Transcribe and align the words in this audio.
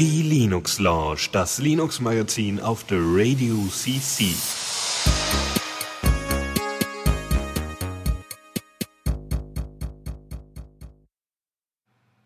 Die 0.00 0.22
Linux 0.22 0.78
Lounge, 0.78 1.28
das 1.30 1.58
Linux 1.58 2.00
Magazin 2.00 2.58
auf 2.58 2.84
der 2.84 3.00
Radio 3.02 3.54
CC. 3.68 4.28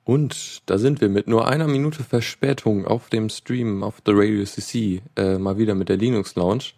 Und 0.05 0.63
da 0.67 0.79
sind 0.79 1.01
wir 1.01 1.09
mit 1.09 1.27
nur 1.27 1.49
einer 1.49 1.67
Minute 1.67 2.05
Verspätung 2.05 2.87
auf 2.87 3.09
dem 3.09 3.29
Stream 3.29 3.83
auf 3.83 4.01
der 4.03 4.15
Radio 4.19 4.45
CC 4.45 5.03
äh, 5.17 5.39
mal 5.39 5.59
wieder 5.59 5.75
mit 5.75 5.89
der 5.89 5.97
Linux 5.97 6.37
Lounge. 6.37 6.75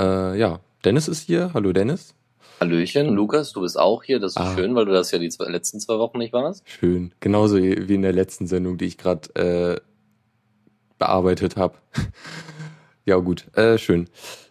Äh, 0.00 0.38
ja, 0.38 0.60
Dennis 0.82 1.08
ist 1.08 1.26
hier. 1.26 1.50
Hallo 1.52 1.74
Dennis. 1.74 2.14
Hallöchen, 2.58 3.08
Lukas, 3.08 3.52
du 3.52 3.60
bist 3.60 3.78
auch 3.78 4.02
hier. 4.02 4.18
Das 4.18 4.32
ist 4.32 4.38
ah. 4.38 4.54
schön, 4.54 4.74
weil 4.74 4.86
du 4.86 4.92
das 4.92 5.10
ja 5.10 5.18
die 5.18 5.28
zwei, 5.28 5.50
letzten 5.50 5.78
zwei 5.78 5.98
Wochen 5.98 6.16
nicht 6.16 6.32
warst. 6.32 6.66
Schön. 6.66 7.12
Genauso 7.20 7.58
wie 7.58 7.94
in 7.94 8.00
der 8.00 8.14
letzten 8.14 8.46
Sendung, 8.46 8.78
die 8.78 8.86
ich 8.86 8.96
gerade 8.96 9.28
äh, 9.34 9.91
bearbeitet 11.02 11.56
habe. 11.56 11.74
ja, 13.04 13.16
gut. 13.16 13.46
Äh, 13.56 13.76
schön. 13.76 14.08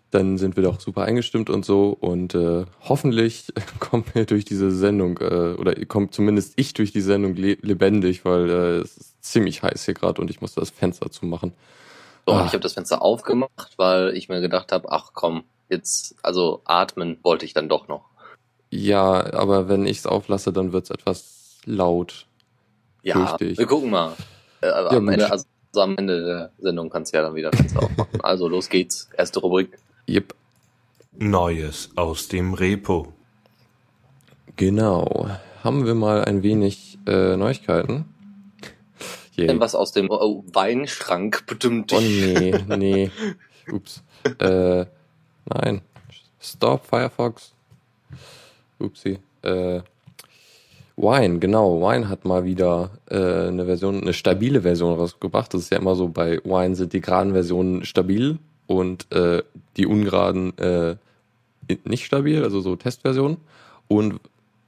Dann 0.10 0.38
sind 0.38 0.58
wir 0.58 0.64
doch 0.64 0.82
super 0.82 1.04
eingestimmt 1.04 1.50
und 1.50 1.64
so 1.64 1.96
und 1.98 2.36
äh, 2.36 2.66
hoffentlich 2.82 3.54
kommen 3.80 4.04
wir 4.14 4.26
durch 4.26 4.44
diese 4.44 4.70
Sendung 4.70 5.18
äh, 5.20 5.54
oder 5.54 5.74
kommt 5.86 6.14
zumindest 6.14 6.54
ich 6.58 6.74
durch 6.74 6.92
die 6.92 7.00
Sendung 7.00 7.38
le 7.38 7.58
lebendig, 7.62 8.26
weil 8.26 8.50
äh, 8.50 8.78
es 8.80 8.98
ist 8.98 9.24
ziemlich 9.24 9.64
heiß 9.64 9.86
hier 9.86 9.94
gerade 9.94 10.22
und 10.22 10.30
ich 10.30 10.42
muss 10.42 10.54
das 10.54 10.70
Fenster 10.70 11.10
zumachen. 11.10 11.54
So, 12.28 12.34
ah. 12.34 12.44
ich 12.46 12.52
habe 12.52 12.60
das 12.60 12.74
Fenster 12.74 13.02
aufgemacht, 13.02 13.78
weil 13.78 14.10
ich 14.18 14.28
mir 14.28 14.42
gedacht 14.42 14.74
habe, 14.74 14.92
ach 14.92 15.12
komm, 15.14 15.46
jetzt, 15.70 16.16
also 16.22 16.62
atmen 16.66 17.18
wollte 17.24 17.46
ich 17.46 17.54
dann 17.54 17.70
doch 17.70 17.88
noch. 17.88 18.10
Ja, 18.70 19.34
aber 19.34 19.70
wenn 19.70 19.86
ich 19.86 20.00
es 20.00 20.06
auflasse, 20.06 20.52
dann 20.52 20.74
wird 20.74 20.84
es 20.84 20.90
etwas 20.90 21.60
laut. 21.64 22.26
Ja, 23.04 23.38
wir 23.40 23.66
gucken 23.66 23.90
mal. 23.92 24.14
Äh, 24.60 24.68
ja, 24.68 24.88
am 24.90 25.08
Ende, 25.08 25.32
also, 25.32 25.46
am 25.76 25.98
Ende 25.98 26.26
der 26.26 26.52
Sendung 26.60 26.90
kannst 26.90 27.14
du 27.14 27.18
ja 27.18 27.24
dann 27.24 27.36
wieder 27.36 27.52
Fenster 27.52 27.84
aufmachen. 27.84 28.22
Also 28.22 28.48
los 28.48 28.70
geht's. 28.70 29.10
Erste 29.18 29.40
Rubrik. 29.40 29.78
Yep. 30.10 30.34
Neues 31.14 31.90
aus 31.96 32.28
dem 32.28 32.54
Repo. 32.54 33.14
Genau. 34.56 35.30
Haben 35.64 35.86
wir 35.86 35.96
mal 35.96 36.26
ein 36.26 36.44
wenig 36.44 36.98
äh, 37.08 37.36
Neuigkeiten? 37.36 38.06
Yeah. 39.38 39.48
Denn 39.48 39.60
was 39.60 39.76
aus 39.76 39.92
dem 39.92 40.10
oh, 40.10 40.44
Weinschrank 40.52 41.46
bestimmt. 41.48 41.94
Oh 41.94 42.00
nee, 42.00 42.54
nee. 42.68 43.12
Ups. 43.72 44.04
äh, 44.40 44.86
Nein. 45.46 45.82
Stop 46.40 46.86
Firefox. 46.86 47.54
Upsi. 48.80 49.20
Äh, 49.42 49.82
Wine, 51.02 51.40
genau. 51.40 51.82
Wine 51.82 52.10
hat 52.10 52.26
mal 52.26 52.46
wieder 52.46 52.92
äh, 53.10 53.48
eine 53.48 53.66
Version, 53.66 54.02
eine 54.02 54.14
stabile 54.14 54.62
Version 54.62 54.94
rausgebracht. 54.94 55.52
Das 55.54 55.62
ist 55.62 55.72
ja 55.72 55.80
immer 55.80 55.96
so 55.96 56.10
bei 56.10 56.40
Wine 56.44 56.76
sind 56.76 56.94
die 56.94 57.02
geraden 57.02 57.34
Versionen 57.34 57.86
stabil 57.86 58.38
und 58.68 59.12
äh, 59.12 59.42
die 59.78 59.88
ungeraden 59.88 60.56
äh, 60.60 60.96
nicht 61.86 62.06
stabil, 62.06 62.44
also 62.44 62.62
so 62.62 62.76
Testversionen. 62.76 63.38
Und 63.88 64.20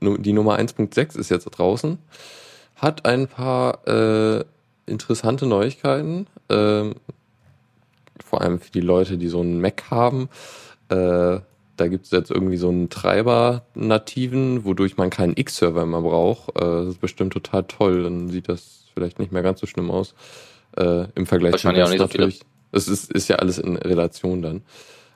die 0.01 0.33
Nummer 0.33 0.57
1.6 0.57 1.17
ist 1.17 1.29
jetzt 1.29 1.45
draußen. 1.45 1.99
Hat 2.75 3.05
ein 3.05 3.27
paar 3.27 3.87
äh, 3.87 4.43
interessante 4.87 5.45
Neuigkeiten. 5.45 6.27
Ähm, 6.49 6.95
vor 8.25 8.41
allem 8.41 8.59
für 8.59 8.71
die 8.71 8.81
Leute, 8.81 9.17
die 9.17 9.27
so 9.27 9.41
einen 9.41 9.61
Mac 9.61 9.83
haben. 9.91 10.29
Äh, 10.89 11.39
da 11.75 11.87
gibt 11.87 12.05
es 12.05 12.11
jetzt 12.11 12.29
irgendwie 12.29 12.57
so 12.57 12.69
einen 12.69 12.89
Treiber-nativen, 12.89 14.63
wodurch 14.65 14.97
man 14.97 15.09
keinen 15.09 15.35
X-Server 15.35 15.85
mehr 15.85 16.01
braucht. 16.01 16.49
Äh, 16.55 16.61
das 16.61 16.87
ist 16.89 17.01
bestimmt 17.01 17.33
total 17.33 17.63
toll. 17.63 18.03
Dann 18.03 18.29
sieht 18.29 18.49
das 18.49 18.85
vielleicht 18.93 19.19
nicht 19.19 19.31
mehr 19.31 19.41
ganz 19.41 19.59
so 19.59 19.67
schlimm 19.67 19.89
aus. 19.89 20.13
Äh, 20.77 21.05
Im 21.15 21.25
Vergleich 21.25 21.55
zu 21.57 21.71
das 21.71 21.95
natürlich. 21.95 22.41
Es 22.71 22.87
ist, 22.87 23.11
ist 23.11 23.27
ja 23.27 23.37
alles 23.37 23.59
in 23.59 23.77
Relation 23.77 24.41
dann. 24.41 24.61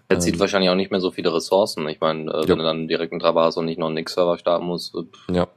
Er 0.09 0.19
zieht 0.19 0.35
ähm, 0.35 0.39
wahrscheinlich 0.39 0.69
auch 0.69 0.75
nicht 0.75 0.91
mehr 0.91 0.99
so 0.99 1.11
viele 1.11 1.33
Ressourcen. 1.33 1.87
Ich 1.89 1.99
meine, 1.99 2.31
äh, 2.31 2.41
wenn 2.43 2.49
ja. 2.49 2.55
du 2.55 2.63
dann 2.63 2.87
direkt 2.87 3.11
einen 3.11 3.19
Treiber 3.19 3.43
hast 3.43 3.57
und 3.57 3.65
nicht 3.65 3.79
noch 3.79 3.87
einen 3.87 3.97
X-Server 3.97 4.37
starten 4.37 4.65
musst. 4.65 4.95
Äh, 4.95 5.33
ja. 5.33 5.47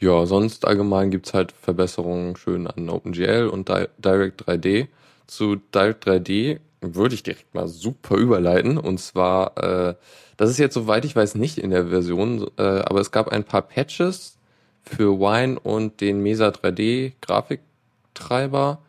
Ja, 0.00 0.26
sonst 0.26 0.64
allgemein 0.64 1.10
gibt's 1.10 1.34
halt 1.34 1.50
Verbesserungen 1.52 2.36
schön 2.36 2.68
an 2.68 2.88
OpenGL 2.88 3.48
und 3.48 3.68
Direct 3.68 4.48
3D. 4.48 4.86
Zu 5.26 5.56
Direct 5.56 6.06
3D 6.06 6.60
würde 6.80 7.14
ich 7.14 7.22
direkt 7.22 7.54
mal 7.54 7.68
super 7.68 8.16
überleiten. 8.16 8.78
Und 8.78 8.98
zwar, 8.98 9.56
äh, 9.58 9.94
das 10.36 10.50
ist 10.50 10.58
jetzt 10.58 10.74
soweit 10.74 11.04
ich 11.04 11.16
weiß 11.16 11.34
nicht 11.34 11.58
in 11.58 11.70
der 11.70 11.88
Version, 11.88 12.48
äh, 12.56 12.62
aber 12.62 13.00
es 13.00 13.10
gab 13.10 13.28
ein 13.28 13.44
paar 13.44 13.62
Patches 13.62 14.38
für 14.82 15.18
Wine 15.18 15.58
und 15.58 16.00
den 16.00 16.22
Mesa 16.22 16.48
3D 16.48 17.12
Grafiktreiber. 17.20 18.80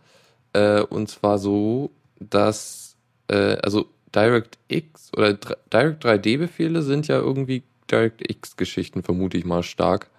Äh, 0.53 0.81
und 0.81 1.09
zwar 1.09 1.37
so, 1.37 1.91
dass 2.19 2.95
äh, 3.27 3.57
also 3.63 3.87
DirectX 4.15 5.11
oder 5.15 5.33
Direct 5.33 6.05
3D 6.05 6.37
Befehle 6.37 6.81
sind 6.81 7.07
ja 7.07 7.17
irgendwie 7.17 7.63
DirectX 7.91 8.57
Geschichten, 8.57 9.03
vermute 9.03 9.37
ich 9.37 9.45
mal 9.45 9.63
stark. 9.63 10.09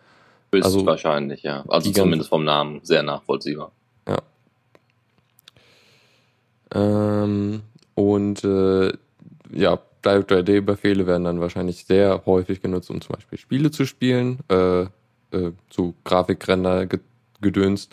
Ist 0.53 0.65
also, 0.65 0.85
wahrscheinlich, 0.85 1.43
ja. 1.43 1.65
Also 1.69 1.93
zumindest 1.93 2.31
vom 2.31 2.45
Namen 2.45 2.81
sehr 2.83 3.03
nachvollziehbar. 3.03 3.73
Ähm, 6.75 7.63
und 7.95 8.45
äh, 8.45 8.93
ja, 9.53 9.79
Direct 10.05 10.33
3D-Befehle 10.33 11.07
werden 11.07 11.25
dann 11.25 11.41
wahrscheinlich 11.41 11.85
sehr 11.85 12.23
häufig 12.27 12.63
genutzt, 12.63 12.91
um 12.91 13.01
zum 13.01 13.15
Beispiel 13.17 13.39
Spiele 13.39 13.71
zu 13.71 13.85
spielen, 13.85 14.39
äh, 14.49 14.83
äh, 14.83 15.53
zu 15.69 15.95
Grafikrender 16.05 16.87
gedönst. 17.41 17.93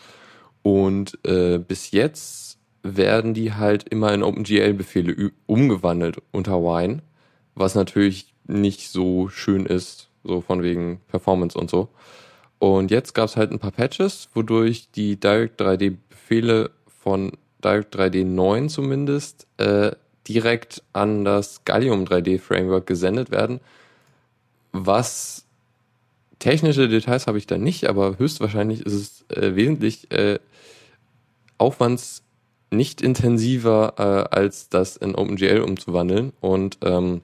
Und 0.63 1.17
äh, 1.25 1.57
bis 1.59 1.91
jetzt 1.91 2.57
werden 2.83 3.33
die 3.33 3.53
halt 3.53 3.87
immer 3.89 4.13
in 4.13 4.23
OpenGL-Befehle 4.23 5.31
umgewandelt 5.45 6.21
unter 6.31 6.61
Wine, 6.61 7.01
was 7.55 7.75
natürlich 7.75 8.33
nicht 8.45 8.89
so 8.89 9.27
schön 9.27 9.66
ist, 9.66 10.09
so 10.23 10.41
von 10.41 10.63
wegen 10.63 11.01
Performance 11.07 11.57
und 11.57 11.69
so. 11.69 11.89
Und 12.59 12.91
jetzt 12.91 13.13
gab 13.13 13.25
es 13.25 13.35
halt 13.35 13.51
ein 13.51 13.59
paar 13.59 13.71
Patches, 13.71 14.29
wodurch 14.33 14.89
die 14.91 15.19
Direct 15.19 15.61
3D-Befehle 15.61 16.71
von 16.87 17.31
Direct 17.63 17.95
3D 17.95 18.23
9 18.25 18.69
zumindest 18.69 19.47
äh, 19.57 19.91
direkt 20.28 20.84
an 20.94 21.25
das 21.25 21.63
Gallium 21.66 22.06
3D 22.06 22.40
Framework 22.40 22.85
gesendet 22.85 23.31
werden. 23.31 23.59
Was 24.72 25.45
technische 26.40 26.88
Details 26.88 27.28
habe 27.28 27.38
ich 27.38 27.47
da 27.47 27.57
nicht, 27.57 27.88
aber 27.88 28.19
höchstwahrscheinlich 28.19 28.85
ist 28.85 28.94
es 28.94 29.25
äh, 29.35 29.56
wesentlich 29.56 30.12
äh, 30.12 30.40
aufwands 31.57 32.23
nicht 32.69 33.01
intensiver 33.01 33.94
äh, 33.97 34.35
als 34.35 34.69
das 34.69 34.97
in 34.97 35.16
OpenGL 35.16 35.62
umzuwandeln. 35.62 36.34
Und 36.41 36.78
ähm, 36.84 37.22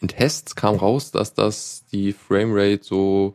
in 0.00 0.08
Tests 0.08 0.56
kam 0.56 0.76
raus, 0.76 1.12
dass 1.12 1.34
das 1.34 1.84
die 1.92 2.12
Framerate 2.12 2.80
so 2.82 3.34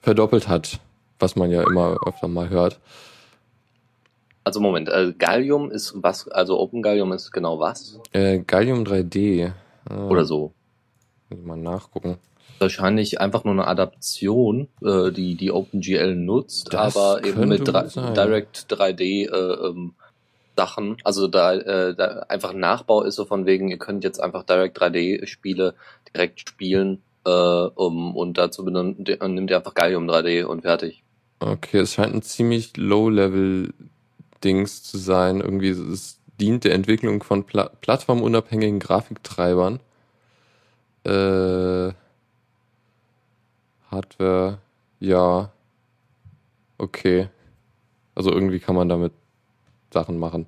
verdoppelt 0.00 0.48
hat, 0.48 0.80
was 1.18 1.36
man 1.36 1.50
ja 1.50 1.62
immer 1.62 1.98
öfter 2.04 2.28
mal 2.28 2.48
hört. 2.48 2.80
Also 4.46 4.60
Moment, 4.60 4.88
äh, 4.88 5.12
Gallium 5.18 5.72
ist 5.72 5.92
was, 5.96 6.28
also 6.28 6.60
Open 6.60 6.80
Gallium 6.80 7.12
ist 7.12 7.32
genau 7.32 7.58
was? 7.58 7.98
Äh, 8.12 8.38
Gallium 8.38 8.84
3D. 8.84 9.52
Äh, 9.90 9.92
Oder 9.92 10.24
so. 10.24 10.52
Mal 11.30 11.56
nachgucken. 11.56 12.18
Wahrscheinlich 12.60 13.20
einfach 13.20 13.42
nur 13.42 13.54
eine 13.54 13.66
Adaption, 13.66 14.68
äh, 14.84 15.10
die 15.10 15.34
die 15.34 15.50
OpenGL 15.50 16.14
nutzt, 16.14 16.72
das 16.72 16.96
aber 16.96 17.24
eben 17.24 17.48
mit 17.48 17.66
Direct 17.66 18.72
3D 18.72 19.28
äh, 19.28 19.66
ähm, 19.66 19.94
Sachen. 20.56 20.96
Also 21.02 21.26
da, 21.26 21.54
äh, 21.54 21.96
da 21.96 22.26
einfach 22.28 22.50
ein 22.50 22.60
Nachbau 22.60 23.02
ist 23.02 23.16
so 23.16 23.24
von 23.24 23.46
wegen, 23.46 23.68
ihr 23.68 23.78
könnt 23.78 24.04
jetzt 24.04 24.22
einfach 24.22 24.44
Direct 24.44 24.80
3D 24.80 25.26
Spiele 25.26 25.74
direkt 26.14 26.48
spielen 26.48 27.02
äh, 27.24 27.30
um, 27.30 28.14
und 28.14 28.38
dazu 28.38 28.64
benimmt, 28.64 29.00
nimmt 29.08 29.50
ihr 29.50 29.56
einfach 29.56 29.74
Gallium 29.74 30.08
3D 30.08 30.44
und 30.44 30.62
fertig. 30.62 31.02
Okay, 31.40 31.80
es 31.80 31.94
scheint 31.94 32.14
ein 32.14 32.22
ziemlich 32.22 32.76
Low-Level 32.76 33.74
Dings 34.44 34.82
zu 34.82 34.98
sein. 34.98 35.40
Irgendwie, 35.40 35.70
es 35.70 36.20
dient 36.40 36.64
der 36.64 36.74
Entwicklung 36.74 37.22
von 37.22 37.44
Pla 37.44 37.70
plattformunabhängigen 37.80 38.78
Grafiktreibern. 38.78 39.80
Äh, 41.04 41.92
Hardware, 43.90 44.58
ja. 45.00 45.52
Okay. 46.78 47.28
Also 48.14 48.32
irgendwie 48.32 48.60
kann 48.60 48.74
man 48.74 48.88
damit 48.88 49.12
Sachen 49.92 50.18
machen. 50.18 50.46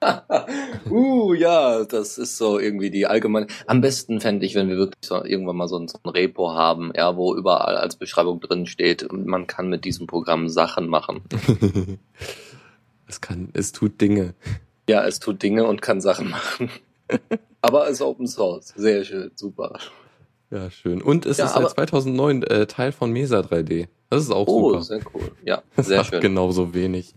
uh, 0.90 1.34
ja, 1.34 1.84
das 1.84 2.16
ist 2.16 2.38
so 2.38 2.58
irgendwie 2.58 2.90
die 2.90 3.06
allgemeine. 3.06 3.48
Am 3.66 3.82
besten 3.82 4.20
fände 4.20 4.46
ich, 4.46 4.54
wenn 4.54 4.68
wir 4.68 4.76
wirklich 4.76 5.04
so 5.04 5.22
irgendwann 5.22 5.56
mal 5.56 5.68
so 5.68 5.76
ein, 5.76 5.88
so 5.88 5.98
ein 6.02 6.08
Repo 6.08 6.52
haben, 6.52 6.90
ja, 6.96 7.16
wo 7.16 7.34
überall 7.34 7.76
als 7.76 7.96
Beschreibung 7.96 8.40
drin 8.40 8.66
steht, 8.66 9.06
man 9.12 9.46
kann 9.46 9.68
mit 9.68 9.84
diesem 9.84 10.06
Programm 10.06 10.48
Sachen 10.48 10.88
machen. 10.88 11.20
Es 13.10 13.20
kann, 13.20 13.48
es 13.54 13.72
tut 13.72 14.00
Dinge. 14.00 14.34
Ja, 14.88 15.04
es 15.04 15.18
tut 15.18 15.42
Dinge 15.42 15.64
und 15.66 15.82
kann 15.82 16.00
Sachen 16.00 16.30
machen. 16.30 16.70
aber 17.60 17.86
es 17.86 17.94
ist 17.94 18.02
Open 18.02 18.28
Source. 18.28 18.72
Sehr 18.76 19.04
schön, 19.04 19.32
super. 19.34 19.80
Ja, 20.50 20.70
schön. 20.70 21.02
Und 21.02 21.26
es 21.26 21.38
ja, 21.38 21.46
ist 21.46 21.54
seit 21.54 21.70
2009 21.70 22.44
äh, 22.44 22.66
Teil 22.66 22.92
von 22.92 23.10
Mesa 23.12 23.40
3D. 23.40 23.88
Das 24.10 24.22
ist 24.22 24.30
auch 24.30 24.46
oh, 24.46 24.68
super. 24.68 24.78
Oh, 24.78 24.80
sehr 24.82 25.00
cool. 25.12 25.32
Ja, 25.44 25.62
das 25.74 25.88
sehr 25.88 26.04
schön. 26.04 26.20
genauso 26.20 26.72
wenig. 26.72 27.14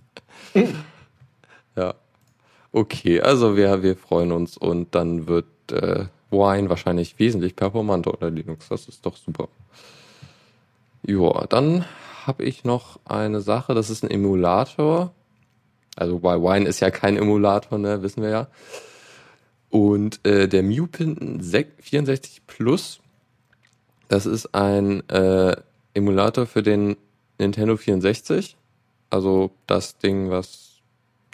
ja. 1.76 1.94
Okay, 2.72 3.22
also 3.22 3.56
wir, 3.56 3.84
wir 3.84 3.96
freuen 3.96 4.32
uns 4.32 4.58
und 4.58 4.96
dann 4.96 5.28
wird 5.28 5.46
äh, 5.72 6.06
Wine 6.32 6.70
wahrscheinlich 6.70 7.20
wesentlich 7.20 7.56
performanter 7.56 8.12
unter 8.12 8.32
Linux. 8.32 8.70
Das 8.70 8.88
ist 8.88 9.06
doch 9.06 9.16
super. 9.16 9.48
Ja, 11.06 11.46
dann 11.50 11.86
habe 12.26 12.44
ich 12.44 12.64
noch 12.64 13.00
eine 13.06 13.42
Sache, 13.42 13.76
das 13.76 13.92
ist 13.92 14.04
ein 14.04 14.10
Emulator. 14.10 15.14
Also 15.96 16.20
bei 16.20 16.42
Wine 16.42 16.68
ist 16.68 16.80
ja 16.80 16.90
kein 16.92 17.18
Emulator, 17.18 17.78
ne, 17.78 18.02
wissen 18.02 18.24
wir 18.24 18.30
ja. 18.30 18.48
Und 19.70 20.26
äh, 20.26 20.48
der 20.48 20.64
MuPin 20.64 21.42
64 21.42 22.46
Plus, 22.48 23.00
das 24.08 24.26
ist 24.26 24.54
ein 24.54 25.08
äh, 25.10 25.56
Emulator 25.94 26.46
für 26.46 26.64
den 26.64 26.96
Nintendo 27.40 27.78
64. 27.78 28.56
Also 29.10 29.52
das 29.68 29.98
Ding, 29.98 30.30
was 30.30 30.82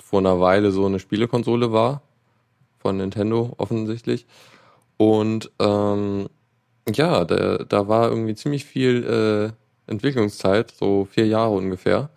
vor 0.02 0.20
einer 0.20 0.40
Weile 0.40 0.72
so 0.72 0.86
eine 0.86 1.00
Spielekonsole 1.00 1.72
war. 1.72 2.02
Von 2.80 2.98
Nintendo 2.98 3.54
offensichtlich. 3.58 4.26
Und 4.96 5.52
ähm, 5.60 6.30
ja, 6.94 7.26
da, 7.26 7.58
da 7.58 7.88
war 7.88 8.10
irgendwie 8.10 8.36
ziemlich 8.36 8.64
viel 8.66 9.04
äh, 9.88 9.92
Entwicklungszeit, 9.92 10.72
so 10.72 11.06
vier 11.06 11.28
Jahre 11.28 11.52
ungefähr. 11.52 12.10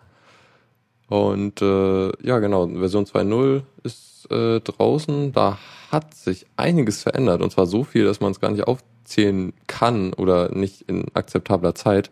Und 1.13 1.61
äh, 1.61 2.27
ja, 2.27 2.39
genau, 2.39 2.67
Version 2.69 3.05
2.0 3.05 3.65
ist 3.83 4.31
äh, 4.31 4.61
draußen. 4.61 5.33
Da 5.33 5.59
hat 5.91 6.15
sich 6.15 6.47
einiges 6.57 7.03
verändert. 7.03 7.43
Und 7.43 7.53
zwar 7.53 7.67
so 7.67 7.85
viel, 7.85 8.07
dass 8.07 8.21
man 8.21 8.33
es 8.33 8.41
gar 8.41 8.51
nicht 8.51 8.67
aufzählen 8.67 9.53
kann 9.67 10.15
oder 10.15 10.55
nicht 10.55 10.89
in 10.89 11.05
akzeptabler 11.13 11.75
Zeit. 11.75 12.11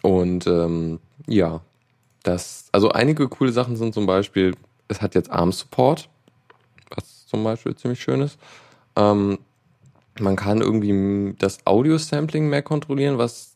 Und 0.00 0.46
ähm, 0.46 1.00
ja, 1.26 1.60
das, 2.22 2.70
also 2.72 2.88
einige 2.88 3.28
coole 3.28 3.52
Sachen 3.52 3.76
sind 3.76 3.92
zum 3.92 4.06
Beispiel, 4.06 4.54
es 4.88 5.02
hat 5.02 5.14
jetzt 5.14 5.30
ARM-Support 5.30 6.08
zum 7.26 7.44
Beispiel 7.44 7.76
ziemlich 7.76 8.00
schön 8.00 8.22
ist. 8.22 8.38
Ähm, 8.96 9.38
man 10.18 10.34
kann 10.34 10.62
irgendwie 10.62 11.34
das 11.38 11.58
Audio-Sampling 11.66 12.48
mehr 12.48 12.62
kontrollieren, 12.62 13.18
was 13.18 13.49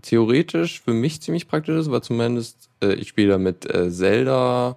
theoretisch 0.00 0.80
für 0.80 0.92
mich 0.92 1.20
ziemlich 1.22 1.48
praktisch 1.48 1.76
ist, 1.76 1.90
weil 1.90 2.02
zumindest 2.02 2.70
äh, 2.82 2.94
ich 2.94 3.08
spiele 3.08 3.32
da 3.32 3.38
mit 3.38 3.72
äh, 3.72 3.90
Zelda, 3.90 4.76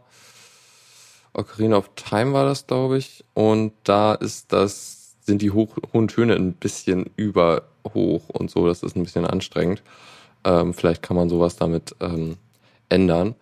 Ocarina 1.34 1.78
of 1.78 1.92
Time 1.96 2.34
war 2.34 2.46
das, 2.46 2.68
glaube 2.68 2.98
ich, 2.98 3.24
und 3.34 3.74
da 3.84 4.14
ist 4.14 4.52
das, 4.54 5.16
sind 5.22 5.42
die 5.42 5.52
hoch, 5.52 5.78
hohen 5.94 6.08
Töne 6.08 6.36
ein 6.36 6.54
bisschen 6.54 7.10
überhoch 7.16 8.30
und 8.30 8.50
so, 8.50 8.68
das 8.68 8.84
ist 8.84 8.96
ein 8.96 9.04
bisschen 9.04 9.26
anstrengend. 9.26 9.82
Ähm, 10.44 10.74
vielleicht 10.74 11.02
kann 11.02 11.18
man 11.18 11.30
sowas 11.30 11.56
damit 11.56 11.96
ähm, 12.00 12.38
ändern. 12.90 13.36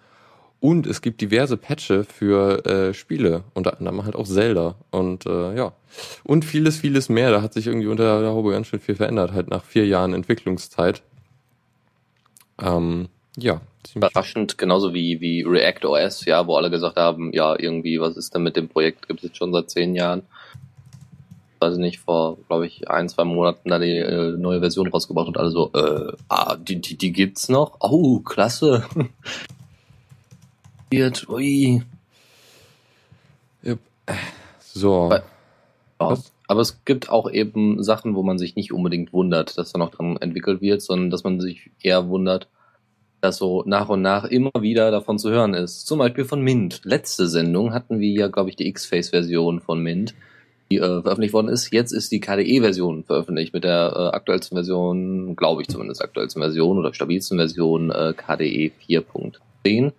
Und 0.64 0.88
es 0.88 1.02
gibt 1.02 1.20
diverse 1.20 1.58
Patches 1.58 2.08
für 2.08 2.66
äh, 2.66 2.94
Spiele, 2.94 3.44
unter 3.54 3.78
anderem 3.78 4.06
halt 4.06 4.16
auch 4.16 4.26
Zelda. 4.26 4.76
Und 4.92 5.26
äh, 5.26 5.58
ja. 5.58 5.74
Und 6.24 6.46
vieles, 6.46 6.78
vieles 6.78 7.10
mehr. 7.10 7.32
Da 7.32 7.42
hat 7.42 7.54
sich 7.54 7.68
irgendwie 7.68 7.88
unter 7.88 8.22
der 8.22 8.30
Haube 8.30 8.52
ganz 8.52 8.68
schön 8.68 8.80
viel 8.80 8.96
verändert, 8.96 9.34
halt 9.34 9.50
nach 9.50 9.66
vier 9.66 9.86
Jahren 9.86 10.14
Entwicklungszeit. 10.14 11.04
Ähm, 12.60 13.10
ja. 13.38 13.62
Überraschend, 13.96 14.58
genauso 14.58 14.94
wie, 14.94 15.20
wie 15.22 15.44
React 15.44 15.86
OS, 15.86 16.26
ja, 16.26 16.48
wo 16.48 16.56
alle 16.56 16.70
gesagt 16.70 16.96
haben, 16.96 17.34
ja, 17.34 17.58
irgendwie, 17.58 18.00
was 18.00 18.16
ist 18.16 18.34
denn 18.34 18.44
mit 18.44 18.56
dem 18.56 18.70
Projekt? 18.70 19.08
Gibt 19.08 19.20
es 19.20 19.30
jetzt 19.30 19.38
schon 19.38 19.52
seit 19.52 19.70
zehn 19.70 19.96
Jahren. 19.96 20.24
Weiß 21.60 21.74
ich 21.74 21.80
nicht, 21.80 22.00
vor, 22.00 22.38
glaube 22.48 22.66
ich, 22.66 22.90
ein, 22.90 23.10
zwei 23.10 23.24
Monaten 23.24 23.70
da 23.70 23.80
die 23.80 23.98
äh, 23.98 24.38
neue 24.38 24.60
Version 24.60 24.88
rausgebracht 24.88 25.28
und 25.28 25.38
alle 25.38 25.52
so, 25.52 25.72
äh, 25.74 26.14
ah, 26.30 26.56
die, 26.56 26.80
die, 26.80 26.98
die 26.98 27.12
gibt's 27.12 27.50
noch? 27.50 27.78
Oh, 27.82 28.20
klasse. 28.20 28.86
Ui. 31.28 31.84
Yep. 33.64 33.80
So. 34.60 35.12
Ja. 36.00 36.18
Aber 36.54 36.62
es 36.62 36.86
gibt 36.86 37.10
auch 37.10 37.32
eben 37.32 37.82
Sachen, 37.82 38.14
wo 38.14 38.22
man 38.22 38.38
sich 38.38 38.56
nicht 38.56 38.72
unbedingt 38.72 39.12
wundert, 39.12 39.58
dass 39.58 39.72
da 39.72 39.80
noch 39.80 39.90
dran 39.90 40.18
entwickelt 40.18 40.62
wird, 40.62 40.84
sondern 40.84 41.10
dass 41.10 41.24
man 41.24 41.40
sich 41.40 41.72
eher 41.82 42.10
wundert, 42.10 42.48
dass 43.22 43.38
so 43.38 43.64
nach 43.66 43.90
und 43.90 44.04
nach 44.04 44.26
immer 44.26 44.52
wieder 44.60 44.92
davon 44.92 45.18
zu 45.18 45.32
hören 45.32 45.56
ist. 45.56 45.88
Zum 45.88 45.98
Beispiel 45.98 46.26
von 46.26 46.44
Mint. 46.44 46.82
Letzte 46.84 47.28
Sendung 47.28 47.74
hatten 47.74 48.00
wir 48.00 48.12
ja, 48.12 48.28
glaube 48.28 48.52
ich, 48.52 48.56
die 48.56 48.68
X-Face-Version 48.68 49.62
von 49.62 49.82
Mint, 49.82 50.14
die 50.70 50.78
äh, 50.78 51.02
veröffentlicht 51.02 51.34
worden 51.34 51.48
ist. 51.48 51.74
Jetzt 51.74 51.92
ist 51.92 52.12
die 52.12 52.20
KDE-Version 52.20 53.04
veröffentlicht 53.04 53.56
mit 53.56 53.64
der 53.64 53.92
äh, 53.96 54.16
aktuellsten 54.16 54.56
Version, 54.56 55.36
glaube 55.36 55.64
ich 55.64 55.70
zumindest 55.70 56.04
aktuellsten 56.04 56.40
Version 56.40 56.78
oder 56.78 56.94
stabilsten 56.94 57.40
Version 57.40 57.90
äh, 57.90 58.14
KDE 58.16 58.72
4.10. 58.88 59.92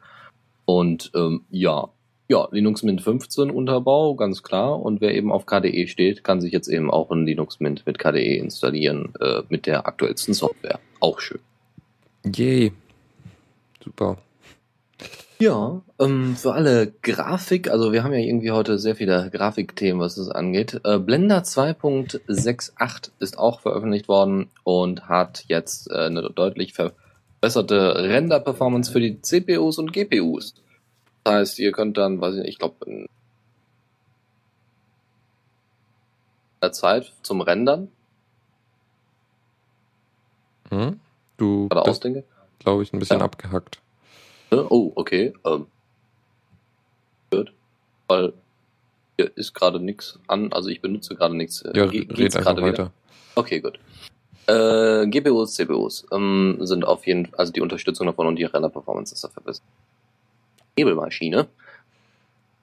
Und 0.67 1.11
ähm, 1.17 1.41
ja, 1.51 1.89
ja, 2.29 2.49
Linux 2.51 2.83
Mint 2.83 3.03
15 3.03 3.51
Unterbau, 3.51 4.15
ganz 4.15 4.43
klar. 4.43 4.81
Und 4.81 5.01
wer 5.01 5.15
eben 5.15 5.31
auf 5.31 5.47
KDE 5.47 5.87
steht, 5.87 6.25
kann 6.25 6.41
sich 6.41 6.53
jetzt 6.53 6.69
eben 6.69 6.91
auch 6.91 7.11
ein 7.11 7.27
Linux 7.27 7.61
Mint 7.61 7.85
mit 7.87 7.99
KDE 7.99 8.37
installieren, 8.37 9.13
äh, 9.21 9.43
mit 9.49 9.67
der 9.67 9.87
aktuellsten 9.87 10.35
Software. 10.35 10.81
Auch 11.01 11.21
schön. 11.21 11.41
Yay. 12.25 12.73
Super. 13.83 14.17
Ja, 15.39 15.83
ähm, 15.99 16.37
für 16.37 16.55
alle 16.55 16.93
Grafik, 17.03 17.69
also 17.69 17.93
wir 17.93 18.05
haben 18.05 18.13
ja 18.13 18.21
irgendwie 18.21 18.53
heute 18.53 18.79
sehr 18.79 18.95
viele 18.95 19.29
Grafikthemen, 19.31 20.01
was 20.01 20.15
das 20.15 20.31
angeht. 20.31 20.81
Äh, 20.85 20.99
Blender 20.99 21.43
2.68 21.43 23.11
ist 23.19 23.37
auch 23.37 23.61
veröffentlicht 23.61 24.09
worden 24.09 24.49
und 24.63 25.09
hat 25.09 25.45
jetzt 25.49 25.91
äh, 25.91 26.07
eine 26.07 26.31
deutlich 26.31 26.73
ver 26.73 26.93
verbesserte 27.45 27.97
Render-Performance 27.97 28.91
für 28.91 29.01
die 29.01 29.21
CPUs 29.21 29.77
und 29.77 29.93
GPUs. 29.93 30.55
Das 31.25 31.35
heißt, 31.35 31.59
ihr 31.59 31.73
könnt 31.73 31.97
dann, 31.97 32.21
weiß 32.21 32.35
ich 32.35 32.41
nicht, 32.43 32.51
ich 32.51 32.59
glaube, 32.59 32.85
in 32.87 33.09
der 36.63 36.73
Zeit 36.73 37.13
zum 37.23 37.41
Rendern. 37.41 37.89
Hm? 40.71 41.01
Du 41.37 41.69
gerade 41.69 41.91
ausdenke. 41.91 42.25
Glaube 42.59 42.83
ich, 42.83 42.93
ein 42.93 42.99
bisschen 42.99 43.21
ja. 43.21 43.25
abgehackt. 43.25 43.81
Oh, 44.51 44.93
okay. 44.95 45.33
Ähm, 45.45 45.67
gut. 47.31 47.53
Weil 48.07 48.33
hier 49.17 49.37
ist 49.37 49.55
gerade 49.55 49.81
nichts 49.81 50.19
an, 50.27 50.53
also 50.53 50.69
ich 50.69 50.81
benutze 50.81 51.15
gerade 51.15 51.37
nichts. 51.37 51.65
Ja, 51.75 51.87
Ge 51.87 52.07
red 52.11 52.37
einfach 52.37 52.57
weiter. 52.57 52.67
Wieder? 52.67 52.93
Okay, 53.35 53.61
gut. 53.61 53.79
Äh, 54.47 55.07
GPUs, 55.07 55.55
CPUs 55.55 56.07
ähm, 56.13 56.59
sind 56.61 56.85
auf 56.85 57.07
jeden 57.07 57.27
Fall, 57.27 57.39
also 57.39 57.53
die 57.53 57.63
Unterstützung 57.63 58.07
davon 58.07 58.27
und 58.27 58.37
die 58.37 58.45
Render-Performance 58.45 59.15
ist 59.15 59.25
dafür 59.25 59.43
besser. 59.43 59.63
Nebelmaschine 60.77 61.49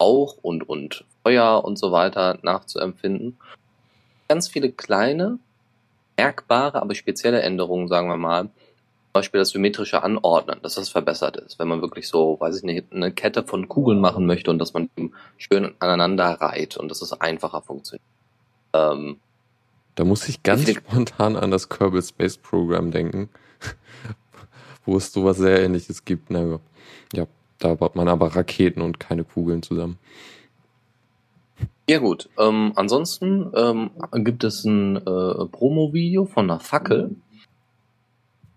auch 0.01 0.37
und, 0.41 0.67
und 0.67 1.05
Feuer 1.23 1.63
und 1.63 1.77
so 1.77 1.91
weiter 1.91 2.39
nachzuempfinden. 2.41 3.37
Ganz 4.27 4.47
viele 4.47 4.71
kleine, 4.71 5.37
merkbare, 6.17 6.81
aber 6.81 6.95
spezielle 6.95 7.41
Änderungen, 7.41 7.87
sagen 7.87 8.07
wir 8.07 8.17
mal. 8.17 8.45
Zum 8.45 9.13
Beispiel 9.13 9.39
das 9.39 9.49
symmetrische 9.49 10.01
Anordnen, 10.03 10.59
dass 10.63 10.75
das 10.75 10.89
verbessert 10.89 11.37
ist. 11.37 11.59
Wenn 11.59 11.67
man 11.67 11.81
wirklich 11.81 12.07
so, 12.07 12.37
weiß 12.39 12.57
ich 12.57 12.63
nicht, 12.63 12.91
eine 12.91 13.11
Kette 13.11 13.43
von 13.43 13.67
Kugeln 13.67 13.99
machen 13.99 14.25
möchte 14.25 14.49
und 14.49 14.57
dass 14.57 14.73
man 14.73 14.89
schön 15.37 15.75
aneinander 15.79 16.25
reiht 16.25 16.77
und 16.77 16.89
dass 16.89 17.01
es 17.01 17.13
einfacher 17.13 17.61
funktioniert. 17.61 18.05
Ähm, 18.73 19.19
da 19.95 20.05
muss 20.05 20.27
ich 20.29 20.41
ganz 20.41 20.67
ich 20.67 20.77
spontan 20.77 21.35
an 21.35 21.51
das 21.51 21.69
Kerbal 21.69 22.01
Space 22.01 22.37
Program 22.37 22.89
denken, 22.91 23.29
wo 24.85 24.95
es 24.97 25.11
sowas 25.11 25.37
sehr 25.37 25.61
ähnliches 25.61 26.05
gibt. 26.05 26.31
Na, 26.31 26.59
ja, 27.13 27.27
da 27.63 27.75
baut 27.75 27.95
man 27.95 28.07
aber 28.07 28.35
Raketen 28.35 28.81
und 28.81 28.99
keine 28.99 29.23
Kugeln 29.23 29.63
zusammen. 29.63 29.97
Ja 31.89 31.99
gut, 31.99 32.29
ähm, 32.37 32.73
ansonsten 32.75 33.51
ähm, 33.55 33.91
gibt 34.23 34.43
es 34.43 34.63
ein 34.65 34.97
äh, 34.97 35.45
Promo-Video 35.45 36.25
von 36.25 36.49
einer 36.49 36.59
Fackel. 36.59 37.15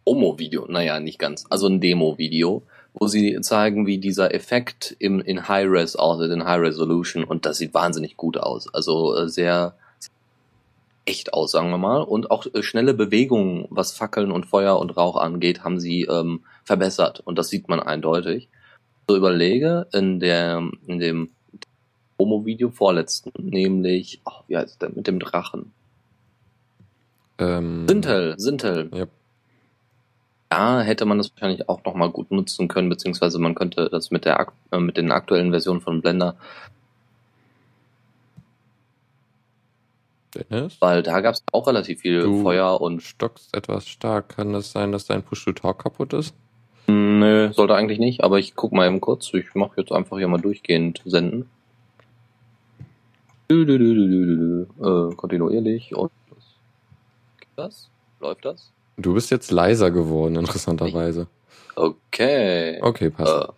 Promo-Video, 0.04 0.66
naja, 0.68 1.00
nicht 1.00 1.18
ganz, 1.18 1.44
also 1.50 1.66
ein 1.66 1.80
Demo-Video, 1.80 2.62
wo 2.92 3.06
sie 3.06 3.40
zeigen, 3.40 3.86
wie 3.86 3.98
dieser 3.98 4.34
Effekt 4.34 4.94
im, 4.98 5.20
in 5.20 5.48
High-Res 5.48 5.96
aussieht, 5.96 6.30
in 6.30 6.44
High-Resolution 6.44 7.24
und 7.24 7.46
das 7.46 7.58
sieht 7.58 7.74
wahnsinnig 7.74 8.16
gut 8.16 8.36
aus. 8.38 8.72
Also 8.72 9.16
äh, 9.16 9.28
sehr 9.28 9.74
echt 11.06 11.34
aus, 11.34 11.50
sagen 11.50 11.70
wir 11.70 11.78
mal. 11.78 12.02
Und 12.02 12.30
auch 12.30 12.46
äh, 12.46 12.62
schnelle 12.62 12.94
Bewegungen, 12.94 13.66
was 13.70 13.92
Fackeln 13.92 14.30
und 14.30 14.46
Feuer 14.46 14.78
und 14.78 14.96
Rauch 14.96 15.16
angeht, 15.16 15.64
haben 15.64 15.80
sie 15.80 16.02
ähm, 16.02 16.44
verbessert. 16.64 17.20
Und 17.24 17.38
das 17.38 17.48
sieht 17.48 17.68
man 17.68 17.80
eindeutig. 17.80 18.48
So 19.06 19.16
überlege, 19.16 19.86
in 19.92 20.20
der, 20.20 20.62
in 20.86 20.98
dem 20.98 21.30
Promo-Video 22.16 22.70
vorletzten, 22.70 23.32
nämlich, 23.36 24.20
oh, 24.24 24.42
wie 24.48 24.56
heißt 24.56 24.80
der, 24.80 24.90
mit 24.90 25.06
dem 25.06 25.18
Drachen? 25.18 25.72
Ähm, 27.38 27.86
Sintel, 27.88 28.38
Sintel. 28.38 28.90
Ja. 28.94 29.06
Da 30.48 30.82
hätte 30.82 31.04
man 31.04 31.18
das 31.18 31.32
wahrscheinlich 31.32 31.68
auch 31.68 31.84
nochmal 31.84 32.10
gut 32.10 32.30
nutzen 32.30 32.68
können, 32.68 32.88
beziehungsweise 32.88 33.38
man 33.40 33.54
könnte 33.54 33.88
das 33.90 34.10
mit 34.10 34.24
der 34.24 34.46
äh, 34.70 34.78
mit 34.78 34.96
den 34.96 35.10
aktuellen 35.10 35.50
Versionen 35.50 35.80
von 35.80 36.00
Blender 36.00 36.36
Dennis? 40.34 40.76
Weil 40.80 41.02
da 41.02 41.20
gab 41.20 41.34
es 41.34 41.42
auch 41.52 41.66
relativ 41.66 42.00
viel 42.00 42.20
du 42.20 42.42
Feuer 42.42 42.80
und. 42.80 43.02
stockst 43.02 43.54
etwas 43.54 43.86
stark. 43.86 44.36
Kann 44.36 44.52
das 44.52 44.72
sein, 44.72 44.92
dass 44.92 45.06
dein 45.06 45.22
Push-to-Talk 45.22 45.82
kaputt 45.82 46.12
ist? 46.12 46.34
Nö, 46.86 47.52
sollte 47.52 47.74
eigentlich 47.74 47.98
nicht, 47.98 48.22
aber 48.22 48.38
ich 48.38 48.54
guck 48.54 48.72
mal 48.72 48.86
eben 48.86 49.00
kurz. 49.00 49.32
Ich 49.32 49.54
mache 49.54 49.80
jetzt 49.80 49.92
einfach 49.92 50.18
hier 50.18 50.28
mal 50.28 50.40
durchgehend 50.40 51.02
senden. 51.04 51.48
Du, 53.48 53.64
du, 53.64 53.78
du, 53.78 53.94
du, 53.94 54.08
du, 54.08 54.66
du. 54.76 55.10
Äh, 55.10 55.14
kontinuierlich 55.14 55.94
und 55.94 56.10
geht 57.38 57.48
das? 57.56 57.88
Läuft 58.20 58.44
das? 58.44 58.72
Du 58.96 59.14
bist 59.14 59.30
jetzt 59.30 59.50
leiser 59.50 59.90
geworden, 59.90 60.36
interessanterweise. 60.36 61.26
Okay. 61.74 62.80
Okay, 62.80 63.10
passt. 63.10 63.48
Äh, 63.48 63.52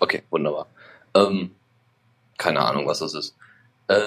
okay, 0.00 0.22
wunderbar. 0.30 0.66
Ähm, 1.14 1.50
keine 2.36 2.60
Ahnung, 2.60 2.86
was 2.86 3.00
das 3.00 3.14
ist. 3.14 3.36
Äh, 3.88 4.00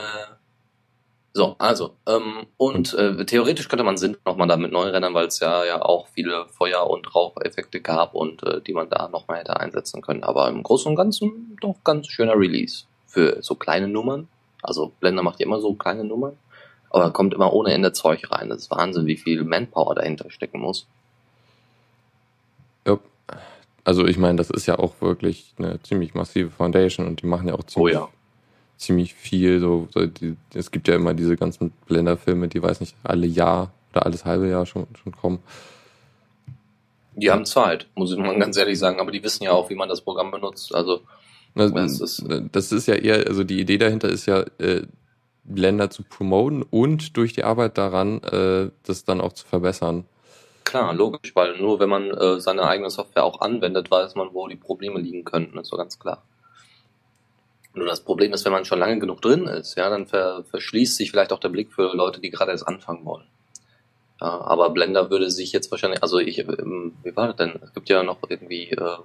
so, 1.33 1.55
also, 1.59 1.95
ähm, 2.07 2.45
und 2.57 2.93
äh, 2.93 3.25
theoretisch 3.25 3.69
könnte 3.69 3.85
man 3.85 3.95
Sinn 3.95 4.17
nochmal 4.25 4.50
da 4.50 4.57
mit 4.57 4.73
Neurennern, 4.73 5.13
weil 5.13 5.27
es 5.27 5.39
ja 5.39 5.63
ja 5.63 5.81
auch 5.81 6.07
viele 6.09 6.47
Feuer- 6.50 6.89
und 6.89 7.15
Raucheffekte 7.15 7.79
gab 7.79 8.13
und 8.15 8.43
äh, 8.43 8.59
die 8.61 8.73
man 8.73 8.89
da 8.89 9.07
nochmal 9.07 9.39
hätte 9.39 9.57
einsetzen 9.57 10.01
können. 10.01 10.23
Aber 10.23 10.50
im 10.50 10.61
Großen 10.61 10.89
und 10.89 10.97
Ganzen 10.97 11.57
doch 11.61 11.77
ganz 11.85 12.07
schöner 12.07 12.38
Release 12.38 12.83
für 13.07 13.41
so 13.41 13.55
kleine 13.55 13.88
Nummern. 13.88 14.27
Also 14.61 14.91
Blender 15.00 15.23
macht 15.23 15.39
ja 15.39 15.45
immer 15.45 15.61
so 15.61 15.73
kleine 15.73 16.03
Nummern, 16.03 16.38
aber 16.89 17.11
kommt 17.11 17.33
immer 17.33 17.53
ohne 17.53 17.71
Ende 17.73 17.93
Zeug 17.93 18.29
rein. 18.29 18.50
Das 18.50 18.63
ist 18.63 18.71
Wahnsinn, 18.71 19.05
wie 19.05 19.17
viel 19.17 19.45
Manpower 19.45 19.95
dahinter 19.95 20.29
stecken 20.31 20.59
muss. 20.59 20.85
Ja. 22.85 23.00
Also 23.85 24.05
ich 24.05 24.17
meine, 24.17 24.35
das 24.35 24.50
ist 24.50 24.65
ja 24.65 24.77
auch 24.77 25.00
wirklich 25.00 25.53
eine 25.57 25.81
ziemlich 25.81 26.13
massive 26.13 26.51
Foundation 26.51 27.07
und 27.07 27.21
die 27.21 27.25
machen 27.25 27.47
ja 27.47 27.53
auch 27.53 27.63
ziemlich, 27.63 27.95
Oh 27.95 28.00
ja. 28.00 28.09
Ziemlich 28.81 29.13
viel. 29.15 29.59
So, 29.59 29.88
so 29.91 30.05
die, 30.07 30.38
es 30.53 30.71
gibt 30.71 30.88
ja 30.88 30.95
immer 30.95 31.13
diese 31.13 31.38
ganzen 31.38 31.71
Blender-Filme, 31.88 32.47
die 32.50 32.61
weiß 32.63 32.79
nicht, 32.81 32.95
alle 33.03 33.27
Jahr 33.27 33.71
oder 33.91 34.05
alles 34.05 34.25
halbe 34.25 34.50
Jahr 34.50 34.65
schon, 34.65 34.88
schon 35.03 35.13
kommen. 35.13 35.39
Die 37.15 37.31
haben 37.31 37.45
Zeit, 37.45 37.88
muss 37.95 38.11
ich 38.11 38.17
mal 38.17 38.38
ganz 38.39 38.57
ehrlich 38.57 38.79
sagen, 38.79 39.00
aber 39.00 39.11
die 39.11 39.23
wissen 39.23 39.43
ja 39.43 39.51
auch, 39.51 39.69
wie 39.69 39.75
man 39.75 39.89
das 39.89 40.01
Programm 40.01 40.31
benutzt. 40.31 40.73
Also 40.75 41.01
Das, 41.55 42.00
ist- 42.00 42.25
das 42.51 42.71
ist 42.71 42.88
ja 42.88 42.95
eher, 42.95 43.27
also 43.27 43.43
die 43.43 43.59
Idee 43.59 43.77
dahinter 43.77 44.09
ist 44.09 44.25
ja, 44.25 44.41
äh, 44.59 44.83
Blender 45.43 45.89
zu 45.89 46.03
promoten 46.03 46.63
und 46.63 47.17
durch 47.17 47.33
die 47.33 47.43
Arbeit 47.43 47.77
daran, 47.77 48.23
äh, 48.23 48.71
das 48.83 49.05
dann 49.05 49.21
auch 49.21 49.33
zu 49.33 49.45
verbessern. 49.47 50.05
Klar, 50.63 50.95
logisch, 50.95 51.35
weil 51.35 51.55
nur 51.59 51.79
wenn 51.79 51.89
man 51.89 52.09
äh, 52.09 52.39
seine 52.39 52.63
eigene 52.63 52.89
Software 52.89 53.25
auch 53.25 53.41
anwendet, 53.41 53.91
weiß 53.91 54.15
man, 54.15 54.33
wo 54.33 54.47
die 54.47 54.55
Probleme 54.55 55.00
liegen 55.00 55.23
könnten, 55.23 55.59
ist 55.59 55.67
so 55.69 55.77
ganz 55.77 56.00
klar. 56.00 56.23
Nur 57.73 57.87
das 57.87 58.01
Problem 58.03 58.33
ist, 58.33 58.43
wenn 58.45 58.51
man 58.51 58.65
schon 58.65 58.79
lange 58.79 58.99
genug 58.99 59.21
drin 59.21 59.47
ist, 59.47 59.75
ja, 59.77 59.89
dann 59.89 60.05
ver 60.07 60.43
verschließt 60.49 60.97
sich 60.97 61.11
vielleicht 61.11 61.31
auch 61.31 61.39
der 61.39 61.49
Blick 61.49 61.71
für 61.71 61.95
Leute, 61.95 62.19
die 62.19 62.29
gerade 62.29 62.51
erst 62.51 62.67
anfangen 62.67 63.05
wollen. 63.05 63.27
Ja, 64.19 64.41
aber 64.41 64.69
Blender 64.69 65.09
würde 65.09 65.31
sich 65.31 65.51
jetzt 65.51 65.71
wahrscheinlich, 65.71 66.03
also 66.03 66.19
ich, 66.19 66.39
ähm, 66.39 66.93
wie 67.03 67.15
war 67.15 67.27
das 67.27 67.37
denn? 67.37 67.59
Es 67.63 67.73
gibt 67.73 67.89
ja 67.89 68.03
noch 68.03 68.19
irgendwie 68.29 68.69
äh, 68.69 68.97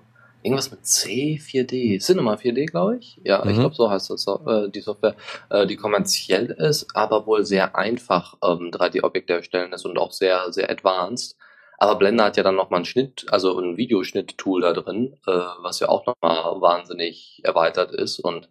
irgendwas 0.43 0.71
mit 0.71 0.85
C, 0.85 1.41
4D, 1.41 1.99
Cinema 2.01 2.35
4D, 2.35 2.67
glaube 2.67 2.99
ich. 2.99 3.19
Ja, 3.25 3.41
ich 3.47 3.57
Mhm. 3.57 3.61
glaube, 3.61 3.75
so 3.75 3.91
heißt 3.91 4.11
das 4.11 4.23
so, 4.25 4.41
äh, 4.47 4.69
die 4.69 4.81
Software, 4.81 5.15
äh, 5.49 5.67
die 5.67 5.77
kommerziell 5.77 6.47
ist, 6.51 6.89
aber 6.95 7.27
wohl 7.27 7.45
sehr 7.47 7.77
einfach 7.77 8.35
ähm, 8.45 8.71
3D-Objekte 8.71 9.33
erstellen 9.33 9.73
ist 9.73 9.87
und 9.87 9.97
auch 9.97 10.13
sehr, 10.13 10.53
sehr 10.53 10.71
advanced. 10.71 11.37
Aber 11.79 11.97
Blender 11.97 12.25
hat 12.25 12.37
ja 12.37 12.43
dann 12.43 12.57
nochmal 12.57 12.79
einen 12.79 12.85
Schnitt, 12.87 13.27
also 13.31 13.59
ein 13.59 13.77
Videoschnitt-Tool 13.77 14.63
da 14.63 14.73
drin, 14.73 15.17
äh, 15.27 15.33
was 15.61 15.81
ja 15.81 15.89
auch 15.89 16.07
nochmal 16.07 16.61
wahnsinnig 16.61 17.41
erweitert 17.45 17.93
ist. 17.93 18.19
Und 18.19 18.49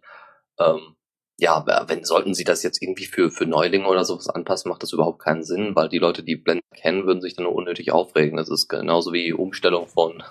ähm, 0.58 0.96
ja, 1.38 1.64
wenn 1.88 2.04
sollten 2.04 2.34
sie 2.34 2.44
das 2.44 2.62
jetzt 2.62 2.82
irgendwie 2.82 3.04
für, 3.04 3.30
für 3.30 3.44
Neulinge 3.44 3.86
oder 3.86 4.06
sowas 4.06 4.28
anpassen, 4.28 4.70
macht 4.70 4.82
das 4.82 4.94
überhaupt 4.94 5.18
keinen 5.18 5.42
Sinn, 5.42 5.76
weil 5.76 5.90
die 5.90 5.98
Leute, 5.98 6.22
die 6.22 6.36
Blender 6.36 6.62
kennen, 6.74 7.06
würden 7.06 7.20
sich 7.20 7.34
dann 7.34 7.44
nur 7.44 7.54
unnötig 7.54 7.92
aufregen. 7.92 8.38
Das 8.38 8.48
ist 8.48 8.68
genauso 8.68 9.12
wie 9.12 9.34
Umstellung 9.34 9.86
von, 9.86 10.22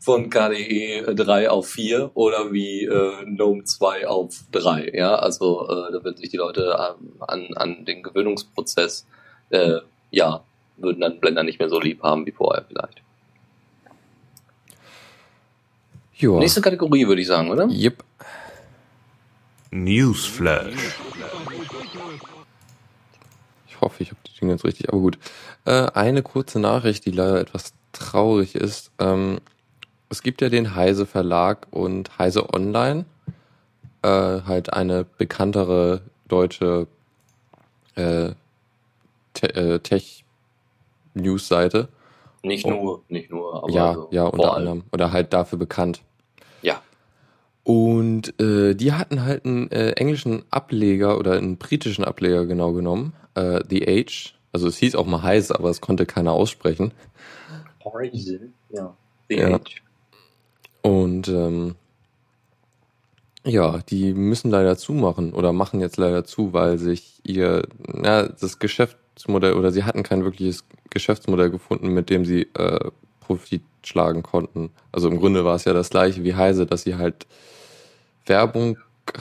von 0.00 0.30
KDE 0.30 1.14
3 1.14 1.50
auf 1.50 1.68
4 1.68 2.12
oder 2.14 2.50
wie 2.50 2.84
äh, 2.84 3.24
GNOME 3.26 3.64
2 3.64 4.08
auf 4.08 4.44
3. 4.52 4.92
Ja, 4.94 5.16
also 5.16 5.68
äh, 5.68 5.92
da 5.92 6.02
würden 6.02 6.16
sich 6.16 6.30
die 6.30 6.38
Leute 6.38 6.78
ähm, 6.78 7.16
an, 7.20 7.48
an 7.54 7.84
den 7.84 8.02
Gewöhnungsprozess, 8.02 9.06
äh, 9.50 9.80
ja, 10.10 10.44
würden 10.78 11.00
dann 11.00 11.20
Blender 11.20 11.42
nicht 11.42 11.58
mehr 11.58 11.68
so 11.68 11.80
lieb 11.80 12.02
haben 12.02 12.26
wie 12.26 12.32
vorher 12.32 12.64
vielleicht. 12.66 13.02
Joa. 16.14 16.40
Nächste 16.40 16.60
Kategorie 16.60 17.06
würde 17.06 17.22
ich 17.22 17.28
sagen, 17.28 17.50
oder? 17.50 17.68
Yep. 17.68 18.02
Newsflash. 19.70 20.74
Ich 23.68 23.80
hoffe, 23.80 24.02
ich 24.02 24.10
habe 24.10 24.20
die 24.26 24.40
Dinge 24.40 24.52
jetzt 24.52 24.64
richtig, 24.64 24.88
aber 24.88 24.98
gut. 24.98 25.18
Äh, 25.64 25.86
eine 25.94 26.22
kurze 26.22 26.58
Nachricht, 26.58 27.06
die 27.06 27.12
leider 27.12 27.40
etwas 27.40 27.72
traurig 27.92 28.56
ist. 28.56 28.90
Ähm, 28.98 29.38
es 30.08 30.22
gibt 30.22 30.40
ja 30.40 30.48
den 30.48 30.74
Heise 30.74 31.06
Verlag 31.06 31.66
und 31.70 32.18
Heise 32.18 32.52
Online, 32.52 33.04
äh, 34.02 34.08
halt 34.08 34.72
eine 34.72 35.04
bekanntere 35.04 36.02
deutsche 36.26 36.88
äh, 37.94 38.32
Te 39.34 39.54
äh, 39.54 39.78
Tech-News-Seite. 41.18 41.88
Nicht 42.42 42.64
Oh. 42.66 42.70
nur, 42.70 43.02
nicht 43.08 43.30
nur, 43.30 43.54
aber 43.64 43.70
Ja, 43.72 43.94
so 43.94 44.08
ja, 44.12 44.24
unter 44.26 44.52
allem. 44.54 44.68
anderem. 44.68 44.84
Oder 44.92 45.12
halt 45.12 45.32
dafür 45.32 45.58
bekannt. 45.58 46.02
Ja. 46.62 46.80
Und 47.64 48.40
äh, 48.40 48.74
die 48.74 48.92
hatten 48.92 49.24
halt 49.24 49.44
einen 49.44 49.70
äh, 49.70 49.90
englischen 49.92 50.44
Ableger 50.50 51.18
oder 51.18 51.32
einen 51.32 51.58
britischen 51.58 52.04
Ableger 52.04 52.46
genau 52.46 52.72
genommen, 52.72 53.12
äh, 53.34 53.60
The 53.68 53.86
Age. 53.88 54.34
Also 54.52 54.68
es 54.68 54.78
hieß 54.78 54.94
auch 54.94 55.06
mal 55.06 55.22
heiß, 55.22 55.50
aber 55.52 55.68
es 55.68 55.80
konnte 55.80 56.06
keiner 56.06 56.32
aussprechen. 56.32 56.92
Horizon, 57.84 58.54
ja. 58.70 58.96
The 59.28 59.36
Ja. 59.36 59.54
Age. 59.54 59.82
Und 60.82 61.28
ähm, 61.28 61.74
ja, 63.44 63.78
die 63.88 64.14
müssen 64.14 64.50
leider 64.50 64.76
zumachen 64.76 65.32
oder 65.32 65.52
machen 65.52 65.80
jetzt 65.80 65.96
leider 65.96 66.24
zu, 66.24 66.52
weil 66.52 66.78
sich 66.78 67.20
ihr, 67.24 67.66
na, 67.86 68.28
das 68.28 68.58
Geschäftsmodell 69.18 69.54
oder 69.54 69.72
sie 69.72 69.84
hatten 69.84 70.02
kein 70.02 70.24
wirkliches 70.24 70.64
Geschäftsmodell 70.90 71.50
gefunden, 71.50 71.88
mit 71.88 72.08
dem 72.08 72.24
sie 72.24 72.42
äh, 72.54 72.90
Profit 73.20 73.62
schlagen 73.84 74.22
konnten. 74.22 74.70
Also 74.92 75.08
im 75.08 75.18
Grunde 75.18 75.44
war 75.44 75.56
es 75.56 75.64
ja 75.64 75.72
das 75.72 75.90
gleiche 75.90 76.22
wie 76.22 76.34
Heise, 76.34 76.66
dass 76.66 76.82
sie 76.82 76.96
halt 76.96 77.26
Werbung 78.26 78.78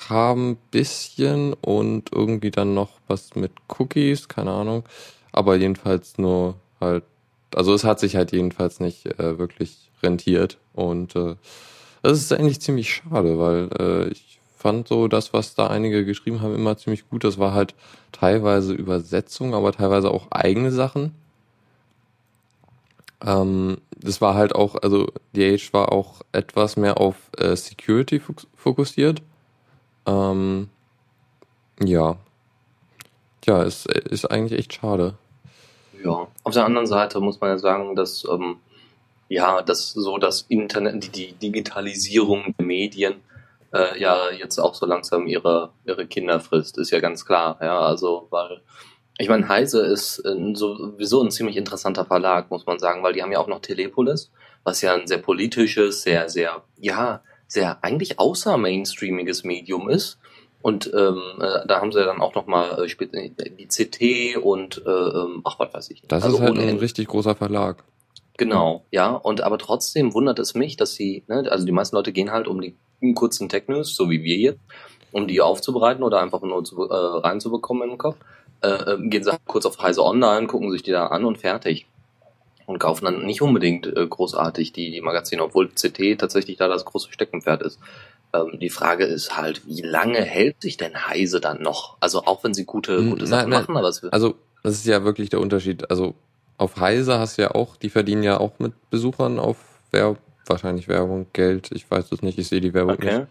haben, 0.10 0.58
bisschen 0.72 1.54
und 1.54 2.12
irgendwie 2.14 2.52
dann 2.52 2.74
noch 2.74 2.92
was 3.08 3.36
mit 3.36 3.52
Cookies, 3.68 4.28
keine 4.28 4.52
Ahnung. 4.52 4.84
Aber 5.32 5.56
jedenfalls 5.56 6.18
nur 6.18 6.56
halt, 6.80 7.04
also 7.56 7.74
es 7.74 7.84
hat 7.84 8.00
sich 8.00 8.16
halt 8.16 8.32
jedenfalls 8.32 8.80
nicht 8.80 9.06
äh, 9.20 9.40
wirklich 9.40 9.90
rentiert 10.04 10.58
und 10.74 11.16
äh, 11.16 11.36
das 12.04 12.20
ist 12.20 12.32
eigentlich 12.32 12.62
ziemlich 12.62 12.94
schade, 12.94 13.40
weil 13.40 13.70
äh, 13.80 14.10
ich 14.10 14.37
fand 14.58 14.88
so 14.88 15.08
das, 15.08 15.34
was 15.34 15.56
da 15.56 15.68
einige 15.68 16.04
geschrieben 16.04 16.42
haben, 16.42 16.56
immer 16.56 16.78
ziemlich 16.78 17.08
gut. 17.10 17.24
Das 17.24 17.38
war 17.38 17.54
halt 17.54 17.76
teilweise 18.12 18.74
Übersetzung, 18.74 19.54
aber 19.54 19.72
teilweise 19.72 20.12
auch 20.12 20.32
eigene 20.32 20.72
Sachen. 20.72 21.14
Ähm, 23.24 23.78
das 23.96 24.20
war 24.22 24.36
halt 24.36 24.54
auch, 24.56 24.76
also 24.82 25.08
Age 25.36 25.74
war 25.74 25.92
auch 25.92 26.22
etwas 26.32 26.76
mehr 26.76 27.00
auf 27.00 27.16
äh, 27.38 27.56
Security 27.56 28.18
fok- 28.18 28.48
fokussiert. 28.56 29.22
Ähm, 30.06 30.70
ja. 31.82 32.18
Tja, 33.42 33.64
ist, 33.64 33.86
ist 33.88 34.26
eigentlich 34.26 34.60
echt 34.60 34.74
schade. 34.74 35.16
Ja. 36.04 36.28
Auf 36.44 36.54
der 36.54 36.66
anderen 36.66 36.88
Seite 36.88 37.20
muss 37.20 37.40
man 37.40 37.52
ja 37.52 37.58
sagen, 37.58 37.96
dass 37.96 38.26
ähm, 38.30 38.58
ja, 39.30 39.62
dass 39.62 39.92
so 39.92 40.18
das 40.18 40.46
Internet, 40.48 41.04
die, 41.04 41.10
die 41.10 41.34
Digitalisierung 41.34 42.56
der 42.58 42.66
Medien 42.66 43.16
äh, 43.74 44.00
ja 44.00 44.32
jetzt 44.32 44.60
auch 44.60 44.74
so 44.74 44.86
langsam 44.86 45.28
ihre 45.28 45.72
ihre 45.86 46.08
Kinder 46.08 46.40
frisst, 46.40 46.78
ist 46.78 46.92
ja 46.92 47.00
ganz 47.00 47.26
klar. 47.26 47.58
Ja, 47.62 47.80
also 47.80 48.28
weil 48.30 48.62
ich 49.20 49.30
meine, 49.30 49.48
Heise 49.50 49.82
ist 49.86 50.20
äh, 50.20 50.54
sowieso 50.54 51.24
ein 51.24 51.32
ziemlich 51.32 51.58
interessanter 51.58 52.06
Verlag, 52.06 52.52
muss 52.52 52.66
man 52.66 52.80
sagen, 52.80 53.02
weil 53.04 53.14
die 53.14 53.24
haben 53.24 53.32
ja 53.32 53.40
auch 53.40 53.48
noch 53.48 53.62
Telepolis, 53.62 54.32
was 54.64 54.82
ja 54.82 54.94
ein 54.94 55.08
sehr 55.08 55.18
politisches, 55.18 56.04
sehr, 56.04 56.30
sehr, 56.30 56.64
ja, 56.80 57.22
sehr 57.48 57.84
eigentlich 57.84 58.20
außer 58.20 58.58
mainstreamiges 58.58 59.44
Medium 59.44 59.90
ist. 59.90 60.20
Und 60.62 60.92
ähm, 60.94 61.22
äh, 61.40 61.66
da 61.68 61.80
haben 61.82 61.92
sie 61.92 62.04
dann 62.04 62.20
auch 62.22 62.36
nochmal 62.36 62.86
äh, 62.86 63.50
die 63.50 63.68
CT 63.68 64.38
und 64.44 64.84
äh, 64.86 64.90
ähm, 64.90 65.42
ach, 65.46 65.58
was 65.60 65.74
weiß 65.74 65.90
ich. 65.92 66.02
nicht. 66.02 66.12
Das 66.12 66.24
Also 66.24 66.38
ist 66.38 66.44
halt 66.44 66.58
ein 66.58 66.68
Ende. 66.68 66.82
richtig 66.82 67.08
großer 67.08 67.36
Verlag. 67.36 67.84
Genau, 68.38 68.86
ja, 68.92 69.12
und 69.12 69.42
aber 69.42 69.58
trotzdem 69.58 70.14
wundert 70.14 70.38
es 70.40 70.54
mich, 70.54 70.78
dass 70.78 70.94
sie, 70.94 71.24
ne, 71.28 71.48
also 71.52 71.66
die 71.66 71.72
meisten 71.72 71.96
Leute 71.96 72.12
gehen 72.12 72.32
halt 72.32 72.48
um 72.48 72.62
die 72.62 72.76
kurzen 73.16 73.50
Tech-News, 73.50 73.96
so 73.96 74.10
wie 74.10 74.24
wir 74.24 74.38
jetzt, 74.38 74.60
um 75.12 75.28
die 75.28 75.42
aufzubereiten 75.42 76.04
oder 76.04 76.22
einfach 76.22 76.42
nur 76.42 76.64
zu, 76.64 76.88
äh, 76.88 76.94
reinzubekommen 76.94 77.84
in 77.84 77.90
den 77.90 77.98
Kopf, 77.98 78.18
äh, 78.62 78.68
äh, 78.70 78.98
gehen 79.10 79.24
sie 79.24 79.32
halt 79.32 79.42
kurz 79.46 79.66
auf 79.66 79.80
Heise 79.82 80.04
Online, 80.04 80.48
gucken 80.48 80.72
sich 80.72 80.84
die 80.84 80.92
da 80.92 81.08
an 81.08 81.26
und 81.26 81.40
fertig. 81.40 81.88
Und 82.68 82.80
kaufen 82.80 83.06
dann 83.06 83.26
nicht 83.26 83.42
unbedingt 83.42 83.88
äh, 83.88 84.06
großartig 84.06 84.74
die, 84.74 84.92
die 84.92 85.00
Magazine, 85.00 85.42
obwohl 85.42 85.70
CT 85.70 86.18
tatsächlich 86.20 86.58
da 86.58 86.68
das 86.68 86.84
große 86.84 87.14
Steckenpferd 87.14 87.62
ist. 87.62 87.80
Ähm, 88.34 88.60
die 88.60 88.70
Frage 88.70 89.06
ist 89.06 89.38
halt, 89.38 89.66
wie 89.66 89.82
lange 89.82 90.20
hält 90.22 90.62
sich 90.62 90.76
denn 90.76 91.08
Heise 91.08 91.40
dann 91.40 91.62
noch? 91.62 91.96
Also 92.02 92.26
auch 92.26 92.44
wenn 92.44 92.54
sie 92.54 92.66
gute, 92.66 92.98
Hm, 92.98 93.10
gute 93.12 93.24
nein, 93.24 93.30
Sachen 93.30 93.50
nein. 93.52 93.62
machen, 93.62 93.78
aber 93.78 93.88
es 93.88 94.04
Also, 94.04 94.36
das 94.64 94.74
ist 94.74 94.86
ja 94.86 95.06
wirklich 95.06 95.30
der 95.30 95.40
Unterschied. 95.40 95.90
Also, 95.90 96.16
auf 96.58 96.78
Heise 96.78 97.20
hast 97.20 97.38
du 97.38 97.44
ja 97.44 97.52
auch, 97.52 97.76
die 97.76 97.90
verdienen 97.90 98.24
ja 98.24 98.40
auch 98.40 98.60
mit 98.60 98.74
Besuchern 98.90 99.40
auf 99.40 99.58
Wer 99.92 100.18
wahrscheinlich 100.46 100.88
Werbung, 100.88 101.28
Geld, 101.34 101.72
ich 101.72 101.90
weiß 101.90 102.12
es 102.12 102.22
nicht, 102.22 102.38
ich 102.38 102.48
sehe 102.48 102.62
die 102.62 102.74
Werbung 102.74 102.96
okay. 102.96 103.20
nicht. 103.20 103.28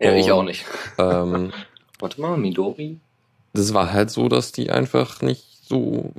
Ja, 0.00 0.10
Und, 0.12 0.16
ich 0.18 0.32
auch 0.32 0.42
nicht. 0.42 0.64
Ähm, 0.98 1.52
Warte 1.98 2.20
mal, 2.20 2.36
Midori? 2.36 3.00
Das 3.52 3.74
war 3.74 3.92
halt 3.92 4.10
so, 4.10 4.28
dass 4.28 4.52
die 4.52 4.70
einfach 4.70 5.22
nicht 5.22 5.44
so 5.64 6.12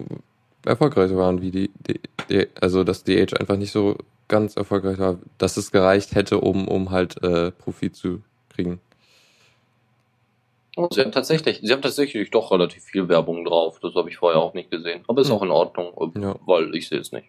erfolgreich 0.66 1.16
waren 1.16 1.42
wie 1.42 1.52
die, 1.52 1.72
die, 1.88 2.00
die 2.30 2.48
also 2.60 2.84
dass 2.84 3.04
die 3.04 3.22
Age 3.22 3.34
einfach 3.34 3.56
nicht 3.56 3.72
so 3.72 3.98
ganz 4.28 4.56
erfolgreich 4.56 5.00
war, 5.00 5.18
dass 5.38 5.58
es 5.58 5.72
gereicht 5.72 6.16
hätte, 6.16 6.40
um, 6.40 6.68
um 6.68 6.92
halt 6.92 7.22
äh, 7.24 7.52
Profit 7.52 7.96
zu 7.96 8.22
kriegen. 8.50 8.80
Oh, 10.76 10.88
sie 10.92 11.02
haben 11.02 11.12
tatsächlich, 11.12 11.60
sie 11.62 11.72
haben 11.74 11.82
tatsächlich 11.82 12.30
doch 12.32 12.52
relativ 12.52 12.84
viel 12.84 13.10
Werbung 13.10 13.44
drauf. 13.44 13.80
Das 13.82 13.96
habe 13.96 14.10
ich 14.10 14.18
vorher 14.18 14.40
auch 14.40 14.54
nicht 14.54 14.72
gesehen. 14.72 15.04
Aber 15.08 15.22
ist 15.22 15.32
auch 15.32 15.42
in 15.42 15.52
Ordnung, 15.52 15.94
ja. 16.22 16.36
weil 16.46 16.74
ich 16.76 16.88
sehe 16.88 17.00
es 17.00 17.12
nicht. 17.12 17.28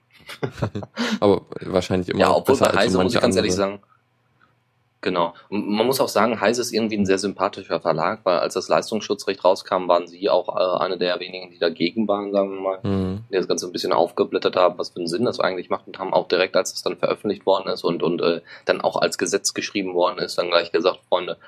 Aber 1.20 1.42
wahrscheinlich 1.62 2.10
immer. 2.10 2.20
Ja, 2.20 2.34
obwohl 2.34 2.56
bei 2.56 2.66
Heise 2.66 3.02
muss 3.02 3.14
ich 3.14 3.20
ganz 3.20 3.36
ehrlich 3.36 3.54
sagen, 3.54 3.80
Genau. 5.02 5.32
Man 5.48 5.86
muss 5.86 6.00
auch 6.00 6.08
sagen, 6.08 6.40
Heise 6.40 6.60
ist 6.60 6.72
irgendwie 6.72 6.98
ein 6.98 7.06
sehr 7.06 7.18
sympathischer 7.18 7.80
Verlag, 7.80 8.20
weil 8.24 8.38
als 8.38 8.54
das 8.54 8.68
Leistungsschutzrecht 8.68 9.42
rauskam, 9.44 9.88
waren 9.88 10.06
sie 10.06 10.28
auch 10.28 10.54
äh, 10.54 10.84
eine 10.84 10.98
der 10.98 11.18
wenigen, 11.20 11.50
die 11.50 11.58
dagegen 11.58 12.06
waren, 12.06 12.32
sagen 12.32 12.50
wir 12.50 12.60
mal, 12.60 12.78
mhm. 12.82 13.24
die 13.30 13.36
das 13.36 13.48
Ganze 13.48 13.66
ein 13.66 13.72
bisschen 13.72 13.94
aufgeblättert 13.94 14.56
haben, 14.56 14.78
was 14.78 14.90
für 14.90 14.98
einen 14.98 15.06
Sinn 15.06 15.24
das 15.24 15.40
eigentlich 15.40 15.70
macht 15.70 15.86
und 15.86 15.98
haben 15.98 16.12
auch 16.12 16.28
direkt, 16.28 16.54
als 16.54 16.74
es 16.74 16.82
dann 16.82 16.98
veröffentlicht 16.98 17.46
worden 17.46 17.72
ist 17.72 17.82
und, 17.82 18.02
und 18.02 18.20
äh, 18.20 18.42
dann 18.66 18.82
auch 18.82 18.96
als 18.96 19.16
Gesetz 19.16 19.54
geschrieben 19.54 19.94
worden 19.94 20.18
ist, 20.18 20.36
dann 20.36 20.50
gleich 20.50 20.70
gesagt, 20.70 21.00
Freunde, 21.08 21.38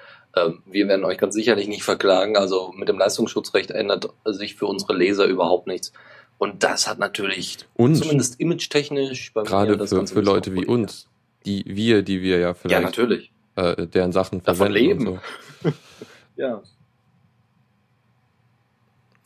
wir 0.66 0.88
werden 0.88 1.04
euch 1.04 1.18
ganz 1.18 1.34
sicherlich 1.34 1.68
nicht 1.68 1.82
verklagen. 1.82 2.36
Also 2.36 2.72
mit 2.76 2.88
dem 2.88 2.98
Leistungsschutzrecht 2.98 3.70
ändert 3.70 4.08
sich 4.24 4.54
für 4.54 4.66
unsere 4.66 4.94
Leser 4.94 5.26
überhaupt 5.26 5.66
nichts. 5.66 5.92
Und 6.38 6.64
das 6.64 6.88
hat 6.88 6.98
natürlich 6.98 7.58
und 7.74 7.94
zumindest 7.94 8.40
image-technisch 8.40 9.32
bei 9.32 9.42
gerade 9.42 9.76
das 9.76 9.90
für, 9.90 10.06
für 10.06 10.20
Leute 10.22 10.54
wie 10.54 10.66
uns, 10.66 11.06
die 11.46 11.64
wir, 11.66 12.02
die 12.02 12.20
wir 12.20 12.38
ja 12.38 12.54
vielleicht 12.54 12.72
ja, 12.72 12.80
natürlich 12.80 13.30
äh, 13.56 13.86
deren 13.86 14.12
Sachen 14.12 14.42
Davon 14.42 14.72
leben. 14.72 15.20
So. 15.62 15.70
ja. 16.36 16.62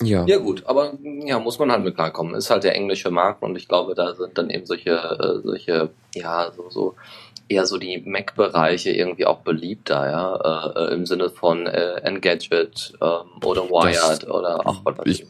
Ja. 0.02 0.26
Ja 0.26 0.36
gut, 0.36 0.66
aber 0.66 0.92
ja, 1.24 1.38
muss 1.38 1.58
man 1.58 1.72
halt 1.72 1.84
mit 1.84 1.94
klarkommen. 1.94 2.34
Ist 2.34 2.50
halt 2.50 2.64
der 2.64 2.74
englische 2.74 3.10
Markt 3.10 3.42
und 3.42 3.56
ich 3.56 3.66
glaube, 3.66 3.94
da 3.94 4.14
sind 4.14 4.36
dann 4.36 4.50
eben 4.50 4.66
solche, 4.66 4.90
äh, 4.90 5.40
solche, 5.42 5.88
ja, 6.14 6.52
so, 6.54 6.68
so 6.68 6.94
eher 7.48 7.66
so 7.66 7.78
die 7.78 8.02
Mac-Bereiche 8.04 8.90
irgendwie 8.90 9.26
auch 9.26 9.38
beliebter, 9.38 10.10
ja, 10.10 10.72
äh, 10.74 10.78
äh 10.78 10.94
im 10.94 11.06
Sinne 11.06 11.30
von 11.30 11.66
äh, 11.66 11.96
Engadget 12.02 12.94
ähm, 13.00 13.44
oder 13.44 13.68
Wired 13.68 14.22
das, 14.22 14.28
oder 14.28 14.66
auch 14.66 14.80
was 14.84 14.96
Ich 15.04 15.26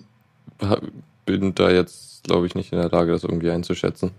bin 1.24 1.54
da 1.54 1.70
jetzt, 1.70 2.24
glaube 2.24 2.46
ich, 2.46 2.54
nicht 2.54 2.72
in 2.72 2.78
der 2.78 2.90
Lage, 2.90 3.12
das 3.12 3.24
irgendwie 3.24 3.50
einzuschätzen. 3.50 4.12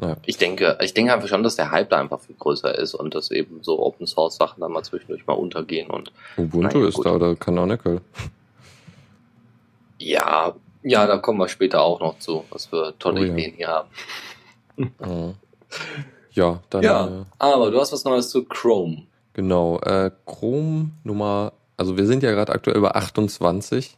Ja. 0.00 0.16
Ich 0.26 0.36
denke, 0.36 0.76
ich 0.82 0.92
denke 0.92 1.14
einfach 1.14 1.28
schon, 1.28 1.42
dass 1.42 1.56
der 1.56 1.70
Hype 1.70 1.88
da 1.88 1.98
einfach 1.98 2.20
viel 2.20 2.36
größer 2.38 2.76
ist 2.78 2.94
und 2.94 3.14
dass 3.14 3.30
eben 3.30 3.62
so 3.62 3.80
Open 3.82 4.06
Source 4.06 4.36
Sachen 4.36 4.60
dann 4.60 4.72
mal 4.72 4.82
zwischendurch 4.82 5.26
mal 5.26 5.34
untergehen 5.34 5.88
und. 5.88 6.12
Ubuntu 6.36 6.78
naja, 6.78 6.88
ist 6.88 7.00
da 7.02 7.12
oder 7.12 7.34
Canonical. 7.34 8.02
Ja, 9.98 10.54
ja, 10.82 11.06
da 11.06 11.16
kommen 11.16 11.38
wir 11.38 11.48
später 11.48 11.80
auch 11.80 12.00
noch 12.00 12.18
zu, 12.18 12.44
was 12.50 12.66
für 12.66 12.94
tolle 12.98 13.20
oh, 13.20 13.24
Ideen 13.24 13.54
ja. 13.56 13.56
hier 13.56 13.68
haben. 13.68 13.88
Mhm. 14.76 15.34
Ja, 16.36 16.60
dann. 16.70 16.82
Ja, 16.82 17.06
äh, 17.06 17.24
aber 17.38 17.70
du 17.70 17.80
hast 17.80 17.92
was 17.92 18.04
Neues 18.04 18.28
zu 18.28 18.44
Chrome. 18.44 19.02
Genau, 19.32 19.78
äh, 19.80 20.10
Chrome 20.24 20.90
Nummer, 21.02 21.52
also 21.76 21.96
wir 21.96 22.06
sind 22.06 22.22
ja 22.22 22.30
gerade 22.32 22.52
aktuell 22.52 22.80
bei 22.80 22.90
28 22.92 23.96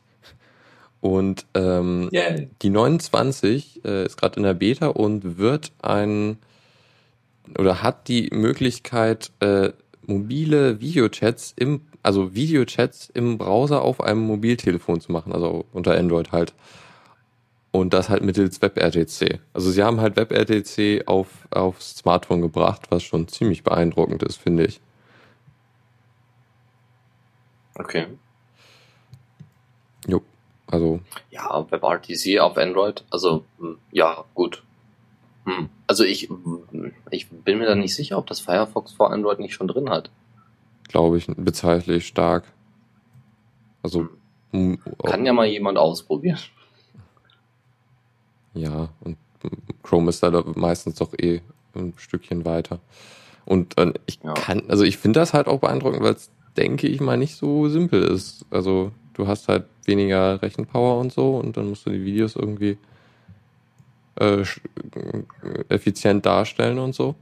und 1.01 1.47
ähm, 1.55 2.09
yeah. 2.13 2.37
die 2.63 2.71
29 2.71 3.85
äh, 3.85 4.07
ist 4.07 4.17
gerade 4.17 4.37
in 4.37 4.43
der 4.43 4.55
Beta 4.55 4.89
und 4.89 5.39
wird 5.39 5.73
ein 5.83 6.39
oder 7.57 7.83
hat 7.83 8.09
die 8.09 8.31
Möglichkeit, 8.33 9.31
äh, 9.41 9.71
mobile 10.03 10.81
Videochats 10.81 11.55
im, 11.57 11.83
also 12.03 12.35
Videochats 12.35 13.11
im 13.15 13.39
Browser 13.39 13.83
auf 13.83 14.01
einem 14.01 14.21
Mobiltelefon 14.21 15.01
zu 15.01 15.13
machen, 15.13 15.33
also 15.33 15.65
unter 15.73 15.97
Android 15.97 16.33
halt. 16.33 16.55
Und 17.71 17.93
das 17.93 18.09
halt 18.09 18.23
mittels 18.23 18.63
WebRTC. 18.63 19.41
Also 19.53 19.71
sie 19.71 19.83
haben 19.83 20.01
halt 20.01 20.17
WebRTC 20.17 21.07
auf, 21.07 21.29
aufs 21.51 21.97
Smartphone 21.97 22.41
gebracht, 22.41 22.91
was 22.91 23.03
schon 23.03 23.29
ziemlich 23.29 23.63
beeindruckend 23.63 24.23
ist, 24.23 24.37
finde 24.37 24.65
ich. 24.65 24.81
Okay. 27.75 28.07
Jo. 30.07 30.23
Also. 30.67 31.01
Ja, 31.31 31.67
WebRTC 31.71 32.41
auf 32.41 32.57
Android. 32.57 33.05
Also, 33.11 33.45
hm, 33.59 33.79
ja, 33.93 34.25
gut. 34.35 34.63
Hm. 35.45 35.69
Also 35.87 36.05
ich, 36.05 36.29
ich 37.11 37.29
bin 37.31 37.59
mir 37.59 37.67
da 37.67 37.75
nicht 37.75 37.95
sicher, 37.95 38.19
ob 38.19 38.27
das 38.27 38.41
Firefox 38.41 38.93
vor 38.93 39.13
Android 39.13 39.39
nicht 39.39 39.55
schon 39.55 39.69
drin 39.69 39.89
hat. 39.91 40.11
Glaube 40.89 41.19
ich, 41.19 41.27
bezweifle 41.27 41.97
ich 41.97 42.07
stark. 42.07 42.45
Also. 43.83 44.09
Hm. 44.53 44.79
Kann 45.05 45.27
ja 45.27 45.33
mal 45.33 45.47
jemand 45.47 45.79
ausprobieren. 45.79 46.39
Ja, 48.59 48.89
und 49.01 49.17
Chrome 49.83 50.11
ist 50.11 50.23
da 50.23 50.45
meistens 50.55 50.97
doch 50.97 51.13
eh 51.15 51.41
ein 51.75 51.95
Stückchen 51.97 52.45
weiter. 52.45 52.81
Und 53.45 53.79
äh, 53.79 53.93
ich 54.07 54.19
ja. 54.23 54.35
kann, 54.35 54.65
also 54.69 54.85
ich 54.85 54.99
finde 54.99 55.21
das 55.21 55.33
halt 55.33 55.47
auch 55.47 55.61
beeindruckend, 55.61 56.03
weil 56.03 56.15
es, 56.15 56.31
denke 56.57 56.89
ich 56.89 57.01
mal, 57.01 57.17
nicht 57.17 57.37
so 57.37 57.69
simpel 57.69 58.03
ist. 58.03 58.45
Also 58.51 58.93
du 59.15 59.27
hast 59.27 59.49
halt 59.49 59.65
weniger 59.85 60.43
Rechenpower 60.43 60.99
und 61.01 61.13
so 61.13 61.37
und 61.37 61.57
dann 61.57 61.69
musst 61.69 61.87
du 61.87 61.91
die 61.91 62.05
Videos 62.05 62.37
irgendwie 62.37 62.77
äh, 64.17 64.45
effizient 65.69 66.27
darstellen 66.27 66.79
und 66.79 66.95
so. 66.95 67.15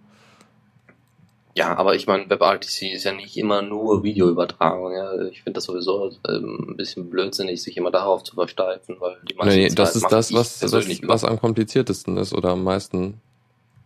Ja, 1.57 1.75
aber 1.79 1.95
ich 1.95 2.07
meine, 2.07 2.29
WebRTC 2.29 2.93
ist 2.93 3.05
ja 3.05 3.13
nicht 3.13 3.35
immer 3.39 3.63
nur 3.63 4.03
Videoübertragung. 4.03 4.93
Ja. 4.93 5.23
Ich 5.23 5.43
finde 5.43 5.55
das 5.55 5.65
sowieso 5.65 6.13
ähm, 6.29 6.67
ein 6.69 6.77
bisschen 6.77 7.09
blödsinnig, 7.09 7.63
sich 7.63 7.79
immer 7.79 7.91
darauf 7.91 8.23
zu 8.25 8.35
versteifen, 8.35 8.97
weil 9.01 9.17
die 9.27 9.35
meisten 9.35 9.59
nee, 9.59 9.69
das 9.69 9.97
ist 9.97 10.07
das, 10.11 10.35
was, 10.35 10.61
was, 10.71 11.03
was 11.09 11.25
am 11.25 11.41
kompliziertesten 11.41 12.19
ist 12.19 12.35
oder 12.35 12.51
am 12.51 12.63
meisten, 12.63 13.23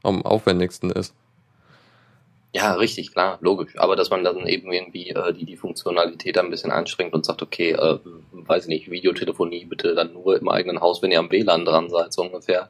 am 0.02 0.22
aufwendigsten 0.22 0.90
ist. 0.90 1.14
Ja, 2.52 2.74
richtig, 2.74 3.12
klar, 3.12 3.38
logisch. 3.40 3.74
Aber 3.76 3.94
dass 3.94 4.10
man 4.10 4.24
dann 4.24 4.46
eben 4.46 4.72
irgendwie 4.72 5.10
äh, 5.10 5.32
die, 5.32 5.44
die 5.44 5.56
Funktionalität 5.56 6.36
ein 6.36 6.50
bisschen 6.50 6.72
anstrengt 6.72 7.14
und 7.14 7.24
sagt, 7.24 7.42
okay, 7.42 7.72
äh, 7.72 7.98
weiß 8.32 8.64
ich 8.64 8.68
nicht, 8.68 8.90
Videotelefonie 8.90 9.66
bitte 9.66 9.94
dann 9.94 10.12
nur 10.12 10.36
im 10.36 10.48
eigenen 10.48 10.80
Haus, 10.80 11.00
wenn 11.00 11.12
ihr 11.12 11.20
am 11.20 11.30
WLAN 11.30 11.64
dran 11.64 11.90
seid, 11.90 12.12
so 12.12 12.22
ungefähr. 12.22 12.68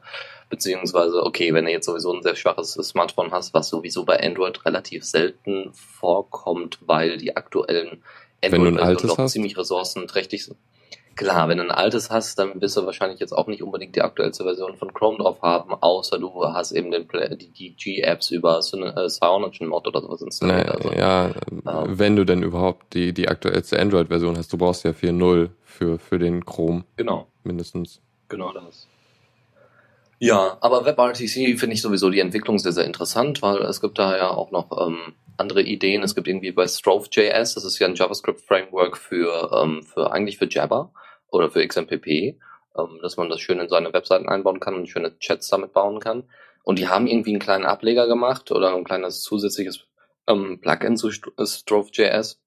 Beziehungsweise, 0.49 1.23
okay, 1.23 1.53
wenn 1.53 1.65
ihr 1.65 1.73
jetzt 1.73 1.85
sowieso 1.85 2.13
ein 2.13 2.21
sehr 2.21 2.35
schwaches 2.35 2.73
Smartphone 2.73 3.31
hast, 3.31 3.53
was 3.53 3.69
sowieso 3.69 4.05
bei 4.05 4.21
Android 4.21 4.63
relativ 4.65 5.03
selten 5.03 5.71
vorkommt, 5.73 6.77
weil 6.81 7.17
die 7.17 7.35
aktuellen 7.35 8.03
Android-Versionen 8.43 9.15
doch 9.15 9.25
ziemlich 9.27 9.57
ressourcenträchtig 9.57 10.45
sind. 10.45 10.57
Klar, 11.15 11.49
wenn 11.49 11.57
du 11.57 11.63
ein 11.63 11.71
altes 11.71 12.09
hast, 12.09 12.39
dann 12.39 12.61
wirst 12.61 12.77
du 12.77 12.85
wahrscheinlich 12.85 13.19
jetzt 13.19 13.33
auch 13.33 13.47
nicht 13.47 13.61
unbedingt 13.61 13.95
die 13.95 14.01
aktuellste 14.01 14.43
Version 14.43 14.75
von 14.75 14.93
Chrome 14.93 15.17
drauf 15.17 15.41
haben, 15.41 15.73
außer 15.73 16.19
du 16.19 16.45
hast 16.45 16.71
eben 16.71 16.91
den 16.91 17.07
Play 17.07 17.35
die, 17.35 17.49
die 17.49 17.75
G-Apps 17.75 18.31
über 18.31 18.59
äh, 18.59 19.09
CyanogenMod 19.09 19.87
oder 19.87 20.01
sowas 20.01 20.21
installiert. 20.21 20.67
Naja, 20.67 20.71
also, 20.71 20.93
ja, 20.93 21.27
ähm, 21.27 21.99
wenn 21.99 22.15
du 22.15 22.25
denn 22.25 22.43
überhaupt 22.43 22.93
die, 22.93 23.13
die 23.13 23.27
aktuellste 23.27 23.79
Android-Version 23.79 24.37
hast, 24.37 24.51
du 24.53 24.57
brauchst 24.57 24.83
ja 24.83 24.91
4.0 24.91 25.49
für, 25.63 25.99
für 25.99 26.19
den 26.19 26.45
Chrome. 26.45 26.83
Genau. 26.95 27.27
Mindestens. 27.43 28.01
Genau 28.29 28.53
das. 28.53 28.87
Ja, 30.23 30.59
aber 30.61 30.85
WebRTC 30.85 31.57
finde 31.57 31.73
ich 31.73 31.81
sowieso 31.81 32.11
die 32.11 32.19
Entwicklung 32.19 32.59
sehr, 32.59 32.73
sehr 32.73 32.85
interessant, 32.85 33.41
weil 33.41 33.57
es 33.63 33.81
gibt 33.81 33.97
da 33.97 34.15
ja 34.15 34.29
auch 34.29 34.51
noch 34.51 34.69
ähm, 34.85 35.15
andere 35.35 35.63
Ideen. 35.63 36.03
Es 36.03 36.13
gibt 36.13 36.27
irgendwie 36.27 36.51
bei 36.51 36.67
Strove.js, 36.67 37.55
das 37.55 37.65
ist 37.65 37.79
ja 37.79 37.87
ein 37.87 37.95
JavaScript-Framework 37.95 38.97
für, 38.97 39.49
ähm, 39.51 39.81
für 39.81 40.11
eigentlich 40.11 40.37
für 40.37 40.47
Java 40.47 40.93
oder 41.31 41.49
für 41.49 41.65
XMPP, 41.67 42.05
ähm, 42.07 42.99
dass 43.01 43.17
man 43.17 43.29
das 43.29 43.41
schön 43.41 43.57
in 43.57 43.67
seine 43.67 43.93
Webseiten 43.93 44.29
einbauen 44.29 44.59
kann 44.59 44.75
und 44.75 44.87
schöne 44.87 45.17
Chats 45.17 45.47
damit 45.47 45.73
bauen 45.73 45.99
kann. 45.99 46.25
Und 46.61 46.77
die 46.77 46.87
haben 46.87 47.07
irgendwie 47.07 47.31
einen 47.31 47.39
kleinen 47.39 47.65
Ableger 47.65 48.07
gemacht 48.07 48.51
oder 48.51 48.75
ein 48.75 48.83
kleines 48.83 49.23
zusätzliches 49.23 49.85
ähm, 50.27 50.59
Plugin 50.61 50.97
zu 50.97 51.09
Strove.js 51.09 52.39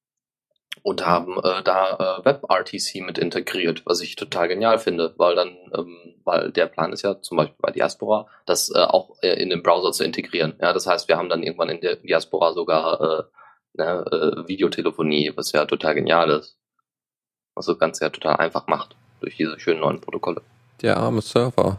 und 0.82 1.06
haben 1.06 1.38
äh, 1.38 1.62
da 1.62 2.18
äh, 2.20 2.24
WebRTC 2.24 3.02
mit 3.02 3.18
integriert, 3.18 3.82
was 3.86 4.00
ich 4.00 4.16
total 4.16 4.48
genial 4.48 4.78
finde, 4.78 5.14
weil 5.16 5.34
dann, 5.34 5.56
ähm, 5.72 6.14
weil 6.24 6.50
der 6.50 6.66
Plan 6.66 6.92
ist 6.92 7.02
ja 7.02 7.20
zum 7.20 7.38
Beispiel 7.38 7.56
bei 7.60 7.70
Diaspora, 7.70 8.26
das 8.46 8.70
äh, 8.74 8.78
auch 8.78 9.16
äh, 9.22 9.40
in 9.42 9.50
den 9.50 9.62
Browser 9.62 9.92
zu 9.92 10.04
integrieren. 10.04 10.54
Ja, 10.60 10.72
das 10.72 10.86
heißt, 10.86 11.08
wir 11.08 11.16
haben 11.16 11.28
dann 11.28 11.42
irgendwann 11.42 11.70
in 11.70 11.80
der 11.80 11.96
Diaspora 11.96 12.52
sogar 12.52 13.00
äh, 13.00 13.22
ne, 13.74 14.04
äh, 14.10 14.48
Videotelefonie, 14.48 15.32
was 15.36 15.52
ja 15.52 15.64
total 15.64 15.94
genial 15.94 16.30
ist 16.30 16.58
was 17.54 17.66
das 17.66 17.78
Ganze 17.78 18.04
ja 18.04 18.10
total 18.10 18.36
einfach 18.36 18.66
macht 18.66 18.96
durch 19.20 19.36
diese 19.36 19.58
schönen 19.58 19.80
neuen 19.80 20.00
Protokolle. 20.00 20.42
Der 20.82 20.96
arme 20.96 21.22
Server. 21.22 21.78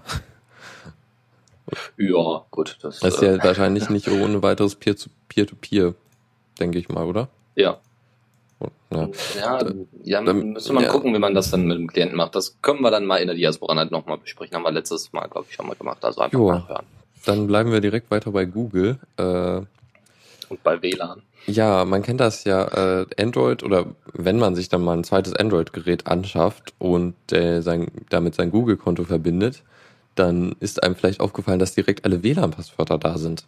Ja, 1.97 2.45
gut. 2.51 2.77
Das, 2.81 2.99
das 2.99 3.15
ist 3.15 3.21
ja 3.21 3.33
äh, 3.33 3.43
wahrscheinlich 3.43 3.89
nicht 3.89 4.07
ohne 4.07 4.41
weiteres 4.43 4.75
Peer-to-Peer, 4.75 5.95
denke 6.59 6.77
ich 6.77 6.89
mal, 6.89 7.05
oder? 7.05 7.27
Ja. 7.55 7.79
Ja, 8.91 9.09
ja, 9.37 9.59
ja 10.03 10.21
dann, 10.21 10.53
müsste 10.53 10.73
man 10.73 10.83
ja. 10.83 10.91
gucken, 10.91 11.13
wie 11.13 11.19
man 11.19 11.33
das 11.33 11.51
dann 11.51 11.65
mit 11.65 11.77
dem 11.77 11.87
Klienten 11.87 12.17
macht. 12.17 12.35
Das 12.35 12.61
können 12.61 12.81
wir 12.81 12.91
dann 12.91 13.05
mal 13.05 13.17
in 13.17 13.27
der 13.27 13.35
Diaspora 13.35 13.75
halt 13.75 13.91
nochmal 13.91 14.17
besprechen. 14.17 14.55
Haben 14.55 14.63
wir 14.63 14.71
letztes 14.71 15.11
Mal, 15.11 15.27
glaube 15.27 15.47
ich, 15.49 15.55
schon 15.55 15.67
mal 15.67 15.75
gemacht. 15.75 16.03
Also 16.03 16.21
einfach 16.21 16.37
Joa. 16.37 16.59
nachhören. 16.59 16.85
dann 17.25 17.47
bleiben 17.47 17.71
wir 17.71 17.81
direkt 17.81 18.09
weiter 18.11 18.31
bei 18.31 18.45
Google. 18.45 18.97
Äh, 19.17 19.61
Und 20.49 20.63
bei 20.63 20.81
WLAN. 20.81 21.21
Ja, 21.47 21.85
man 21.85 22.01
kennt 22.01 22.21
das 22.21 22.43
ja, 22.43 23.01
äh, 23.01 23.05
Android 23.19 23.61
oder 23.61 23.85
wenn 24.13 24.39
man 24.39 24.55
sich 24.55 24.69
dann 24.69 24.83
mal 24.83 24.97
ein 24.97 25.03
zweites 25.03 25.35
Android-Gerät 25.35 26.07
anschafft 26.07 26.73
und 26.79 27.13
äh, 27.31 27.61
sein, 27.61 27.91
damit 28.09 28.33
sein 28.33 28.49
Google-Konto 28.49 29.03
verbindet, 29.03 29.61
dann 30.15 30.55
ist 30.59 30.81
einem 30.81 30.95
vielleicht 30.95 31.19
aufgefallen, 31.19 31.59
dass 31.59 31.75
direkt 31.75 32.03
alle 32.05 32.23
WLAN-Passwörter 32.23 32.97
da 32.97 33.17
sind. 33.17 33.45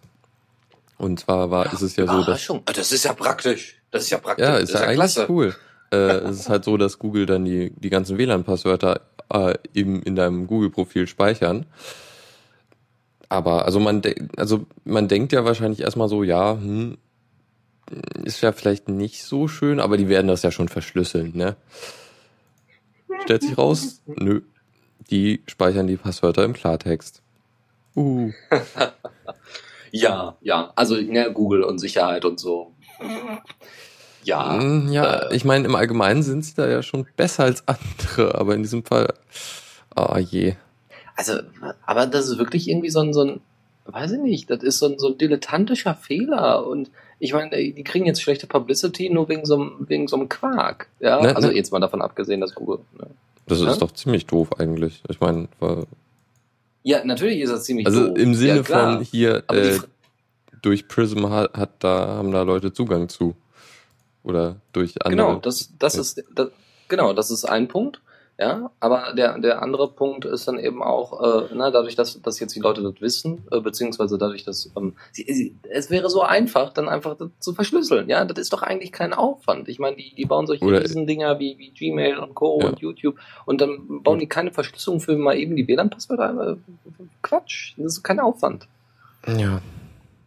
Und 0.97 1.19
zwar 1.19 1.51
war, 1.51 1.71
ist 1.71 1.81
es 1.81 1.95
ja 1.95 2.07
so, 2.07 2.23
dass... 2.23 2.49
Ah, 2.49 2.59
das 2.73 2.91
ist 2.91 3.03
ja 3.03 3.13
praktisch. 3.13 3.79
Das 3.91 4.03
ist 4.03 4.09
ja 4.09 4.17
praktisch. 4.17 4.45
Ja, 4.45 4.57
ist, 4.57 4.73
ja, 4.73 4.79
ja 4.79 4.85
eigentlich 4.87 4.97
klasse. 4.97 5.25
cool. 5.29 5.55
äh, 5.91 5.97
es 5.97 6.41
ist 6.41 6.49
halt 6.49 6.63
so, 6.63 6.77
dass 6.77 6.99
Google 6.99 7.25
dann 7.25 7.45
die, 7.45 7.71
die 7.75 7.89
ganzen 7.89 8.17
WLAN-Passwörter 8.17 9.01
äh, 9.31 9.53
eben 9.73 10.01
in 10.01 10.15
deinem 10.15 10.47
Google-Profil 10.47 11.07
speichern. 11.07 11.65
Aber 13.29 13.65
also 13.65 13.79
man, 13.79 14.01
also 14.37 14.65
man 14.85 15.07
denkt 15.07 15.33
ja 15.33 15.43
wahrscheinlich 15.45 15.81
erstmal 15.81 16.09
so, 16.09 16.23
ja, 16.23 16.53
hm, 16.53 16.97
ist 18.23 18.41
ja 18.41 18.51
vielleicht 18.51 18.89
nicht 18.89 19.23
so 19.23 19.47
schön, 19.47 19.79
aber 19.79 19.97
die 19.97 20.09
werden 20.09 20.27
das 20.27 20.43
ja 20.43 20.51
schon 20.51 20.69
verschlüsseln, 20.69 21.31
ne? 21.35 21.55
Stellt 23.23 23.43
sich 23.43 23.57
raus, 23.57 24.01
nö. 24.05 24.41
Die 25.09 25.41
speichern 25.47 25.87
die 25.87 25.97
Passwörter 25.97 26.43
im 26.43 26.53
Klartext. 26.53 27.21
Uh. 27.95 28.31
ja, 29.91 30.35
ja. 30.41 30.71
Also 30.75 30.95
ja, 30.97 31.29
Google 31.29 31.63
und 31.63 31.79
Sicherheit 31.79 32.25
und 32.25 32.39
so. 32.39 32.71
Ja. 34.23 34.53
Mm, 34.53 34.91
ja, 34.91 35.29
äh, 35.29 35.35
ich 35.35 35.45
meine, 35.45 35.65
im 35.65 35.75
Allgemeinen 35.75 36.23
sind 36.23 36.43
sie 36.43 36.55
da 36.55 36.67
ja 36.67 36.83
schon 36.83 37.07
besser 37.15 37.43
als 37.43 37.63
andere, 37.67 38.35
aber 38.39 38.55
in 38.55 38.63
diesem 38.63 38.83
Fall, 38.83 39.13
oh 39.95 40.17
je. 40.17 40.55
Also, 41.15 41.39
aber 41.85 42.05
das 42.05 42.27
ist 42.27 42.37
wirklich 42.37 42.67
irgendwie 42.69 42.89
so 42.89 42.99
ein, 42.99 43.13
so 43.13 43.23
ein 43.23 43.41
weiß 43.87 44.11
ich 44.13 44.19
nicht, 44.19 44.49
das 44.49 44.63
ist 44.63 44.79
so 44.79 44.87
ein, 44.87 44.99
so 44.99 45.07
ein 45.07 45.17
dilettantischer 45.17 45.95
Fehler 45.95 46.65
und 46.67 46.91
ich 47.19 47.33
meine, 47.33 47.51
die 47.51 47.83
kriegen 47.83 48.05
jetzt 48.05 48.21
schlechte 48.21 48.45
Publicity 48.45 49.09
nur 49.09 49.27
wegen 49.29 49.45
so 49.45 49.55
einem, 49.55 49.71
wegen 49.87 50.07
so 50.07 50.17
einem 50.17 50.29
Quark. 50.29 50.87
Ja, 50.99 51.19
ne, 51.21 51.35
also 51.35 51.47
ne. 51.47 51.55
jetzt 51.55 51.71
mal 51.71 51.79
davon 51.79 52.01
abgesehen, 52.01 52.41
dass 52.41 52.53
Google. 52.53 52.79
Ne? 52.99 53.07
Das 53.47 53.59
ist 53.59 53.81
doch 53.81 53.91
ziemlich 53.91 54.25
doof 54.27 54.59
eigentlich. 54.59 55.01
Ich 55.07 55.19
meine, 55.19 55.47
ja, 56.87 57.03
natürlich 57.03 57.41
ist 57.41 57.49
das 57.49 57.65
ziemlich 57.65 57.85
also 57.85 57.99
doof. 57.99 58.09
Also 58.11 58.21
im 58.21 58.33
Sinne 58.33 58.55
ja, 58.55 58.63
von 58.63 59.01
hier 59.01 59.43
äh, 59.49 59.77
durch 60.61 60.87
Prism 60.87 61.27
hat, 61.29 61.53
hat 61.53 61.71
da 61.79 62.07
haben 62.07 62.31
da 62.31 62.43
Leute 62.43 62.71
Zugang 62.71 63.09
zu 63.09 63.35
oder 64.23 64.55
durch 64.71 65.05
andere. 65.05 65.27
Genau, 65.27 65.39
das 65.41 65.73
das 65.77 65.95
ja. 65.95 66.01
ist 66.01 66.23
das, 66.33 66.47
genau, 66.87 67.11
das 67.11 67.29
ist 67.29 67.43
ein 67.43 67.67
Punkt. 67.67 67.99
Ja, 68.39 68.69
aber 68.79 69.13
der, 69.17 69.39
der 69.39 69.63
andere 69.63 69.91
Punkt 69.91 70.23
ist 70.23 70.47
dann 70.47 70.59
eben 70.59 70.83
auch, 70.83 71.23
äh, 71.23 71.49
na, 71.55 71.71
dadurch, 71.71 71.95
dass, 71.95 72.21
dass 72.21 72.39
jetzt 72.39 72.55
die 72.55 72.59
Leute 72.59 72.83
das 72.83 73.01
wissen, 73.01 73.43
äh, 73.51 73.59
beziehungsweise 73.59 74.19
dadurch, 74.19 74.43
dass 74.43 74.69
ähm, 74.77 74.93
sie, 75.11 75.23
sie, 75.23 75.55
es 75.71 75.89
wäre 75.89 76.07
so 76.11 76.21
einfach, 76.21 76.71
dann 76.71 76.87
einfach 76.87 77.17
das 77.17 77.29
zu 77.39 77.55
verschlüsseln. 77.55 78.07
Ja, 78.09 78.25
das 78.25 78.37
ist 78.37 78.53
doch 78.53 78.61
eigentlich 78.61 78.91
kein 78.91 79.13
Aufwand. 79.13 79.67
Ich 79.69 79.79
meine, 79.79 79.95
die, 79.95 80.13
die 80.13 80.25
bauen 80.25 80.45
solche 80.45 80.63
Oder 80.65 80.83
Riesendinger 80.83 81.39
wie, 81.39 81.57
wie 81.57 81.71
Gmail 81.71 82.19
und 82.19 82.35
Co. 82.35 82.59
Ja. 82.61 82.69
und 82.69 82.79
YouTube 82.79 83.17
und 83.45 83.59
dann 83.59 84.03
bauen 84.03 84.19
die 84.19 84.27
keine 84.27 84.51
Verschlüsselung 84.51 84.99
für 84.99 85.17
mal 85.17 85.35
eben 85.35 85.55
die 85.55 85.67
WLAN-Passwörter. 85.67 86.57
Quatsch, 87.23 87.73
das 87.77 87.93
ist 87.93 88.03
kein 88.03 88.19
Aufwand. 88.19 88.67
Ja. 89.25 89.61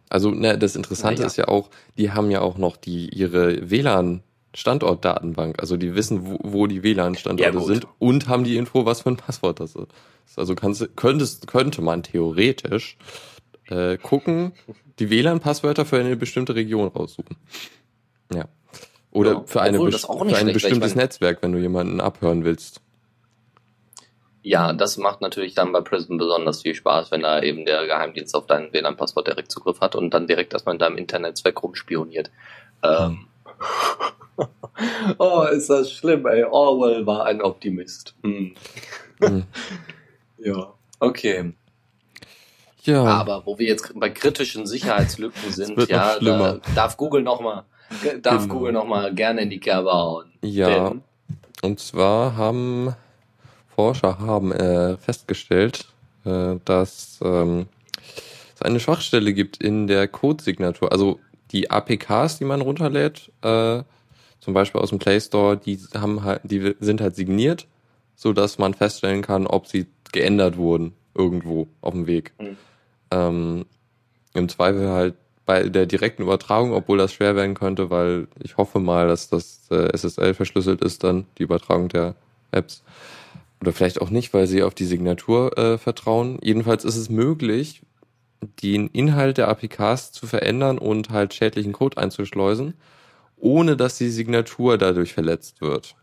Also, 0.09 0.31
ne, 0.31 0.57
das 0.57 0.75
Interessante 0.75 1.21
ja. 1.21 1.27
ist 1.27 1.37
ja 1.37 1.47
auch, 1.47 1.69
die 1.97 2.11
haben 2.11 2.29
ja 2.29 2.41
auch 2.41 2.57
noch 2.57 2.75
die 2.75 3.07
ihre 3.07 3.69
WLAN 3.69 4.21
Standortdatenbank. 4.53 5.59
Also 5.59 5.77
die 5.77 5.95
wissen, 5.95 6.25
wo, 6.25 6.39
wo 6.41 6.67
die 6.67 6.83
WLAN-Standorte 6.83 7.57
ja, 7.57 7.63
sind 7.63 7.87
und 7.99 8.27
haben 8.27 8.43
die 8.43 8.57
Info, 8.57 8.85
was 8.85 9.01
für 9.01 9.09
ein 9.09 9.17
Passwort 9.17 9.59
das 9.59 9.75
ist. 9.75 9.87
Also 10.35 10.55
kannst, 10.55 10.95
könntest, 10.95 11.47
könnte 11.47 11.81
man 11.81 12.03
theoretisch 12.03 12.97
äh, 13.67 13.97
gucken, 13.97 14.53
die 14.99 15.09
WLAN-Passwörter 15.09 15.85
für 15.85 15.99
eine 15.99 16.15
bestimmte 16.15 16.55
Region 16.55 16.87
raussuchen. 16.87 17.37
Ja. 18.33 18.45
Oder 19.11 19.33
ja, 19.33 19.43
für, 19.45 19.61
eine, 19.61 19.77
für 19.91 20.37
ein 20.37 20.53
bestimmtes 20.53 20.95
Netzwerk, 20.95 21.41
wenn 21.41 21.51
du 21.51 21.59
jemanden 21.59 21.99
abhören 21.99 22.45
willst. 22.45 22.81
Ja, 24.43 24.73
das 24.73 24.97
macht 24.97 25.21
natürlich 25.21 25.53
dann 25.53 25.71
bei 25.71 25.81
Prism 25.81 26.17
besonders 26.17 26.63
viel 26.63 26.73
Spaß, 26.73 27.11
wenn 27.11 27.21
da 27.21 27.41
eben 27.41 27.65
der 27.65 27.85
Geheimdienst 27.85 28.33
auf 28.35 28.47
dein 28.47 28.73
WLAN-Passwort 28.73 29.27
direkt 29.27 29.51
Zugriff 29.51 29.81
hat 29.81 29.95
und 29.95 30.13
dann 30.13 30.27
direkt 30.27 30.53
erstmal 30.53 30.75
in 30.75 30.79
deinem 30.79 30.97
Internetnetzwerk 30.97 31.61
rumspioniert. 31.61 32.31
Ähm, 32.83 33.27
oh, 35.17 35.43
ist 35.51 35.69
das 35.69 35.91
schlimm, 35.91 36.25
ey. 36.27 36.43
Orwell 36.43 37.05
war 37.05 37.25
ein 37.25 37.41
Optimist. 37.41 38.15
Hm. 38.23 38.53
Hm. 39.19 39.43
ja, 40.37 40.73
okay. 40.99 41.53
Ja. 42.83 43.03
Aber 43.03 43.45
wo 43.45 43.59
wir 43.59 43.67
jetzt 43.67 43.93
bei 43.95 44.09
kritischen 44.09 44.65
Sicherheitslücken 44.65 45.41
sind, 45.51 45.89
ja, 45.89 46.17
da 46.19 46.59
darf 46.75 46.97
Google 46.97 47.21
nochmal 47.21 47.63
darf 48.21 48.43
genau. 48.43 48.53
Google 48.53 48.71
noch 48.71 48.85
mal 48.85 49.13
gerne 49.13 49.41
in 49.41 49.49
die 49.49 49.59
Kerbe 49.59 49.91
hauen. 49.91 50.31
Ja. 50.41 50.89
Denn, 50.89 51.03
und 51.61 51.79
zwar 51.79 52.37
haben 52.37 52.95
Forscher 53.75 54.19
haben 54.19 54.51
äh, 54.51 54.97
festgestellt, 54.97 55.85
äh, 56.25 56.55
dass 56.65 57.19
ähm, 57.23 57.67
es 58.55 58.61
eine 58.61 58.79
Schwachstelle 58.79 59.33
gibt 59.33 59.57
in 59.57 59.87
der 59.87 60.07
Codesignatur. 60.07 60.91
Also 60.91 61.19
die 61.51 61.69
APKs, 61.69 62.37
die 62.37 62.45
man 62.45 62.61
runterlädt, 62.61 63.31
äh, 63.41 63.83
zum 64.41 64.53
Beispiel 64.53 64.81
aus 64.81 64.89
dem 64.89 64.99
Play 64.99 65.21
Store, 65.21 65.55
die 65.55 65.79
haben 65.93 66.23
halt, 66.23 66.41
die 66.43 66.75
sind 66.79 66.99
halt 66.99 67.15
signiert, 67.15 67.67
so 68.15 68.33
dass 68.33 68.57
man 68.57 68.73
feststellen 68.73 69.21
kann, 69.21 69.47
ob 69.47 69.67
sie 69.67 69.85
geändert 70.11 70.57
wurden 70.57 70.93
irgendwo 71.13 71.67
auf 71.79 71.93
dem 71.93 72.07
Weg. 72.07 72.33
Mhm. 72.39 72.57
Ähm, 73.11 73.65
Im 74.33 74.49
Zweifel 74.49 74.89
halt 74.89 75.15
bei 75.45 75.69
der 75.69 75.85
direkten 75.85 76.23
Übertragung, 76.23 76.73
obwohl 76.73 76.97
das 76.97 77.13
schwer 77.13 77.35
werden 77.35 77.55
könnte, 77.55 77.89
weil 77.89 78.27
ich 78.41 78.57
hoffe 78.57 78.79
mal, 78.79 79.07
dass 79.07 79.29
das 79.29 79.67
äh, 79.69 79.95
SSL 79.95 80.33
verschlüsselt 80.33 80.81
ist, 80.81 81.03
dann 81.03 81.25
die 81.37 81.43
Übertragung 81.43 81.89
der 81.89 82.15
Apps. 82.51 82.83
Oder 83.59 83.73
vielleicht 83.73 84.01
auch 84.01 84.09
nicht, 84.09 84.33
weil 84.33 84.47
sie 84.47 84.63
auf 84.63 84.73
die 84.73 84.85
Signatur 84.85 85.57
äh, 85.57 85.77
vertrauen. 85.77 86.39
Jedenfalls 86.41 86.83
ist 86.83 86.95
es 86.95 87.09
möglich, 87.09 87.81
den 88.63 88.87
Inhalt 88.87 89.37
der 89.37 89.49
APKs 89.49 90.11
zu 90.11 90.25
verändern 90.25 90.79
und 90.79 91.09
halt 91.09 91.33
schädlichen 91.33 91.73
Code 91.73 91.97
einzuschleusen, 91.97 92.73
ohne 93.41 93.75
dass 93.75 93.97
die 93.97 94.09
Signatur 94.09 94.77
dadurch 94.77 95.13
verletzt 95.13 95.61
wird. 95.61 95.95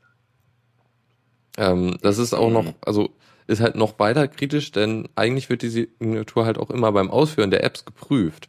Ähm, 1.56 1.96
das 2.02 2.18
ist 2.18 2.34
auch 2.34 2.50
noch, 2.50 2.64
mhm. 2.64 2.74
also 2.84 3.10
ist 3.46 3.60
halt 3.60 3.76
noch 3.76 3.98
weiter 3.98 4.28
kritisch, 4.28 4.72
denn 4.72 5.08
eigentlich 5.16 5.48
wird 5.48 5.62
die 5.62 5.68
Signatur 5.70 6.44
halt 6.44 6.58
auch 6.58 6.70
immer 6.70 6.92
beim 6.92 7.10
Ausführen 7.10 7.50
der 7.50 7.64
Apps 7.64 7.84
geprüft. 7.84 8.48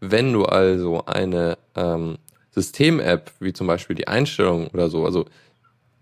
Wenn 0.00 0.32
du 0.32 0.44
also 0.44 1.04
eine 1.06 1.58
ähm, 1.74 2.18
System-App, 2.52 3.32
wie 3.40 3.52
zum 3.52 3.66
Beispiel 3.66 3.96
die 3.96 4.08
Einstellung 4.08 4.68
oder 4.68 4.88
so, 4.88 5.04
also 5.04 5.26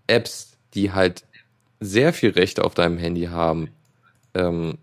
Apps, 0.07 0.57
die 0.73 0.91
halt 0.91 1.25
sehr 1.79 2.13
viel 2.13 2.31
Rechte 2.31 2.63
auf 2.63 2.75
deinem 2.75 2.97
Handy 2.97 3.25
haben, 3.25 3.69
ähm, 4.33 4.77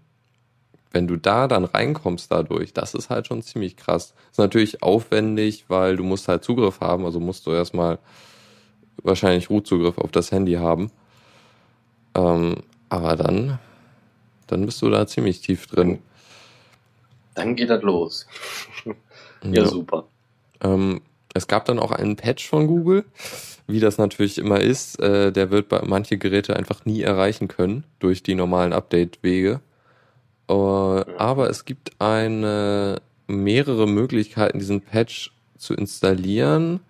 wenn 0.92 1.06
du 1.06 1.16
da 1.16 1.48
dann 1.48 1.64
reinkommst 1.64 2.30
dadurch, 2.30 2.72
das 2.72 2.94
ist 2.94 3.10
halt 3.10 3.26
schon 3.26 3.42
ziemlich 3.42 3.76
krass. 3.76 4.14
Ist 4.30 4.38
natürlich 4.38 4.82
aufwendig, 4.82 5.64
weil 5.68 5.96
du 5.96 6.04
musst 6.04 6.28
halt 6.28 6.44
Zugriff 6.44 6.80
haben, 6.80 7.04
also 7.04 7.20
musst 7.20 7.46
du 7.46 7.52
erstmal 7.52 7.98
wahrscheinlich 9.02 9.50
Root-Zugriff 9.50 9.98
auf 9.98 10.10
das 10.10 10.30
Handy 10.32 10.54
haben. 10.54 10.90
Ähm, 12.14 12.56
aber 12.88 13.16
dann, 13.16 13.58
dann 14.46 14.66
bist 14.66 14.82
du 14.82 14.90
da 14.90 15.06
ziemlich 15.06 15.40
tief 15.40 15.66
drin. 15.66 16.00
Dann 17.34 17.56
geht 17.56 17.70
das 17.70 17.82
los. 17.82 18.26
ja, 18.84 18.92
ja, 19.50 19.66
super. 19.66 20.04
Ähm, 20.62 21.00
es 21.34 21.46
gab 21.46 21.64
dann 21.64 21.78
auch 21.78 21.92
einen 21.92 22.16
Patch 22.16 22.46
von 22.46 22.66
Google, 22.66 23.04
wie 23.66 23.80
das 23.80 23.96
natürlich 23.96 24.36
immer 24.36 24.60
ist. 24.60 25.00
Äh, 25.00 25.32
der 25.32 25.50
wird 25.50 25.68
bei 25.68 25.80
manche 25.82 26.18
Geräte 26.18 26.54
einfach 26.56 26.84
nie 26.84 27.00
erreichen 27.00 27.48
können 27.48 27.84
durch 27.98 28.22
die 28.22 28.34
normalen 28.34 28.74
Update-Wege. 28.74 29.60
Uh, 30.52 31.02
aber 31.16 31.48
es 31.48 31.64
gibt 31.64 31.92
eine 31.98 33.00
mehrere 33.26 33.86
Möglichkeiten, 33.86 34.58
diesen 34.58 34.82
Patch 34.82 35.32
zu 35.56 35.72
installieren. 35.72 36.80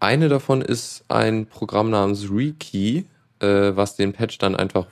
Eine 0.00 0.28
davon 0.28 0.62
ist 0.62 1.04
ein 1.06 1.46
Programm 1.46 1.90
namens 1.90 2.28
Rekey, 2.32 3.04
äh, 3.38 3.46
was 3.46 3.94
den 3.94 4.12
Patch 4.12 4.38
dann 4.38 4.56
einfach 4.56 4.86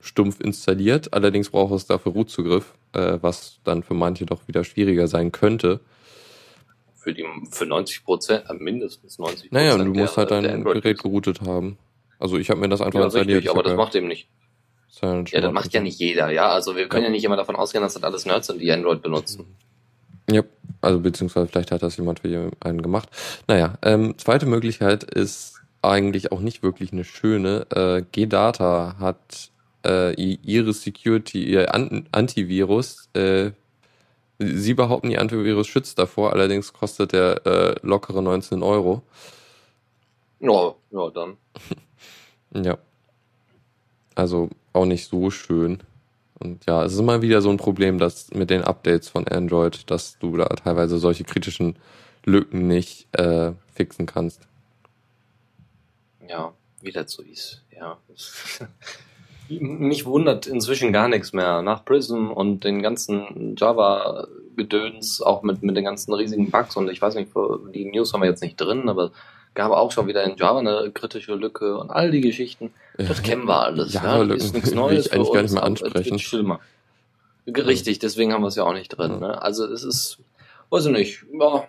stumpf 0.00 0.40
installiert. 0.40 1.14
Allerdings 1.14 1.48
braucht 1.48 1.72
es 1.72 1.86
dafür 1.86 2.12
Root-Zugriff, 2.12 2.74
äh, 2.92 3.18
was 3.22 3.60
dann 3.64 3.82
für 3.82 3.94
manche 3.94 4.26
doch 4.26 4.46
wieder 4.46 4.62
schwieriger 4.64 5.08
sein 5.08 5.32
könnte. 5.32 5.80
Für 6.94 7.14
die 7.14 7.24
für 7.50 7.64
90 7.64 8.04
Prozent, 8.04 8.44
äh, 8.50 8.54
mindestens 8.54 9.18
90 9.18 9.50
Prozent. 9.50 9.52
Naja, 9.52 9.78
du 9.78 9.94
musst 9.94 10.18
halt 10.18 10.30
dein 10.30 10.64
Gerät 10.64 11.02
geroutet 11.02 11.40
haben. 11.40 11.78
Also 12.18 12.36
ich 12.36 12.50
habe 12.50 12.60
mir 12.60 12.68
das 12.68 12.82
einfach 12.82 13.00
ja, 13.00 13.04
installiert. 13.06 13.38
Richtig, 13.38 13.50
aber 13.50 13.62
das 13.62 13.74
macht 13.74 13.94
eben 13.94 14.08
nicht. 14.08 14.28
Silent 14.88 15.30
ja, 15.30 15.40
das 15.40 15.52
macht 15.52 15.72
ja 15.74 15.80
nicht 15.80 15.98
jeder, 15.98 16.30
ja. 16.30 16.48
Also 16.48 16.76
wir 16.76 16.88
können 16.88 17.04
ja. 17.04 17.08
ja 17.08 17.12
nicht 17.12 17.24
immer 17.24 17.36
davon 17.36 17.56
ausgehen, 17.56 17.82
dass 17.82 17.94
das 17.94 18.02
alles 18.02 18.24
Nerds 18.26 18.46
sind, 18.46 18.60
die 18.60 18.72
Android 18.72 19.02
benutzen. 19.02 19.44
Ja, 20.30 20.42
also 20.80 21.00
beziehungsweise 21.00 21.46
vielleicht 21.48 21.70
hat 21.70 21.82
das 21.82 21.96
jemand 21.96 22.20
für 22.20 22.50
einen 22.60 22.82
gemacht. 22.82 23.08
Naja, 23.46 23.78
ähm, 23.82 24.16
zweite 24.18 24.46
Möglichkeit 24.46 25.04
ist 25.04 25.60
eigentlich 25.82 26.32
auch 26.32 26.40
nicht 26.40 26.62
wirklich 26.62 26.92
eine 26.92 27.04
schöne. 27.04 27.66
Äh, 27.70 28.02
G-Data 28.10 28.96
hat 28.98 29.50
äh, 29.84 30.14
ihre 30.14 30.72
Security, 30.72 31.44
ihr 31.44 31.74
Antivirus 31.74 33.08
äh, 33.14 33.52
Sie 34.38 34.74
behaupten, 34.74 35.08
die 35.08 35.18
Antivirus 35.18 35.66
schützt 35.66 35.98
davor, 35.98 36.32
allerdings 36.32 36.72
kostet 36.72 37.12
der 37.12 37.46
äh, 37.46 37.74
lockere 37.82 38.22
19 38.22 38.62
Euro. 38.62 39.02
Ja, 40.40 40.74
ja, 40.90 41.10
dann. 41.10 41.36
ja. 42.64 42.76
Also 44.16 44.48
auch 44.72 44.86
nicht 44.86 45.08
so 45.08 45.30
schön. 45.30 45.78
Und 46.38 46.66
ja, 46.66 46.84
es 46.84 46.94
ist 46.94 46.98
immer 46.98 47.22
wieder 47.22 47.40
so 47.40 47.50
ein 47.50 47.58
Problem, 47.58 47.98
dass 47.98 48.30
mit 48.32 48.50
den 48.50 48.62
Updates 48.62 49.08
von 49.08 49.28
Android, 49.28 49.88
dass 49.90 50.18
du 50.18 50.36
da 50.36 50.46
teilweise 50.46 50.98
solche 50.98 51.24
kritischen 51.24 51.76
Lücken 52.24 52.66
nicht 52.66 53.06
äh, 53.16 53.52
fixen 53.72 54.06
kannst. 54.06 54.48
Ja, 56.28 56.52
wie 56.82 56.92
das 56.92 57.12
so 57.12 57.22
ist, 57.22 57.62
ja. 57.70 57.96
Mich 59.48 60.04
wundert 60.04 60.46
inzwischen 60.46 60.92
gar 60.92 61.08
nichts 61.08 61.32
mehr. 61.32 61.62
Nach 61.62 61.84
Prism 61.84 62.30
und 62.30 62.64
den 62.64 62.82
ganzen 62.82 63.54
Java-Gedöns, 63.56 65.22
auch 65.22 65.42
mit, 65.42 65.62
mit 65.62 65.76
den 65.76 65.84
ganzen 65.84 66.12
riesigen 66.12 66.50
Bugs 66.50 66.76
und 66.76 66.90
ich 66.90 67.00
weiß 67.00 67.14
nicht, 67.14 67.30
die 67.72 67.84
News 67.84 68.12
haben 68.12 68.22
wir 68.22 68.28
jetzt 68.28 68.42
nicht 68.42 68.56
drin, 68.56 68.88
aber 68.88 69.12
gab 69.56 69.72
auch 69.72 69.90
schon 69.90 70.06
wieder 70.06 70.22
in 70.22 70.36
Java 70.36 70.60
eine 70.60 70.90
kritische 70.92 71.34
Lücke 71.34 71.76
und 71.76 71.90
all 71.90 72.12
die 72.12 72.20
Geschichten. 72.20 72.72
Das 72.96 73.22
kennen 73.22 73.46
wir 73.46 73.60
alles. 73.60 73.92
Ja, 73.92 74.22
ja. 74.22 74.34
ist 74.34 74.54
nichts 74.54 74.70
Neues. 74.74 75.06
Ich 75.06 75.12
eigentlich 75.12 75.32
gar 75.32 75.42
nicht 75.42 75.54
mehr 75.54 75.64
ansprechen. 75.64 76.18
Schlimmer. 76.20 76.60
Richtig, 77.46 77.98
deswegen 77.98 78.32
haben 78.32 78.42
wir 78.42 78.48
es 78.48 78.56
ja 78.56 78.64
auch 78.64 78.72
nicht 78.72 78.88
drin. 78.88 79.18
Ne? 79.18 79.42
Also 79.42 79.66
es 79.66 79.82
ist, 79.82 80.18
weiß 80.70 80.86
ich 80.86 80.92
nicht, 80.92 81.24
ja, 81.32 81.64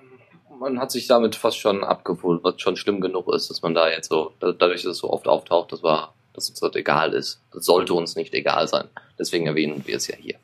man 0.60 0.80
hat 0.80 0.92
sich 0.92 1.08
damit 1.08 1.36
fast 1.36 1.58
schon 1.58 1.84
abgeholt, 1.84 2.44
was 2.44 2.62
schon 2.62 2.76
schlimm 2.76 3.02
genug 3.02 3.34
ist, 3.34 3.50
dass 3.50 3.62
man 3.62 3.74
da 3.74 3.90
jetzt 3.90 4.10
so, 4.10 4.34
dadurch, 4.40 4.84
dass 4.84 4.94
es 4.94 4.98
so 5.00 5.12
oft 5.12 5.28
auftaucht, 5.28 5.72
das 5.72 5.82
war 5.82 6.14
dass 6.38 6.50
uns 6.50 6.60
das 6.60 6.76
egal 6.76 7.14
ist. 7.14 7.42
Das 7.52 7.66
sollte 7.66 7.96
uns 7.96 8.16
nicht 8.16 8.34
egal 8.36 8.68
sein. 8.68 8.88
Deswegen 9.18 9.48
erwähnen 9.48 9.82
wir 9.88 9.98
es 9.98 10.08
ja 10.08 10.16
hier. 10.16 10.36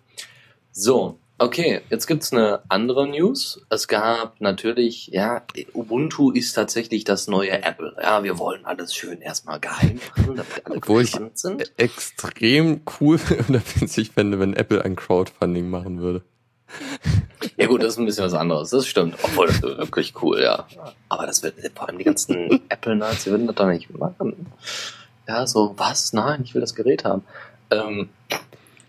So, 0.71 1.19
okay, 1.43 1.81
jetzt 1.89 2.07
gibt's 2.07 2.31
eine 2.31 2.61
andere 2.69 3.07
News. 3.07 3.61
Es 3.69 3.87
gab 3.87 4.39
natürlich, 4.39 5.07
ja, 5.07 5.43
Ubuntu 5.73 6.31
ist 6.31 6.53
tatsächlich 6.53 7.03
das 7.03 7.27
neue 7.27 7.63
Apple. 7.63 7.95
Ja, 8.01 8.23
wir 8.23 8.39
wollen 8.39 8.65
alles 8.65 8.95
schön 8.95 9.21
erstmal 9.21 9.59
geheim 9.59 9.99
machen, 10.09 10.35
damit 10.35 10.65
alle 10.65 10.75
Obwohl 10.77 11.03
ich 11.03 11.17
sind. 11.33 11.71
extrem 11.77 12.81
cool 12.99 13.19
oder 13.49 13.61
ich 13.81 14.11
fände, 14.11 14.39
wenn 14.39 14.53
Apple 14.53 14.83
ein 14.83 14.95
Crowdfunding 14.95 15.69
machen 15.69 15.99
würde. 15.99 16.23
Ja 17.57 17.67
gut, 17.67 17.83
das 17.83 17.93
ist 17.93 17.99
ein 17.99 18.05
bisschen 18.05 18.25
was 18.25 18.33
anderes, 18.33 18.71
das 18.71 18.87
stimmt. 18.87 19.15
Obwohl, 19.21 19.47
das 19.47 19.61
wird 19.61 19.77
wirklich 19.77 20.13
cool, 20.23 20.41
ja. 20.41 20.65
Aber 21.09 21.27
das 21.27 21.43
wird, 21.43 21.55
vor 21.75 21.87
allem 21.87 21.97
die 21.99 22.03
ganzen 22.03 22.61
Apple-Nerds, 22.69 23.25
die 23.25 23.31
würden 23.31 23.47
das 23.47 23.55
doch 23.55 23.67
nicht 23.67 23.95
machen. 23.95 24.47
Ja, 25.27 25.45
so, 25.45 25.73
was? 25.77 26.13
Nein, 26.13 26.41
ich 26.43 26.53
will 26.53 26.61
das 26.61 26.73
Gerät 26.73 27.05
haben. 27.05 27.23
Ähm, 27.69 28.09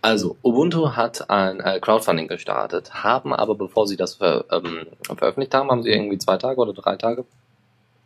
also, 0.04 0.36
Ubuntu 0.42 0.96
hat 0.96 1.30
ein 1.30 1.60
äh, 1.60 1.80
Crowdfunding 1.80 2.28
gestartet, 2.28 2.92
haben 2.92 3.32
aber, 3.32 3.54
bevor 3.54 3.86
sie 3.86 3.96
das 3.96 4.16
ver, 4.16 4.44
ähm, 4.52 4.86
veröffentlicht 5.06 5.54
haben, 5.54 5.70
haben 5.70 5.82
sie 5.82 5.92
irgendwie 5.92 6.18
zwei 6.18 6.36
Tage 6.36 6.60
oder 6.60 6.74
drei 6.74 6.96
Tage, 6.96 7.24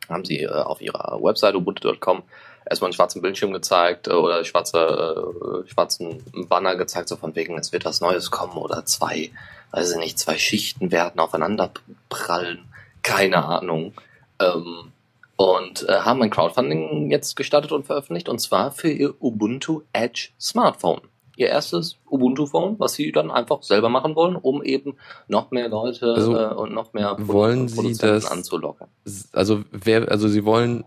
haben 0.08 0.24
sie 0.24 0.42
äh, 0.42 0.48
auf 0.48 0.80
ihrer 0.80 1.18
Website 1.20 1.56
ubuntu.com 1.56 2.22
erstmal 2.70 2.86
einen 2.86 2.92
schwarzen 2.92 3.20
Bildschirm 3.20 3.52
gezeigt 3.52 4.06
äh, 4.06 4.12
oder 4.12 4.44
schwarze, 4.44 4.78
äh, 4.78 5.68
schwarzen 5.68 6.22
Banner 6.48 6.76
gezeigt, 6.76 7.08
so 7.08 7.16
von 7.16 7.34
wegen, 7.34 7.58
es 7.58 7.72
wird 7.72 7.84
was 7.84 8.00
Neues 8.00 8.30
kommen 8.30 8.58
oder 8.58 8.84
zwei, 8.84 9.32
weiß 9.72 9.90
ich 9.90 9.98
nicht, 9.98 10.20
zwei 10.20 10.38
Schichten 10.38 10.92
werden 10.92 11.18
aufeinander 11.18 11.72
prallen. 12.10 12.60
Keine 13.02 13.44
Ahnung. 13.44 13.92
Ähm, 14.38 14.92
und 15.34 15.88
äh, 15.88 15.98
haben 16.02 16.22
ein 16.22 16.30
Crowdfunding 16.30 17.10
jetzt 17.10 17.34
gestartet 17.34 17.72
und 17.72 17.86
veröffentlicht 17.86 18.28
und 18.28 18.38
zwar 18.38 18.70
für 18.70 18.88
ihr 18.88 19.20
Ubuntu 19.20 19.82
Edge 19.92 20.28
Smartphone. 20.38 21.00
Ihr 21.38 21.46
erstes 21.46 21.96
Ubuntu-Phone, 22.10 22.80
was 22.80 22.94
sie 22.94 23.12
dann 23.12 23.30
einfach 23.30 23.62
selber 23.62 23.88
machen 23.88 24.16
wollen, 24.16 24.34
um 24.34 24.60
eben 24.60 24.96
noch 25.28 25.52
mehr 25.52 25.68
Leute 25.68 26.14
also, 26.14 26.36
äh, 26.36 26.52
und 26.52 26.74
noch 26.74 26.94
mehr 26.94 27.16
wollen 27.20 27.68
sie 27.68 27.96
das 27.96 28.26
anzulocken. 28.26 28.88
Also 29.32 29.62
wer, 29.70 30.10
also 30.10 30.26
sie 30.26 30.44
wollen 30.44 30.84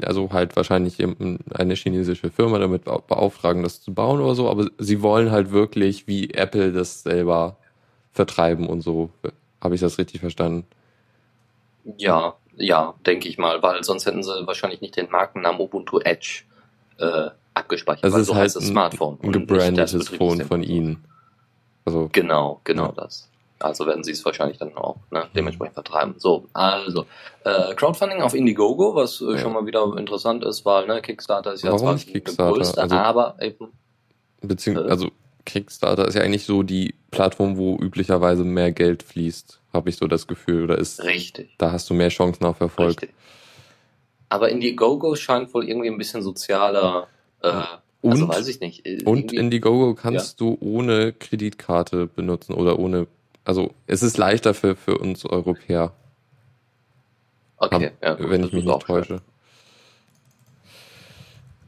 also 0.00 0.32
halt 0.32 0.56
wahrscheinlich 0.56 0.98
eine 1.02 1.74
chinesische 1.74 2.30
Firma 2.30 2.58
damit 2.58 2.84
beauftragen, 2.84 3.62
das 3.62 3.82
zu 3.82 3.92
bauen 3.92 4.22
oder 4.22 4.34
so, 4.34 4.48
aber 4.48 4.68
sie 4.78 5.02
wollen 5.02 5.30
halt 5.30 5.50
wirklich 5.50 6.06
wie 6.06 6.30
Apple 6.30 6.72
das 6.72 7.02
selber 7.02 7.58
vertreiben 8.12 8.68
und 8.68 8.80
so. 8.80 9.10
Habe 9.60 9.74
ich 9.74 9.82
das 9.82 9.98
richtig 9.98 10.20
verstanden? 10.20 10.66
Ja, 11.98 12.36
ja, 12.56 12.94
denke 13.04 13.28
ich 13.28 13.36
mal, 13.36 13.62
weil 13.62 13.84
sonst 13.84 14.06
hätten 14.06 14.22
sie 14.22 14.46
wahrscheinlich 14.46 14.80
nicht 14.80 14.96
den 14.96 15.10
Markennamen 15.10 15.60
Ubuntu 15.60 15.98
Edge 15.98 16.44
äh, 16.98 17.30
abgespeichert. 17.58 18.04
Das 18.04 18.14
ist 18.14 18.26
so 18.26 18.34
halt 18.34 18.54
ein 18.54 18.62
Smartphone. 18.62 19.18
Ein 19.22 19.32
gebrandetes 19.32 20.08
Phone 20.08 20.42
von 20.42 20.62
ihnen. 20.62 21.04
Also, 21.84 22.08
genau, 22.12 22.60
genau 22.64 22.86
ja. 22.86 22.92
das. 22.92 23.28
Also 23.60 23.86
werden 23.86 24.04
sie 24.04 24.12
es 24.12 24.24
wahrscheinlich 24.24 24.58
dann 24.58 24.76
auch 24.76 24.98
ne, 25.10 25.26
dementsprechend 25.34 25.74
vertreiben. 25.74 26.14
So, 26.18 26.46
also 26.52 27.06
äh, 27.44 27.74
Crowdfunding 27.74 28.22
auf 28.22 28.34
Indiegogo, 28.34 28.94
was 28.94 29.20
äh, 29.20 29.32
ja. 29.32 29.38
schon 29.38 29.52
mal 29.52 29.66
wieder 29.66 29.84
interessant 29.96 30.44
ist, 30.44 30.64
weil 30.64 30.86
ne, 30.86 31.02
Kickstarter 31.02 31.54
ist 31.54 31.62
ja 31.62 31.70
Warum 31.70 31.80
zwar 31.80 31.94
nicht 31.94 32.08
Kickstarter? 32.08 32.54
größte, 32.54 32.80
also, 32.80 32.94
aber 32.94 33.36
eben. 33.40 33.72
Beziehungsweise, 34.42 34.88
äh, 34.88 34.92
also 34.92 35.10
Kickstarter 35.44 36.06
ist 36.06 36.14
ja 36.14 36.22
eigentlich 36.22 36.46
so 36.46 36.62
die 36.62 36.94
Plattform, 37.10 37.56
wo 37.56 37.76
üblicherweise 37.76 38.44
mehr 38.44 38.70
Geld 38.70 39.02
fließt 39.02 39.58
habe 39.72 39.90
ich 39.90 39.96
so 39.96 40.06
das 40.06 40.26
Gefühl. 40.26 40.64
Oder 40.64 40.78
ist, 40.78 41.02
Richtig. 41.04 41.50
Da 41.58 41.72
hast 41.72 41.88
du 41.90 41.94
mehr 41.94 42.08
Chancen 42.08 42.44
auf 42.44 42.60
Erfolg. 42.60 43.02
Richtig. 43.02 43.10
Aber 44.28 44.50
Indiegogo 44.50 45.14
scheint 45.14 45.54
wohl 45.54 45.66
irgendwie 45.66 45.88
ein 45.88 45.96
bisschen 45.96 46.22
sozialer. 46.22 47.08
Äh, 47.42 47.48
also 47.48 47.68
und, 48.02 48.12
also 48.12 48.28
weiß 48.28 48.48
ich 48.48 48.60
nicht. 48.60 48.86
Irgendwie, 48.86 49.06
und 49.06 49.32
Indiegogo 49.32 49.94
kannst 49.94 50.40
ja. 50.40 50.46
du 50.46 50.58
ohne 50.60 51.12
Kreditkarte 51.12 52.06
benutzen 52.06 52.54
oder 52.54 52.78
ohne. 52.78 53.06
Also 53.44 53.74
es 53.86 54.02
ist 54.02 54.18
leichter 54.18 54.54
für, 54.54 54.76
für 54.76 54.98
uns 54.98 55.24
Europäer. 55.24 55.92
Okay, 57.56 57.90
Hab, 58.02 58.20
ja, 58.20 58.30
wenn 58.30 58.44
ich 58.44 58.52
mich 58.52 58.64
nicht 58.64 58.80
täusche. 58.82 59.06
Schön. 59.06 59.20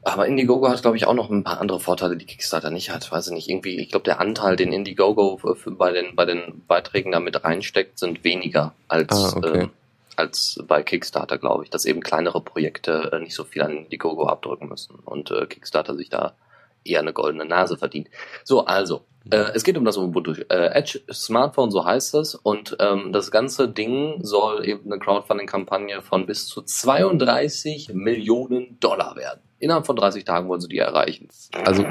Aber 0.03 0.25
Indiegogo 0.25 0.67
hat, 0.67 0.81
glaube 0.81 0.97
ich, 0.97 1.05
auch 1.05 1.13
noch 1.13 1.29
ein 1.29 1.43
paar 1.43 1.61
andere 1.61 1.79
Vorteile, 1.79 2.17
die 2.17 2.25
Kickstarter 2.25 2.71
nicht 2.71 2.89
hat. 2.89 3.11
Weiß 3.11 3.27
ich 3.27 3.33
nicht, 3.33 3.49
irgendwie, 3.49 3.79
ich 3.79 3.89
glaube, 3.89 4.05
der 4.05 4.19
Anteil, 4.19 4.55
den 4.55 4.73
Indiegogo 4.73 5.39
bei 5.77 5.91
den, 5.91 6.15
bei 6.15 6.25
den 6.25 6.63
Beiträgen 6.67 7.11
damit 7.11 7.43
reinsteckt, 7.43 7.99
sind 7.99 8.23
weniger 8.23 8.73
als, 8.87 9.11
ah, 9.11 9.37
okay. 9.37 9.59
äh, 9.59 9.67
als 10.15 10.59
bei 10.67 10.83
Kickstarter, 10.83 11.37
glaube 11.37 11.63
ich, 11.63 11.69
dass 11.69 11.85
eben 11.85 12.01
kleinere 12.01 12.41
Projekte 12.41 13.11
äh, 13.13 13.19
nicht 13.19 13.35
so 13.35 13.43
viel 13.43 13.61
an 13.61 13.71
Indiegogo 13.71 14.27
abdrücken 14.27 14.67
müssen 14.67 14.95
und 14.95 15.31
äh, 15.31 15.45
Kickstarter 15.45 15.95
sich 15.95 16.09
da 16.09 16.35
eher 16.83 16.99
eine 16.99 17.13
goldene 17.13 17.45
Nase 17.45 17.77
verdient. 17.77 18.09
So, 18.43 18.65
also, 18.65 19.05
äh, 19.29 19.51
es 19.53 19.63
geht 19.63 19.77
um 19.77 19.85
das 19.85 19.97
Ubuntu 19.97 20.33
äh, 20.49 20.71
Edge 20.73 21.01
Smartphone, 21.11 21.69
so 21.69 21.85
heißt 21.85 22.15
es, 22.15 22.33
und 22.33 22.75
ähm, 22.79 23.11
das 23.13 23.29
ganze 23.29 23.69
Ding 23.69 24.19
soll 24.23 24.67
eben 24.67 24.91
eine 24.91 24.99
Crowdfunding-Kampagne 24.99 26.01
von 26.01 26.25
bis 26.25 26.47
zu 26.47 26.63
32 26.63 27.93
Millionen 27.93 28.79
Dollar 28.79 29.15
werden. 29.15 29.41
Innerhalb 29.59 29.85
von 29.85 29.95
30 29.95 30.25
Tagen 30.25 30.49
wollen 30.49 30.61
sie 30.61 30.69
die 30.69 30.79
erreichen. 30.79 31.29
Also 31.63 31.85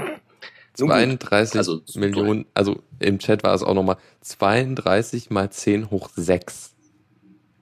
32 0.75 1.59
also, 1.59 1.83
Millionen, 1.95 2.47
also 2.55 2.81
im 2.99 3.19
Chat 3.19 3.45
war 3.45 3.55
es 3.55 3.63
auch 3.63 3.75
nochmal 3.75 3.97
32 4.23 5.31
mal 5.31 5.51
10 5.51 5.91
hoch 5.91 6.09
6. 6.15 6.75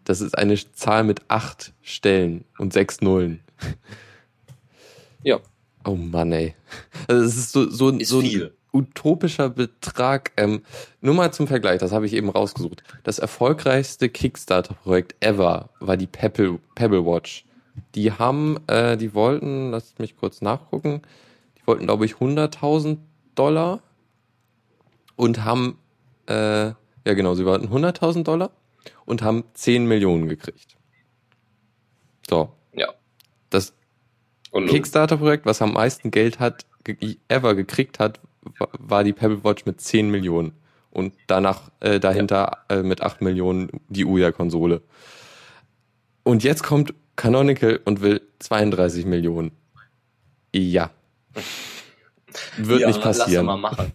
Das 0.09 0.23
ist 0.23 0.39
eine 0.39 0.57
Zahl 0.73 1.05
mit 1.05 1.21
8 1.29 1.75
Stellen 1.83 2.47
und 2.57 2.73
6 2.73 3.03
Nullen. 3.03 3.41
Ja. 5.23 5.39
Oh 5.85 5.97
Mann, 5.97 6.33
ey. 6.33 6.55
Also 7.09 7.25
es 7.25 7.37
ist 7.37 7.53
so, 7.53 7.69
so, 7.69 7.91
ist 7.91 8.09
so 8.09 8.21
ein 8.21 8.51
utopischer 8.73 9.51
Betrag. 9.51 10.33
Ähm, 10.39 10.63
nur 11.03 11.15
mal 11.15 11.31
zum 11.33 11.47
Vergleich, 11.47 11.81
das 11.81 11.93
habe 11.93 12.07
ich 12.07 12.15
eben 12.15 12.31
rausgesucht. 12.31 12.85
Das 13.03 13.19
erfolgreichste 13.19 14.09
Kickstarter-Projekt 14.09 15.15
ever 15.21 15.69
war 15.79 15.99
die 15.99 16.07
Pebble, 16.07 16.59
Pebble 16.75 17.05
Watch. 17.05 17.45
Die 17.95 18.11
haben, 18.11 18.57
äh, 18.67 18.97
die 18.97 19.13
wollten, 19.13 19.73
lasst 19.73 19.99
mich 19.99 20.17
kurz 20.17 20.41
nachgucken, 20.41 21.03
die 21.59 21.67
wollten, 21.67 21.85
glaube 21.85 22.07
ich, 22.07 22.15
100.000 22.15 22.97
Dollar 23.35 23.83
und 25.17 25.45
haben, 25.45 25.79
äh, 26.29 26.69
ja 26.69 26.75
genau, 27.05 27.35
sie 27.35 27.45
wollten 27.45 27.69
100.000 27.69 28.23
Dollar 28.23 28.53
und 29.05 29.23
haben 29.23 29.45
10 29.55 29.87
Millionen 29.87 30.29
gekriegt. 30.29 30.77
So. 32.29 32.53
Ja. 32.73 32.89
Das 33.51 33.75
Kickstarter-Projekt, 34.53 35.47
was 35.47 35.63
am 35.63 35.73
meisten 35.73 36.11
Geld 36.11 36.41
hat, 36.41 36.67
ever 37.29 37.55
gekriegt 37.55 37.99
hat, 37.99 38.21
war 38.79 39.05
die 39.05 39.13
Pebble 39.13 39.45
Watch 39.45 39.67
mit 39.67 39.81
10 39.81 40.11
Millionen. 40.11 40.53
Und 40.91 41.15
danach 41.27 41.71
äh, 41.81 42.01
dahinter 42.01 42.65
ja. 42.71 42.77
äh, 42.77 42.83
mit 42.83 43.03
8 43.03 43.21
Millionen 43.21 43.69
die 43.89 44.05
Ouya-Konsole. 44.05 44.83
Und 46.23 46.45
jetzt 46.45 46.63
kommt 46.63 46.95
Canonical 47.17 47.81
und 47.85 48.01
will 48.01 48.23
32 48.39 49.05
Millionen. 49.07 49.53
Ja. 50.55 50.91
Wird 52.57 52.81
ja, 52.81 52.89
nicht 52.89 53.01
passieren. 53.01 53.47
Lass 53.47 53.57
mal 53.57 53.57
machen. 53.57 53.93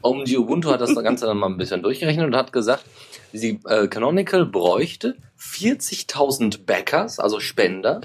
Um 0.00 0.24
die 0.24 0.38
Ubuntu 0.38 0.70
hat 0.70 0.80
das 0.80 0.94
Ganze 0.94 1.26
dann 1.26 1.38
mal 1.38 1.48
ein 1.48 1.56
bisschen 1.56 1.82
durchgerechnet 1.82 2.26
und 2.26 2.36
hat 2.36 2.52
gesagt, 2.52 2.84
sie, 3.34 3.60
äh, 3.66 3.88
Canonical 3.88 4.46
bräuchte 4.46 5.16
40.000 5.38 6.64
Backers, 6.64 7.18
also 7.18 7.40
Spender, 7.40 8.00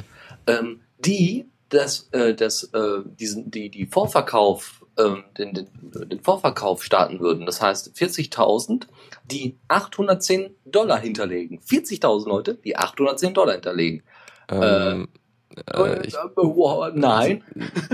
ähm, 0.47 0.81
die 0.97 1.45
das, 1.69 2.09
äh, 2.11 2.33
das, 2.33 2.63
äh, 2.73 3.03
diesen, 3.05 3.51
die, 3.51 3.69
die 3.69 3.85
Vorverkauf 3.85 4.85
ähm, 4.97 5.23
den, 5.37 5.53
den, 5.53 5.67
den 6.09 6.19
Vorverkauf 6.19 6.83
starten 6.83 7.19
würden, 7.19 7.45
das 7.45 7.61
heißt 7.61 7.95
40.000, 7.95 8.87
die 9.25 9.57
810 9.67 10.55
Dollar 10.65 10.99
hinterlegen. 10.99 11.59
40.000 11.59 12.27
Leute, 12.27 12.55
die 12.55 12.75
810 12.75 13.33
Dollar 13.33 13.53
hinterlegen. 13.53 14.03
Ähm, 14.49 15.07
äh, 15.55 15.81
äh, 15.81 16.05
ich, 16.05 16.15
nein. 16.95 17.43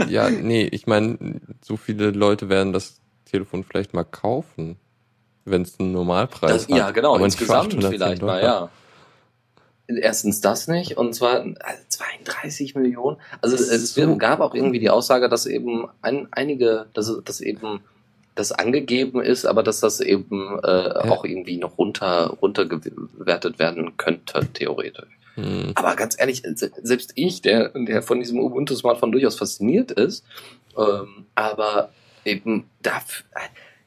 Ja, 0.10 0.30
nee, 0.30 0.64
ich 0.72 0.88
meine, 0.88 1.42
so 1.62 1.78
viele 1.78 2.12
Leute 2.12 2.50
werden 2.50 2.74
das 2.74 3.02
Telefon 3.26 3.64
vielleicht 3.64 3.94
mal 3.94 4.04
kaufen, 4.04 4.78
wenn 5.46 5.62
es 5.62 5.80
einen 5.80 5.92
Normalpreis 5.92 6.52
das, 6.52 6.64
hat. 6.64 6.78
Ja, 6.78 6.92
genau, 6.92 7.18
insgesamt 7.18 7.74
vielleicht 7.74 8.22
mal, 8.22 8.42
ja 8.42 8.70
erstens 9.88 10.42
das 10.42 10.68
nicht 10.68 10.98
und 10.98 11.14
zwar 11.14 11.46
32 11.90 12.76
Millionen. 12.76 13.18
Also 13.42 13.56
es 13.56 13.94
so. 13.94 14.18
gab 14.18 14.40
auch 14.40 14.56
irgendwie 14.56 14.80
die 14.80 14.90
Aussage, 14.90 15.30
dass 15.30 15.46
eben 15.46 15.88
ein, 16.02 16.28
einige, 16.32 16.88
dass, 16.94 17.14
dass 17.24 17.42
eben 17.42 17.82
das 18.34 18.52
angegeben 18.52 19.22
ist, 19.22 19.46
aber 19.46 19.64
dass 19.64 19.80
das 19.80 20.02
eben 20.02 20.60
äh, 20.64 20.68
ja. 20.68 21.10
auch 21.10 21.24
irgendwie 21.24 21.58
noch 21.58 21.78
runter 21.78 22.36
runtergewertet 22.42 23.60
werden 23.60 23.96
könnte 23.98 24.48
theoretisch. 24.54 25.18
Hm. 25.36 25.72
Aber 25.76 25.96
ganz 25.96 26.20
ehrlich, 26.20 26.44
selbst 26.46 27.14
ich, 27.16 27.42
der 27.42 27.70
der 27.70 28.02
von 28.02 28.20
diesem 28.20 28.40
Ubuntu 28.40 28.76
Smartphone 28.76 29.12
durchaus 29.12 29.36
fasziniert 29.36 29.92
ist, 29.92 30.26
ähm, 30.78 31.26
aber 31.36 31.92
eben 32.26 32.70
dafür 32.82 33.26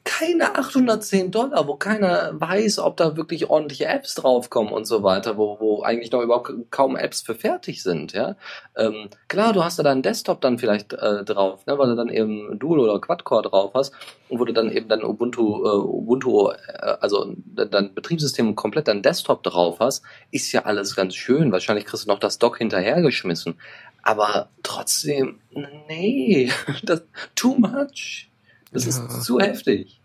keine 0.09 0.55
810 0.55 1.29
Dollar, 1.29 1.67
wo 1.67 1.75
keiner 1.75 2.31
weiß, 2.33 2.79
ob 2.79 2.97
da 2.97 3.15
wirklich 3.15 3.47
ordentliche 3.47 3.85
Apps 3.85 4.15
draufkommen 4.15 4.73
und 4.73 4.85
so 4.85 5.03
weiter, 5.03 5.37
wo, 5.37 5.59
wo 5.59 5.83
eigentlich 5.83 6.11
noch 6.11 6.23
überhaupt 6.23 6.51
kaum 6.71 6.95
Apps 6.95 7.21
für 7.21 7.35
fertig 7.35 7.83
sind, 7.83 8.13
ja. 8.13 8.35
Ähm, 8.75 9.09
klar, 9.27 9.53
du 9.53 9.63
hast 9.63 9.77
da 9.77 9.83
deinen 9.83 10.01
Desktop 10.01 10.41
dann 10.41 10.57
vielleicht 10.57 10.93
äh, 10.93 11.23
drauf, 11.23 11.67
ne, 11.67 11.77
weil 11.77 11.89
du 11.89 11.95
dann 11.95 12.09
eben 12.09 12.57
Dual 12.57 12.79
oder 12.79 12.99
Quad-Core 12.99 13.43
drauf 13.43 13.71
hast 13.75 13.93
und 14.29 14.39
wo 14.39 14.45
du 14.45 14.51
dann 14.51 14.71
eben 14.71 14.89
dann 14.89 15.03
Ubuntu, 15.03 15.63
äh, 15.63 15.77
Ubuntu, 15.77 16.49
äh, 16.49 16.55
also 16.99 17.31
dein 17.45 17.93
Betriebssystem 17.93 18.55
komplett 18.55 18.87
dein 18.87 19.03
Desktop 19.03 19.43
drauf 19.43 19.77
hast, 19.79 20.03
ist 20.31 20.51
ja 20.51 20.65
alles 20.65 20.95
ganz 20.95 21.13
schön. 21.13 21.51
Wahrscheinlich 21.51 21.85
kriegst 21.85 22.05
du 22.05 22.09
noch 22.09 22.19
das 22.19 22.39
Dock 22.39 22.57
hinterhergeschmissen. 22.57 23.59
Aber 24.01 24.49
trotzdem, 24.63 25.39
nee, 25.87 26.51
das, 26.83 27.03
too 27.35 27.53
much. 27.59 28.29
Das 28.71 28.85
ja. 28.85 28.89
ist 28.89 29.23
zu 29.23 29.39
heftig. 29.39 29.98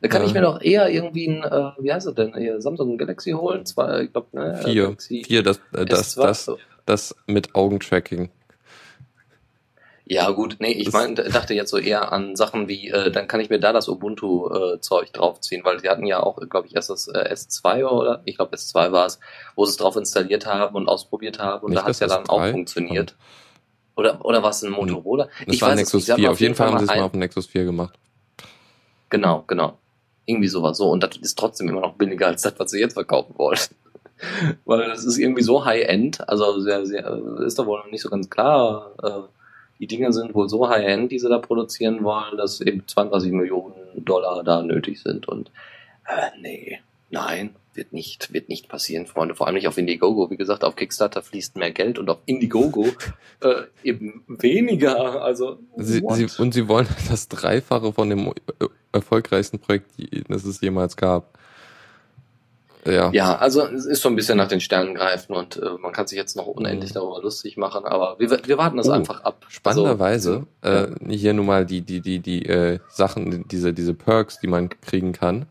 Da 0.00 0.08
kann 0.08 0.22
ja. 0.22 0.28
ich 0.28 0.34
mir 0.34 0.40
doch 0.40 0.60
eher 0.62 0.88
irgendwie 0.88 1.28
ein, 1.28 1.42
äh, 1.42 1.72
wie 1.78 1.92
heißt 1.92 2.06
es 2.06 2.14
denn, 2.14 2.34
hier, 2.34 2.60
Samsung 2.60 2.96
Galaxy 2.96 3.32
holen. 3.32 3.66
Zwar, 3.66 4.00
ich 4.00 4.12
glaube, 4.12 4.28
ne? 4.32 4.60
Vier. 4.64 4.84
Galaxy 4.84 5.24
Vier, 5.26 5.42
das, 5.42 5.60
äh, 5.74 5.84
das, 5.84 6.14
das, 6.14 6.46
das, 6.46 6.58
das 6.86 7.16
mit 7.26 7.54
Augentracking. 7.54 8.30
Ja, 10.10 10.28
gut, 10.30 10.56
nee, 10.58 10.72
ich 10.72 10.90
meine, 10.90 11.14
dachte 11.14 11.54
jetzt 11.54 11.70
so 11.70 11.78
eher 11.78 12.10
an 12.10 12.34
Sachen 12.34 12.66
wie, 12.66 12.88
äh, 12.88 13.12
dann 13.12 13.28
kann 13.28 13.38
ich 13.38 13.48
mir 13.48 13.60
da 13.60 13.72
das 13.72 13.88
Ubuntu-Zeug 13.88 15.08
äh, 15.08 15.12
draufziehen, 15.12 15.64
weil 15.64 15.78
sie 15.78 15.88
hatten 15.88 16.04
ja 16.04 16.20
auch, 16.20 16.36
glaube 16.48 16.66
ich, 16.66 16.74
erst 16.74 16.90
das 16.90 17.06
äh, 17.06 17.32
S2 17.32 17.84
oder, 17.84 18.20
ich 18.24 18.36
glaube 18.36 18.56
S2 18.56 18.90
war 18.90 19.06
es, 19.06 19.20
wo 19.54 19.64
sie 19.66 19.70
es 19.70 19.76
drauf 19.76 19.94
installiert 19.94 20.46
haben 20.46 20.74
und 20.74 20.88
ausprobiert 20.88 21.38
haben 21.38 21.66
und 21.66 21.70
Nicht 21.70 21.82
da 21.82 21.84
hat 21.84 21.92
es 21.92 22.00
ja 22.00 22.08
dann 22.08 22.28
auch 22.28 22.44
funktioniert. 22.48 23.14
Oder, 23.94 24.24
oder 24.24 24.42
war 24.42 24.50
es 24.50 24.62
ein 24.62 24.72
Motorola? 24.72 25.28
Das 25.46 25.54
ich 25.54 25.62
war 25.62 25.68
weiß 25.68 25.76
Nexus 25.76 26.06
4, 26.06 26.28
auf 26.28 26.40
jeden 26.40 26.56
Fall 26.56 26.72
haben 26.72 26.78
sie 26.78 26.86
es 26.86 26.90
mal 26.90 27.02
auf 27.02 27.12
dem 27.12 27.20
Nexus 27.20 27.46
4 27.46 27.64
gemacht. 27.64 27.96
Genau, 29.10 29.44
genau. 29.46 29.78
Irgendwie 30.30 30.48
sowas 30.48 30.78
so. 30.78 30.90
Und 30.90 31.02
das 31.02 31.16
ist 31.16 31.38
trotzdem 31.38 31.68
immer 31.68 31.80
noch 31.80 31.94
billiger 31.94 32.28
als 32.28 32.42
das, 32.42 32.54
was 32.58 32.70
sie 32.70 32.80
jetzt 32.80 32.94
verkaufen 32.94 33.34
wollen. 33.36 33.58
Weil 34.64 34.88
das 34.88 35.04
ist 35.04 35.18
irgendwie 35.18 35.42
so 35.42 35.64
High-End, 35.64 36.28
also 36.28 36.60
sehr, 36.60 36.84
sehr, 36.86 37.20
ist 37.44 37.58
da 37.58 37.66
wohl 37.66 37.78
noch 37.78 37.90
nicht 37.90 38.02
so 38.02 38.10
ganz 38.10 38.28
klar. 38.28 38.92
Äh, 39.02 39.28
die 39.78 39.86
Dinger 39.86 40.12
sind 40.12 40.34
wohl 40.34 40.48
so 40.48 40.68
High-End, 40.68 41.10
die 41.10 41.18
sie 41.18 41.28
da 41.28 41.38
produzieren 41.38 42.04
wollen, 42.04 42.36
dass 42.36 42.60
eben 42.60 42.86
32 42.86 43.32
Millionen 43.32 43.74
Dollar 43.96 44.44
da 44.44 44.62
nötig 44.62 45.02
sind. 45.02 45.26
Und 45.26 45.50
äh, 46.06 46.38
nee, 46.40 46.80
nein, 47.08 47.56
wird 47.74 47.92
nicht, 47.92 48.32
wird 48.32 48.48
nicht 48.48 48.68
passieren, 48.68 49.06
Freunde. 49.06 49.34
Vor 49.34 49.46
allem 49.46 49.54
nicht 49.54 49.68
auf 49.68 49.78
Indiegogo. 49.78 50.30
Wie 50.30 50.36
gesagt, 50.36 50.64
auf 50.64 50.76
Kickstarter 50.76 51.22
fließt 51.22 51.56
mehr 51.56 51.70
Geld 51.70 51.98
und 51.98 52.10
auf 52.10 52.18
Indiegogo 52.26 52.86
äh, 53.40 53.62
eben 53.82 54.24
weniger. 54.26 55.22
Also 55.22 55.58
sie, 55.76 56.02
sie, 56.10 56.26
und 56.38 56.52
sie 56.52 56.68
wollen 56.68 56.88
das 57.10 57.28
Dreifache 57.28 57.92
von 57.92 58.10
dem 58.10 58.32
erfolgreichsten 58.92 59.58
Projekt, 59.58 59.90
das 60.28 60.44
es 60.44 60.60
jemals 60.60 60.96
gab. 60.96 61.38
Ja. 62.86 63.10
ja, 63.12 63.36
also 63.36 63.66
es 63.66 63.84
ist 63.84 64.00
so 64.00 64.08
ein 64.08 64.16
bisschen 64.16 64.38
nach 64.38 64.48
den 64.48 64.60
Sternen 64.60 64.94
greifen 64.94 65.34
und 65.34 65.56
äh, 65.58 65.72
man 65.80 65.92
kann 65.92 66.06
sich 66.06 66.16
jetzt 66.16 66.34
noch 66.34 66.46
unendlich 66.46 66.90
mhm. 66.90 66.94
darüber 66.94 67.20
lustig 67.20 67.58
machen, 67.58 67.84
aber 67.84 68.18
wir, 68.18 68.30
wir 68.30 68.56
warten 68.56 68.78
das 68.78 68.88
oh, 68.88 68.92
einfach 68.92 69.22
ab. 69.22 69.44
Spannenderweise, 69.48 70.46
also, 70.62 70.94
äh, 70.94 71.14
hier 71.14 71.34
nun 71.34 71.44
mal 71.44 71.66
die, 71.66 71.82
die, 71.82 72.00
die, 72.00 72.20
die 72.20 72.46
äh, 72.46 72.78
Sachen, 72.88 73.46
diese, 73.48 73.74
diese 73.74 73.92
Perks, 73.92 74.40
die 74.40 74.46
man 74.46 74.70
kriegen 74.80 75.12
kann. 75.12 75.44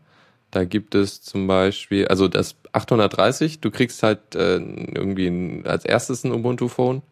Da 0.50 0.64
gibt 0.64 0.94
es 0.94 1.22
zum 1.22 1.46
Beispiel, 1.46 2.08
also 2.08 2.26
das 2.26 2.56
830, 2.72 3.60
du 3.60 3.70
kriegst 3.70 4.02
halt 4.02 4.34
äh, 4.34 4.56
irgendwie 4.56 5.28
ein, 5.28 5.66
als 5.66 5.84
erstes 5.84 6.24
ein 6.24 6.32
Ubuntu-Phone. 6.32 7.02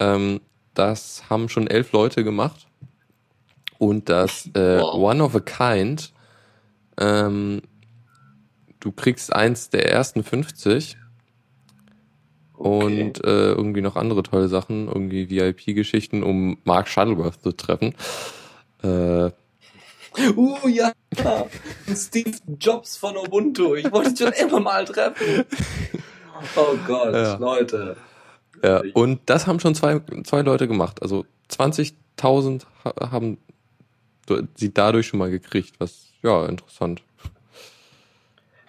Ähm, 0.00 0.40
das 0.74 1.28
haben 1.30 1.48
schon 1.48 1.66
elf 1.66 1.92
Leute 1.92 2.24
gemacht. 2.24 2.66
Und 3.78 4.08
das 4.08 4.46
äh, 4.54 4.80
wow. 4.80 4.94
One 4.94 5.22
of 5.22 5.34
a 5.34 5.40
Kind, 5.40 6.12
ähm, 6.98 7.62
du 8.80 8.92
kriegst 8.92 9.32
eins 9.32 9.70
der 9.70 9.90
ersten 9.90 10.22
50 10.22 10.96
okay. 12.54 13.02
und 13.02 13.24
äh, 13.24 13.52
irgendwie 13.52 13.80
noch 13.80 13.96
andere 13.96 14.22
tolle 14.22 14.48
Sachen, 14.48 14.88
irgendwie 14.88 15.30
VIP-Geschichten, 15.30 16.22
um 16.22 16.58
Mark 16.64 16.88
Shuttleworth 16.88 17.42
zu 17.42 17.52
treffen. 17.52 17.94
Äh, 18.82 19.30
Uh, 20.16 20.68
ja. 20.68 20.92
Steve 21.94 22.38
Jobs 22.58 22.96
von 22.96 23.16
Ubuntu. 23.16 23.74
Ich 23.74 23.90
wollte 23.92 24.16
schon 24.16 24.32
immer 24.32 24.60
mal 24.60 24.84
treffen. 24.84 25.44
Oh 26.56 26.76
Gott, 26.86 27.14
ja. 27.14 27.36
Leute. 27.36 27.96
Ja, 28.62 28.82
und 28.94 29.20
das 29.26 29.46
haben 29.46 29.60
schon 29.60 29.74
zwei, 29.74 30.00
zwei 30.24 30.42
Leute 30.42 30.68
gemacht. 30.68 31.02
Also 31.02 31.24
20.000 31.50 32.62
haben 33.00 33.38
sie 34.54 34.72
dadurch 34.72 35.06
schon 35.06 35.18
mal 35.18 35.30
gekriegt, 35.30 35.74
was, 35.78 36.08
ja, 36.22 36.46
interessant. 36.46 37.02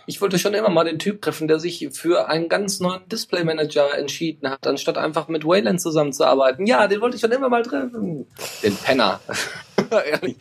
Ich 0.06 0.21
wollte 0.21 0.39
schon 0.39 0.56
immer 0.56 0.69
mal 0.69 0.86
den 0.86 0.97
Typ 0.97 1.21
treffen, 1.21 1.47
der 1.47 1.60
sich 1.60 1.88
für 1.91 2.28
einen 2.30 2.49
ganz 2.49 2.80
neuen 2.80 3.08
Display 3.10 3.43
Manager 3.43 3.95
entschieden 3.95 4.49
hat, 4.49 4.65
anstatt 4.65 4.97
einfach 4.97 5.28
mit 5.28 5.45
Wayland 5.45 5.80
zusammenzuarbeiten. 5.80 6.65
Ja, 6.65 6.88
den 6.88 6.99
wollte 6.99 7.15
ich 7.15 7.21
schon 7.21 7.32
immer 7.32 7.49
mal 7.49 7.62
treffen. 7.62 8.25
Den 8.63 8.75
Penner. 8.75 9.19
Ehrlich. 9.91 10.38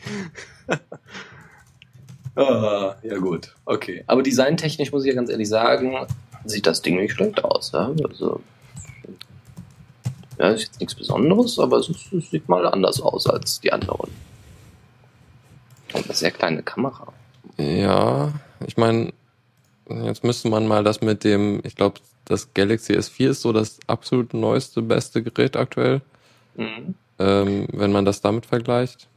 ah, 2.37 2.95
ja 3.03 3.19
gut, 3.19 3.55
okay. 3.65 4.05
Aber 4.07 4.23
designtechnisch 4.23 4.93
muss 4.93 5.05
ich 5.05 5.09
ja 5.09 5.15
ganz 5.15 5.31
ehrlich 5.31 5.49
sagen, 5.49 5.97
sieht 6.45 6.67
das 6.67 6.83
Ding 6.83 6.97
nicht 6.97 7.15
schlecht 7.15 7.43
aus. 7.45 7.73
Ja? 7.73 7.93
Also, 8.09 8.41
ja, 10.39 10.51
ist 10.51 10.63
jetzt 10.63 10.81
nichts 10.81 10.95
Besonderes, 10.95 11.59
aber 11.59 11.79
es, 11.79 11.89
ist, 11.89 12.13
es 12.13 12.31
sieht 12.31 12.49
mal 12.49 12.67
anders 12.67 13.01
aus 13.01 13.27
als 13.27 13.61
die 13.61 13.73
anderen. 13.73 14.11
Und 15.93 16.05
eine 16.05 16.15
sehr 16.15 16.31
kleine 16.31 16.63
Kamera. 16.63 17.13
Ja, 17.57 18.33
ich 18.67 18.77
meine, 18.77 19.13
jetzt 19.89 20.23
müsste 20.23 20.49
man 20.49 20.67
mal 20.67 20.85
das 20.85 21.01
mit 21.01 21.25
dem, 21.25 21.61
ich 21.65 21.75
glaube, 21.75 22.01
das 22.25 22.53
Galaxy 22.55 22.93
S4 22.93 23.31
ist 23.31 23.43
so 23.43 23.53
das 23.53 23.81
absolut 23.87 24.35
neueste, 24.35 24.83
beste 24.83 25.23
Gerät 25.23 25.57
aktuell. 25.57 26.03
Mhm. 26.57 26.95
Ähm, 27.19 27.67
wenn 27.73 27.91
man 27.91 28.05
das 28.05 28.21
damit 28.21 28.47
vergleicht. 28.47 29.09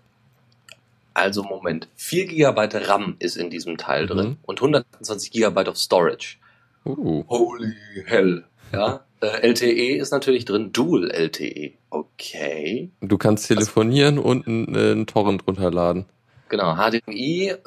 Also 1.13 1.43
Moment, 1.43 1.87
4 1.95 2.27
GB 2.27 2.69
RAM 2.87 3.15
ist 3.19 3.35
in 3.35 3.49
diesem 3.49 3.77
Teil 3.77 4.03
mhm. 4.03 4.07
drin 4.07 4.37
und 4.43 4.59
120 4.59 5.31
GB 5.31 5.67
of 5.67 5.77
Storage. 5.77 6.37
Uh. 6.85 7.23
Holy 7.27 7.73
hell. 8.05 8.45
Ja, 8.71 9.01
äh, 9.21 9.47
LTE 9.47 9.97
ist 9.97 10.11
natürlich 10.11 10.45
drin, 10.45 10.71
Dual 10.71 11.11
LTE. 11.11 11.73
Okay. 11.89 12.89
Du 13.01 13.17
kannst 13.17 13.47
telefonieren 13.47 14.17
Was? 14.17 14.25
und 14.25 14.47
einen, 14.47 14.75
äh, 14.75 14.91
einen 14.91 15.07
Torrent 15.07 15.45
runterladen. 15.45 16.05
Genau, 16.49 16.75
HDMI. 16.75 17.49
Äh, 17.49 17.57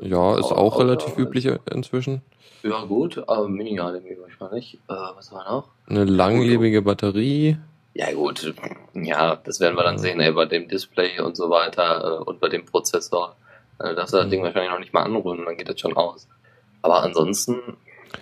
ja, 0.00 0.38
ist 0.38 0.46
auch, 0.46 0.52
auch 0.52 0.80
relativ 0.80 1.16
üblich 1.16 1.48
inzwischen. 1.72 2.22
Ja 2.62 2.84
gut, 2.84 3.18
aber 3.28 3.48
Mini-HDMI 3.48 4.18
wahrscheinlich. 4.20 4.78
Äh, 4.88 4.94
was 5.14 5.30
war 5.30 5.48
noch? 5.48 5.68
Eine 5.86 6.04
langlebige 6.04 6.82
Batterie. 6.82 7.58
Ja 7.98 8.12
gut, 8.12 8.54
ja, 8.94 9.34
das 9.34 9.58
werden 9.58 9.76
wir 9.76 9.82
dann 9.82 9.98
sehen, 9.98 10.20
ey, 10.20 10.30
bei 10.30 10.44
dem 10.44 10.68
Display 10.68 11.18
und 11.18 11.36
so 11.36 11.50
weiter 11.50 12.20
äh, 12.20 12.22
und 12.22 12.38
bei 12.38 12.48
dem 12.48 12.64
Prozessor. 12.64 13.34
Äh, 13.80 13.96
darfst 13.96 14.14
du 14.14 14.18
das 14.18 14.28
Ding 14.28 14.40
wahrscheinlich 14.44 14.70
noch 14.70 14.78
nicht 14.78 14.92
mal 14.92 15.02
anrühren, 15.02 15.44
dann 15.44 15.56
geht 15.56 15.68
das 15.68 15.80
schon 15.80 15.96
aus. 15.96 16.28
Aber 16.80 17.02
ansonsten, 17.02 17.56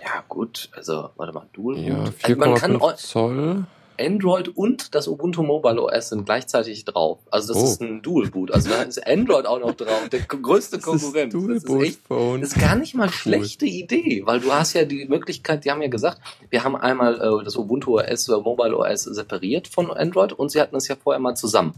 ja 0.03 0.23
gut, 0.27 0.69
also, 0.75 1.11
warte 1.15 1.31
mal, 1.31 1.45
Dual. 1.53 1.77
Ja, 1.77 2.05
4,5 2.05 2.81
also 2.81 2.91
Zoll. 2.95 3.65
Android 3.99 4.49
und 4.49 4.95
das 4.95 5.07
Ubuntu 5.07 5.43
Mobile 5.43 5.81
OS 5.81 6.09
sind 6.09 6.25
gleichzeitig 6.25 6.85
drauf. 6.85 7.19
Also 7.31 7.53
das 7.53 7.63
oh. 7.63 7.65
ist 7.65 7.81
ein 7.81 8.01
Dual 8.01 8.29
Boot. 8.29 8.51
Also 8.51 8.69
da 8.69 8.81
ist 8.83 9.05
Android 9.05 9.45
auch 9.45 9.59
noch 9.59 9.73
drauf. 9.73 10.09
Der 10.09 10.21
größte 10.21 10.79
Konkurrent. 10.81 11.33
Das 11.33 11.41
ist, 11.41 11.63
das 11.63 11.75
ist, 11.75 11.81
echt, 11.81 11.99
das 12.09 12.41
ist 12.41 12.59
gar 12.59 12.75
nicht 12.75 12.95
mal 12.95 13.09
schlechte 13.09 13.65
cool. 13.65 13.71
Idee, 13.71 14.21
weil 14.25 14.39
du 14.39 14.51
hast 14.51 14.73
ja 14.73 14.85
die 14.85 15.05
Möglichkeit, 15.05 15.65
die 15.65 15.71
haben 15.71 15.81
ja 15.81 15.87
gesagt, 15.87 16.21
wir 16.49 16.63
haben 16.63 16.75
einmal 16.75 17.15
äh, 17.15 17.43
das 17.43 17.55
Ubuntu 17.55 17.99
OS 17.99 18.29
oder 18.29 18.41
Mobile 18.41 18.77
OS 18.77 19.03
separiert 19.03 19.67
von 19.67 19.91
Android 19.91 20.33
und 20.33 20.49
sie 20.49 20.61
hatten 20.61 20.75
es 20.75 20.87
ja 20.87 20.95
vorher 20.95 21.19
mal 21.19 21.35
zusammen. 21.35 21.73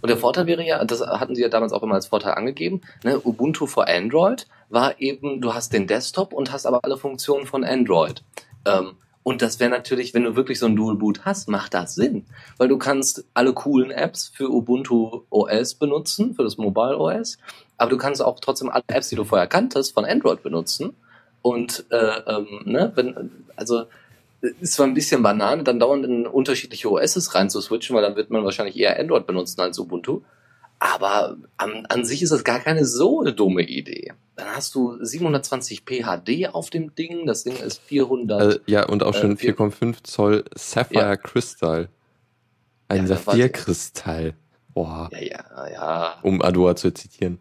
Und 0.00 0.08
der 0.08 0.16
Vorteil 0.16 0.46
wäre 0.46 0.64
ja, 0.64 0.84
das 0.84 1.00
hatten 1.00 1.34
sie 1.34 1.42
ja 1.42 1.48
damals 1.48 1.72
auch 1.72 1.82
immer 1.82 1.94
als 1.94 2.06
Vorteil 2.06 2.34
angegeben, 2.34 2.80
ne, 3.04 3.20
Ubuntu 3.20 3.66
for 3.66 3.88
Android 3.88 4.46
war 4.68 5.00
eben, 5.00 5.40
du 5.40 5.54
hast 5.54 5.72
den 5.72 5.86
Desktop 5.86 6.32
und 6.32 6.50
hast 6.50 6.66
aber 6.66 6.80
alle 6.82 6.96
Funktionen 6.96 7.46
von 7.46 7.62
Android. 7.62 8.22
Ähm, 8.64 8.96
und 9.22 9.40
das 9.40 9.60
wäre 9.60 9.70
natürlich, 9.70 10.14
wenn 10.14 10.24
du 10.24 10.34
wirklich 10.34 10.58
so 10.58 10.66
ein 10.66 10.74
Dual 10.74 10.96
Boot 10.96 11.24
hast, 11.24 11.48
macht 11.48 11.74
das 11.74 11.94
Sinn. 11.94 12.26
Weil 12.58 12.68
du 12.68 12.76
kannst 12.76 13.24
alle 13.34 13.52
coolen 13.52 13.90
Apps 13.90 14.28
für 14.34 14.50
Ubuntu 14.50 15.22
OS 15.30 15.74
benutzen, 15.74 16.34
für 16.34 16.42
das 16.42 16.56
Mobile 16.56 16.98
OS, 16.98 17.38
aber 17.76 17.90
du 17.90 17.98
kannst 17.98 18.22
auch 18.22 18.40
trotzdem 18.40 18.70
alle 18.70 18.84
Apps, 18.88 19.08
die 19.08 19.16
du 19.16 19.24
vorher 19.24 19.46
kanntest, 19.46 19.94
von 19.94 20.04
Android 20.04 20.42
benutzen. 20.42 20.94
Und 21.40 21.84
äh, 21.90 22.20
ähm, 22.26 22.62
ne, 22.64 22.92
wenn, 22.94 23.30
also 23.56 23.84
ist 24.40 24.74
zwar 24.74 24.86
ein 24.86 24.94
bisschen 24.94 25.22
Banane, 25.22 25.62
dann 25.62 25.78
dauernd 25.78 26.04
in 26.04 26.26
unterschiedliche 26.26 26.90
OSs 26.90 27.34
rein 27.34 27.48
zu 27.48 27.60
switchen, 27.60 27.94
weil 27.94 28.02
dann 28.02 28.16
wird 28.16 28.30
man 28.30 28.44
wahrscheinlich 28.44 28.76
eher 28.76 28.98
Android 28.98 29.26
benutzen 29.26 29.60
als 29.60 29.78
Ubuntu. 29.78 30.22
Aber 30.84 31.36
an, 31.58 31.86
an 31.88 32.04
sich 32.04 32.22
ist 32.22 32.32
das 32.32 32.42
gar 32.42 32.58
keine 32.58 32.84
so 32.84 33.22
dumme 33.22 33.62
Idee. 33.62 34.14
Dann 34.34 34.48
hast 34.48 34.74
du 34.74 34.94
720p 34.94 36.02
HD 36.02 36.52
auf 36.52 36.70
dem 36.70 36.92
Ding, 36.96 37.24
das 37.24 37.44
Ding 37.44 37.54
ist 37.54 37.80
400. 37.82 38.56
Äh, 38.56 38.60
ja, 38.66 38.88
und 38.88 39.04
auch 39.04 39.14
schon 39.14 39.36
äh, 39.36 39.52
4,5 39.52 40.02
Zoll 40.02 40.44
Sapphire 40.56 41.02
ja. 41.02 41.16
Crystal. 41.16 41.88
Ein 42.88 43.06
ja, 43.06 43.16
Saphirkristall. 43.16 44.34
Boah. 44.74 45.08
Ja, 45.12 45.20
ja, 45.20 45.70
ja. 45.70 46.14
Um 46.22 46.42
Adua 46.42 46.74
zu 46.74 46.92
zitieren. 46.92 47.40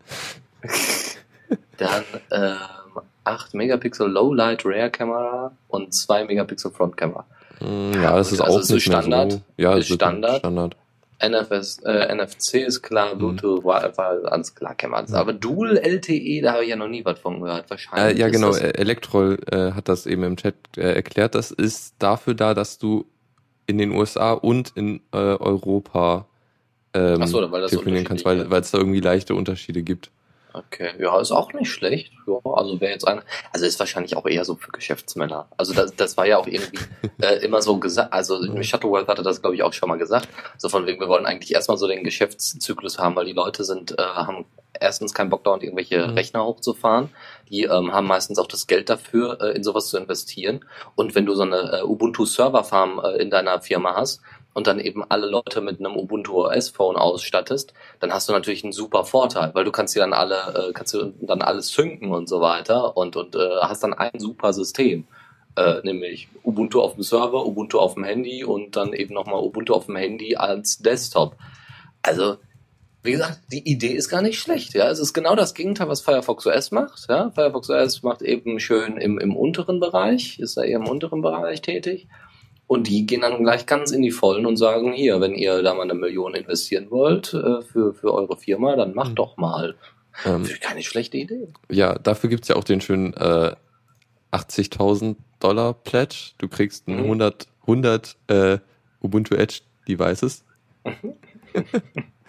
Dann 1.78 2.04
ähm, 2.30 2.58
8 3.24 3.56
Megapixel 3.56 4.08
Lowlight 4.08 4.66
Rear 4.66 4.92
Kamera 4.92 5.52
und 5.68 5.96
2 5.96 6.26
Megapixel 6.26 6.70
Front 6.70 6.96
Kamera. 6.96 7.26
Hm, 7.58 7.94
ja, 7.96 8.18
das 8.18 8.34
ist 8.34 8.39
also 8.39 8.60
auch 8.60 8.70
nicht 8.70 8.84
Standard. 8.84 9.32
So, 9.32 9.42
ja, 9.58 9.74
ist 9.78 9.88
Standard. 9.88 10.39
Standard. 10.39 10.76
NFS, 11.22 11.80
äh, 11.86 12.13
NFC 12.13 12.55
ist 12.55 12.82
klar, 12.82 13.13
mhm. 13.13 13.19
Bluetooth, 13.19 13.63
mhm. 13.63 13.69
Wi-Fi, 13.69 14.28
alles 14.28 14.55
klar, 14.55 14.76
kennen 14.76 14.93
wir 14.93 14.97
alles. 14.97 15.13
Aber 15.13 15.34
Dual 15.34 15.78
LTE, 15.78 16.41
da 16.41 16.53
habe 16.53 16.63
ich 16.63 16.69
ja 16.69 16.76
noch 16.76 16.88
nie 16.88 17.05
was 17.05 17.19
von 17.19 17.41
gehört, 17.41 17.69
wahrscheinlich. 17.69 18.17
Äh, 18.17 18.19
ja, 18.19 18.30
genau, 18.30 18.53
Elektrol 18.53 19.39
äh, 19.51 19.72
hat 19.72 19.88
das 19.88 20.05
eben 20.05 20.24
im 20.24 20.38
Chat 20.38 20.55
äh, 20.78 20.93
erklärt. 20.93 21.36
Das 21.36 21.51
ist 21.51 21.95
dafür 21.99 22.34
da, 22.34 22.53
dass 22.53 22.78
du 22.78 23.05
in 23.67 23.78
den 23.78 23.91
USA 23.91 24.34
und 24.34 24.72
in 24.76 25.01
äh, 25.11 25.17
Europa 25.17 26.28
ähm, 26.93 27.26
so, 27.26 27.51
weil 27.51 27.61
das 27.61 27.72
telefonieren 27.72 28.05
kannst, 28.05 28.26
weil 28.26 28.51
es 28.51 28.72
da 28.72 28.78
irgendwie 28.78 28.99
leichte 28.99 29.36
Unterschiede 29.36 29.82
gibt. 29.82 30.11
Okay, 30.54 30.91
ja, 30.99 31.20
ist 31.20 31.32
auch 31.32 31.54
nicht 31.54 31.72
schlecht. 31.72 32.12
Ja, 32.28 32.39
also 32.43 32.82
wäre 32.82 32.91
jetzt 32.91 33.08
einer, 33.08 33.24
also 33.54 33.66
ist 33.66 33.80
wahrscheinlich 33.80 34.18
auch 34.18 34.26
eher 34.26 34.43
so 34.43 34.56
für 34.56 34.72
Geschäftsmänner. 34.72 35.47
Also 35.58 35.74
das, 35.74 35.95
das 35.95 36.18
war 36.18 36.26
ja 36.26 36.38
auch 36.38 36.47
irgendwie 36.47 36.80
äh, 37.22 37.43
immer 37.43 37.62
so 37.62 37.78
gesagt, 37.78 38.12
also 38.12 38.41
Shuttleworth 38.62 39.08
hatte 39.08 39.24
das 39.24 39.41
glaube 39.41 39.56
ich 39.56 39.64
auch 39.64 39.74
schon 39.74 39.89
mal 39.89 39.97
gesagt, 39.97 40.28
so 40.58 40.68
von 40.68 40.86
wegen, 40.86 40.99
wir 40.99 41.08
wollen 41.08 41.26
eigentlich 41.26 41.54
erstmal 41.54 41.78
so 41.78 41.88
den 41.88 42.04
Geschäftszyklus 42.04 42.99
haben, 42.99 43.16
weil 43.16 43.26
die 43.26 43.34
Leute 43.34 43.64
sind, 43.64 43.97
äh, 43.97 44.04
haben 44.04 44.45
erstens 44.80 45.14
keinen 45.14 45.30
Bock 45.30 45.43
dauernd 45.43 45.64
irgendwelche 45.64 46.08
mhm. 46.08 46.14
Rechner 46.14 46.45
hochzufahren, 46.45 47.10
die 47.49 47.64
ähm, 47.64 47.93
haben 47.93 48.08
meistens 48.08 48.39
auch 48.39 48.47
das 48.47 48.68
Geld 48.68 48.89
dafür, 48.89 49.39
äh, 49.41 49.56
in 49.56 49.64
sowas 49.64 49.88
zu 49.88 49.97
investieren 49.97 50.66
und 50.95 51.16
wenn 51.16 51.26
du 51.26 51.34
so 51.34 51.43
eine 51.43 51.80
äh, 51.80 51.84
Ubuntu 51.84 52.26
Server 52.26 52.64
Farm 52.64 52.99
äh, 53.04 53.22
in 53.22 53.30
deiner 53.30 53.62
Firma 53.62 53.95
hast, 53.95 54.22
und 54.54 54.68
dann 54.68 54.80
eben 54.80 55.04
alle 55.08 55.28
Leute 55.28 55.62
mit 55.62 55.80
einem 55.80 55.95
Ubuntu 55.95 56.45
OS 56.45 56.70
Phone 56.70 56.97
ausstattest, 56.97 57.74
dann 57.99 58.14
hast 58.14 58.28
du 58.28 58.34
natürlich 58.34 58.64
einen 58.64 58.74
super 58.74 59.06
Vorteil, 59.06 59.52
weil 59.54 59.64
du 59.64 59.72
kannst 59.72 59.95
dir 59.95 60.02
dann 60.02 60.14
alle, 60.14 60.70
äh, 60.70 60.74
kannst 60.74 60.93
du 60.93 61.14
dann 61.22 61.41
alles 61.41 61.70
synken 61.70 62.12
und 62.12 62.28
so 62.28 62.41
weiter 62.41 62.97
und, 62.97 63.16
und 63.16 63.36
äh, 63.36 63.58
hast 63.62 63.84
dann 63.84 63.93
ein 63.93 64.20
super 64.20 64.54
System. 64.54 65.08
Äh, 65.58 65.82
nämlich 65.84 66.30
Ubuntu 66.43 66.82
auf 66.82 66.93
dem 66.93 67.04
Server, 67.04 67.45
Ubuntu 67.45 67.78
auf 67.78 67.95
dem 67.95 68.06
Handy 68.06 68.45
und 68.45 68.78
dann 68.78 68.93
eben 68.93 69.14
nochmal 69.14 69.41
Ubuntu 69.41 69.74
auf 69.74 69.88
dem 69.88 69.97
Handy 69.97 70.38
als 70.38 70.78
Desktop. 70.78 71.36
Also, 72.02 72.38
wie 73.04 73.12
gesagt, 73.12 73.39
die 73.52 73.70
Idee 73.70 73.93
ist 73.93 74.08
gar 74.08 74.22
nicht 74.22 74.39
schlecht. 74.39 74.74
Ja, 74.76 74.89
es 74.89 74.99
ist 74.99 75.14
genau 75.14 75.36
das 75.36 75.54
Gegenteil, 75.54 75.89
was 75.89 76.02
Firefox 76.02 76.47
OS 76.47 76.72
macht. 76.72 77.08
Ja, 77.10 77.32
Firefox 77.32 77.70
OS 77.70 78.02
macht 78.02 78.22
eben 78.22 78.60
schön 78.60 78.95
im, 78.95 79.20
im 79.20 79.36
unteren 79.36 79.82
Bereich, 79.82 80.39
ist 80.39 80.56
da 80.56 80.64
eher 80.64 80.80
im 80.80 80.88
unteren 80.88 81.22
Bereich 81.22 81.62
tätig. 81.62 82.08
Und 82.72 82.88
die 82.88 83.05
gehen 83.05 83.19
dann 83.19 83.43
gleich 83.43 83.65
ganz 83.65 83.91
in 83.91 84.01
die 84.01 84.11
Vollen 84.11 84.45
und 84.45 84.55
sagen, 84.55 84.93
hier, 84.93 85.19
wenn 85.19 85.36
ihr 85.36 85.61
da 85.61 85.74
mal 85.74 85.82
eine 85.82 85.93
Million 85.93 86.34
investieren 86.34 86.89
wollt 86.89 87.34
äh, 87.34 87.61
für, 87.63 87.93
für 87.93 88.13
eure 88.13 88.38
Firma, 88.38 88.78
dann 88.78 88.95
macht 88.95 89.09
mhm. 89.09 89.15
doch 89.15 89.36
mal. 89.36 89.76
Ähm, 90.24 90.47
keine 90.61 90.82
schlechte 90.82 91.17
Idee. 91.17 91.49
Ja, 91.69 91.95
dafür 91.95 92.30
gibt's 92.30 92.47
ja 92.47 92.55
auch 92.55 92.63
den 92.63 92.80
schönen 92.80 93.13
äh, 93.15 93.55
80.000 94.32 95.17
Dollar 95.41 95.74
Pledge. 95.74 96.32
Du 96.38 96.47
kriegst 96.47 96.88
ein 96.88 96.95
mhm. 96.95 97.03
100, 97.03 97.47
100 97.63 98.15
äh, 98.28 98.59
Ubuntu 99.01 99.36
Edge 99.36 99.59
Devices. 99.86 100.45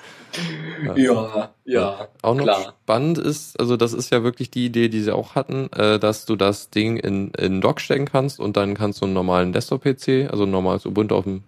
Ja, 0.96 1.50
ja. 1.64 2.08
Auch 2.22 2.34
noch 2.34 2.44
klar. 2.44 2.74
spannend 2.82 3.18
ist, 3.18 3.58
also 3.60 3.76
das 3.76 3.92
ist 3.92 4.10
ja 4.10 4.22
wirklich 4.22 4.50
die 4.50 4.66
Idee, 4.66 4.88
die 4.88 5.02
sie 5.02 5.14
auch 5.14 5.34
hatten, 5.34 5.70
äh, 5.72 5.98
dass 5.98 6.24
du 6.24 6.36
das 6.36 6.70
Ding 6.70 6.96
in, 6.96 7.30
in 7.32 7.60
Dock 7.60 7.80
stecken 7.80 8.06
kannst 8.06 8.40
und 8.40 8.56
dann 8.56 8.74
kannst 8.74 9.00
du 9.00 9.04
einen 9.04 9.14
normalen 9.14 9.52
Desktop-PC, 9.52 10.30
also 10.30 10.44
ein 10.44 10.50
normales 10.50 10.86
Ubuntu 10.86 11.14
auf 11.16 11.24
dem 11.24 11.44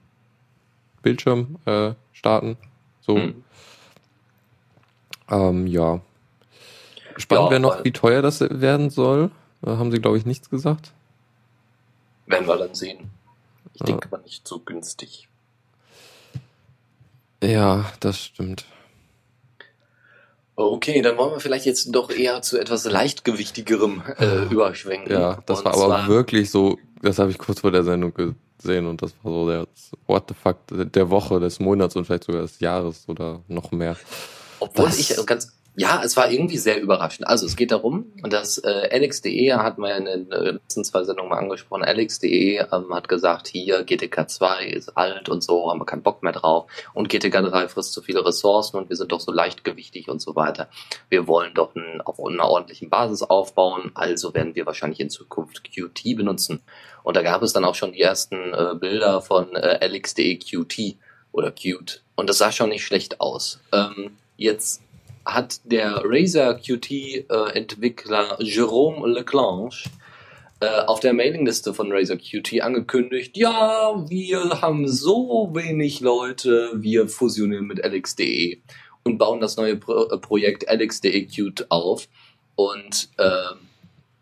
Bildschirm 1.02 1.56
äh, 1.64 1.92
starten. 2.12 2.56
So. 3.00 3.16
Hm. 3.16 3.44
Ähm, 5.30 5.66
ja. 5.66 6.00
Spannend 7.16 7.46
ja, 7.46 7.50
wäre 7.50 7.60
noch, 7.60 7.84
wie 7.84 7.92
teuer 7.92 8.22
das 8.22 8.40
werden 8.40 8.90
soll. 8.90 9.30
Da 9.62 9.78
haben 9.78 9.90
sie, 9.90 10.00
glaube 10.00 10.18
ich, 10.18 10.26
nichts 10.26 10.50
gesagt. 10.50 10.92
Werden 12.26 12.46
wir 12.46 12.56
dann 12.56 12.74
sehen. 12.74 13.10
Ich 13.72 13.80
ja. 13.80 13.86
denke 13.86 14.08
aber 14.10 14.22
nicht 14.22 14.46
so 14.46 14.58
günstig. 14.58 15.28
Ja, 17.44 17.84
das 18.00 18.18
stimmt. 18.18 18.64
Okay, 20.56 21.02
dann 21.02 21.16
wollen 21.18 21.32
wir 21.32 21.40
vielleicht 21.40 21.66
jetzt 21.66 21.94
doch 21.94 22.10
eher 22.10 22.40
zu 22.42 22.58
etwas 22.58 22.84
leichtgewichtigerem 22.84 24.02
äh, 24.18 24.44
überschwenken. 24.52 25.12
Ja, 25.12 25.42
das 25.46 25.60
und 25.60 25.64
war 25.64 25.74
aber 25.74 26.08
wirklich 26.08 26.50
so, 26.50 26.78
das 27.02 27.18
habe 27.18 27.32
ich 27.32 27.38
kurz 27.38 27.60
vor 27.60 27.72
der 27.72 27.82
Sendung 27.82 28.12
gesehen 28.14 28.86
und 28.86 29.02
das 29.02 29.14
war 29.22 29.32
so 29.32 29.48
der 29.48 29.66
What 30.06 30.24
the 30.28 30.34
fuck 30.34 30.58
der 30.70 31.10
Woche, 31.10 31.40
des 31.40 31.58
Monats 31.58 31.96
und 31.96 32.04
vielleicht 32.04 32.24
sogar 32.24 32.42
des 32.42 32.60
Jahres 32.60 33.04
oder 33.08 33.40
noch 33.48 33.72
mehr. 33.72 33.96
Obwohl 34.60 34.86
das, 34.86 34.98
ich 34.98 35.26
ganz 35.26 35.52
ja, 35.76 36.02
es 36.04 36.16
war 36.16 36.30
irgendwie 36.30 36.58
sehr 36.58 36.80
überraschend. 36.80 37.26
Also 37.26 37.46
es 37.46 37.56
geht 37.56 37.72
darum, 37.72 38.12
dass 38.22 38.58
äh, 38.58 38.88
Alex.de 38.92 39.52
hat 39.54 39.76
man 39.78 39.90
ja 39.90 39.96
in 39.96 40.04
den 40.04 40.30
äh, 40.30 40.50
letzten 40.52 40.84
zwei 40.84 41.02
Sendungen 41.02 41.30
mal 41.30 41.38
angesprochen. 41.38 41.82
Alex.de 41.82 42.58
ähm, 42.58 42.94
hat 42.94 43.08
gesagt, 43.08 43.48
hier 43.48 43.82
GTK 43.82 44.28
2 44.28 44.66
ist 44.66 44.96
alt 44.96 45.28
und 45.28 45.42
so, 45.42 45.68
haben 45.68 45.80
wir 45.80 45.84
keinen 45.84 46.04
Bock 46.04 46.22
mehr 46.22 46.32
drauf. 46.32 46.70
Und 46.92 47.08
GTK 47.08 47.42
3 47.42 47.68
frisst 47.68 47.92
zu 47.92 48.02
viele 48.02 48.24
Ressourcen 48.24 48.76
und 48.76 48.88
wir 48.88 48.94
sind 48.94 49.10
doch 49.10 49.18
so 49.18 49.32
leichtgewichtig 49.32 50.08
und 50.08 50.22
so 50.22 50.36
weiter. 50.36 50.68
Wir 51.08 51.26
wollen 51.26 51.54
doch 51.54 51.74
ein, 51.74 52.00
auf 52.02 52.24
einer 52.24 52.48
ordentlichen 52.48 52.88
Basis 52.88 53.22
aufbauen, 53.22 53.90
also 53.94 54.32
werden 54.32 54.54
wir 54.54 54.66
wahrscheinlich 54.66 55.00
in 55.00 55.10
Zukunft 55.10 55.64
Qt 55.64 56.14
benutzen. 56.16 56.62
Und 57.02 57.16
da 57.16 57.22
gab 57.22 57.42
es 57.42 57.52
dann 57.52 57.64
auch 57.64 57.74
schon 57.74 57.92
die 57.92 58.00
ersten 58.00 58.54
äh, 58.54 58.74
Bilder 58.78 59.20
von 59.22 59.56
äh, 59.56 59.78
Alex.de 59.80 60.36
Qt 60.36 60.98
oder 61.32 61.50
Qt. 61.50 62.04
Und 62.14 62.30
das 62.30 62.38
sah 62.38 62.52
schon 62.52 62.68
nicht 62.68 62.84
schlecht 62.84 63.20
aus. 63.20 63.60
Ähm, 63.72 64.16
jetzt 64.36 64.83
hat 65.24 65.60
der 65.64 66.02
Razer 66.04 66.54
Qt-Entwickler 66.54 68.40
äh, 68.40 68.44
Jerome 68.44 69.08
Leclanche 69.08 69.88
äh, 70.60 70.84
auf 70.86 71.00
der 71.00 71.12
Mailingliste 71.12 71.74
von 71.74 71.92
Razer 71.92 72.16
Qt 72.16 72.62
angekündigt, 72.62 73.36
ja, 73.36 74.04
wir 74.08 74.62
haben 74.62 74.88
so 74.88 75.50
wenig 75.52 76.00
Leute, 76.00 76.70
wir 76.74 77.08
fusionieren 77.08 77.66
mit 77.66 77.84
LXDE 77.84 78.58
und 79.02 79.18
bauen 79.18 79.40
das 79.40 79.56
neue 79.56 79.76
Pro 79.76 80.04
äh, 80.04 80.18
Projekt 80.18 80.64
LXDE 80.70 81.26
Qt 81.26 81.66
auf 81.70 82.08
und 82.54 83.08
äh, 83.18 83.54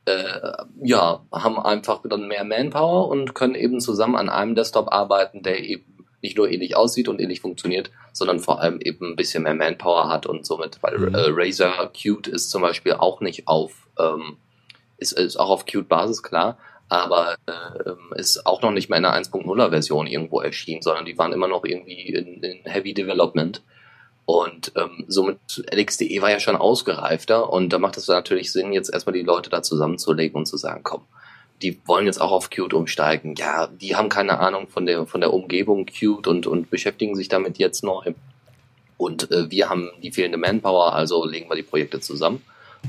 äh, 0.04 0.52
ja, 0.82 1.24
haben 1.32 1.58
einfach 1.60 2.00
dann 2.08 2.26
mehr 2.26 2.44
Manpower 2.44 3.08
und 3.08 3.34
können 3.34 3.54
eben 3.54 3.80
zusammen 3.80 4.16
an 4.16 4.28
einem 4.28 4.54
Desktop 4.54 4.92
arbeiten, 4.92 5.42
der 5.42 5.62
eben 5.64 5.91
nicht 6.22 6.36
nur 6.36 6.50
ähnlich 6.50 6.76
aussieht 6.76 7.08
und 7.08 7.20
ähnlich 7.20 7.40
funktioniert, 7.40 7.90
sondern 8.12 8.38
vor 8.38 8.60
allem 8.60 8.80
eben 8.80 9.10
ein 9.12 9.16
bisschen 9.16 9.42
mehr 9.42 9.54
Manpower 9.54 10.08
hat 10.08 10.26
und 10.26 10.46
somit, 10.46 10.78
weil 10.80 10.98
mhm. 10.98 11.14
äh, 11.14 11.26
Razer 11.28 11.90
Qt 11.92 12.28
ist 12.28 12.50
zum 12.50 12.62
Beispiel 12.62 12.94
auch 12.94 13.20
nicht 13.20 13.48
auf, 13.48 13.88
ähm, 13.98 14.36
ist, 14.98 15.12
ist 15.12 15.36
auch 15.36 15.50
auf 15.50 15.66
Qt-Basis, 15.66 16.22
klar, 16.22 16.58
aber 16.88 17.36
äh, 17.46 18.18
ist 18.18 18.46
auch 18.46 18.62
noch 18.62 18.70
nicht 18.70 18.88
mehr 18.88 18.98
in 18.98 19.04
einer 19.04 19.18
1.0er 19.18 19.70
Version 19.70 20.06
irgendwo 20.06 20.40
erschienen, 20.40 20.82
sondern 20.82 21.04
die 21.04 21.18
waren 21.18 21.32
immer 21.32 21.48
noch 21.48 21.64
irgendwie 21.64 22.14
in, 22.14 22.42
in 22.42 22.60
Heavy 22.64 22.94
Development. 22.94 23.62
Und 24.24 24.72
ähm, 24.76 25.04
somit 25.08 25.64
LXDE 25.74 26.22
war 26.22 26.30
ja 26.30 26.38
schon 26.38 26.54
ausgereifter 26.54 27.50
und 27.52 27.72
da 27.72 27.78
macht 27.78 27.96
es 27.96 28.06
natürlich 28.06 28.52
Sinn, 28.52 28.72
jetzt 28.72 28.92
erstmal 28.92 29.14
die 29.14 29.22
Leute 29.22 29.50
da 29.50 29.62
zusammenzulegen 29.62 30.36
und 30.36 30.46
zu 30.46 30.56
sagen, 30.56 30.82
komm, 30.84 31.02
die 31.62 31.80
wollen 31.86 32.06
jetzt 32.06 32.20
auch 32.20 32.32
auf 32.32 32.50
Qt 32.50 32.74
umsteigen. 32.74 33.34
Ja, 33.36 33.68
die 33.68 33.96
haben 33.96 34.08
keine 34.08 34.38
Ahnung 34.40 34.68
von 34.68 34.86
der, 34.86 35.06
von 35.06 35.20
der 35.20 35.32
Umgebung 35.32 35.86
Qt 35.86 36.26
und, 36.26 36.46
und 36.46 36.70
beschäftigen 36.70 37.14
sich 37.14 37.28
damit 37.28 37.58
jetzt 37.58 37.84
neu. 37.84 38.12
Und 38.96 39.30
äh, 39.30 39.50
wir 39.50 39.68
haben 39.68 39.90
die 40.02 40.12
fehlende 40.12 40.38
Manpower, 40.38 40.94
also 40.94 41.24
legen 41.24 41.48
wir 41.48 41.56
die 41.56 41.62
Projekte 41.62 42.00
zusammen. 42.00 42.42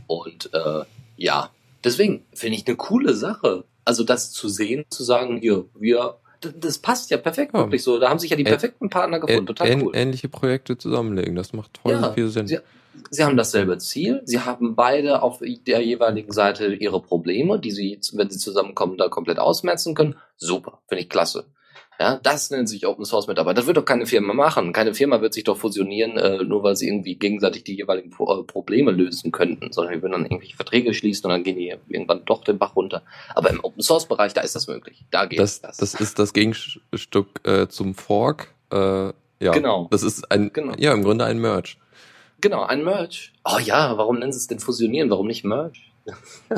Und 0.07 0.49
äh, 0.53 0.83
ja, 1.17 1.49
deswegen 1.83 2.25
finde 2.33 2.57
ich 2.57 2.67
eine 2.67 2.75
coole 2.75 3.13
Sache. 3.13 3.63
Also 3.85 4.03
das 4.03 4.31
zu 4.31 4.47
sehen, 4.47 4.85
zu 4.89 5.03
sagen, 5.03 5.37
hier, 5.37 5.65
wir, 5.75 6.15
das 6.41 6.77
passt 6.77 7.09
ja 7.11 7.17
perfekt, 7.17 7.53
ja. 7.53 7.59
wirklich 7.61 7.83
so. 7.83 7.99
Da 7.99 8.09
haben 8.09 8.19
sich 8.19 8.29
ja 8.29 8.37
die 8.37 8.43
perfekten 8.43 8.89
Partner 8.89 9.19
gefunden, 9.19 9.47
total 9.47 9.81
cool. 9.81 9.95
Ähnliche 9.95 10.29
Projekte 10.29 10.77
zusammenlegen, 10.77 11.35
das 11.35 11.53
macht 11.53 11.79
voll 11.79 11.93
ja, 11.93 12.11
viel 12.13 12.29
Sinn. 12.29 12.47
Sie, 12.47 12.59
sie 13.09 13.23
haben 13.23 13.37
dasselbe 13.37 13.77
Ziel, 13.77 14.21
sie 14.25 14.39
haben 14.39 14.75
beide 14.75 15.21
auf 15.21 15.39
der 15.41 15.81
jeweiligen 15.81 16.31
Seite 16.31 16.73
ihre 16.73 17.01
Probleme, 17.01 17.59
die 17.59 17.71
sie, 17.71 17.99
wenn 18.13 18.29
sie 18.29 18.39
zusammenkommen, 18.39 18.97
da 18.97 19.09
komplett 19.09 19.39
ausmerzen 19.39 19.95
können. 19.95 20.15
Super, 20.37 20.81
finde 20.87 21.03
ich 21.03 21.09
klasse. 21.09 21.45
Ja, 21.99 22.19
das 22.21 22.49
nennt 22.49 22.67
sich 22.67 22.87
Open 22.87 23.05
Source 23.05 23.27
Mitarbeiter. 23.27 23.55
Das 23.55 23.67
wird 23.67 23.77
doch 23.77 23.85
keine 23.85 24.05
Firma 24.05 24.33
machen. 24.33 24.73
Keine 24.73 24.93
Firma 24.93 25.21
wird 25.21 25.33
sich 25.33 25.43
doch 25.43 25.57
fusionieren, 25.57 26.17
äh, 26.17 26.43
nur 26.43 26.63
weil 26.63 26.75
sie 26.75 26.87
irgendwie 26.87 27.15
gegenseitig 27.15 27.63
die 27.63 27.75
jeweiligen 27.75 28.09
Pro 28.09 28.41
äh, 28.41 28.43
Probleme 28.43 28.91
lösen 28.91 29.31
könnten, 29.31 29.71
sondern 29.71 29.93
wir 29.93 30.01
würden 30.01 30.13
dann 30.13 30.25
irgendwelche 30.25 30.55
Verträge 30.55 30.93
schließen 30.93 31.25
und 31.25 31.31
dann 31.31 31.43
gehen 31.43 31.57
die 31.57 31.73
irgendwann 31.87 32.25
doch 32.25 32.43
den 32.43 32.57
Bach 32.57 32.75
runter. 32.75 33.03
Aber 33.35 33.51
im 33.51 33.63
Open 33.63 33.81
Source 33.81 34.07
Bereich, 34.07 34.33
da 34.33 34.41
ist 34.41 34.55
das 34.55 34.67
möglich. 34.67 35.05
Da 35.11 35.25
geht 35.25 35.39
das. 35.39 35.61
Das, 35.61 35.77
das 35.77 35.93
ist 35.93 36.17
das 36.17 36.33
Gegenstück 36.33 37.47
äh, 37.47 37.67
zum 37.67 37.93
Fork. 37.93 38.53
Äh, 38.71 39.13
ja, 39.39 39.51
genau. 39.51 39.87
Das 39.91 40.03
ist 40.03 40.31
ein, 40.31 40.51
genau. 40.51 40.73
ja, 40.77 40.93
im 40.93 41.03
Grunde 41.03 41.25
ein 41.25 41.39
Merge. 41.39 41.75
Genau, 42.43 42.63
ein 42.63 42.83
Merge. 42.83 43.29
Oh 43.45 43.57
ja, 43.57 43.97
warum 43.97 44.19
nennen 44.19 44.33
sie 44.33 44.37
es 44.37 44.47
denn 44.47 44.59
fusionieren? 44.59 45.09
Warum 45.09 45.27
nicht 45.27 45.45
Merge? 45.45 45.79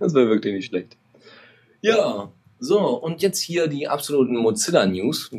das 0.00 0.12
wäre 0.12 0.28
wirklich 0.28 0.52
nicht 0.52 0.66
schlecht. 0.66 0.98
Ja, 1.80 2.30
so, 2.60 2.78
und 3.00 3.22
jetzt 3.22 3.40
hier 3.40 3.68
die 3.68 3.88
absoluten 3.88 4.36
Mozilla-News. 4.36 5.30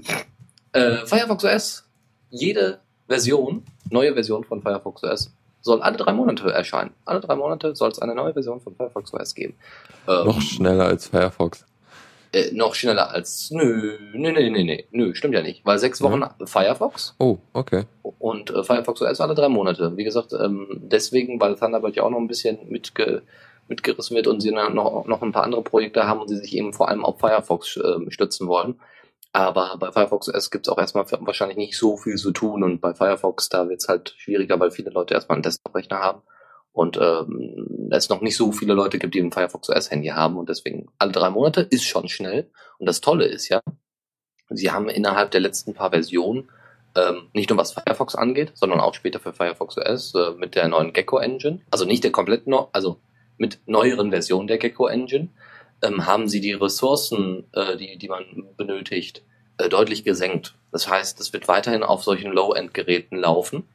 Äh, 0.71 1.05
Firefox 1.05 1.45
OS, 1.45 1.87
jede 2.31 2.79
Version, 3.07 3.63
neue 3.91 4.15
Version 4.15 4.43
von 4.43 4.63
Firefox 4.63 5.03
OS, 5.03 5.31
soll 5.61 5.83
alle 5.83 5.97
drei 5.97 6.13
Monate 6.13 6.51
erscheinen. 6.51 6.89
Alle 7.05 7.21
drei 7.21 7.35
Monate 7.35 7.75
soll 7.75 7.91
es 7.91 7.99
eine 7.99 8.15
neue 8.15 8.33
Version 8.33 8.59
von 8.59 8.75
Firefox 8.75 9.13
OS 9.13 9.35
geben. 9.35 9.53
Ähm, 10.07 10.25
noch 10.25 10.41
schneller 10.41 10.85
als 10.85 11.09
Firefox. 11.09 11.63
Äh, 12.33 12.51
noch 12.51 12.73
schneller 12.73 13.11
als. 13.11 13.51
Nö, 13.51 13.97
nö, 14.13 14.31
nö, 14.31 14.49
nö, 14.49 14.63
nö, 14.63 14.77
nö, 14.91 15.13
stimmt 15.13 15.35
ja 15.35 15.43
nicht. 15.43 15.63
Weil 15.65 15.77
sechs 15.77 16.01
Wochen 16.01 16.21
ja. 16.21 16.35
Firefox. 16.45 17.15
Oh, 17.19 17.37
okay. 17.53 17.83
Und 18.01 18.49
äh, 18.49 18.63
Firefox 18.63 19.01
OS 19.03 19.21
alle 19.21 19.35
drei 19.35 19.49
Monate. 19.49 19.95
Wie 19.97 20.03
gesagt, 20.03 20.33
ähm, 20.33 20.67
deswegen, 20.81 21.39
weil 21.39 21.55
Thunderbird 21.55 21.95
ja 21.95 22.03
auch 22.03 22.09
noch 22.09 22.17
ein 22.17 22.27
bisschen 22.27 22.67
mitge 22.69 23.21
mitgerissen 23.69 24.17
wird 24.17 24.27
und 24.27 24.41
sie 24.41 24.51
noch, 24.51 25.05
noch 25.07 25.21
ein 25.21 25.31
paar 25.31 25.43
andere 25.43 25.61
Projekte 25.63 26.05
haben 26.05 26.19
und 26.19 26.27
sie 26.27 26.35
sich 26.35 26.53
eben 26.57 26.73
vor 26.73 26.89
allem 26.89 27.05
auf 27.05 27.19
Firefox 27.19 27.77
äh, 27.77 28.11
stützen 28.11 28.47
wollen. 28.47 28.79
Aber 29.31 29.77
bei 29.79 29.91
Firefox 29.91 30.27
OS 30.27 30.51
gibt 30.51 30.67
es 30.67 30.73
auch 30.73 30.77
erstmal 30.77 31.05
wahrscheinlich 31.21 31.57
nicht 31.57 31.77
so 31.77 31.95
viel 31.95 32.15
zu 32.15 32.31
tun 32.31 32.61
und 32.61 32.81
bei 32.81 32.93
Firefox, 32.93 33.47
da 33.47 33.69
wird 33.69 33.79
es 33.79 33.87
halt 33.87 34.15
schwieriger, 34.17 34.59
weil 34.59 34.71
viele 34.71 34.89
Leute 34.91 35.13
erstmal 35.13 35.37
einen 35.37 35.43
Desktop-Rechner 35.43 35.99
haben 35.99 36.23
und 36.73 36.97
ähm, 36.97 37.89
es 37.91 38.09
noch 38.09 38.21
nicht 38.21 38.35
so 38.35 38.51
viele 38.51 38.73
Leute 38.73 38.97
gibt, 38.97 39.13
die 39.13 39.21
ein 39.21 39.31
Firefox 39.31 39.69
OS 39.69 39.91
Handy 39.91 40.09
haben 40.09 40.37
und 40.37 40.49
deswegen 40.49 40.87
alle 40.97 41.11
drei 41.11 41.29
Monate 41.29 41.61
ist 41.61 41.85
schon 41.85 42.09
schnell. 42.09 42.49
Und 42.79 42.87
das 42.87 42.99
Tolle 42.99 43.25
ist 43.25 43.47
ja, 43.47 43.61
sie 44.49 44.71
haben 44.71 44.89
innerhalb 44.89 45.31
der 45.31 45.41
letzten 45.41 45.75
paar 45.75 45.91
Versionen 45.91 46.49
ähm, 46.95 47.29
nicht 47.33 47.49
nur 47.49 47.57
was 47.57 47.73
Firefox 47.73 48.15
angeht, 48.15 48.51
sondern 48.55 48.79
auch 48.79 48.95
später 48.95 49.19
für 49.19 49.33
Firefox 49.33 49.77
OS 49.77 50.15
äh, 50.15 50.31
mit 50.37 50.55
der 50.55 50.67
neuen 50.67 50.93
Gecko 50.93 51.19
Engine, 51.19 51.61
also 51.71 51.85
nicht 51.85 52.03
der 52.03 52.11
komplett 52.11 52.47
no 52.47 52.69
also 52.73 52.99
mit 53.37 53.59
neueren 53.65 54.11
Versionen 54.11 54.47
der 54.47 54.57
Gecko 54.57 54.87
Engine, 54.87 55.29
ähm, 55.83 56.05
haben 56.05 56.27
sie 56.27 56.41
die 56.41 56.53
Ressourcen, 56.53 57.45
äh, 57.53 57.77
die, 57.77 57.97
die 57.97 58.09
man 58.09 58.25
benötigt, 58.57 59.23
äh, 59.57 59.69
deutlich 59.69 60.03
gesenkt. 60.03 60.55
Das 60.71 60.87
heißt, 60.87 61.19
es 61.19 61.33
wird 61.33 61.47
weiterhin 61.47 61.83
auf 61.83 62.03
solchen 62.03 62.31
Low-End-Geräten 62.31 63.17
laufen 63.17 63.67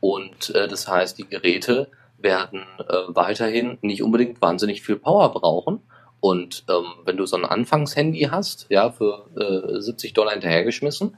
und 0.00 0.54
äh, 0.54 0.68
das 0.68 0.88
heißt, 0.88 1.18
die 1.18 1.28
Geräte 1.28 1.88
werden 2.18 2.62
äh, 2.78 2.94
weiterhin 3.08 3.78
nicht 3.82 4.02
unbedingt 4.02 4.40
wahnsinnig 4.40 4.82
viel 4.82 4.96
Power 4.96 5.32
brauchen. 5.32 5.80
Und 6.20 6.64
ähm, 6.68 6.84
wenn 7.04 7.16
du 7.16 7.26
so 7.26 7.36
ein 7.36 7.44
Anfangshandy 7.44 8.28
hast, 8.30 8.66
ja, 8.68 8.90
für 8.90 9.26
äh, 9.36 9.80
70 9.80 10.14
Dollar 10.14 10.32
hinterhergeschmissen, 10.32 11.16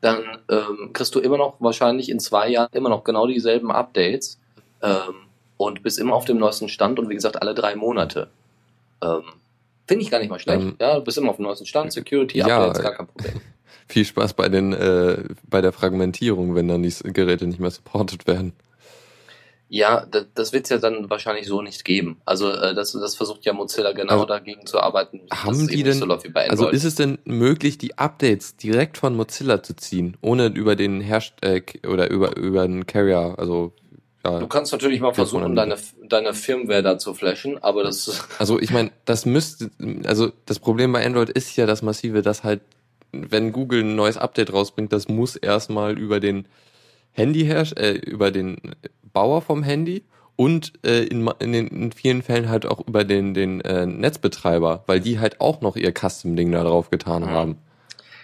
dann 0.00 0.22
ähm, 0.50 0.92
kriegst 0.92 1.14
du 1.14 1.20
immer 1.20 1.36
noch 1.36 1.56
wahrscheinlich 1.60 2.08
in 2.08 2.20
zwei 2.20 2.48
Jahren 2.48 2.70
immer 2.72 2.88
noch 2.88 3.04
genau 3.04 3.26
dieselben 3.26 3.70
Updates 3.70 4.40
ähm, 4.82 5.26
und 5.56 5.82
bist 5.82 5.98
immer 5.98 6.14
auf 6.14 6.24
dem 6.24 6.38
neuesten 6.38 6.68
Stand 6.68 6.98
und 6.98 7.08
wie 7.10 7.14
gesagt 7.14 7.40
alle 7.40 7.54
drei 7.54 7.76
Monate. 7.76 8.28
Ähm, 9.02 9.22
Finde 9.86 10.04
ich 10.04 10.10
gar 10.10 10.20
nicht 10.20 10.30
mal 10.30 10.38
schlecht. 10.38 10.62
Ähm, 10.62 10.76
ja, 10.80 10.94
du 10.94 11.02
bist 11.02 11.18
immer 11.18 11.30
auf 11.30 11.36
dem 11.36 11.44
neuesten 11.44 11.66
Stand, 11.66 11.92
Security, 11.92 12.38
ja, 12.38 12.46
Updates, 12.46 12.82
gar 12.82 12.94
kein 12.94 13.06
Problem. 13.08 13.40
Viel 13.88 14.04
Spaß 14.04 14.34
bei 14.34 14.48
den 14.48 14.72
äh, 14.72 15.24
bei 15.48 15.60
der 15.60 15.72
Fragmentierung, 15.72 16.54
wenn 16.54 16.68
dann 16.68 16.82
die 16.82 16.94
Geräte 17.12 17.46
nicht 17.46 17.60
mehr 17.60 17.70
supported 17.70 18.26
werden. 18.26 18.52
Ja, 19.72 20.04
das, 20.04 20.26
das 20.34 20.52
wird 20.52 20.64
es 20.64 20.70
ja 20.70 20.78
dann 20.78 21.08
wahrscheinlich 21.10 21.46
so 21.46 21.62
nicht 21.62 21.84
geben. 21.84 22.20
Also 22.24 22.50
äh, 22.50 22.74
das, 22.74 22.90
das 22.90 23.14
versucht 23.14 23.44
ja 23.44 23.52
Mozilla 23.52 23.92
genau 23.92 24.14
also, 24.14 24.24
dagegen 24.24 24.66
zu 24.66 24.80
arbeiten. 24.80 25.20
Haben 25.32 25.68
die 25.68 25.84
denn, 25.84 25.94
so 25.94 26.06
also 26.06 26.68
ist 26.70 26.82
es 26.82 26.96
denn 26.96 27.18
möglich, 27.24 27.78
die 27.78 27.96
Updates 27.96 28.56
direkt 28.56 28.98
von 28.98 29.14
Mozilla 29.14 29.62
zu 29.62 29.76
ziehen, 29.76 30.16
ohne 30.22 30.46
über 30.46 30.74
den 30.74 31.00
Herst 31.00 31.34
äh, 31.42 31.62
oder 31.86 32.10
über 32.10 32.36
über 32.36 32.66
den 32.66 32.84
Carrier, 32.84 33.36
also 33.38 33.72
ja, 34.24 34.40
du 34.40 34.48
kannst 34.48 34.72
natürlich 34.72 35.00
mal 35.00 35.14
versuchen, 35.14 35.54
deine, 35.54 35.76
deine 36.02 36.34
Firmware 36.34 36.82
da 36.82 36.98
zu 36.98 37.14
flashen, 37.14 37.62
aber 37.62 37.84
das 37.84 38.26
Also 38.40 38.60
ich 38.60 38.72
meine, 38.72 38.90
das 39.04 39.24
müsste, 39.24 39.70
also 40.04 40.32
das 40.46 40.58
Problem 40.58 40.92
bei 40.92 41.06
Android 41.06 41.30
ist 41.30 41.54
ja 41.56 41.66
das 41.66 41.80
Massive, 41.82 42.22
dass 42.22 42.42
halt, 42.42 42.60
wenn 43.12 43.52
Google 43.52 43.84
ein 43.84 43.94
neues 43.94 44.16
Update 44.16 44.52
rausbringt, 44.52 44.92
das 44.92 45.08
muss 45.08 45.36
erstmal 45.36 45.96
über 45.96 46.18
den 46.18 46.46
Handy 47.12 47.44
herrschen, 47.44 47.76
äh, 47.76 47.92
über 47.92 48.30
den 48.30 48.56
Bauer 49.12 49.42
vom 49.42 49.62
Handy 49.62 50.04
und 50.36 50.72
äh, 50.86 51.04
in, 51.04 51.28
in, 51.38 51.52
den, 51.52 51.66
in 51.68 51.92
vielen 51.92 52.22
Fällen 52.22 52.48
halt 52.48 52.64
auch 52.64 52.80
über 52.86 53.04
den, 53.04 53.34
den 53.34 53.60
äh, 53.60 53.84
Netzbetreiber, 53.84 54.84
weil 54.86 55.00
die 55.00 55.18
halt 55.18 55.40
auch 55.40 55.60
noch 55.60 55.76
ihr 55.76 55.92
Custom-Ding 55.92 56.50
da 56.52 56.64
drauf 56.64 56.88
getan 56.88 57.24
mhm. 57.24 57.30
haben. 57.30 57.58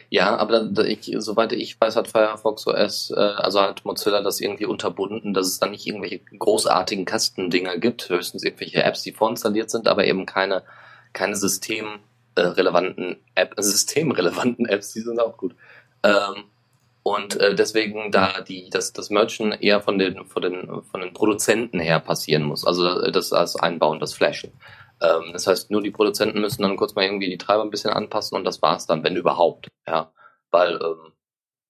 Ja, 0.08 0.36
aber 0.36 0.64
da, 0.64 0.82
ich, 0.84 1.12
soweit 1.18 1.52
ich 1.52 1.80
weiß, 1.80 1.96
hat 1.96 2.08
Firefox 2.08 2.66
OS, 2.66 3.10
äh, 3.10 3.18
also 3.20 3.60
hat 3.60 3.84
Mozilla 3.84 4.22
das 4.22 4.40
irgendwie 4.40 4.66
unterbunden, 4.66 5.34
dass 5.34 5.46
es 5.48 5.58
dann 5.58 5.72
nicht 5.72 5.86
irgendwelche 5.86 6.20
großartigen 6.38 7.04
Kastendinger 7.04 7.76
gibt, 7.78 8.08
höchstens 8.08 8.44
irgendwelche 8.44 8.82
Apps, 8.82 9.02
die 9.02 9.12
vorinstalliert 9.12 9.70
sind, 9.70 9.88
aber 9.88 10.06
eben 10.06 10.24
keine, 10.24 10.62
keine 11.12 11.36
systemrelevanten 11.36 13.16
App, 13.34 13.54
systemrelevanten 13.58 14.66
Apps, 14.70 14.92
die 14.92 15.00
sind 15.00 15.20
auch 15.20 15.36
gut. 15.36 15.54
Ähm, 16.02 16.44
und 17.06 17.36
äh, 17.36 17.54
deswegen 17.54 18.10
da 18.10 18.40
die 18.40 18.68
das 18.68 18.92
das 18.92 19.10
Merchen 19.10 19.52
eher 19.52 19.80
von 19.80 19.96
den 19.96 20.24
von 20.26 20.42
den 20.42 20.82
von 20.82 21.00
den 21.00 21.12
Produzenten 21.12 21.78
her 21.78 22.00
passieren 22.00 22.42
muss. 22.42 22.66
Also 22.66 23.00
äh, 23.00 23.12
das 23.12 23.32
als 23.32 23.54
Einbauen 23.54 24.00
das 24.00 24.12
Flashen. 24.12 24.52
Ähm, 25.00 25.30
das 25.32 25.46
heißt 25.46 25.70
nur 25.70 25.82
die 25.82 25.92
Produzenten 25.92 26.40
müssen 26.40 26.62
dann 26.62 26.76
kurz 26.76 26.96
mal 26.96 27.04
irgendwie 27.04 27.30
die 27.30 27.38
Treiber 27.38 27.62
ein 27.62 27.70
bisschen 27.70 27.92
anpassen 27.92 28.34
und 28.34 28.42
das 28.42 28.60
war's 28.60 28.88
dann 28.88 29.04
wenn 29.04 29.14
überhaupt. 29.14 29.68
Ja 29.86 30.10
weil 30.50 30.80
ähm, 30.82 31.12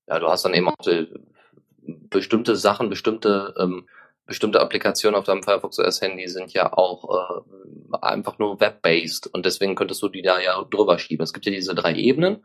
ja 0.09 0.19
du 0.19 0.27
hast 0.29 0.47
dann 0.47 0.55
eben 0.55 0.71
auch 0.71 0.77
die, 0.87 1.07
bestimmte 1.87 2.57
Sachen 2.57 2.89
bestimmte 2.89 3.55
ähm, 3.59 3.87
bestimmte 4.27 4.61
Applikationen 4.61 5.19
auf 5.19 5.25
deinem 5.25 5.43
Firefox 5.43 5.79
OS 5.79 6.01
Handy 6.01 6.29
sind 6.29 6.53
ja 6.53 6.73
auch 6.73 7.43
äh, 7.43 7.97
einfach 8.03 8.39
nur 8.39 8.61
web-based 8.61 9.29
und 9.29 9.47
deswegen 9.47 9.75
könntest 9.75 10.03
du 10.03 10.09
die 10.09 10.23
da 10.23 10.41
ja 10.41 10.63
drüber 10.71 10.99
schieben. 10.99 11.23
Es 11.23 11.33
gibt 11.33 11.47
ja 11.47 11.53
diese 11.53 11.75
drei 11.75 11.95
Ebenen 11.95 12.45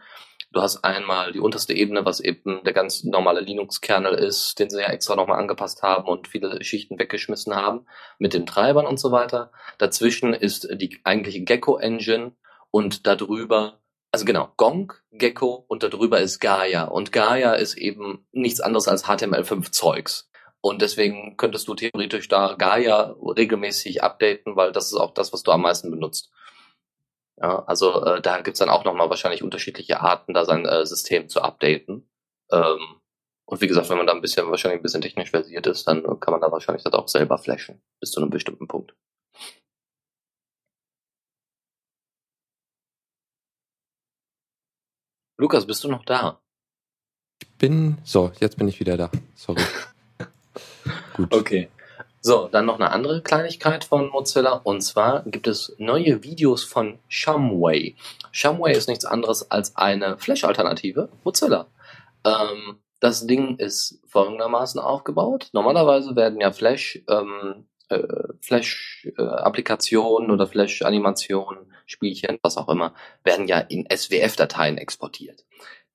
Du 0.53 0.61
hast 0.61 0.83
einmal 0.83 1.31
die 1.31 1.39
unterste 1.39 1.73
Ebene, 1.73 2.03
was 2.03 2.19
eben 2.19 2.61
der 2.65 2.73
ganz 2.73 3.05
normale 3.05 3.39
Linux-Kernel 3.39 4.15
ist, 4.15 4.59
den 4.59 4.69
sie 4.69 4.81
ja 4.81 4.87
extra 4.87 5.15
nochmal 5.15 5.39
angepasst 5.39 5.81
haben 5.81 6.09
und 6.09 6.27
viele 6.27 6.61
Schichten 6.61 6.99
weggeschmissen 6.99 7.55
haben 7.55 7.85
mit 8.19 8.33
den 8.33 8.45
Treibern 8.45 8.85
und 8.85 8.99
so 8.99 9.13
weiter. 9.13 9.53
Dazwischen 9.77 10.33
ist 10.33 10.67
die 10.73 10.99
eigentliche 11.05 11.41
Gecko-Engine 11.41 12.33
und 12.69 13.07
darüber, 13.07 13.79
also 14.11 14.25
genau, 14.25 14.51
Gong, 14.57 14.91
Gecko 15.13 15.63
und 15.69 15.83
darüber 15.83 16.19
ist 16.19 16.39
Gaia. 16.41 16.83
Und 16.83 17.13
Gaia 17.13 17.53
ist 17.53 17.77
eben 17.77 18.27
nichts 18.33 18.59
anderes 18.59 18.89
als 18.89 19.05
HTML5-Zeugs. 19.05 20.30
Und 20.63 20.81
deswegen 20.81 21.37
könntest 21.37 21.67
du 21.67 21.73
theoretisch 21.73 22.27
da 22.27 22.53
Gaia 22.53 23.15
regelmäßig 23.19 24.03
updaten, 24.03 24.55
weil 24.55 24.71
das 24.71 24.91
ist 24.91 24.97
auch 24.97 25.13
das, 25.13 25.33
was 25.33 25.41
du 25.41 25.51
am 25.51 25.61
meisten 25.61 25.89
benutzt. 25.89 26.31
Ja, 27.41 27.63
also 27.65 28.03
äh, 28.05 28.21
da 28.21 28.39
gibt's 28.41 28.59
dann 28.59 28.69
auch 28.69 28.85
nochmal 28.85 29.09
wahrscheinlich 29.09 29.41
unterschiedliche 29.41 30.01
Arten, 30.01 30.35
da 30.35 30.45
sein 30.45 30.65
äh, 30.65 30.85
System 30.85 31.27
zu 31.27 31.41
updaten. 31.41 32.07
Ähm, 32.51 33.01
und 33.45 33.61
wie 33.61 33.67
gesagt, 33.67 33.89
wenn 33.89 33.97
man 33.97 34.05
da 34.05 34.13
ein 34.13 34.21
bisschen, 34.21 34.49
wahrscheinlich 34.51 34.79
ein 34.79 34.83
bisschen 34.83 35.01
technisch 35.01 35.31
versiert 35.31 35.65
ist, 35.65 35.87
dann 35.87 36.03
kann 36.19 36.31
man 36.31 36.41
da 36.41 36.51
wahrscheinlich 36.51 36.83
das 36.83 36.93
auch 36.93 37.07
selber 37.07 37.39
flashen, 37.39 37.81
bis 37.99 38.11
zu 38.11 38.21
einem 38.21 38.29
bestimmten 38.29 38.67
Punkt. 38.67 38.95
Lukas, 45.37 45.65
bist 45.65 45.83
du 45.83 45.87
noch 45.87 46.05
da? 46.05 46.39
Ich 47.41 47.57
bin, 47.57 47.97
so, 48.03 48.31
jetzt 48.39 48.57
bin 48.57 48.67
ich 48.67 48.79
wieder 48.79 48.95
da. 48.95 49.09
Sorry. 49.35 49.61
Gut. 51.13 51.33
Okay. 51.33 51.69
So, 52.23 52.47
dann 52.51 52.67
noch 52.67 52.75
eine 52.79 52.91
andere 52.91 53.23
Kleinigkeit 53.23 53.83
von 53.83 54.09
Mozilla 54.09 54.53
und 54.53 54.81
zwar 54.81 55.23
gibt 55.23 55.47
es 55.47 55.75
neue 55.79 56.23
Videos 56.23 56.63
von 56.63 56.99
Shumway. 57.07 57.95
Shumway 58.31 58.73
ist 58.73 58.87
nichts 58.87 59.05
anderes 59.05 59.49
als 59.49 59.75
eine 59.75 60.19
Flash-Alternative 60.19 61.09
Mozilla. 61.23 61.65
Ähm, 62.23 62.77
das 62.99 63.25
Ding 63.25 63.57
ist 63.57 63.99
folgendermaßen 64.05 64.79
aufgebaut. 64.79 65.49
Normalerweise 65.53 66.15
werden 66.15 66.39
ja 66.39 66.51
Flash 66.51 67.01
ähm, 67.09 67.65
äh, 67.89 68.33
Flash-Applikationen 68.41 70.29
äh, 70.29 70.33
oder 70.33 70.45
Flash-Animationen, 70.45 71.73
Spielchen, 71.87 72.37
was 72.43 72.57
auch 72.57 72.69
immer, 72.69 72.93
werden 73.23 73.47
ja 73.47 73.57
in 73.57 73.87
SWF-Dateien 73.91 74.77
exportiert. 74.77 75.43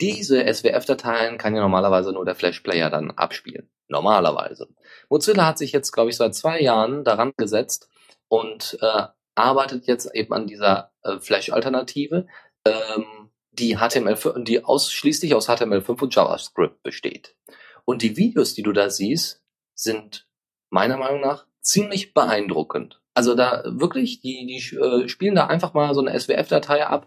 Diese 0.01 0.53
SWF-Dateien 0.53 1.39
kann 1.39 1.55
ja 1.55 1.63
normalerweise 1.63 2.13
nur 2.13 2.25
der 2.25 2.35
Flash-Player 2.35 2.91
dann 2.91 3.13
abspielen. 3.13 3.71
Normalerweise. 3.89 4.69
Mozilla 5.09 5.47
hat 5.47 5.59
sich 5.59 5.73
jetzt, 5.73 5.93
glaube 5.93 6.11
ich, 6.11 6.17
seit 6.17 6.35
zwei 6.35 6.61
Jahren 6.61 7.05
daran 7.05 7.33
gesetzt 7.37 7.89
und 8.29 8.79
äh, 8.81 9.05
arbeitet 9.35 9.87
jetzt 9.87 10.13
eben 10.15 10.33
an 10.33 10.47
dieser 10.47 10.93
äh, 11.03 11.19
Flash-Alternative, 11.21 12.27
ähm, 12.65 13.31
die 13.53 13.77
HTML, 13.77 14.17
die 14.43 14.65
ausschließlich 14.65 15.35
aus 15.35 15.49
HTML5 15.49 16.03
und 16.03 16.15
JavaScript 16.15 16.83
besteht. 16.83 17.37
Und 17.85 18.03
die 18.03 18.17
Videos, 18.17 18.55
die 18.55 18.63
du 18.63 18.73
da 18.73 18.91
siehst, 18.91 19.43
sind 19.75 20.27
meiner 20.71 20.97
Meinung 20.97 21.21
nach 21.21 21.47
ziemlich 21.61 22.13
beeindruckend. 22.13 23.01
Also 23.15 23.35
da 23.35 23.63
wirklich, 23.67 24.21
die, 24.21 24.47
die 24.47 24.77
äh, 24.77 25.09
spielen 25.09 25.35
da 25.35 25.47
einfach 25.47 25.75
mal 25.75 25.95
so 25.95 26.01
eine 26.01 26.19
SWF-Datei 26.19 26.87
ab 26.87 27.07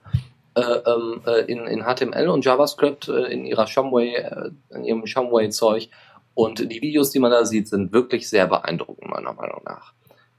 äh, 0.56 0.62
ähm, 0.62 1.22
äh, 1.26 1.42
in, 1.52 1.68
in 1.68 1.84
HTML 1.84 2.30
und 2.30 2.44
JavaScript 2.44 3.08
äh, 3.08 3.32
in 3.32 3.46
ihrer 3.46 3.68
Shumway, 3.68 4.16
äh, 4.16 4.52
in 4.72 4.84
ihrem 4.84 5.06
Shumway-Zeug. 5.06 5.90
Und 6.40 6.72
die 6.72 6.82
Videos, 6.82 7.12
die 7.12 7.20
man 7.20 7.32
da 7.32 7.44
sieht, 7.44 7.68
sind 7.68 7.92
wirklich 7.92 8.30
sehr 8.30 8.48
beeindruckend, 8.48 9.10
meiner 9.10 9.34
Meinung 9.34 9.62
nach. 9.66 9.92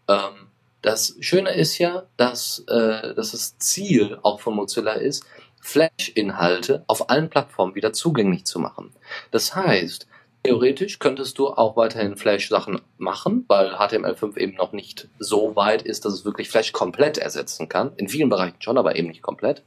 Ähm, 0.08 0.48
das 0.80 1.14
Schöne 1.20 1.50
ist 1.50 1.76
ja, 1.76 2.04
dass, 2.16 2.64
äh, 2.68 3.12
dass 3.12 3.32
das 3.32 3.58
Ziel 3.58 4.18
auch 4.22 4.40
von 4.40 4.56
Mozilla 4.56 4.94
ist, 4.94 5.26
Flash-Inhalte 5.60 6.84
auf 6.86 7.10
allen 7.10 7.28
Plattformen 7.28 7.74
wieder 7.74 7.92
zugänglich 7.92 8.46
zu 8.46 8.58
machen. 8.60 8.94
Das 9.30 9.54
heißt, 9.54 10.06
theoretisch 10.42 11.00
könntest 11.00 11.36
du 11.36 11.48
auch 11.48 11.76
weiterhin 11.76 12.16
Flash-Sachen 12.16 12.80
machen, 12.96 13.44
weil 13.48 13.74
HTML5 13.74 14.38
eben 14.38 14.56
noch 14.56 14.72
nicht 14.72 15.10
so 15.18 15.54
weit 15.54 15.82
ist, 15.82 16.06
dass 16.06 16.14
es 16.14 16.24
wirklich 16.24 16.48
Flash 16.48 16.72
komplett 16.72 17.18
ersetzen 17.18 17.68
kann. 17.68 17.92
In 17.96 18.08
vielen 18.08 18.30
Bereichen 18.30 18.62
schon, 18.62 18.78
aber 18.78 18.96
eben 18.96 19.08
nicht 19.08 19.20
komplett. 19.20 19.64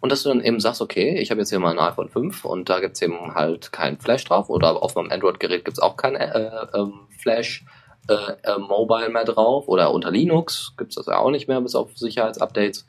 Und 0.00 0.10
dass 0.10 0.22
du 0.22 0.30
dann 0.30 0.42
eben 0.42 0.60
sagst, 0.60 0.80
okay, 0.80 1.18
ich 1.18 1.30
habe 1.30 1.40
jetzt 1.40 1.50
hier 1.50 1.58
mal 1.58 1.72
ein 1.72 1.78
iPhone 1.78 2.08
5 2.08 2.44
und 2.46 2.68
da 2.70 2.80
gibt's 2.80 3.02
eben 3.02 3.34
halt 3.34 3.70
kein 3.70 3.98
Flash 3.98 4.24
drauf 4.24 4.48
oder 4.48 4.82
auf 4.82 4.94
meinem 4.94 5.10
Android-Gerät 5.10 5.64
gibt's 5.64 5.80
auch 5.80 5.96
kein 5.96 6.14
äh, 6.14 6.50
ähm, 6.74 7.00
Flash 7.18 7.64
äh, 8.08 8.14
äh, 8.42 8.58
Mobile 8.58 9.10
mehr 9.10 9.24
drauf 9.24 9.68
oder 9.68 9.92
unter 9.92 10.10
Linux 10.10 10.72
gibt's 10.78 10.94
das 10.94 11.06
ja 11.06 11.18
auch 11.18 11.30
nicht 11.30 11.48
mehr 11.48 11.60
bis 11.60 11.74
auf 11.74 11.96
Sicherheitsupdates. 11.96 12.86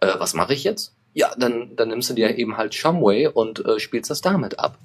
Äh, 0.00 0.14
was 0.18 0.34
mache 0.34 0.54
ich 0.54 0.64
jetzt? 0.64 0.92
Ja, 1.14 1.32
dann, 1.36 1.76
dann 1.76 1.88
nimmst 1.88 2.10
du 2.10 2.14
dir 2.14 2.36
eben 2.36 2.56
halt 2.56 2.74
Shumway 2.74 3.28
und 3.28 3.64
äh, 3.64 3.78
spielst 3.78 4.10
das 4.10 4.20
damit 4.20 4.58
ab. 4.58 4.76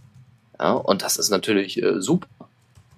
Ja, 0.59 0.73
und 0.73 1.01
das 1.01 1.17
ist 1.17 1.29
natürlich 1.29 1.81
äh, 1.81 1.99
super. 1.99 2.27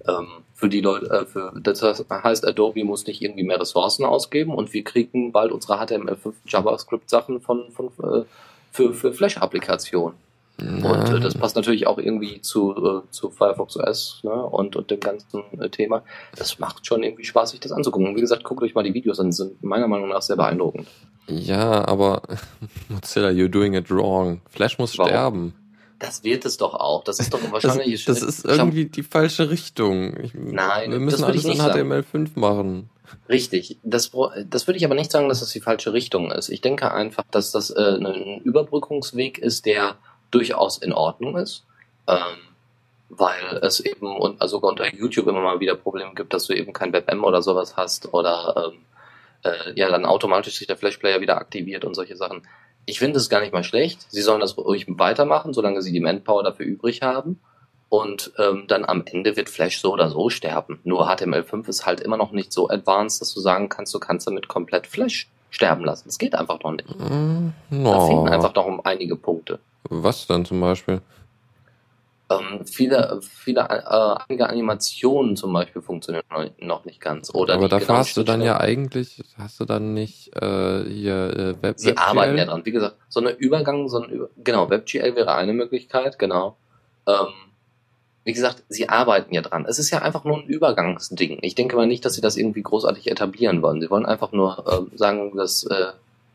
Ähm, 0.08 0.28
für 0.54 0.70
die 0.70 0.82
Leute, 0.82 1.06
äh, 1.10 1.26
für, 1.26 1.54
das 1.62 1.82
heißt, 1.84 2.46
Adobe 2.46 2.84
muss 2.84 3.06
nicht 3.08 3.22
irgendwie 3.22 3.44
mehr 3.44 3.62
Ressourcen 3.62 4.06
ausgeben 4.06 4.54
und 4.54 4.74
wir 4.74 4.84
kriegen 4.84 5.32
bald 5.32 5.52
unsere 5.52 5.80
HTML5 5.80 6.34
JavaScript 6.48 7.10
Sachen 7.10 7.42
von, 7.42 7.72
von 7.72 7.92
äh, 8.04 8.26
für, 8.78 8.94
für 8.94 9.12
Flash-Applikationen. 9.12 10.18
Und 10.60 11.10
äh, 11.10 11.20
das 11.20 11.36
passt 11.36 11.56
natürlich 11.56 11.86
auch 11.86 12.00
irgendwie 12.00 12.42
zu, 12.42 12.72
äh, 12.76 13.12
zu 13.12 13.30
Firefox 13.30 13.78
OS 13.78 14.22
ne, 14.24 14.32
und, 14.32 14.76
und 14.76 14.90
dem 14.90 15.00
ganzen 15.00 15.44
äh, 15.60 15.70
Thema. 15.70 16.04
Das 16.36 16.58
macht 16.58 16.86
schon 16.86 17.04
irgendwie 17.04 17.26
Spaß, 17.26 17.52
sich 17.52 17.60
das 17.60 17.72
anzugucken. 17.72 18.08
Und 18.08 18.16
wie 18.16 18.22
gesagt, 18.22 18.44
guckt 18.44 18.64
euch 18.64 18.74
mal 18.74 18.84
die 18.84 18.94
Videos 18.94 19.20
an, 19.20 19.28
die 19.28 19.36
sind 19.36 19.64
meiner 19.64 19.88
Meinung 19.88 20.10
nach 20.10 20.22
sehr 20.22 20.36
beeindruckend. 20.36 20.88
Ja, 21.28 21.88
aber 21.88 22.24
Mozilla, 22.90 23.30
you're 23.30 23.50
doing 23.50 23.74
it 23.74 23.92
wrong. 23.92 24.42
Flash 24.50 24.80
muss 24.80 24.98
Warum? 24.98 25.10
sterben. 25.10 25.54
Das 26.00 26.24
wird 26.24 26.46
es 26.46 26.58
doch 26.58 26.76
auch. 26.76 27.04
Das 27.04 27.20
ist 27.20 27.34
doch 27.34 27.40
wahrscheinlich. 27.52 28.06
Das, 28.06 28.20
das 28.20 28.30
ist 28.30 28.46
irgendwie 28.46 28.86
die 28.86 29.04
falsche 29.04 29.50
Richtung. 29.50 30.16
Ich, 30.18 30.34
Nein, 30.36 30.92
wir 30.92 31.00
müssen 31.00 31.24
alles 31.24 31.46
in 31.46 31.60
HTML5 31.60 32.30
machen. 32.36 32.90
Richtig. 33.30 33.78
Das, 33.84 34.12
das 34.50 34.68
würde 34.68 34.78
ich 34.78 34.86
aber 34.86 34.96
nicht 34.96 35.12
sagen, 35.12 35.30
dass 35.30 35.40
das 35.40 35.52
die 35.52 35.62
falsche 35.62 35.94
Richtung 35.94 36.32
ist. 36.32 36.50
Ich 36.50 36.62
denke 36.62 36.92
einfach, 36.94 37.24
dass 37.32 37.52
das 37.52 37.70
äh, 37.70 37.98
ein 38.00 38.42
Überbrückungsweg 38.42 39.38
ist, 39.38 39.66
der 39.66 39.98
durchaus 40.32 40.78
in 40.78 40.94
Ordnung 40.94 41.38
ist. 41.38 41.64
Ähm, 42.08 42.38
weil 43.10 43.60
es 43.62 43.80
eben 43.80 44.16
und 44.18 44.42
also 44.42 44.58
sogar 44.58 44.72
unter 44.72 44.94
YouTube 44.94 45.28
immer 45.28 45.42
mal 45.42 45.60
wieder 45.60 45.76
Probleme 45.76 46.14
gibt, 46.14 46.34
dass 46.34 46.48
du 46.48 46.54
eben 46.54 46.74
kein 46.74 46.92
WebM 46.92 47.24
oder 47.24 47.42
sowas 47.42 47.78
hast 47.78 48.14
oder 48.14 48.72
ähm, 48.74 48.80
äh, 49.44 49.80
ja 49.80 49.90
dann 49.90 50.06
automatisch 50.06 50.56
sich 50.58 50.68
der 50.68 50.78
Flash 50.78 50.98
Player 50.98 51.22
wieder 51.22 51.38
aktiviert 51.38 51.86
und 51.86 51.94
solche 51.94 52.18
Sachen. 52.18 52.46
Ich 52.86 53.00
finde 53.00 53.18
es 53.18 53.30
gar 53.30 53.42
nicht 53.42 53.54
mal 53.54 53.64
schlecht. 53.64 54.06
Sie 54.10 54.22
sollen 54.22 54.40
das 54.40 54.58
ruhig 54.58 54.86
weitermachen, 54.88 55.54
solange 55.54 55.82
sie 55.82 55.92
die 55.92 56.00
Manpower 56.00 56.44
dafür 56.44 56.66
übrig 56.66 57.02
haben. 57.02 57.40
Und 57.90 58.34
ähm, 58.38 58.66
dann 58.68 58.84
am 58.84 59.04
Ende 59.06 59.38
wird 59.38 59.50
Flash 59.50 59.80
so 59.80 59.94
oder 59.94 60.10
so 60.10 60.30
sterben. 60.30 60.80
Nur 60.84 61.10
HTML5 61.10 61.70
ist 61.70 61.86
halt 61.86 62.02
immer 62.02 62.18
noch 62.18 62.32
nicht 62.32 62.52
so 62.52 62.70
advanced, 62.70 63.22
dass 63.22 63.34
du 63.34 63.40
sagen 63.40 63.70
kannst, 63.70 63.94
du 63.94 64.00
kannst 64.00 64.28
damit 64.28 64.50
komplett 64.50 64.88
Flash 64.88 65.30
sterben 65.50 65.86
lassen. 65.86 66.04
Das 66.06 66.18
geht 66.18 66.36
einfach 66.36 66.62
noch 66.62 66.74
nicht. 66.74 66.90
Mm, 67.00 67.54
no. 67.70 67.92
Da 67.94 68.08
fehlen 68.08 68.28
einfach 68.28 68.54
noch 68.54 68.66
um 68.66 68.82
einige 68.84 69.16
Punkte. 69.16 69.60
Was 69.90 70.28
dann 70.28 70.44
zum 70.44 70.60
Beispiel? 70.60 71.02
Ähm, 72.30 72.66
viele, 72.66 73.22
viele, 73.22 73.62
äh, 73.62 74.16
einige 74.28 74.50
Animationen 74.50 75.38
zum 75.38 75.54
Beispiel 75.54 75.82
funktionieren 75.82 76.26
noch 76.60 76.84
nicht 76.84 77.00
ganz. 77.00 77.34
Oder 77.34 77.54
Aber 77.54 77.70
da 77.70 77.80
genau 77.80 77.94
hast 77.94 78.18
du 78.18 78.24
dann 78.24 78.42
ja 78.42 78.60
eigentlich, 78.60 79.24
hast 79.38 79.62
du 79.62 79.66
dann 79.66 79.94
nicht 79.94 80.36
äh, 80.36 80.84
hier 80.84 81.56
äh, 81.58 81.64
Web. 81.64 81.80
Sie 81.80 81.88
WebGL? 81.88 82.04
arbeiten 82.04 82.38
ja 82.38 82.46
dran. 82.46 82.66
Wie 82.66 82.72
gesagt, 82.72 82.98
so 83.08 83.22
eine 83.22 83.30
Übergang, 83.30 83.88
so 83.88 84.02
ein 84.02 84.10
Über 84.10 84.30
genau 84.44 84.70
WebGL 84.70 85.16
wäre 85.16 85.36
eine 85.36 85.54
Möglichkeit, 85.54 86.20
genau. 86.20 86.58
Ähm, 87.08 87.47
wie 88.28 88.34
gesagt, 88.34 88.62
sie 88.68 88.90
arbeiten 88.90 89.34
ja 89.34 89.42
dran. 89.42 89.66
Es 89.66 89.80
ist 89.80 89.90
ja 89.90 90.02
einfach 90.02 90.26
nur 90.26 90.38
ein 90.38 90.48
Übergangsding. 90.48 91.40
Ich 91.44 91.56
denke 91.56 91.78
mal 91.78 91.88
nicht, 91.88 92.04
dass 92.04 92.14
sie 92.14 92.20
das 92.20 92.36
irgendwie 92.36 92.62
großartig 92.62 93.10
etablieren 93.10 93.62
wollen. 93.62 93.80
Sie 93.80 93.90
wollen 93.90 94.06
einfach 94.06 94.34
nur 94.34 94.90
äh, 94.92 94.98
sagen, 94.98 95.32
dass 95.38 95.64
äh, 95.64 95.94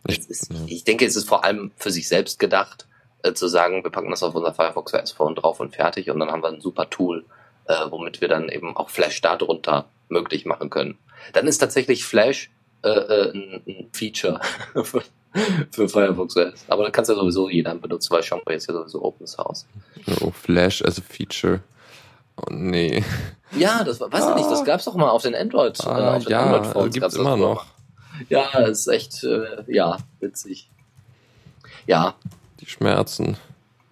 ist, 0.08 0.48
ich 0.68 0.84
denke, 0.84 1.04
es 1.04 1.16
ist 1.16 1.28
vor 1.28 1.44
allem 1.44 1.70
für 1.76 1.90
sich 1.90 2.08
selbst 2.08 2.38
gedacht 2.38 2.86
äh, 3.22 3.34
zu 3.34 3.46
sagen, 3.46 3.84
wir 3.84 3.90
packen 3.90 4.08
das 4.08 4.22
auf 4.22 4.34
unser 4.34 4.54
Firefox 4.54 4.94
OS 4.94 5.12
Phone 5.12 5.34
drauf 5.34 5.60
und 5.60 5.76
fertig 5.76 6.08
und 6.08 6.18
dann 6.18 6.30
haben 6.30 6.42
wir 6.42 6.48
ein 6.48 6.62
super 6.62 6.88
Tool, 6.88 7.26
äh, 7.66 7.74
womit 7.90 8.22
wir 8.22 8.28
dann 8.28 8.48
eben 8.48 8.74
auch 8.74 8.88
Flash 8.88 9.20
darunter 9.20 9.84
möglich 10.08 10.46
machen 10.46 10.70
können. 10.70 10.96
Dann 11.34 11.46
ist 11.46 11.58
tatsächlich 11.58 12.06
Flash 12.06 12.50
äh, 12.82 12.88
äh, 12.88 13.32
ein, 13.34 13.62
ein 13.68 13.88
Feature 13.92 14.40
für, 14.82 15.02
für 15.70 15.88
Firefox 15.90 16.38
OS. 16.38 16.64
Aber 16.68 16.84
da 16.84 16.90
kannst 16.90 17.10
ja 17.10 17.16
sowieso 17.16 17.50
jeder 17.50 17.74
benutzen, 17.74 18.12
weil 18.12 18.22
Shampoo 18.22 18.50
ist 18.50 18.66
ja 18.66 18.72
sowieso 18.72 19.04
Open 19.04 19.26
Source. 19.26 19.66
Oh, 20.22 20.30
Flash 20.30 20.82
as 20.82 20.98
a 20.98 21.02
Feature. 21.02 21.60
Oh 22.36 22.50
nee. 22.50 23.04
Ja, 23.56 23.84
das 23.84 24.00
weiß 24.00 24.12
ah. 24.12 24.30
ich 24.30 24.36
nicht, 24.36 24.50
das 24.50 24.64
gab's 24.64 24.84
doch 24.84 24.94
mal 24.94 25.10
auf 25.10 25.22
den 25.22 25.34
Android, 25.34 25.78
ah, 25.86 25.98
äh, 25.98 26.16
auf 26.16 26.24
den 26.24 26.32
ja, 26.32 26.42
Android 26.42 26.66
Phones 26.66 26.94
gibt's 26.94 27.14
immer 27.16 27.36
noch. 27.36 27.66
Ja, 28.28 28.48
das 28.52 28.80
ist 28.80 28.86
echt, 28.88 29.24
äh, 29.24 29.64
ja, 29.66 29.98
witzig. 30.20 30.70
Ja, 31.86 32.14
die 32.60 32.66
Schmerzen. 32.66 33.36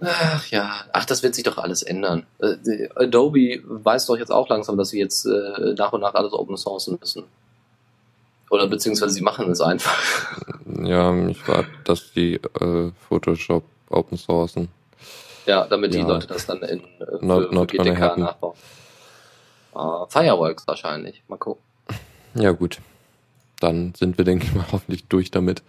Ach 0.03 0.47
ja, 0.47 0.72
ach, 0.93 1.05
das 1.05 1.22
wird 1.22 1.34
sich 1.34 1.45
doch 1.45 1.59
alles 1.59 1.82
ändern. 1.82 2.24
Äh, 2.38 2.88
Adobe 2.95 3.62
weiß 3.64 4.07
doch 4.07 4.16
jetzt 4.16 4.32
auch 4.32 4.49
langsam, 4.49 4.78
dass 4.78 4.91
sie 4.91 4.99
jetzt 4.99 5.26
äh, 5.26 5.74
nach 5.76 5.93
und 5.93 6.01
nach 6.01 6.14
alles 6.14 6.32
open 6.32 6.57
sourcen 6.57 6.97
müssen. 6.99 7.24
Oder 8.49 8.66
beziehungsweise 8.66 9.12
sie 9.12 9.20
machen 9.20 9.51
es 9.51 9.61
einfach. 9.61 9.97
Ja, 10.82 11.14
ich 11.28 11.47
warte, 11.47 11.68
dass 11.84 12.12
die 12.12 12.34
äh, 12.34 12.91
Photoshop 13.09 13.64
open 13.91 14.16
sourcen. 14.16 14.68
Ja, 15.47 15.66
damit 15.66 15.95
ja. 15.95 16.01
die 16.01 16.07
Leute 16.07 16.26
das 16.26 16.47
dann 16.47 16.62
in 16.62 16.80
äh, 16.80 17.18
für, 17.18 17.18
not, 17.22 17.53
not 17.53 17.70
für 17.70 17.78
GTK 17.78 18.16
nachbauen. 18.16 18.55
Uh, 19.74 20.07
Fireworks 20.09 20.66
wahrscheinlich. 20.66 21.22
Mal 21.28 21.36
gucken. 21.36 21.62
Ja, 22.34 22.53
gut. 22.53 22.78
Dann 23.61 23.95
sind 23.95 24.18
wir, 24.18 24.24
denke 24.24 24.47
ich 24.47 24.55
mal, 24.55 24.66
hoffentlich 24.72 25.07
durch 25.07 25.30
damit. 25.30 25.62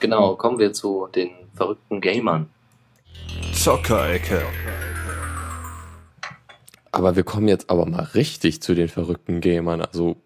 Genau, 0.00 0.36
kommen 0.36 0.58
wir 0.58 0.72
zu 0.72 1.08
den 1.14 1.30
verrückten 1.54 2.00
Gamern. 2.00 2.48
Zockerecke. 3.52 4.42
Aber 6.92 7.16
wir 7.16 7.24
kommen 7.24 7.48
jetzt 7.48 7.70
aber 7.70 7.86
mal 7.86 8.04
richtig 8.14 8.62
zu 8.62 8.74
den 8.74 8.88
verrückten 8.88 9.40
Gamern. 9.40 9.82
Also, 9.82 10.16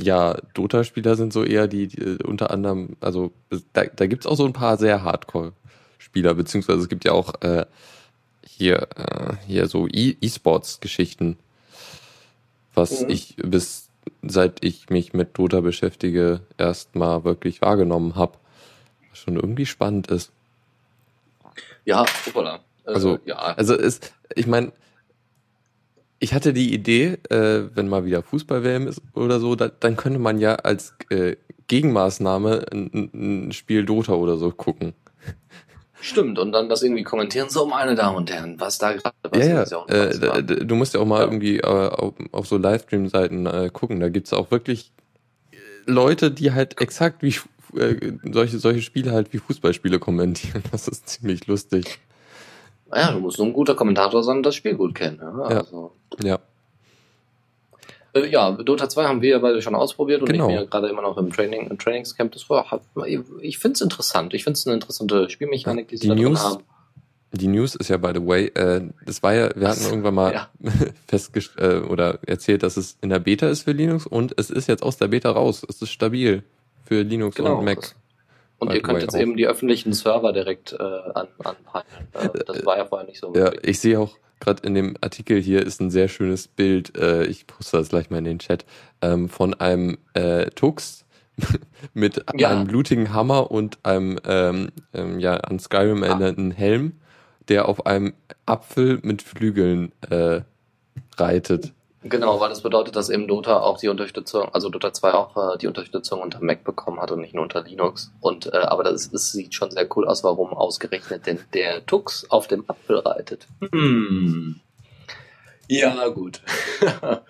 ja, 0.00 0.36
Dota-Spieler 0.54 1.16
sind 1.16 1.32
so 1.32 1.44
eher 1.44 1.68
die, 1.68 1.88
die, 1.88 2.22
unter 2.22 2.50
anderem, 2.50 2.96
also 3.00 3.32
da, 3.72 3.84
da 3.84 4.06
gibt 4.06 4.24
es 4.24 4.30
auch 4.30 4.36
so 4.36 4.44
ein 4.44 4.52
paar 4.52 4.76
sehr 4.76 5.02
Hardcore-Spieler, 5.02 6.34
beziehungsweise 6.34 6.80
es 6.80 6.88
gibt 6.88 7.04
ja 7.04 7.12
auch 7.12 7.40
äh, 7.42 7.64
hier, 8.46 8.88
äh, 8.96 9.36
hier 9.46 9.68
so 9.68 9.86
e-, 9.86 10.16
E-Sports-Geschichten, 10.20 11.36
was 12.74 13.02
mhm. 13.02 13.10
ich 13.10 13.36
bis 13.36 13.84
seit 14.22 14.64
ich 14.64 14.88
mich 14.88 15.14
mit 15.14 15.36
Dota 15.36 15.60
beschäftige, 15.60 16.40
erstmal 16.58 17.24
wirklich 17.24 17.60
wahrgenommen 17.60 18.14
habe 18.14 18.38
schon 19.16 19.36
irgendwie 19.36 19.66
spannend 19.66 20.08
ist. 20.08 20.30
Ja, 21.84 22.04
hoppala. 22.26 22.60
Äh, 22.84 22.90
also, 22.90 23.18
ja. 23.24 23.36
also 23.36 23.74
ist, 23.74 24.14
ich 24.34 24.46
meine, 24.46 24.72
ich 26.18 26.34
hatte 26.34 26.52
die 26.52 26.72
Idee, 26.72 27.18
äh, 27.28 27.68
wenn 27.74 27.88
mal 27.88 28.04
wieder 28.04 28.22
Fußball-WM 28.22 28.86
ist 28.86 29.02
oder 29.14 29.40
so, 29.40 29.54
da, 29.54 29.68
dann 29.68 29.96
könnte 29.96 30.18
man 30.18 30.38
ja 30.38 30.56
als 30.56 30.94
äh, 31.10 31.36
Gegenmaßnahme 31.66 32.66
ein, 32.72 33.10
ein 33.48 33.52
Spiel 33.52 33.84
Dota 33.84 34.14
oder 34.14 34.36
so 34.36 34.50
gucken. 34.50 34.94
Stimmt, 36.00 36.38
und 36.38 36.52
dann 36.52 36.68
das 36.68 36.82
irgendwie 36.82 37.02
kommentieren, 37.02 37.48
so 37.48 37.66
meine 37.66 37.94
Damen 37.94 38.16
und 38.16 38.30
Herren, 38.30 38.60
was 38.60 38.78
da 38.78 38.92
gerade 38.92 39.14
was 39.30 39.46
ja, 39.46 39.64
ja. 39.64 39.76
Auch 39.76 39.88
äh, 39.88 40.42
du 40.42 40.74
musst 40.74 40.94
ja 40.94 41.00
auch 41.00 41.06
mal 41.06 41.20
ja. 41.20 41.24
irgendwie 41.24 41.58
äh, 41.58 41.62
auf, 41.62 42.14
auf, 42.32 42.46
so 42.46 42.58
Livestream-Seiten 42.58 43.46
äh, 43.46 43.70
gucken. 43.72 44.00
Da 44.00 44.08
gibt's 44.08 44.32
auch 44.32 44.50
wirklich 44.50 44.92
äh, 45.52 45.56
Leute, 45.86 46.30
die 46.30 46.52
halt 46.52 46.80
exakt 46.80 47.22
wie 47.22 47.34
äh, 47.78 48.12
solche, 48.30 48.58
solche 48.58 48.82
Spiele 48.82 49.12
halt 49.12 49.32
wie 49.32 49.38
Fußballspiele 49.38 49.98
kommentieren. 49.98 50.62
Das 50.70 50.86
ist 50.88 51.08
ziemlich 51.08 51.46
lustig. 51.46 51.98
Ja, 52.94 53.12
du 53.12 53.20
musst 53.20 53.38
nur 53.38 53.48
ein 53.48 53.52
guter 53.52 53.74
Kommentator 53.74 54.22
sein 54.22 54.38
und 54.38 54.42
das 54.44 54.54
Spiel 54.54 54.74
gut 54.74 54.94
kennen. 54.94 55.18
Ja. 55.20 55.42
Also. 55.44 55.92
ja. 56.22 56.38
Äh, 58.16 58.28
ja, 58.28 58.50
Dota 58.52 58.88
2 58.88 59.04
haben 59.04 59.22
wir 59.22 59.30
ja 59.30 59.38
beide 59.38 59.60
schon 59.62 59.74
ausprobiert 59.74 60.22
und 60.22 60.28
genau. 60.28 60.44
ich 60.44 60.54
bin 60.54 60.56
ja 60.56 60.64
gerade 60.64 60.88
immer 60.88 61.02
noch 61.02 61.16
im 61.18 61.32
Training, 61.32 61.68
im 61.68 61.78
Trainingscamp. 61.78 62.32
Das 62.32 62.48
war, 62.48 62.80
ich 63.40 63.58
finde 63.58 63.74
es 63.74 63.80
interessant. 63.80 64.34
Ich 64.34 64.44
finde 64.44 64.58
es 64.58 64.66
eine 64.66 64.74
interessante 64.74 65.28
Spielmechanik, 65.30 65.88
die 65.88 65.96
sie 65.96 66.08
da 66.08 66.14
News, 66.14 66.42
haben. 66.42 66.62
Die 67.32 67.48
News 67.48 67.74
ist 67.74 67.88
ja, 67.88 67.96
by 67.96 68.12
the 68.14 68.26
way, 68.26 68.46
äh, 68.54 68.82
das 69.04 69.22
war 69.22 69.34
ja, 69.34 69.50
wir 69.54 69.68
hatten 69.68 69.84
irgendwann 69.84 70.14
mal 70.14 70.32
ja. 70.32 70.50
festgestellt 71.06 71.84
äh, 71.84 71.86
oder 71.86 72.18
erzählt, 72.26 72.62
dass 72.62 72.76
es 72.76 72.96
in 73.02 73.10
der 73.10 73.18
Beta 73.18 73.48
ist 73.48 73.62
für 73.62 73.72
Linux 73.72 74.06
und 74.06 74.34
es 74.38 74.50
ist 74.50 74.68
jetzt 74.68 74.82
aus 74.82 74.96
der 74.96 75.08
Beta 75.08 75.30
raus. 75.30 75.64
Es 75.68 75.82
ist 75.82 75.90
stabil 75.90 76.42
für 76.84 77.02
Linux 77.02 77.36
genau, 77.36 77.58
und 77.58 77.64
Mac. 77.64 77.94
Und 78.58 78.72
ihr 78.72 78.80
könnt 78.80 79.02
jetzt 79.02 79.14
auch. 79.14 79.20
eben 79.20 79.36
die 79.36 79.46
öffentlichen 79.46 79.92
Server 79.92 80.32
direkt 80.32 80.72
äh, 80.72 80.82
an, 80.82 81.28
anpeilen. 81.44 81.86
Äh, 82.14 82.28
das 82.46 82.64
war 82.64 82.78
ja 82.78 82.86
vorher 82.86 83.06
nicht 83.06 83.20
so. 83.20 83.34
Ja, 83.34 83.52
ich 83.62 83.80
sehe 83.80 84.00
auch 84.00 84.16
gerade 84.40 84.66
in 84.66 84.74
dem 84.74 84.96
Artikel 85.00 85.40
hier 85.40 85.64
ist 85.64 85.80
ein 85.80 85.90
sehr 85.90 86.08
schönes 86.08 86.48
Bild. 86.48 86.96
Äh, 86.96 87.24
ich 87.24 87.46
poste 87.46 87.78
das 87.78 87.88
gleich 87.88 88.10
mal 88.10 88.18
in 88.18 88.24
den 88.24 88.38
Chat 88.38 88.64
ähm, 89.02 89.28
von 89.28 89.54
einem 89.54 89.98
äh, 90.14 90.46
Tux 90.50 91.04
mit 91.94 92.24
ja. 92.36 92.50
einem 92.50 92.66
blutigen 92.66 93.12
Hammer 93.12 93.50
und 93.50 93.78
einem 93.84 94.18
ähm, 94.24 94.70
ähm, 94.94 95.20
ja 95.20 95.34
an 95.36 95.58
Skyrim 95.58 96.02
ah. 96.02 96.06
erinnernden 96.06 96.50
Helm, 96.50 96.92
der 97.48 97.68
auf 97.68 97.86
einem 97.86 98.14
Apfel 98.46 99.00
mit 99.02 99.22
Flügeln 99.22 99.92
äh, 100.08 100.40
reitet. 101.16 101.72
Genau, 102.08 102.40
weil 102.40 102.48
das 102.48 102.62
bedeutet, 102.62 102.94
dass 102.96 103.10
eben 103.10 103.26
Dota 103.26 103.60
auch 103.60 103.78
die 103.78 103.88
Unterstützung, 103.88 104.48
also 104.52 104.68
Dota 104.68 104.92
2 104.92 105.14
auch 105.14 105.54
äh, 105.54 105.58
die 105.58 105.66
Unterstützung 105.66 106.20
unter 106.20 106.40
Mac 106.40 106.62
bekommen 106.64 107.00
hat 107.00 107.10
und 107.10 107.20
nicht 107.20 107.34
nur 107.34 107.42
unter 107.42 107.62
Linux. 107.62 108.12
Und 108.20 108.46
äh, 108.46 108.58
aber 108.58 108.84
das, 108.84 109.10
das 109.10 109.32
sieht 109.32 109.54
schon 109.54 109.70
sehr 109.70 109.88
cool 109.96 110.06
aus, 110.06 110.22
warum 110.22 110.52
ausgerechnet 110.52 111.26
denn 111.26 111.40
der 111.54 111.84
Tux 111.86 112.30
auf 112.30 112.46
dem 112.46 112.68
Apfel 112.68 112.98
reitet. 112.98 113.46
Hm. 113.72 114.60
Ja, 115.68 116.08
gut. 116.08 116.42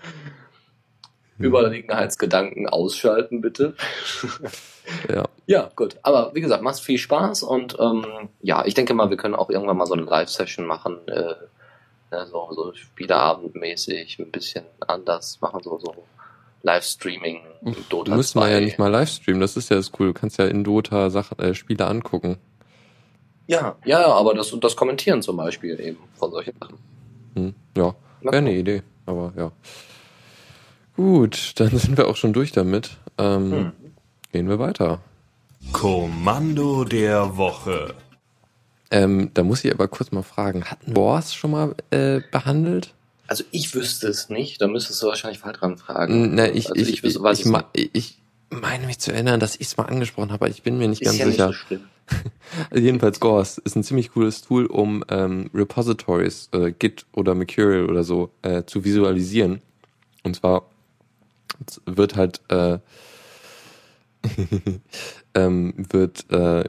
Überlegenheitsgedanken 1.38 2.68
ausschalten, 2.68 3.40
bitte. 3.40 3.74
ja. 5.08 5.24
Ja, 5.46 5.70
gut. 5.76 5.96
Aber 6.02 6.34
wie 6.34 6.40
gesagt, 6.40 6.62
macht 6.62 6.80
viel 6.80 6.98
Spaß 6.98 7.42
und 7.42 7.76
ähm, 7.78 8.04
ja, 8.40 8.64
ich 8.64 8.74
denke 8.74 8.94
mal, 8.94 9.10
wir 9.10 9.16
können 9.16 9.34
auch 9.34 9.50
irgendwann 9.50 9.76
mal 9.76 9.86
so 9.86 9.94
eine 9.94 10.02
Live-Session 10.02 10.66
machen. 10.66 11.06
Äh, 11.08 11.34
Ne, 12.16 12.26
so, 12.26 12.48
so 12.52 12.72
Spieleabendmäßig, 12.72 14.18
ein 14.18 14.30
bisschen 14.30 14.64
anders 14.86 15.38
machen, 15.42 15.60
so, 15.62 15.78
so 15.78 15.94
Livestreaming. 16.62 17.42
Dota 17.90 18.10
du 18.10 18.16
müssen 18.16 18.40
wir 18.40 18.48
ja 18.48 18.60
nicht 18.60 18.78
mal 18.78 18.90
Livestreamen, 18.90 19.40
das 19.40 19.56
ist 19.56 19.68
ja 19.70 19.76
das 19.76 19.92
cool. 19.98 20.08
Du 20.08 20.14
kannst 20.14 20.38
ja 20.38 20.46
in 20.46 20.64
Dota 20.64 21.10
Sachen, 21.10 21.38
äh, 21.38 21.54
Spiele 21.54 21.86
angucken. 21.86 22.38
Ja, 23.46 23.76
ja, 23.84 24.06
aber 24.06 24.34
das, 24.34 24.54
das 24.58 24.76
Kommentieren 24.76 25.20
zum 25.20 25.36
Beispiel 25.36 25.78
eben 25.78 25.98
von 26.14 26.30
solchen 26.30 26.54
Sachen. 26.58 26.78
Hm, 27.34 27.54
ja, 27.76 27.94
wäre 28.22 28.36
eine 28.36 28.54
Idee, 28.54 28.82
aber 29.04 29.32
ja. 29.36 29.52
Gut, 30.96 31.52
dann 31.56 31.76
sind 31.76 31.98
wir 31.98 32.08
auch 32.08 32.16
schon 32.16 32.32
durch 32.32 32.52
damit. 32.52 32.96
Ähm, 33.18 33.52
hm. 33.52 33.72
Gehen 34.32 34.48
wir 34.48 34.58
weiter. 34.58 35.00
Kommando 35.72 36.84
der 36.84 37.36
Woche. 37.36 37.94
Ähm, 38.90 39.30
da 39.34 39.42
muss 39.42 39.64
ich 39.64 39.72
aber 39.72 39.88
kurz 39.88 40.12
mal 40.12 40.22
fragen, 40.22 40.64
hatten 40.64 40.96
Wars 40.96 41.34
schon 41.34 41.50
mal 41.50 41.74
äh, 41.90 42.20
behandelt? 42.30 42.94
Also 43.26 43.42
ich 43.50 43.74
wüsste 43.74 44.08
es 44.08 44.28
nicht, 44.28 44.60
da 44.60 44.68
müsstest 44.68 45.02
du 45.02 45.08
wahrscheinlich 45.08 45.40
Fall 45.40 45.52
dran 45.52 45.78
fragen. 45.78 46.34
Na, 46.34 46.46
ich, 46.46 46.70
also 46.70 46.74
ich, 46.80 46.92
ich, 46.92 47.02
wüsste, 47.02 47.20
ich, 47.32 47.46
ich, 47.72 47.90
ich, 47.92 48.18
meine 48.50 48.86
mich 48.86 49.00
zu 49.00 49.12
erinnern, 49.12 49.40
dass 49.40 49.56
ich 49.56 49.66
es 49.66 49.76
mal 49.76 49.86
angesprochen 49.86 50.30
habe, 50.30 50.44
aber 50.44 50.50
ich 50.50 50.62
bin 50.62 50.78
mir 50.78 50.88
nicht 50.88 51.02
ist 51.02 51.08
ganz 51.08 51.18
ja 51.18 51.26
sicher. 51.26 51.46
Nicht 51.48 51.58
so 51.58 51.66
schlimm. 51.66 51.80
Jedenfalls 52.74 53.18
Gors 53.18 53.58
ist 53.58 53.74
ein 53.74 53.82
ziemlich 53.82 54.12
cooles 54.12 54.42
Tool, 54.42 54.66
um 54.66 55.04
ähm, 55.08 55.50
Repositories, 55.52 56.48
äh, 56.52 56.70
Git 56.70 57.06
oder 57.12 57.34
Mercurial 57.34 57.90
oder 57.90 58.04
so 58.04 58.30
äh, 58.42 58.62
zu 58.64 58.84
visualisieren. 58.84 59.60
Und 60.22 60.36
zwar 60.36 60.70
wird 61.86 62.14
halt 62.14 62.40
äh, 62.48 62.78
ähm, 65.34 65.74
wird 65.76 66.30
äh, 66.30 66.64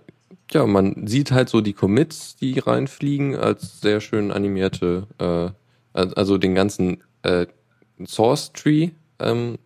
ja, 0.52 0.66
man 0.66 1.08
sieht 1.08 1.32
halt 1.32 1.50
so 1.50 1.62
die 1.62 1.74
Commits, 1.74 2.36
die 2.36 2.60
reinfliegen, 2.60 3.36
als 3.36 3.82
sehr 3.82 4.02
schön 4.02 4.32
animierte, 4.32 5.08
äh, 5.20 5.52
also 5.94 6.38
den 6.38 6.56
ganzen 6.56 7.04
äh, 7.24 7.48
Source 8.06 8.54
Tree 8.54 8.92
ähm, 9.20 9.58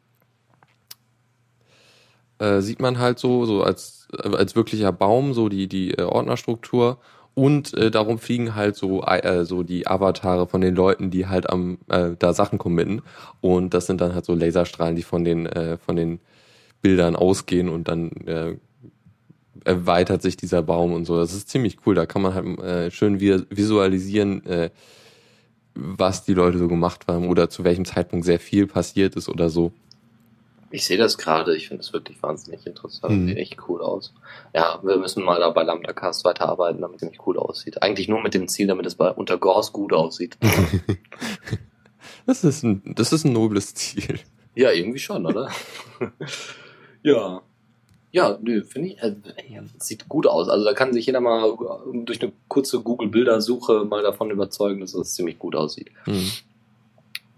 äh, 2.39 2.61
sieht 2.61 2.79
man 2.79 2.99
halt 2.99 3.19
so, 3.19 3.45
so 3.45 3.63
als, 3.63 4.07
als 4.23 4.55
wirklicher 4.55 4.91
Baum, 4.91 5.33
so 5.33 5.49
die, 5.49 5.67
die 5.67 5.91
äh, 5.91 6.03
Ordnerstruktur. 6.03 6.97
Und 7.33 7.73
äh, 7.75 7.91
darum 7.91 8.19
fliegen 8.19 8.55
halt 8.55 8.75
so, 8.75 9.03
äh, 9.03 9.45
so 9.45 9.63
die 9.63 9.87
Avatare 9.87 10.47
von 10.47 10.59
den 10.59 10.75
Leuten, 10.75 11.11
die 11.11 11.27
halt 11.27 11.49
am 11.49 11.77
äh, 11.87 12.11
da 12.19 12.33
Sachen 12.33 12.57
committen. 12.57 13.03
Und 13.39 13.73
das 13.73 13.87
sind 13.87 14.01
dann 14.01 14.13
halt 14.13 14.25
so 14.25 14.33
Laserstrahlen, 14.35 14.95
die 14.95 15.03
von 15.03 15.23
den, 15.23 15.45
äh, 15.45 15.77
von 15.77 15.95
den 15.95 16.19
Bildern 16.81 17.15
ausgehen 17.15 17.69
und 17.69 17.87
dann 17.87 18.09
äh, 18.25 18.57
erweitert 19.65 20.21
sich 20.21 20.37
dieser 20.37 20.61
Baum 20.61 20.93
und 20.93 21.05
so. 21.05 21.17
Das 21.17 21.33
ist 21.33 21.49
ziemlich 21.49 21.77
cool. 21.85 21.95
Da 21.95 22.05
kann 22.05 22.21
man 22.21 22.33
halt 22.33 22.59
äh, 22.59 22.91
schön 22.91 23.19
visualisieren, 23.19 24.45
äh, 24.45 24.69
was 25.73 26.25
die 26.25 26.33
Leute 26.33 26.57
so 26.57 26.67
gemacht 26.67 27.05
haben 27.07 27.27
oder 27.27 27.49
zu 27.49 27.63
welchem 27.63 27.85
Zeitpunkt 27.85 28.25
sehr 28.25 28.39
viel 28.39 28.67
passiert 28.67 29.15
ist 29.15 29.29
oder 29.29 29.49
so. 29.49 29.71
Ich 30.73 30.85
sehe 30.85 30.97
das 30.97 31.17
gerade, 31.17 31.55
ich 31.55 31.67
finde 31.67 31.81
es 31.81 31.91
wirklich 31.91 32.21
wahnsinnig 32.23 32.65
interessant. 32.65 33.13
Mhm. 33.13 33.27
Sieht 33.27 33.37
echt 33.37 33.57
cool 33.67 33.81
aus. 33.81 34.13
Ja, 34.53 34.79
wir 34.83 34.97
müssen 34.97 35.23
mal 35.23 35.39
da 35.39 35.49
bei 35.49 35.63
Lambda 35.63 35.91
Cast 35.91 36.23
weiterarbeiten, 36.23 36.81
damit 36.81 36.95
es 36.95 36.99
ziemlich 37.01 37.27
cool 37.27 37.37
aussieht. 37.37 37.83
Eigentlich 37.83 38.07
nur 38.07 38.21
mit 38.21 38.33
dem 38.33 38.47
Ziel, 38.47 38.67
damit 38.67 38.85
es 38.85 38.95
bei 38.95 39.09
unter 39.11 39.37
Gors 39.37 39.73
gut 39.73 39.91
aussieht. 39.91 40.37
das 42.25 42.45
ist 42.45 42.63
ein, 42.63 42.81
das 42.95 43.11
ist 43.11 43.25
ein 43.25 43.33
nobles 43.33 43.75
Ziel. 43.75 44.19
Ja, 44.55 44.71
irgendwie 44.71 44.99
schon, 44.99 45.25
oder? 45.25 45.49
ja. 47.03 47.41
Ja, 48.13 48.37
nö, 48.41 48.63
finde 48.63 48.89
ich, 48.89 49.01
äh, 49.01 49.15
sieht 49.79 50.09
gut 50.09 50.27
aus. 50.27 50.49
Also 50.49 50.65
da 50.65 50.73
kann 50.73 50.93
sich 50.93 51.05
jeder 51.05 51.21
mal 51.21 51.57
durch 52.05 52.21
eine 52.21 52.33
kurze 52.49 52.81
Google-Bildersuche 52.81 53.85
mal 53.85 54.03
davon 54.03 54.31
überzeugen, 54.31 54.81
dass 54.81 54.91
das 54.91 55.13
ziemlich 55.13 55.39
gut 55.39 55.55
aussieht. 55.55 55.91
Mhm. 56.05 56.31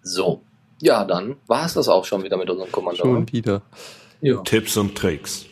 So. 0.02 0.42
Ja, 0.82 1.06
dann 1.06 1.36
war 1.48 1.66
es 1.66 1.76
das 1.76 1.88
auch 1.88 2.06
schon 2.06 2.24
wieder 2.24 2.38
mit 2.38 2.50
unserem 2.50 2.72
Kommando. 2.72 3.04
Schon 3.04 3.32
wieder. 3.32 3.62
Ja. 4.22 4.42
Tipps 4.42 4.76
und 4.76 4.96
Tricks. 4.96 5.46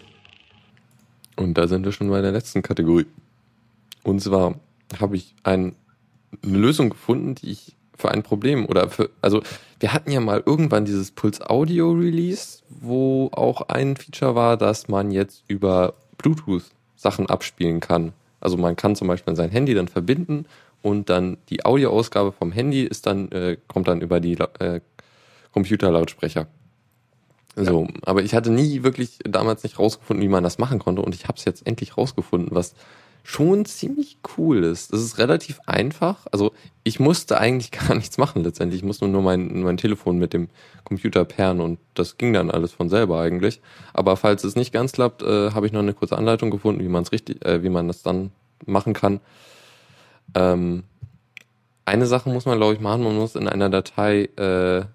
Und 1.37 1.53
da 1.57 1.67
sind 1.67 1.85
wir 1.85 1.91
schon 1.91 2.09
bei 2.09 2.21
der 2.21 2.31
letzten 2.31 2.61
Kategorie. 2.61 3.05
Und 4.03 4.21
zwar 4.21 4.55
habe 4.99 5.15
ich 5.15 5.35
ein, 5.43 5.75
eine 6.43 6.57
Lösung 6.57 6.89
gefunden, 6.89 7.35
die 7.35 7.51
ich 7.51 7.75
für 8.01 8.11
ein 8.11 8.23
Problem 8.23 8.65
oder 8.65 8.89
für, 8.89 9.09
also 9.21 9.41
wir 9.79 9.93
hatten 9.93 10.11
ja 10.11 10.19
mal 10.19 10.43
irgendwann 10.45 10.85
dieses 10.85 11.11
Puls 11.11 11.41
Audio 11.41 11.91
Release, 11.91 12.59
wo 12.69 13.29
auch 13.31 13.61
ein 13.69 13.95
Feature 13.95 14.35
war, 14.35 14.57
dass 14.57 14.87
man 14.87 15.11
jetzt 15.11 15.43
über 15.47 15.93
Bluetooth 16.17 16.63
Sachen 16.95 17.27
abspielen 17.27 17.79
kann. 17.79 18.13
Also 18.39 18.57
man 18.57 18.75
kann 18.75 18.95
zum 18.95 19.07
Beispiel 19.07 19.35
sein 19.35 19.49
Handy 19.49 19.73
dann 19.73 19.87
verbinden 19.87 20.45
und 20.81 21.09
dann 21.09 21.37
die 21.49 21.63
Audioausgabe 21.63 22.31
vom 22.31 22.51
Handy 22.51 22.83
ist 22.83 23.05
dann, 23.05 23.31
äh, 23.31 23.57
kommt 23.67 23.87
dann 23.87 24.01
über 24.01 24.19
die 24.19 24.37
äh, 24.59 24.81
Computerlautsprecher. 25.53 26.47
So, 27.55 27.83
ja. 27.83 27.87
aber 28.03 28.23
ich 28.23 28.33
hatte 28.33 28.49
nie 28.49 28.83
wirklich 28.83 29.19
damals 29.23 29.63
nicht 29.63 29.77
rausgefunden, 29.77 30.23
wie 30.23 30.29
man 30.29 30.43
das 30.43 30.57
machen 30.57 30.79
konnte 30.79 31.01
und 31.01 31.13
ich 31.13 31.27
habe 31.27 31.37
es 31.37 31.45
jetzt 31.45 31.67
endlich 31.67 31.97
rausgefunden, 31.97 32.55
was 32.55 32.73
schon 33.23 33.65
ziemlich 33.65 34.17
cool 34.37 34.63
ist. 34.63 34.91
Das 34.93 35.01
ist 35.01 35.17
relativ 35.17 35.59
einfach. 35.65 36.25
Also 36.31 36.51
ich 36.83 36.99
musste 36.99 37.39
eigentlich 37.39 37.71
gar 37.87 37.95
nichts 37.95 38.17
machen 38.17 38.43
letztendlich. 38.43 38.81
Ich 38.81 38.85
musste 38.85 39.07
nur 39.07 39.21
mein, 39.21 39.61
mein 39.61 39.77
Telefon 39.77 40.17
mit 40.17 40.33
dem 40.33 40.49
Computer 40.83 41.25
perren 41.25 41.61
und 41.61 41.79
das 41.93 42.17
ging 42.17 42.33
dann 42.33 42.51
alles 42.51 42.71
von 42.71 42.89
selber 42.89 43.19
eigentlich. 43.19 43.61
Aber 43.93 44.17
falls 44.17 44.43
es 44.43 44.55
nicht 44.55 44.73
ganz 44.73 44.91
klappt, 44.93 45.21
äh, 45.21 45.51
habe 45.51 45.65
ich 45.65 45.71
noch 45.71 45.81
eine 45.81 45.93
kurze 45.93 46.17
Anleitung 46.17 46.51
gefunden, 46.51 46.83
wie 46.83 46.89
man 46.89 47.03
es 47.03 47.11
richtig, 47.11 47.45
äh, 47.45 47.63
wie 47.63 47.69
man 47.69 47.87
das 47.87 48.01
dann 48.03 48.31
machen 48.65 48.93
kann. 48.93 49.19
Ähm, 50.35 50.83
eine 51.85 52.05
Sache 52.05 52.29
muss 52.29 52.45
man, 52.45 52.57
glaube 52.57 52.73
ich, 52.73 52.79
machen. 52.79 53.03
Man 53.03 53.15
muss 53.15 53.35
in 53.35 53.47
einer 53.47 53.69
Datei 53.69 54.25
äh, 54.35 54.85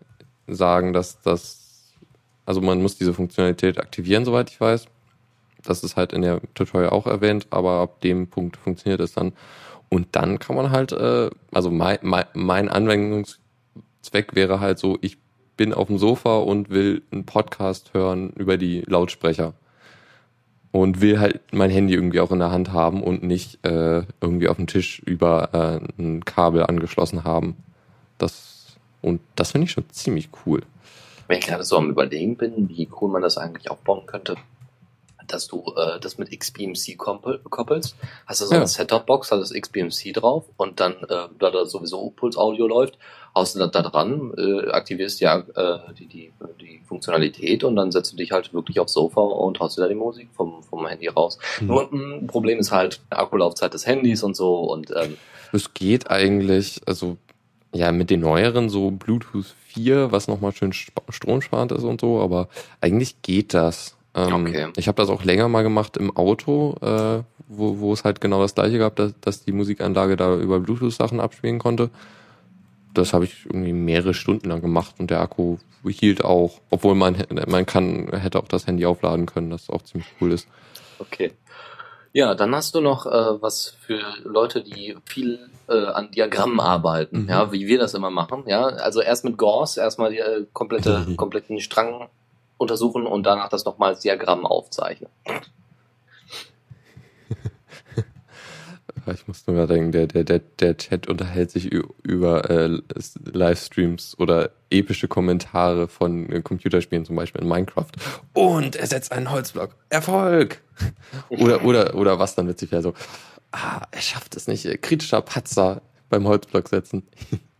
sagen, 0.47 0.93
dass 0.93 1.20
das, 1.20 1.93
also 2.45 2.61
man 2.61 2.81
muss 2.81 2.97
diese 2.97 3.14
Funktionalität 3.14 3.79
aktivieren, 3.79 4.24
soweit 4.24 4.51
ich 4.51 4.61
weiß. 4.61 4.87
Das 5.68 5.82
ist 5.82 5.96
halt 5.96 6.12
in 6.12 6.22
der 6.22 6.40
Tutorial 6.54 6.90
auch 6.90 7.06
erwähnt, 7.06 7.48
aber 7.50 7.80
ab 7.80 8.00
dem 8.00 8.28
Punkt 8.28 8.56
funktioniert 8.56 9.00
es 9.00 9.12
dann. 9.12 9.32
Und 9.88 10.08
dann 10.12 10.38
kann 10.38 10.56
man 10.56 10.70
halt, 10.70 10.92
äh, 10.92 11.30
also 11.52 11.70
mein, 11.70 12.68
Anwendungszweck 12.68 13.40
Zweck 14.02 14.34
wäre 14.34 14.60
halt 14.60 14.78
so, 14.78 14.98
ich 15.00 15.18
bin 15.56 15.72
auf 15.72 15.88
dem 15.88 15.98
Sofa 15.98 16.38
und 16.38 16.70
will 16.70 17.02
einen 17.10 17.26
Podcast 17.26 17.92
hören 17.94 18.30
über 18.36 18.56
die 18.56 18.82
Lautsprecher. 18.86 19.54
Und 20.72 21.00
will 21.00 21.18
halt 21.18 21.40
mein 21.52 21.70
Handy 21.70 21.94
irgendwie 21.94 22.20
auch 22.20 22.30
in 22.30 22.38
der 22.38 22.50
Hand 22.50 22.72
haben 22.72 23.02
und 23.02 23.22
nicht 23.22 23.64
äh, 23.64 24.02
irgendwie 24.20 24.48
auf 24.48 24.56
dem 24.56 24.66
Tisch 24.66 25.00
über 25.00 25.48
äh, 25.54 26.02
ein 26.02 26.24
Kabel 26.24 26.64
angeschlossen 26.64 27.24
haben. 27.24 27.56
Das, 28.18 28.76
und 29.00 29.20
das 29.36 29.52
finde 29.52 29.64
ich 29.64 29.72
schon 29.72 29.88
ziemlich 29.90 30.28
cool. 30.44 30.62
Wenn 31.28 31.38
ich 31.38 31.46
gerade 31.46 31.64
so 31.64 31.78
am 31.78 31.88
Überlegen 31.88 32.36
bin, 32.36 32.68
wie 32.68 32.88
cool 33.00 33.10
man 33.10 33.22
das 33.22 33.38
eigentlich 33.38 33.70
aufbauen 33.70 34.04
könnte, 34.06 34.36
dass 35.27 35.47
du 35.47 35.74
äh, 35.77 36.01
das 36.01 36.18
mit 36.18 36.31
XBMC 36.31 36.97
koppelst. 36.97 37.97
Hast 38.27 38.41
du 38.41 38.47
so 38.47 38.53
ja. 38.53 38.59
eine 38.59 38.66
Setup-Box, 38.66 39.31
hast 39.31 39.41
das 39.41 39.53
XBMC 39.53 40.12
drauf 40.14 40.45
und 40.57 40.81
dann, 40.81 40.95
äh, 40.95 41.29
da 41.39 41.51
da 41.51 41.64
sowieso 41.64 42.11
Puls-Audio 42.11 42.66
läuft, 42.66 42.99
haust 43.35 43.55
du 43.55 43.59
da, 43.61 43.66
da 43.66 43.83
dran, 43.83 44.33
äh, 44.37 44.70
aktivierst 44.70 45.20
ja 45.20 45.39
äh, 45.39 45.79
die, 45.99 46.07
die, 46.07 46.33
die 46.61 46.81
Funktionalität 46.87 47.64
und 47.64 47.77
dann 47.77 47.93
setzt 47.93 48.12
du 48.12 48.16
dich 48.16 48.33
halt 48.33 48.53
wirklich 48.55 48.81
aufs 48.81 48.95
Sofa 48.95 49.20
und 49.20 49.61
haust 49.61 49.79
da 49.79 49.89
die 49.89 49.95
Musik 49.95 50.29
vom, 50.35 50.62
vom 50.62 50.87
Handy 50.87 51.09
raus. 51.09 51.39
Mhm. 51.61 51.66
Nur 51.66 51.93
ein 51.93 52.27
Problem 52.27 52.59
ist 52.59 52.72
halt 52.72 53.01
Akkulaufzeit 53.11 53.74
des 53.74 53.87
Handys 53.87 54.22
und 54.22 54.37
so 54.37 54.61
und 54.61 54.91
ähm, 54.97 55.16
es 55.53 55.74
geht 55.74 56.11
eigentlich, 56.11 56.81
also 56.87 57.16
ja, 57.74 57.93
mit 57.93 58.11
den 58.11 58.20
neueren 58.20 58.68
so 58.68 58.91
Bluetooth 58.91 59.55
4, 59.68 60.12
was 60.12 60.29
nochmal 60.29 60.53
schön 60.53 60.72
stromsparend 60.72 61.72
ist 61.72 61.85
und 61.85 62.01
so, 62.01 62.20
aber 62.20 62.49
eigentlich 62.81 63.20
geht 63.22 63.55
das. 63.55 63.95
Ähm, 64.16 64.46
okay. 64.46 64.68
Ich 64.76 64.88
habe 64.88 64.96
das 64.96 65.10
auch 65.10 65.22
länger 65.24 65.48
mal 65.48 65.62
gemacht 65.62 65.96
im 65.98 66.16
Auto, 66.16 66.76
äh, 66.80 67.22
wo, 67.48 67.78
wo 67.78 67.92
es 67.92 68.04
halt 68.04 68.20
genau 68.20 68.40
das 68.40 68.54
gleiche 68.54 68.78
gab, 68.78 68.96
dass, 68.96 69.12
dass 69.20 69.44
die 69.44 69.52
Musikanlage 69.52 70.16
da 70.16 70.36
über 70.36 70.58
Bluetooth-Sachen 70.58 71.20
abspielen 71.20 71.58
konnte. 71.58 71.90
Das 72.94 73.12
habe 73.12 73.26
ich 73.26 73.44
irgendwie 73.44 73.74
mehrere 73.74 74.14
Stunden 74.14 74.48
lang 74.48 74.62
gemacht 74.62 74.94
und 74.98 75.10
der 75.10 75.20
Akku 75.20 75.58
hielt 75.86 76.24
auch, 76.24 76.60
obwohl 76.70 76.94
man 76.94 77.22
man 77.46 77.66
kann 77.66 78.08
hätte 78.10 78.38
auch 78.38 78.48
das 78.48 78.66
Handy 78.66 78.86
aufladen 78.86 79.26
können, 79.26 79.50
das 79.50 79.70
auch 79.70 79.82
ziemlich 79.82 80.08
cool 80.20 80.32
ist. 80.32 80.48
Okay. 80.98 81.32
Ja, 82.12 82.34
dann 82.34 82.54
hast 82.54 82.74
du 82.74 82.80
noch 82.80 83.04
äh, 83.04 83.42
was 83.42 83.76
für 83.80 84.00
Leute, 84.24 84.62
die 84.62 84.96
viel 85.04 85.38
äh, 85.68 85.84
an 85.84 86.10
Diagrammen 86.10 86.58
arbeiten, 86.58 87.24
mhm. 87.24 87.28
ja, 87.28 87.52
wie 87.52 87.66
wir 87.66 87.78
das 87.78 87.92
immer 87.92 88.10
machen, 88.10 88.44
ja. 88.46 88.62
Also 88.64 89.02
erst 89.02 89.26
mit 89.26 89.36
Gauss, 89.36 89.76
erstmal 89.76 90.10
die 90.10 90.20
äh, 90.20 90.46
komplette, 90.54 91.06
kompletten 91.16 91.60
Strang 91.60 92.08
untersuchen 92.59 93.07
und 93.07 93.24
danach 93.24 93.48
das 93.48 93.64
nochmal 93.64 93.90
als 93.90 94.00
Diagramm 94.00 94.46
aufzeichnen. 94.46 95.11
Ich 99.14 99.28
muss 99.28 99.46
nur 99.46 99.54
gerade 99.54 99.74
denken, 99.74 99.92
der, 99.92 100.09
der, 100.09 100.24
der, 100.24 100.40
der 100.40 100.76
Chat 100.76 101.07
unterhält 101.07 101.52
sich 101.52 101.70
über 102.02 102.50
äh, 102.50 102.80
Livestreams 103.24 104.18
oder 104.18 104.50
epische 104.70 105.07
Kommentare 105.07 105.86
von 105.86 106.28
äh, 106.30 106.42
Computerspielen, 106.42 107.04
zum 107.04 107.14
Beispiel 107.14 107.42
in 107.42 107.48
Minecraft. 107.48 107.92
Und 108.32 108.74
er 108.74 108.86
setzt 108.88 109.12
einen 109.12 109.30
Holzblock. 109.30 109.76
Erfolg! 109.90 110.61
oder, 111.28 111.64
oder, 111.64 111.94
oder 111.94 112.18
was 112.18 112.34
dann 112.34 112.48
witzig 112.48 112.72
wäre 112.72 112.82
so, 112.82 112.94
ah, 113.52 113.82
er 113.92 114.00
schafft 114.00 114.34
es 114.34 114.48
nicht. 114.48 114.64
Kritischer 114.82 115.22
Patzer 115.22 115.82
beim 116.09 116.26
Holzblock 116.26 116.68
setzen. 116.68 117.07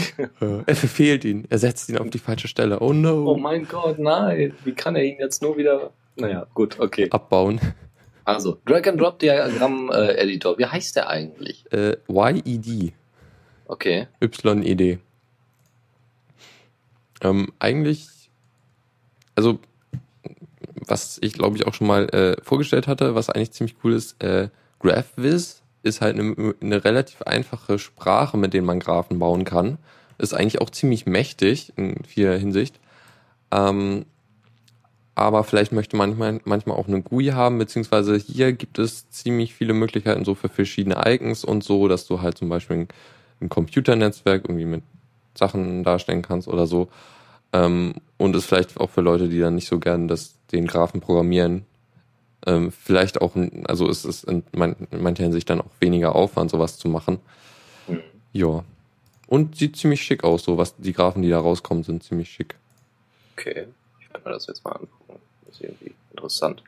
er 0.66 0.76
verfehlt 0.76 1.24
ihn. 1.24 1.46
Er 1.50 1.58
setzt 1.58 1.88
ihn 1.88 1.98
auf 1.98 2.10
die 2.10 2.18
falsche 2.18 2.48
Stelle. 2.48 2.80
Oh 2.80 2.92
no. 2.92 3.26
Oh 3.26 3.36
mein 3.36 3.66
Gott, 3.66 3.98
nein. 3.98 4.54
Wie 4.64 4.72
kann 4.72 4.96
er 4.96 5.04
ihn 5.04 5.18
jetzt 5.18 5.42
nur 5.42 5.56
wieder. 5.56 5.92
Naja, 6.16 6.46
gut, 6.54 6.78
okay. 6.78 7.08
Abbauen. 7.10 7.60
Also, 8.24 8.58
Drag 8.66 8.86
and 8.86 9.00
Drop 9.00 9.18
Diagramm 9.18 9.90
äh, 9.90 10.14
Editor. 10.14 10.58
Wie 10.58 10.66
heißt 10.66 10.96
der 10.96 11.08
eigentlich? 11.08 11.64
Äh, 11.72 11.96
YED. 12.08 12.92
Okay. 13.66 14.06
YED. 14.20 14.98
Ähm, 17.22 17.52
eigentlich, 17.58 18.08
also, 19.34 19.58
was 20.86 21.18
ich 21.22 21.34
glaube 21.34 21.56
ich 21.56 21.66
auch 21.66 21.74
schon 21.74 21.86
mal 21.86 22.08
äh, 22.10 22.36
vorgestellt 22.42 22.86
hatte, 22.86 23.14
was 23.14 23.30
eigentlich 23.30 23.52
ziemlich 23.52 23.76
cool 23.82 23.94
ist, 23.94 24.22
äh, 24.22 24.48
GraphViz 24.80 25.61
ist 25.82 26.00
halt 26.00 26.18
eine, 26.18 26.54
eine 26.60 26.84
relativ 26.84 27.22
einfache 27.22 27.78
Sprache, 27.78 28.36
mit 28.36 28.54
der 28.54 28.62
man 28.62 28.80
Graphen 28.80 29.18
bauen 29.18 29.44
kann. 29.44 29.78
Ist 30.18 30.34
eigentlich 30.34 30.60
auch 30.60 30.70
ziemlich 30.70 31.06
mächtig 31.06 31.72
in 31.76 32.04
vieler 32.04 32.36
Hinsicht. 32.36 32.78
Ähm, 33.50 34.06
aber 35.14 35.44
vielleicht 35.44 35.72
möchte 35.72 35.96
man 35.96 36.10
manchmal, 36.10 36.40
manchmal 36.44 36.76
auch 36.76 36.88
eine 36.88 37.02
GUI 37.02 37.26
haben, 37.26 37.58
beziehungsweise 37.58 38.16
hier 38.16 38.52
gibt 38.52 38.78
es 38.78 39.10
ziemlich 39.10 39.54
viele 39.54 39.74
Möglichkeiten 39.74 40.24
so 40.24 40.34
für 40.34 40.48
verschiedene 40.48 41.02
Icons 41.04 41.44
und 41.44 41.62
so, 41.62 41.86
dass 41.88 42.06
du 42.06 42.22
halt 42.22 42.38
zum 42.38 42.48
Beispiel 42.48 42.78
ein, 42.78 42.88
ein 43.40 43.48
Computernetzwerk 43.48 44.44
irgendwie 44.44 44.64
mit 44.64 44.82
Sachen 45.34 45.84
darstellen 45.84 46.22
kannst 46.22 46.48
oder 46.48 46.66
so. 46.66 46.88
Ähm, 47.52 47.94
und 48.16 48.34
ist 48.36 48.46
vielleicht 48.46 48.78
auch 48.80 48.88
für 48.88 49.02
Leute, 49.02 49.28
die 49.28 49.38
dann 49.38 49.54
nicht 49.54 49.68
so 49.68 49.78
gerne 49.78 50.06
das, 50.06 50.34
den 50.52 50.66
Graphen 50.66 51.00
programmieren, 51.00 51.66
ähm, 52.46 52.72
vielleicht 52.72 53.20
auch, 53.20 53.36
also 53.64 53.88
ist 53.88 54.04
es 54.04 54.24
in, 54.24 54.42
man, 54.52 54.76
in 54.90 55.02
mancher 55.02 55.24
Hinsicht 55.24 55.48
dann 55.50 55.60
auch 55.60 55.70
weniger 55.80 56.14
Aufwand, 56.14 56.50
sowas 56.50 56.78
zu 56.78 56.88
machen. 56.88 57.20
Mhm. 57.88 58.02
Ja. 58.32 58.64
Und 59.28 59.56
sieht 59.56 59.76
ziemlich 59.76 60.02
schick 60.02 60.24
aus, 60.24 60.44
so 60.44 60.58
was 60.58 60.76
die 60.76 60.92
Graphen, 60.92 61.22
die 61.22 61.30
da 61.30 61.38
rauskommen, 61.38 61.84
sind 61.84 62.02
ziemlich 62.02 62.28
schick. 62.28 62.56
Okay, 63.36 63.66
ich 64.00 64.12
werde 64.12 64.28
mir 64.28 64.34
das 64.34 64.46
jetzt 64.46 64.64
mal 64.64 64.72
angucken. 64.72 65.20
Das 65.46 65.54
ist 65.54 65.62
irgendwie 65.62 65.92
interessant. 66.10 66.62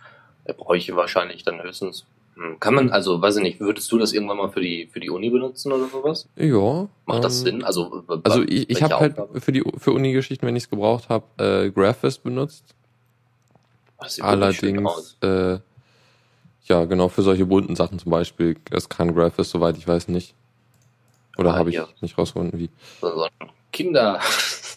Er 0.45 0.55
bräuchte 0.55 0.97
wahrscheinlich 0.97 1.43
dann 1.43 1.63
höchstens. 1.63 2.07
Hm, 2.37 2.59
kann 2.61 2.75
man, 2.75 2.91
also 2.91 3.21
weiß 3.21 3.37
ich 3.37 3.43
nicht, 3.43 3.61
würdest 3.61 3.91
du 3.93 3.99
das 3.99 4.13
irgendwann 4.13 4.39
mal 4.39 4.51
für 4.51 4.61
die 4.61 4.89
für 4.93 4.99
die 4.99 5.11
Uni 5.11 5.31
benutzen 5.31 5.73
oder 5.73 5.89
sowas? 5.89 6.29
Ja. 6.37 6.89
Macht 7.07 7.17
ähm, 7.17 7.23
das 7.23 7.41
Sinn? 7.41 7.65
Also, 7.65 8.03
also 8.25 8.43
ich, 8.43 8.71
ich 8.71 8.83
habe 8.83 8.99
halt 8.99 9.17
für 9.37 9.53
die 9.53 9.63
für 9.77 9.93
Uni-Geschichten, 9.93 10.47
wenn 10.47 10.57
ich 10.57 10.65
es 10.65 10.71
gebraucht 10.71 11.09
habe, 11.09 11.27
äh, 11.39 11.71
Graphist 11.71 12.23
benutzt 12.23 12.75
Allerdings, 14.21 15.17
äh, 15.23 15.59
ja, 16.67 16.85
genau, 16.85 17.09
für 17.09 17.23
solche 17.23 17.47
bunten 17.47 17.77
Sachen 17.77 17.99
zum 17.99 18.11
Beispiel. 18.11 18.57
Es 18.71 18.89
kann 18.89 19.15
Graphis, 19.15 19.51
soweit 19.51 19.77
ich 19.77 19.87
weiß, 19.87 20.09
nicht. 20.09 20.35
Oder 21.37 21.55
ah, 21.55 21.57
habe 21.57 21.71
ich 21.71 21.81
nicht 22.01 22.17
rausgefunden, 22.17 22.59
wie. 22.59 22.71
Kinder. 23.73 24.21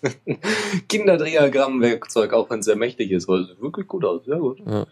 Kinderdiagrammwerkzeug, 0.90 2.34
auch 2.34 2.50
wenn 2.50 2.60
es 2.60 2.66
sehr 2.66 2.76
mächtig 2.76 3.12
ist, 3.12 3.28
weil 3.28 3.42
es 3.42 3.62
wirklich 3.62 3.88
gut 3.88 4.06
aus. 4.06 4.26
Sehr 4.26 4.38
gut. 4.38 4.60
Ja, 4.66 4.86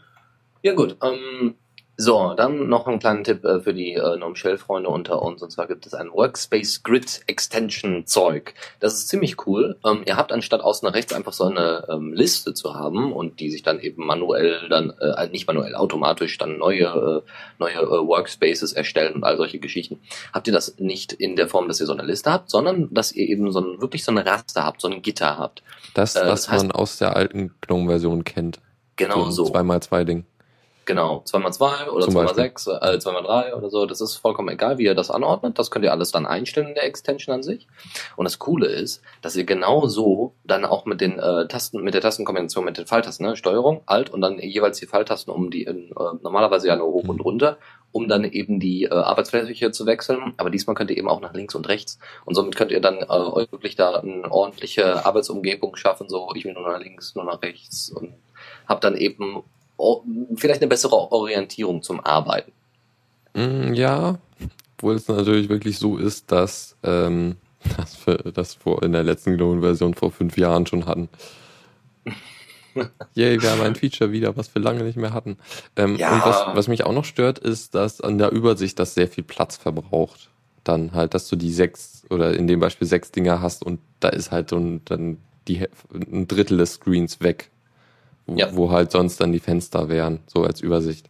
ja 0.63 0.73
gut. 0.73 0.97
Ähm, 1.01 1.55
so, 1.97 2.33
dann 2.35 2.67
noch 2.67 2.87
einen 2.87 2.99
kleinen 2.99 3.23
Tipp 3.23 3.45
äh, 3.45 3.61
für 3.61 3.73
die 3.73 3.93
äh, 3.93 4.17
GNOME 4.17 4.35
Shell-Freunde 4.35 4.89
unter 4.89 5.21
uns. 5.21 5.41
Und 5.41 5.51
zwar 5.51 5.67
gibt 5.67 5.85
es 5.85 5.93
ein 5.93 6.11
Workspace 6.11 6.83
Grid 6.83 7.21
Extension 7.27 8.05
Zeug. 8.05 8.53
Das 8.81 8.95
ist 8.95 9.07
ziemlich 9.07 9.47
cool. 9.47 9.77
Ähm, 9.85 10.03
ihr 10.05 10.17
habt 10.17 10.33
anstatt 10.33 10.59
außen 10.59 10.87
rechts 10.89 11.13
einfach 11.13 11.31
so 11.31 11.45
eine 11.45 11.87
ähm, 11.89 12.11
Liste 12.11 12.53
zu 12.53 12.73
haben 12.73 13.13
und 13.13 13.39
die 13.39 13.49
sich 13.49 13.63
dann 13.63 13.79
eben 13.79 14.05
manuell 14.05 14.67
dann, 14.69 14.93
äh, 14.99 15.05
also 15.05 15.31
nicht 15.31 15.47
manuell, 15.47 15.73
automatisch 15.75 16.37
dann 16.37 16.57
neue, 16.57 16.83
äh, 16.83 17.29
neue 17.59 17.77
äh, 17.77 18.07
Workspaces 18.07 18.73
erstellen 18.73 19.13
und 19.15 19.23
all 19.23 19.37
solche 19.37 19.59
Geschichten. 19.59 20.01
Habt 20.33 20.47
ihr 20.47 20.53
das 20.53 20.77
nicht 20.79 21.13
in 21.13 21.37
der 21.37 21.47
Form, 21.47 21.69
dass 21.69 21.79
ihr 21.79 21.85
so 21.85 21.93
eine 21.93 22.03
Liste 22.03 22.29
habt, 22.29 22.49
sondern 22.49 22.93
dass 22.93 23.13
ihr 23.13 23.29
eben 23.29 23.49
so 23.53 23.61
ein, 23.61 23.79
wirklich 23.79 24.03
so 24.03 24.11
eine 24.11 24.25
Raster 24.25 24.65
habt, 24.65 24.81
so 24.81 24.89
ein 24.89 25.01
Gitter 25.01 25.37
habt. 25.37 25.63
Das, 25.93 26.17
äh, 26.17 26.27
was 26.27 26.41
das 26.41 26.51
heißt, 26.51 26.67
man 26.67 26.71
aus 26.73 26.97
der 26.97 27.15
alten 27.15 27.55
GNOME-Version 27.61 28.25
kennt. 28.25 28.59
Genau 28.97 29.25
so. 29.25 29.45
so. 29.45 29.51
Zweimal 29.51 29.81
zwei 29.81 30.03
Ding. 30.03 30.25
Genau, 30.85 31.23
2x2 31.25 31.89
oder 31.89 32.05
2x6, 32.05 32.69
äh, 32.69 32.97
2x3 32.99 33.55
oder 33.55 33.71
so, 33.71 33.87
das 33.87 34.01
ist 34.01 34.17
vollkommen 34.17 34.49
egal, 34.49 34.77
wie 34.77 34.83
ihr 34.83 34.93
das 34.93 35.09
anordnet. 35.09 35.57
Das 35.57 35.71
könnt 35.71 35.83
ihr 35.83 35.91
alles 35.91 36.11
dann 36.11 36.27
einstellen 36.27 36.67
in 36.67 36.75
der 36.75 36.85
Extension 36.85 37.33
an 37.33 37.41
sich. 37.41 37.67
Und 38.15 38.25
das 38.25 38.37
Coole 38.37 38.67
ist, 38.67 39.01
dass 39.23 39.35
ihr 39.35 39.45
genau 39.45 39.87
so 39.87 40.35
dann 40.43 40.63
auch 40.63 40.85
mit 40.85 41.01
den 41.01 41.17
äh, 41.17 41.47
Tasten, 41.47 41.81
mit 41.81 41.95
der 41.95 42.01
Tastenkombination 42.01 42.63
mit 42.63 42.77
den 42.77 42.85
Pfeiltasten, 42.85 43.25
ne, 43.25 43.35
Steuerung, 43.35 43.81
Alt 43.87 44.11
und 44.11 44.21
dann 44.21 44.37
jeweils 44.37 44.79
die 44.79 44.85
Pfeiltasten 44.85 45.33
um 45.33 45.49
die, 45.49 45.65
äh, 45.65 45.73
normalerweise 46.21 46.67
ja 46.67 46.75
nur 46.75 46.93
hoch 46.93 47.07
und 47.07 47.17
mhm. 47.17 47.21
runter, 47.21 47.57
um 47.91 48.07
dann 48.07 48.23
eben 48.23 48.59
die 48.59 48.83
äh, 48.83 48.93
Arbeitsfläche 48.93 49.71
zu 49.71 49.87
wechseln. 49.87 50.35
Aber 50.37 50.51
diesmal 50.51 50.75
könnt 50.75 50.91
ihr 50.91 50.97
eben 50.97 51.09
auch 51.09 51.21
nach 51.21 51.33
links 51.33 51.55
und 51.55 51.67
rechts. 51.67 51.97
Und 52.25 52.35
somit 52.35 52.55
könnt 52.55 52.71
ihr 52.71 52.81
dann 52.81 52.97
äh, 52.99 53.05
euch 53.07 53.51
wirklich 53.51 53.75
da 53.75 53.95
eine 53.95 54.31
ordentliche 54.31 55.03
Arbeitsumgebung 55.03 55.75
schaffen, 55.77 56.09
so 56.09 56.29
ich 56.35 56.45
will 56.45 56.53
nur 56.53 56.69
nach 56.69 56.79
links, 56.79 57.15
nur 57.15 57.25
nach 57.25 57.41
rechts 57.41 57.89
und 57.89 58.13
habt 58.67 58.83
dann 58.83 58.95
eben 58.95 59.43
vielleicht 60.35 60.61
eine 60.61 60.69
bessere 60.69 60.95
Orientierung 61.11 61.81
zum 61.81 61.99
Arbeiten. 61.99 62.51
Mm, 63.33 63.73
ja, 63.73 64.17
obwohl 64.77 64.95
es 64.95 65.07
natürlich 65.07 65.49
wirklich 65.49 65.77
so 65.77 65.97
ist, 65.97 66.31
dass 66.31 66.75
ähm, 66.83 67.37
das 67.77 68.05
wir 68.05 68.17
das 68.31 68.53
vor 68.53 68.83
in 68.83 68.91
der 68.91 69.03
letzten 69.03 69.35
GNOME-Version 69.37 69.93
vor 69.93 70.11
fünf 70.11 70.37
Jahren 70.37 70.65
schon 70.65 70.85
hatten. 70.85 71.09
Yay, 73.13 73.41
wir 73.41 73.51
haben 73.51 73.61
ein 73.61 73.75
Feature 73.75 74.11
wieder, 74.11 74.35
was 74.35 74.53
wir 74.53 74.61
lange 74.61 74.83
nicht 74.83 74.97
mehr 74.97 75.13
hatten. 75.13 75.37
Ähm, 75.75 75.95
ja. 75.95 76.13
Und 76.13 76.25
was, 76.25 76.55
was 76.55 76.67
mich 76.67 76.85
auch 76.85 76.91
noch 76.93 77.05
stört, 77.05 77.39
ist, 77.39 77.73
dass 77.73 78.01
an 78.01 78.17
der 78.17 78.31
Übersicht 78.31 78.77
das 78.79 78.93
sehr 78.93 79.07
viel 79.07 79.23
Platz 79.23 79.55
verbraucht. 79.55 80.29
Dann 80.65 80.93
halt, 80.93 81.13
dass 81.13 81.29
du 81.29 81.35
die 81.35 81.53
sechs 81.53 82.03
oder 82.09 82.33
in 82.35 82.47
dem 82.47 82.59
Beispiel 82.59 82.87
sechs 82.87 83.11
Dinger 83.11 83.41
hast 83.41 83.63
und 83.63 83.79
da 84.01 84.09
ist 84.09 84.31
halt 84.31 84.49
so 84.49 84.57
ein, 84.57 84.81
dann 84.85 85.17
die, 85.47 85.67
ein 85.93 86.27
Drittel 86.27 86.57
des 86.57 86.73
Screens 86.73 87.21
weg 87.21 87.49
wo, 88.25 88.35
ja. 88.35 88.55
wo 88.55 88.71
halt 88.71 88.91
sonst 88.91 89.19
dann 89.19 89.31
die 89.31 89.39
Fenster 89.39 89.89
wären, 89.89 90.19
so 90.27 90.43
als 90.43 90.61
Übersicht. 90.61 91.09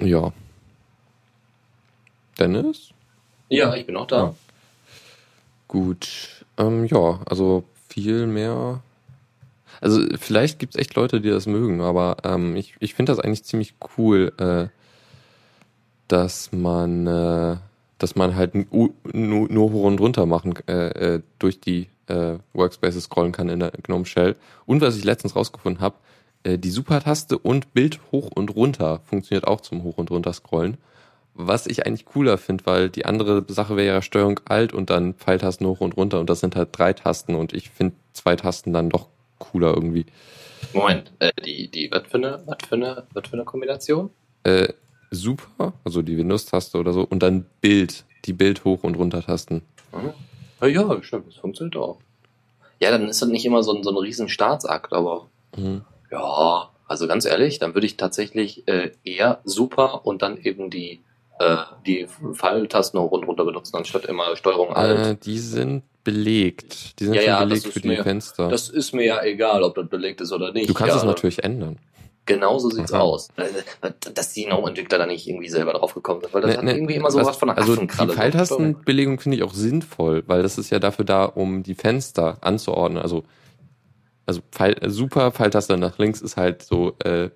Ja. 0.00 0.32
Dennis? 2.38 2.90
Ja, 3.48 3.74
ich 3.74 3.86
bin 3.86 3.96
auch 3.96 4.06
da. 4.06 4.16
Ja. 4.16 4.34
Gut. 5.68 6.44
Ähm, 6.58 6.86
ja, 6.86 7.20
also 7.26 7.64
viel 7.88 8.26
mehr. 8.26 8.82
Also 9.80 10.00
vielleicht 10.18 10.58
gibt 10.58 10.74
es 10.74 10.80
echt 10.80 10.94
Leute, 10.94 11.20
die 11.20 11.30
das 11.30 11.46
mögen, 11.46 11.80
aber 11.80 12.16
ähm, 12.24 12.56
ich, 12.56 12.74
ich 12.78 12.94
finde 12.94 13.12
das 13.12 13.20
eigentlich 13.20 13.44
ziemlich 13.44 13.74
cool, 13.96 14.32
äh, 14.38 14.68
dass 16.08 16.52
man, 16.52 17.06
äh, 17.06 17.56
dass 18.02 18.16
man 18.16 18.34
halt 18.34 18.54
nur, 18.54 18.90
nur 19.12 19.72
hoch 19.72 19.84
und 19.84 20.00
runter 20.00 20.26
machen 20.26 20.54
äh, 20.66 21.14
äh, 21.14 21.22
durch 21.38 21.60
die 21.60 21.88
äh, 22.08 22.38
Workspaces 22.52 23.04
scrollen 23.04 23.32
kann 23.32 23.48
in 23.48 23.60
der 23.60 23.70
GNOME 23.70 24.06
Shell. 24.06 24.36
Und 24.66 24.80
was 24.80 24.96
ich 24.96 25.04
letztens 25.04 25.36
rausgefunden 25.36 25.80
habe, 25.80 25.96
äh, 26.42 26.58
die 26.58 26.70
Super-Taste 26.70 27.38
und 27.38 27.72
Bild 27.74 28.00
hoch 28.10 28.30
und 28.34 28.54
runter 28.56 29.00
funktioniert 29.04 29.46
auch 29.46 29.60
zum 29.60 29.84
Hoch 29.84 29.98
und 29.98 30.10
runter 30.10 30.32
scrollen. 30.32 30.78
Was 31.34 31.66
ich 31.66 31.86
eigentlich 31.86 32.04
cooler 32.04 32.36
finde, 32.38 32.66
weil 32.66 32.90
die 32.90 33.06
andere 33.06 33.44
Sache 33.48 33.76
wäre 33.76 33.94
ja 33.94 34.02
Steuerung 34.02 34.40
Alt 34.44 34.72
und 34.72 34.90
dann 34.90 35.14
Pfeiltasten 35.14 35.66
hoch 35.66 35.80
und 35.80 35.96
runter 35.96 36.20
und 36.20 36.28
das 36.28 36.40
sind 36.40 36.56
halt 36.56 36.70
drei 36.72 36.92
Tasten 36.92 37.34
und 37.34 37.54
ich 37.54 37.70
finde 37.70 37.94
zwei 38.12 38.36
Tasten 38.36 38.72
dann 38.72 38.90
doch 38.90 39.08
cooler 39.38 39.72
irgendwie. 39.74 40.06
Moment, 40.74 41.12
äh, 41.20 41.32
die, 41.44 41.70
die, 41.70 41.90
was 41.90 42.02
für 42.08 42.18
eine, 42.18 42.42
was 42.46 42.58
für 42.68 42.74
eine, 42.74 43.06
was 43.14 43.28
für 43.28 43.34
eine 43.34 43.44
Kombination? 43.44 44.10
Äh, 44.44 44.68
super, 45.12 45.72
also 45.84 46.02
die 46.02 46.16
Windows-Taste 46.18 46.78
oder 46.78 46.92
so 46.92 47.06
und 47.08 47.22
dann 47.22 47.46
Bild, 47.60 48.04
die 48.24 48.32
Bild 48.32 48.64
hoch 48.64 48.82
und 48.82 48.96
runter 48.96 49.22
Tasten. 49.22 49.62
Ja, 50.60 50.66
ja, 50.66 51.02
stimmt, 51.02 51.28
das 51.28 51.36
funktioniert 51.36 51.76
auch. 51.76 51.98
Ja, 52.80 52.90
dann 52.90 53.08
ist 53.08 53.22
das 53.22 53.28
nicht 53.28 53.44
immer 53.44 53.62
so 53.62 53.74
ein, 53.74 53.82
so 53.82 53.90
ein 53.90 53.96
riesen 53.96 54.28
Staatsakt, 54.28 54.92
aber 54.92 55.28
mhm. 55.56 55.82
ja, 56.10 56.70
also 56.88 57.06
ganz 57.06 57.24
ehrlich, 57.24 57.58
dann 57.58 57.74
würde 57.74 57.86
ich 57.86 57.96
tatsächlich 57.96 58.66
äh, 58.66 58.92
eher 59.04 59.40
super 59.44 60.04
und 60.04 60.22
dann 60.22 60.36
eben 60.38 60.70
die 60.70 61.00
äh, 61.38 61.56
die 61.86 62.06
Pfeiltasten 62.34 63.00
hoch 63.00 63.10
und 63.10 63.24
runter 63.24 63.44
benutzen, 63.44 63.76
anstatt 63.76 64.04
immer 64.06 64.36
Steuerung 64.36 64.70
äh, 64.70 64.74
Alt. 64.74 64.98
Äh, 64.98 65.16
die 65.16 65.38
sind 65.38 65.82
belegt. 66.04 67.00
Die 67.00 67.04
sind 67.04 67.14
ja, 67.14 67.22
ja, 67.22 67.44
belegt 67.44 67.66
für 67.66 67.80
die 67.80 67.88
mir, 67.88 68.02
Fenster. 68.02 68.48
Das 68.48 68.68
ist 68.68 68.92
mir 68.92 69.04
ja 69.04 69.22
egal, 69.22 69.62
ob 69.62 69.74
das 69.74 69.88
belegt 69.88 70.20
ist 70.20 70.32
oder 70.32 70.52
nicht. 70.52 70.68
Du 70.68 70.74
kannst 70.74 70.94
ja, 70.94 71.00
es 71.00 71.04
natürlich 71.04 71.42
ändern. 71.44 71.78
Genau 72.24 72.58
so 72.58 72.70
sieht's 72.70 72.92
Aha. 72.92 73.00
aus. 73.00 73.28
Dass 74.14 74.32
die 74.32 74.46
No-Entwickler 74.46 74.98
da 74.98 75.06
nicht 75.06 75.26
irgendwie 75.26 75.48
selber 75.48 75.72
drauf 75.72 75.94
gekommen 75.94 76.20
sind, 76.20 76.32
weil 76.32 76.42
das 76.42 76.52
ne, 76.52 76.56
hat 76.56 76.64
ne, 76.64 76.74
irgendwie 76.74 76.94
immer 76.94 77.10
so 77.10 77.18
was, 77.18 77.26
was 77.26 77.36
von 77.36 77.50
einer 77.50 77.58
Also 77.58 77.74
die 77.74 77.88
Pfeiltastenbelegung 77.88 79.18
finde 79.18 79.38
ich 79.38 79.42
auch 79.42 79.54
sinnvoll, 79.54 80.22
weil 80.26 80.42
das 80.42 80.56
ist 80.56 80.70
ja 80.70 80.78
dafür 80.78 81.04
da, 81.04 81.24
um 81.24 81.64
die 81.64 81.74
Fenster 81.74 82.38
anzuordnen. 82.40 83.02
Also, 83.02 83.24
also 84.24 84.40
Pfeil, 84.52 84.76
super 84.88 85.32
Pfeiltaste 85.32 85.76
nach 85.76 85.98
links 85.98 86.20
ist 86.20 86.36
halt 86.36 86.62
so, 86.62 86.96
äh, 87.00 87.30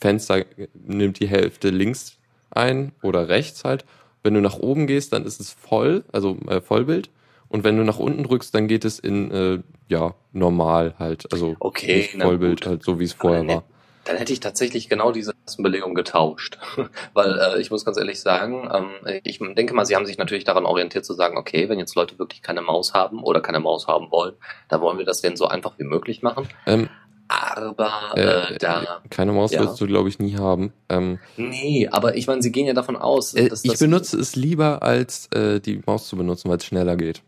Fenster 0.00 0.44
nimmt 0.72 1.20
die 1.20 1.28
Hälfte 1.28 1.68
links 1.68 2.16
ein 2.50 2.92
oder 3.02 3.28
rechts 3.28 3.64
halt. 3.64 3.84
Wenn 4.22 4.32
du 4.32 4.40
nach 4.40 4.58
oben 4.58 4.86
gehst, 4.86 5.12
dann 5.12 5.26
ist 5.26 5.38
es 5.38 5.50
voll, 5.50 6.04
also 6.12 6.38
äh, 6.48 6.62
Vollbild. 6.62 7.10
Und 7.48 7.64
wenn 7.64 7.76
du 7.76 7.84
nach 7.84 7.98
unten 7.98 8.24
drückst, 8.24 8.54
dann 8.54 8.68
geht 8.68 8.86
es 8.86 8.98
in 8.98 9.30
äh, 9.30 9.58
ja 9.88 10.14
normal 10.32 10.94
halt, 10.98 11.30
also 11.30 11.56
okay, 11.60 12.08
Vollbild 12.18 12.64
halt 12.64 12.82
so 12.82 12.98
wie 13.00 13.04
es 13.04 13.12
vorher 13.12 13.46
war 13.46 13.64
dann 14.08 14.16
hätte 14.16 14.32
ich 14.32 14.40
tatsächlich 14.40 14.88
genau 14.88 15.12
diese 15.12 15.34
Belegung 15.58 15.94
getauscht. 15.94 16.58
Weil 17.12 17.38
äh, 17.38 17.60
ich 17.60 17.70
muss 17.70 17.84
ganz 17.84 17.98
ehrlich 17.98 18.20
sagen, 18.20 18.68
ähm, 18.72 19.20
ich 19.22 19.38
denke 19.38 19.74
mal, 19.74 19.84
sie 19.84 19.96
haben 19.96 20.06
sich 20.06 20.16
natürlich 20.16 20.44
daran 20.44 20.64
orientiert 20.64 21.04
zu 21.04 21.12
sagen, 21.12 21.36
okay, 21.36 21.68
wenn 21.68 21.78
jetzt 21.78 21.94
Leute 21.94 22.18
wirklich 22.18 22.42
keine 22.42 22.62
Maus 22.62 22.94
haben 22.94 23.22
oder 23.22 23.40
keine 23.40 23.60
Maus 23.60 23.86
haben 23.86 24.10
wollen, 24.10 24.34
dann 24.68 24.80
wollen 24.80 24.98
wir 24.98 25.04
das 25.04 25.20
denn 25.20 25.36
so 25.36 25.46
einfach 25.46 25.78
wie 25.78 25.84
möglich 25.84 26.22
machen. 26.22 26.48
Ähm, 26.66 26.88
aber 27.28 27.92
äh, 28.16 28.54
äh, 28.54 28.58
da. 28.58 29.02
Keine 29.10 29.32
Maus 29.32 29.52
ja. 29.52 29.60
wirst 29.60 29.78
du, 29.78 29.86
glaube 29.86 30.08
ich, 30.08 30.18
nie 30.18 30.36
haben. 30.36 30.72
Ähm, 30.88 31.18
nee, 31.36 31.86
aber 31.90 32.16
ich 32.16 32.26
meine, 32.26 32.40
sie 32.40 32.50
gehen 32.50 32.66
ja 32.66 32.72
davon 32.72 32.96
aus, 32.96 33.34
äh, 33.34 33.50
dass 33.50 33.62
Ich 33.62 33.78
benutze 33.78 34.18
es 34.18 34.36
lieber, 34.36 34.82
als 34.82 35.30
äh, 35.32 35.60
die 35.60 35.82
Maus 35.84 36.08
zu 36.08 36.16
benutzen, 36.16 36.48
weil 36.48 36.56
es 36.56 36.64
schneller 36.64 36.96
geht. 36.96 37.22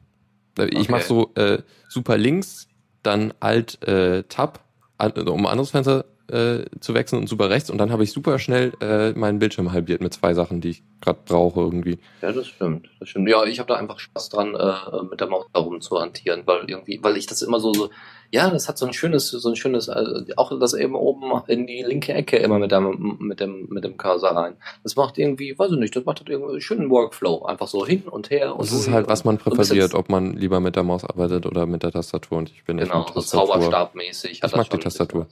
Äh, 0.59 0.69
ich 0.69 0.81
okay. 0.81 0.93
mache 0.93 1.03
so 1.05 1.33
äh, 1.35 1.59
super 1.91 2.17
links, 2.17 2.69
dann 3.03 3.35
Alt 3.41 3.87
äh, 3.87 4.23
Tab, 4.23 4.61
um 4.99 5.45
ein 5.45 5.47
anderes 5.47 5.71
Fenster 5.71 6.07
äh, 6.31 6.65
zu 6.81 6.95
wechseln 6.95 7.21
und 7.21 7.29
super 7.29 7.51
rechts 7.51 7.71
und 7.71 7.79
dann 7.79 7.91
habe 7.91 8.05
ich 8.05 8.13
super 8.13 8.39
schnell 8.39 8.73
äh, 8.81 9.13
meinen 9.13 9.39
Bildschirm 9.39 9.73
halbiert 9.73 10.01
mit 10.01 10.15
zwei 10.15 10.35
Sachen, 10.35 10.61
die 10.61 10.71
ich 10.71 10.83
gerade 11.01 11.21
brauche 11.25 11.61
irgendwie. 11.61 11.99
Ja, 12.23 12.33
das 12.33 12.47
stimmt. 12.47 12.89
Das 12.99 13.09
stimmt. 13.09 13.29
Ja, 13.29 13.45
ich 13.45 13.59
habe 13.59 13.69
da 13.69 13.77
einfach 13.77 13.99
Spaß 13.99 14.29
dran, 14.29 14.55
äh, 14.55 15.03
mit 15.11 15.21
der 15.21 15.29
Maus 15.29 15.47
darum 15.53 15.81
zu 15.81 16.01
hantieren, 16.01 16.43
weil 16.47 16.65
irgendwie, 16.69 17.01
weil 17.03 17.17
ich 17.17 17.27
das 17.27 17.43
immer 17.43 17.61
so, 17.61 17.73
so 17.73 17.91
ja, 18.33 18.49
das 18.49 18.69
hat 18.69 18.79
so 18.79 18.87
ein 18.87 18.93
schönes, 18.93 19.29
so 19.29 19.49
ein 19.49 19.57
schönes, 19.57 19.89
also 19.89 20.25
auch 20.37 20.57
das 20.61 20.75
eben 20.75 20.95
oben 20.95 21.33
in 21.49 21.67
die 21.67 21.83
linke 21.83 22.13
Ecke 22.13 22.37
immer 22.37 22.61
mit 22.61 22.71
dem, 22.71 23.17
mit 23.19 23.41
dem, 23.41 23.67
mit 23.71 23.83
dem 23.83 23.97
Cursor 23.97 24.31
rein. 24.31 24.57
Das 24.85 24.95
macht 24.95 25.19
irgendwie, 25.19 25.59
weiß 25.59 25.73
ich 25.73 25.79
nicht, 25.79 25.97
das 25.97 26.05
macht 26.05 26.21
halt 26.21 26.29
irgendwie 26.29 26.53
einen 26.53 26.61
schönen 26.61 26.91
Workflow. 26.91 27.43
Einfach 27.43 27.67
so 27.67 27.85
hin 27.85 28.05
und 28.09 28.31
her. 28.31 28.55
Und 28.55 28.63
das 28.63 28.73
ist 28.73 28.89
halt, 28.89 29.09
was 29.09 29.25
man 29.25 29.39
präferiert, 29.39 29.95
ob 29.95 30.09
man 30.09 30.35
lieber 30.35 30.61
mit 30.61 30.77
der 30.77 30.85
Maus 30.85 31.05
arbeitet 31.05 31.45
oder 31.45 31.67
mit 31.67 31.83
der 31.83 31.91
Tastatur. 31.91 32.39
Und 32.39 32.51
ich 32.51 32.65
bin 32.65 32.77
genau, 32.77 33.05
so 33.13 33.21
Zauberstabmäßig. 33.21 34.43
Ich 34.45 34.57
mag 34.57 34.71
die 34.71 34.79
Tastatur. 34.79 35.27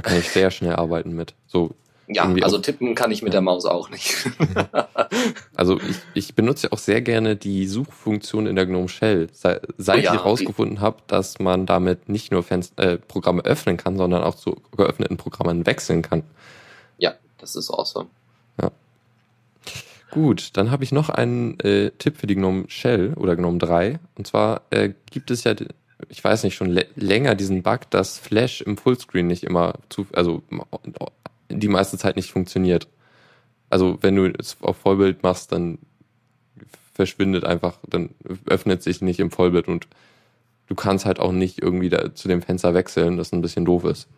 Da 0.00 0.08
kann 0.08 0.18
ich 0.18 0.30
sehr 0.30 0.50
schnell 0.50 0.76
arbeiten 0.76 1.14
mit. 1.14 1.34
So 1.46 1.74
ja, 2.08 2.24
also 2.40 2.56
tippen 2.56 2.94
kann 2.94 3.10
ich 3.10 3.22
mit 3.22 3.34
der 3.34 3.42
Maus 3.42 3.66
auch 3.66 3.90
nicht. 3.90 4.16
also 5.54 5.78
ich, 5.78 5.96
ich 6.14 6.34
benutze 6.34 6.66
ja 6.66 6.72
auch 6.72 6.78
sehr 6.78 7.02
gerne 7.02 7.36
die 7.36 7.66
Suchfunktion 7.66 8.46
in 8.46 8.56
der 8.56 8.64
GNOME 8.64 8.88
Shell. 8.88 9.28
Seit, 9.30 9.68
seit 9.76 9.98
oh 9.98 10.00
ja, 10.00 10.14
ich 10.14 10.18
herausgefunden 10.18 10.80
habe, 10.80 11.02
dass 11.06 11.38
man 11.38 11.66
damit 11.66 12.08
nicht 12.08 12.32
nur 12.32 12.42
Fenster, 12.42 12.92
äh, 12.92 12.96
Programme 12.96 13.42
öffnen 13.42 13.76
kann, 13.76 13.98
sondern 13.98 14.22
auch 14.22 14.36
zu 14.36 14.56
geöffneten 14.74 15.18
Programmen 15.18 15.66
wechseln 15.66 16.00
kann. 16.00 16.22
Ja, 16.96 17.12
das 17.36 17.54
ist 17.54 17.70
awesome. 17.70 18.08
Ja. 18.60 18.70
Gut, 20.10 20.56
dann 20.56 20.70
habe 20.70 20.82
ich 20.82 20.92
noch 20.92 21.10
einen 21.10 21.60
äh, 21.60 21.90
Tipp 21.98 22.16
für 22.16 22.26
die 22.26 22.36
GNOME 22.36 22.64
Shell 22.68 23.12
oder 23.16 23.36
GNOME 23.36 23.58
3. 23.58 24.00
Und 24.16 24.26
zwar 24.26 24.62
äh, 24.70 24.94
gibt 25.10 25.30
es 25.30 25.44
ja 25.44 25.54
ich 26.08 26.22
weiß 26.22 26.44
nicht, 26.44 26.54
schon 26.54 26.78
länger 26.96 27.34
diesen 27.34 27.62
Bug, 27.62 27.90
dass 27.90 28.18
Flash 28.18 28.60
im 28.60 28.76
Fullscreen 28.76 29.26
nicht 29.26 29.44
immer 29.44 29.74
zu, 29.88 30.06
also 30.12 30.42
die 31.48 31.68
meiste 31.68 31.98
Zeit 31.98 32.16
nicht 32.16 32.30
funktioniert. 32.30 32.88
Also 33.68 33.98
wenn 34.00 34.16
du 34.16 34.32
es 34.38 34.56
auf 34.62 34.76
Vollbild 34.78 35.22
machst, 35.22 35.52
dann 35.52 35.78
verschwindet 36.94 37.44
einfach, 37.44 37.78
dann 37.88 38.10
öffnet 38.46 38.82
sich 38.82 39.00
nicht 39.00 39.20
im 39.20 39.30
Vollbild 39.30 39.68
und 39.68 39.86
du 40.68 40.74
kannst 40.74 41.06
halt 41.06 41.18
auch 41.18 41.32
nicht 41.32 41.60
irgendwie 41.62 41.88
da 41.88 42.14
zu 42.14 42.28
dem 42.28 42.42
Fenster 42.42 42.74
wechseln, 42.74 43.16
das 43.16 43.32
ein 43.32 43.42
bisschen 43.42 43.64
doof 43.64 43.84
ist. 43.84 44.08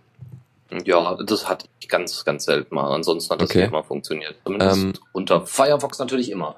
Ja, 0.85 1.19
das 1.23 1.49
hatte 1.49 1.67
ich 1.81 1.89
ganz, 1.89 2.25
ganz 2.25 2.45
selten 2.45 2.75
mal. 2.75 2.95
Ansonsten 2.95 3.33
hat 3.33 3.43
das 3.43 3.51
okay. 3.51 3.65
immer 3.65 3.85
funktioniert. 3.85 4.37
Zumindest 4.45 4.83
ähm, 4.83 4.93
unter 5.13 5.47
Firefox 5.47 5.99
natürlich 5.99 6.31
immer. 6.31 6.57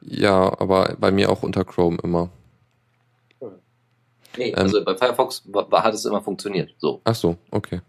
Ja, 0.00 0.58
aber 0.58 0.96
bei 0.98 1.10
mir 1.10 1.30
auch 1.30 1.42
unter 1.42 1.64
Chrome 1.64 1.98
immer. 2.02 2.30
Nee, 4.36 4.50
ähm, 4.50 4.54
also 4.56 4.84
bei 4.84 4.96
Firefox 4.96 5.42
war, 5.46 5.82
hat 5.82 5.94
es 5.94 6.04
immer 6.04 6.22
funktioniert. 6.22 6.74
So. 6.78 7.00
Ach 7.04 7.14
so, 7.14 7.36
okay. 7.50 7.80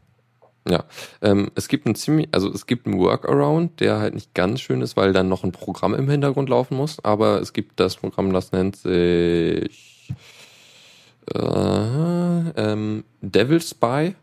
Ja, 0.67 0.83
ähm, 1.21 1.51
es 1.53 1.67
gibt 1.67 1.85
ein 1.85 1.93
ziemlich, 1.93 2.29
also 2.31 2.51
es 2.51 2.65
gibt 2.65 2.87
einen 2.87 2.97
Workaround, 2.99 3.79
der 3.79 3.99
halt 3.99 4.15
nicht 4.15 4.33
ganz 4.33 4.61
schön 4.61 4.81
ist, 4.81 4.97
weil 4.97 5.13
dann 5.13 5.29
noch 5.29 5.43
ein 5.43 5.51
Programm 5.51 5.93
im 5.93 6.09
Hintergrund 6.09 6.49
laufen 6.49 6.75
muss. 6.75 7.03
Aber 7.05 7.39
es 7.39 7.53
gibt 7.53 7.79
das 7.79 7.97
Programm, 7.97 8.33
das 8.33 8.51
nennt 8.51 8.75
sich 8.75 10.11
äh, 11.33 12.49
ähm, 12.57 13.03
Devil 13.21 13.61
Spy, 13.61 14.15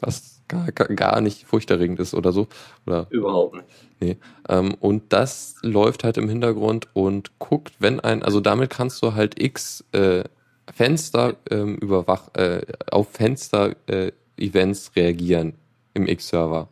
was 0.00 0.42
gar, 0.48 0.66
gar 0.70 1.20
nicht 1.22 1.44
furchterregend 1.44 2.00
ist 2.00 2.14
oder 2.14 2.32
so. 2.32 2.48
Oder, 2.86 3.06
Überhaupt 3.08 3.54
nicht. 3.56 3.66
Nee. 4.00 4.16
Ähm, 4.50 4.74
und 4.74 5.12
das 5.14 5.56
läuft 5.62 6.04
halt 6.04 6.18
im 6.18 6.28
Hintergrund 6.28 6.88
und 6.92 7.38
guckt, 7.38 7.74
wenn 7.78 8.00
ein, 8.00 8.22
also 8.22 8.40
damit 8.40 8.68
kannst 8.70 9.02
du 9.02 9.14
halt 9.14 9.40
X 9.40 9.84
äh, 9.92 10.24
Fenster 10.72 11.36
ähm, 11.50 11.76
überwach, 11.76 12.34
äh, 12.34 12.62
auf 12.90 13.10
Fenster-Events 13.12 14.88
äh, 14.94 15.00
reagieren 15.00 15.54
im 15.94 16.06
X-Server. 16.06 16.68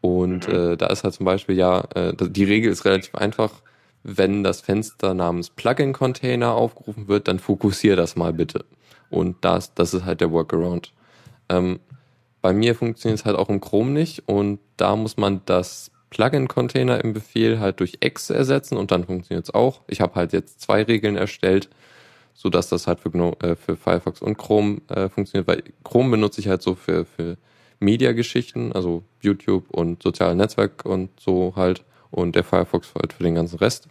Und 0.00 0.48
mhm. 0.48 0.54
äh, 0.54 0.76
da 0.76 0.86
ist 0.86 1.04
halt 1.04 1.14
zum 1.14 1.26
Beispiel 1.26 1.56
ja, 1.56 1.84
äh, 1.94 2.12
die 2.18 2.44
Regel 2.44 2.70
ist 2.70 2.84
relativ 2.84 3.14
einfach. 3.14 3.62
Wenn 4.04 4.44
das 4.44 4.60
Fenster 4.60 5.14
namens 5.14 5.50
Plugin-Container 5.50 6.52
aufgerufen 6.52 7.08
wird, 7.08 7.28
dann 7.28 7.38
fokussier 7.38 7.96
das 7.96 8.14
mal 8.14 8.32
bitte. 8.32 8.64
Und 9.10 9.36
das, 9.40 9.74
das 9.74 9.94
ist 9.94 10.04
halt 10.04 10.20
der 10.20 10.30
Workaround. 10.30 10.92
Ähm, 11.48 11.80
bei 12.40 12.52
mir 12.52 12.74
funktioniert 12.74 13.18
es 13.18 13.24
halt 13.24 13.36
auch 13.36 13.48
im 13.48 13.60
Chrome 13.60 13.90
nicht 13.90 14.28
und 14.28 14.60
da 14.76 14.94
muss 14.94 15.16
man 15.16 15.40
das 15.46 15.90
Plugin-Container 16.10 17.02
im 17.02 17.12
Befehl 17.12 17.58
halt 17.58 17.80
durch 17.80 17.98
X 18.00 18.30
ersetzen 18.30 18.76
und 18.76 18.90
dann 18.92 19.04
funktioniert 19.04 19.44
es 19.44 19.54
auch. 19.54 19.82
Ich 19.88 20.00
habe 20.00 20.14
halt 20.14 20.32
jetzt 20.32 20.60
zwei 20.60 20.82
Regeln 20.82 21.16
erstellt 21.16 21.68
so 22.38 22.50
dass 22.50 22.68
das 22.68 22.86
halt 22.86 23.00
für, 23.00 23.10
GNOME, 23.10 23.36
äh, 23.40 23.56
für 23.56 23.76
Firefox 23.76 24.22
und 24.22 24.38
Chrome 24.38 24.80
äh, 24.88 25.08
funktioniert, 25.08 25.48
weil 25.48 25.64
Chrome 25.82 26.12
benutze 26.12 26.40
ich 26.40 26.46
halt 26.46 26.62
so 26.62 26.76
für, 26.76 27.04
für 27.04 27.36
Media-Geschichten, 27.80 28.72
also 28.72 29.02
YouTube 29.20 29.68
und 29.70 30.04
soziale 30.04 30.36
Netzwerk 30.36 30.84
und 30.84 31.10
so 31.18 31.54
halt 31.56 31.84
und 32.12 32.36
der 32.36 32.44
Firefox 32.44 32.94
halt 32.94 33.12
für 33.12 33.24
den 33.24 33.34
ganzen 33.34 33.58
Rest. 33.58 33.88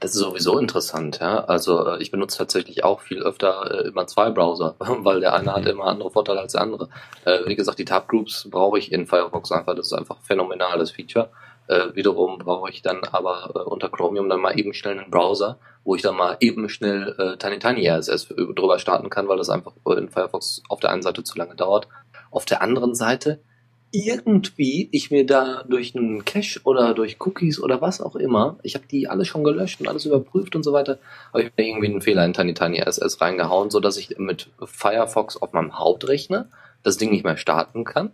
Das 0.00 0.14
ist 0.14 0.18
sowieso 0.18 0.58
interessant, 0.58 1.20
ja. 1.20 1.44
Also 1.44 1.86
äh, 1.86 2.02
ich 2.02 2.10
benutze 2.10 2.38
tatsächlich 2.38 2.82
auch 2.82 3.00
viel 3.00 3.22
öfter 3.22 3.84
äh, 3.84 3.88
immer 3.88 4.08
zwei 4.08 4.30
Browser, 4.30 4.74
weil 4.78 5.20
der 5.20 5.34
eine 5.34 5.50
mhm. 5.50 5.54
hat 5.54 5.66
immer 5.66 5.84
andere 5.84 6.10
Vorteile 6.10 6.40
als 6.40 6.52
der 6.52 6.60
andere. 6.60 6.88
Äh, 7.24 7.38
wie 7.46 7.54
gesagt, 7.54 7.78
die 7.78 7.84
Tab 7.84 8.08
Groups 8.08 8.48
brauche 8.50 8.80
ich 8.80 8.90
in 8.90 9.06
Firefox 9.06 9.52
einfach. 9.52 9.76
Das 9.76 9.86
ist 9.86 9.92
einfach 9.92 10.16
ein 10.16 10.24
phänomenales 10.24 10.90
Feature. 10.90 11.30
Äh, 11.66 11.94
wiederum 11.94 12.38
brauche 12.38 12.70
ich 12.70 12.82
dann 12.82 13.04
aber 13.04 13.50
äh, 13.54 13.58
unter 13.58 13.88
Chromium 13.88 14.28
dann 14.28 14.40
mal 14.40 14.58
eben 14.58 14.74
schnell 14.74 14.98
einen 14.98 15.10
Browser, 15.10 15.58
wo 15.82 15.94
ich 15.94 16.02
dann 16.02 16.16
mal 16.16 16.36
eben 16.40 16.68
schnell 16.68 17.14
äh, 17.18 17.36
Tiny 17.38 17.58
Tiny 17.58 17.88
RSS 17.88 18.28
drüber 18.28 18.78
starten 18.78 19.08
kann, 19.08 19.28
weil 19.28 19.38
das 19.38 19.48
einfach 19.48 19.72
in 19.96 20.10
Firefox 20.10 20.62
auf 20.68 20.80
der 20.80 20.90
einen 20.90 21.02
Seite 21.02 21.24
zu 21.24 21.38
lange 21.38 21.54
dauert. 21.54 21.88
Auf 22.30 22.44
der 22.44 22.60
anderen 22.60 22.94
Seite 22.94 23.40
irgendwie 23.94 24.88
ich 24.90 25.12
mir 25.12 25.24
da 25.24 25.62
durch 25.68 25.94
einen 25.94 26.24
Cache 26.24 26.60
oder 26.64 26.94
durch 26.94 27.16
Cookies 27.20 27.60
oder 27.60 27.80
was 27.80 28.00
auch 28.00 28.16
immer, 28.16 28.58
ich 28.64 28.74
habe 28.74 28.86
die 28.90 29.08
alle 29.08 29.24
schon 29.24 29.44
gelöscht 29.44 29.80
und 29.80 29.86
alles 29.86 30.04
überprüft 30.04 30.56
und 30.56 30.64
so 30.64 30.72
weiter, 30.72 30.98
habe 31.32 31.44
ich 31.44 31.52
mir 31.56 31.66
irgendwie 31.68 31.86
einen 31.86 32.00
Fehler 32.00 32.24
in 32.24 32.32
Tiny 32.32 32.54
Tiny 32.54 32.80
RSS 32.80 33.20
reingehauen, 33.20 33.70
so 33.70 33.78
dass 33.78 33.96
ich 33.96 34.18
mit 34.18 34.50
Firefox 34.64 35.36
auf 35.36 35.52
meinem 35.52 35.78
Hauptrechner 35.78 36.48
das 36.82 36.96
Ding 36.96 37.10
nicht 37.10 37.24
mehr 37.24 37.36
starten 37.36 37.84
kann. 37.84 38.10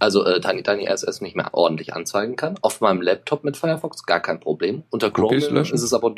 Also 0.00 0.24
äh, 0.24 0.40
Tiny 0.40 0.62
Tiny 0.62 0.88
RSS 0.88 1.20
nicht 1.20 1.36
mehr 1.36 1.54
ordentlich 1.54 1.94
anzeigen 1.94 2.34
kann. 2.34 2.56
Auf 2.62 2.80
meinem 2.80 3.02
Laptop 3.02 3.44
mit 3.44 3.56
Firefox 3.56 4.04
gar 4.04 4.20
kein 4.20 4.40
Problem. 4.40 4.82
Unter 4.90 5.10
Chrome 5.10 5.36
ist 5.36 5.72
es 5.72 5.94
aber 5.94 6.14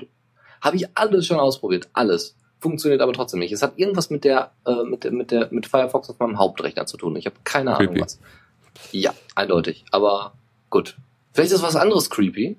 habe 0.62 0.76
ich 0.76 0.86
alles 0.94 1.26
schon 1.26 1.40
ausprobiert, 1.40 1.88
alles 1.92 2.36
funktioniert 2.60 3.02
aber 3.02 3.12
trotzdem 3.12 3.40
nicht. 3.40 3.52
Es 3.52 3.62
hat 3.62 3.72
irgendwas 3.76 4.08
mit 4.08 4.24
der 4.24 4.52
äh, 4.64 4.84
mit 4.84 5.04
der 5.04 5.10
mit 5.10 5.30
der 5.32 5.48
mit 5.50 5.66
Firefox 5.66 6.08
auf 6.08 6.18
meinem 6.20 6.38
Hauptrechner 6.38 6.86
zu 6.86 6.96
tun. 6.96 7.16
Ich 7.16 7.26
habe 7.26 7.36
keine 7.44 7.74
Creepy. 7.74 7.94
Ahnung 7.94 8.00
was. 8.04 8.20
Ja, 8.92 9.12
eindeutig. 9.34 9.84
Aber 9.90 10.32
gut. 10.70 10.96
Vielleicht 11.32 11.52
ist 11.52 11.62
was 11.62 11.76
anderes 11.76 12.08
creepy. 12.08 12.56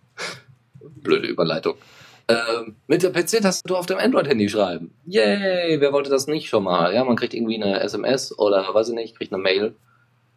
Blöde 0.80 1.26
Überleitung. 1.26 1.74
Ähm, 2.28 2.76
mit 2.86 3.02
der 3.02 3.10
PC-Tastatur 3.10 3.78
auf 3.78 3.86
dem 3.86 3.98
Android-Handy 3.98 4.48
schreiben. 4.48 4.94
Yay, 5.06 5.80
wer 5.80 5.92
wollte 5.92 6.10
das 6.10 6.28
nicht 6.28 6.48
schon 6.48 6.62
mal? 6.62 6.94
Ja, 6.94 7.04
man 7.04 7.16
kriegt 7.16 7.34
irgendwie 7.34 7.60
eine 7.60 7.80
SMS 7.80 8.38
oder 8.38 8.72
weiß 8.72 8.90
ich 8.90 8.94
nicht, 8.94 9.16
kriegt 9.16 9.32
eine 9.32 9.42
Mail. 9.42 9.74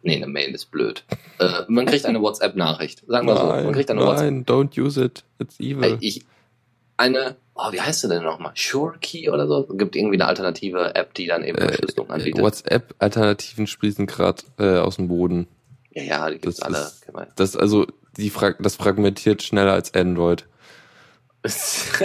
Nee, 0.06 0.16
eine 0.16 0.28
Mail 0.28 0.54
ist 0.54 0.70
blöd. 0.70 1.02
Äh, 1.40 1.62
man 1.66 1.84
kriegt 1.84 2.06
eine 2.06 2.22
WhatsApp-Nachricht. 2.22 3.02
Sagen 3.08 3.26
wir 3.26 3.36
so. 3.36 3.44
Man 3.44 3.72
kriegt 3.72 3.90
eine 3.90 3.98
nein, 3.98 4.08
WhatsApp. 4.08 4.48
don't 4.48 4.80
use 4.80 5.04
it. 5.04 5.24
It's 5.40 5.58
evil. 5.58 5.98
Ich, 6.00 6.24
eine, 6.96 7.34
oh, 7.56 7.72
wie 7.72 7.80
heißt 7.80 8.02
sie 8.02 8.08
denn 8.08 8.22
nochmal? 8.22 8.52
SureKey 8.54 9.30
oder 9.30 9.48
so? 9.48 9.66
Es 9.68 9.76
gibt 9.76 9.96
irgendwie 9.96 10.14
eine 10.14 10.26
alternative 10.26 10.94
App, 10.94 11.12
die 11.14 11.26
dann 11.26 11.42
eben 11.42 11.58
Verschlüsselung 11.58 12.08
äh, 12.10 12.12
anbietet. 12.12 12.40
WhatsApp-Alternativen 12.40 13.66
sprießen 13.66 14.06
gerade 14.06 14.44
äh, 14.60 14.78
aus 14.78 14.94
dem 14.94 15.08
Boden. 15.08 15.48
Ja, 15.90 16.02
ja, 16.04 16.30
die 16.30 16.38
gibt's 16.38 16.58
das 16.58 16.66
alle. 16.66 16.78
Ist, 16.78 17.32
das 17.34 17.56
also 17.56 17.88
die 18.16 18.30
Fra 18.30 18.52
das 18.52 18.76
fragmentiert 18.76 19.42
schneller 19.42 19.72
als 19.72 19.92
Android. 19.92 20.46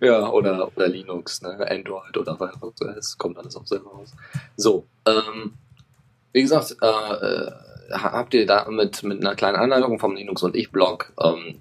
ja, 0.00 0.30
oder, 0.30 0.72
oder 0.76 0.88
Linux, 0.88 1.42
ne? 1.42 1.66
Android 1.68 2.16
oder 2.16 2.36
Firefox 2.36 2.80
OS, 2.80 3.18
kommt 3.18 3.38
alles 3.38 3.56
auch 3.56 3.66
selber 3.66 3.90
raus. 3.90 4.12
So, 4.56 4.86
ähm, 5.06 5.54
wie 6.34 6.42
gesagt, 6.42 6.76
äh, 6.82 6.86
äh 6.86 7.50
habt 7.90 8.34
ihr 8.34 8.46
da 8.46 8.68
mit, 8.70 9.02
mit 9.02 9.20
einer 9.20 9.34
kleinen 9.34 9.56
Anleitung 9.56 9.98
vom 9.98 10.16
Linux 10.16 10.42
und 10.42 10.56
ich 10.56 10.70
Blog 10.72 11.12
ähm, 11.20 11.56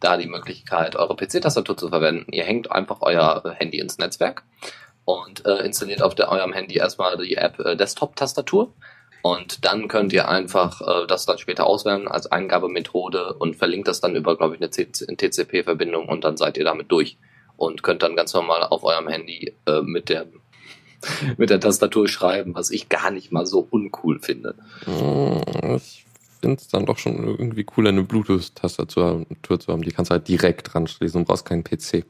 da 0.00 0.16
die 0.16 0.28
Möglichkeit, 0.28 0.96
eure 0.96 1.16
PC-Tastatur 1.16 1.76
zu 1.76 1.88
verwenden. 1.88 2.32
Ihr 2.32 2.44
hängt 2.44 2.70
einfach 2.70 2.98
euer 3.00 3.42
Handy 3.58 3.78
ins 3.78 3.98
Netzwerk 3.98 4.44
und 5.04 5.44
äh, 5.46 5.64
installiert 5.64 6.02
auf 6.02 6.14
der, 6.14 6.30
eurem 6.30 6.52
Handy 6.52 6.76
erstmal 6.76 7.16
die 7.16 7.36
App 7.36 7.58
äh, 7.58 7.76
Desktop-Tastatur. 7.76 8.72
Und 9.22 9.64
dann 9.64 9.88
könnt 9.88 10.12
ihr 10.12 10.28
einfach 10.28 10.80
äh, 10.82 11.06
das 11.06 11.24
dann 11.24 11.38
später 11.38 11.66
auswählen 11.66 12.08
als 12.08 12.30
Eingabemethode 12.30 13.34
und 13.34 13.56
verlinkt 13.56 13.88
das 13.88 14.00
dann 14.00 14.14
über, 14.14 14.36
glaube 14.36 14.54
ich, 14.54 14.60
eine 14.60 14.70
TCP-Verbindung 14.70 16.08
und 16.08 16.24
dann 16.24 16.36
seid 16.36 16.58
ihr 16.58 16.64
damit 16.64 16.92
durch 16.92 17.16
und 17.56 17.82
könnt 17.82 18.02
dann 18.02 18.16
ganz 18.16 18.34
normal 18.34 18.64
auf 18.64 18.84
eurem 18.84 19.08
Handy 19.08 19.54
äh, 19.66 19.80
mit 19.80 20.08
der 20.08 20.26
mit 21.36 21.50
der 21.50 21.60
Tastatur 21.60 22.08
schreiben, 22.08 22.54
was 22.54 22.70
ich 22.70 22.88
gar 22.88 23.10
nicht 23.10 23.32
mal 23.32 23.46
so 23.46 23.66
uncool 23.68 24.20
finde. 24.20 24.54
Ich 25.76 26.04
finde 26.40 26.56
es 26.60 26.68
dann 26.68 26.86
doch 26.86 26.98
schon 26.98 27.24
irgendwie 27.24 27.64
cooler, 27.64 27.90
eine 27.90 28.02
Bluetooth-Tastatur 28.02 29.26
zu 29.58 29.72
haben. 29.72 29.82
Die 29.82 29.90
kannst 29.90 30.10
du 30.10 30.14
halt 30.14 30.28
direkt 30.28 30.72
dran 30.72 30.86
schließen 30.86 31.20
und 31.20 31.28
brauchst 31.28 31.44
keinen 31.44 31.64
PC. 31.64 32.04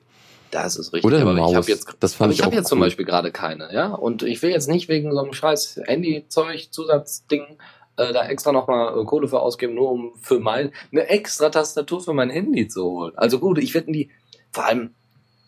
Das 0.51 0.77
ist 0.77 0.93
richtig. 0.93 1.05
Oder 1.05 1.21
eine 1.21 1.33
Maus. 1.33 1.51
Ich 1.51 1.57
habe 1.57 1.67
jetzt, 1.69 1.97
das 1.99 2.15
fand 2.15 2.33
ich, 2.33 2.39
ich 2.39 2.45
habe 2.45 2.55
jetzt 2.55 2.67
cool. 2.67 2.71
zum 2.71 2.81
Beispiel 2.81 3.05
gerade 3.05 3.33
keine, 3.33 3.75
ja. 3.75 3.93
Und 3.93 4.23
ich 4.23 4.41
will 4.43 4.51
jetzt 4.51 4.69
nicht 4.69 4.89
wegen 4.89 5.11
so 5.11 5.19
einem 5.19 5.33
scheiß 5.33 5.81
Handy-Zeug, 5.85 6.69
Zusatzding, 6.71 7.59
äh, 7.97 8.13
da 8.13 8.27
extra 8.27 8.53
nochmal 8.53 9.01
äh, 9.01 9.05
Kohle 9.05 9.29
für 9.29 9.41
ausgeben, 9.41 9.75
nur 9.75 9.91
um 9.91 10.13
für 10.21 10.39
mein, 10.39 10.73
eine 10.93 11.09
extra 11.09 11.51
Tastatur 11.51 12.01
für 12.01 12.13
mein 12.13 12.31
Handy 12.31 12.69
zu 12.69 12.85
holen. 12.85 13.13
Also 13.17 13.41
gut, 13.41 13.59
ich 13.59 13.75
werde 13.75 13.91
die, 13.91 14.11
vor 14.53 14.67
allem, 14.67 14.95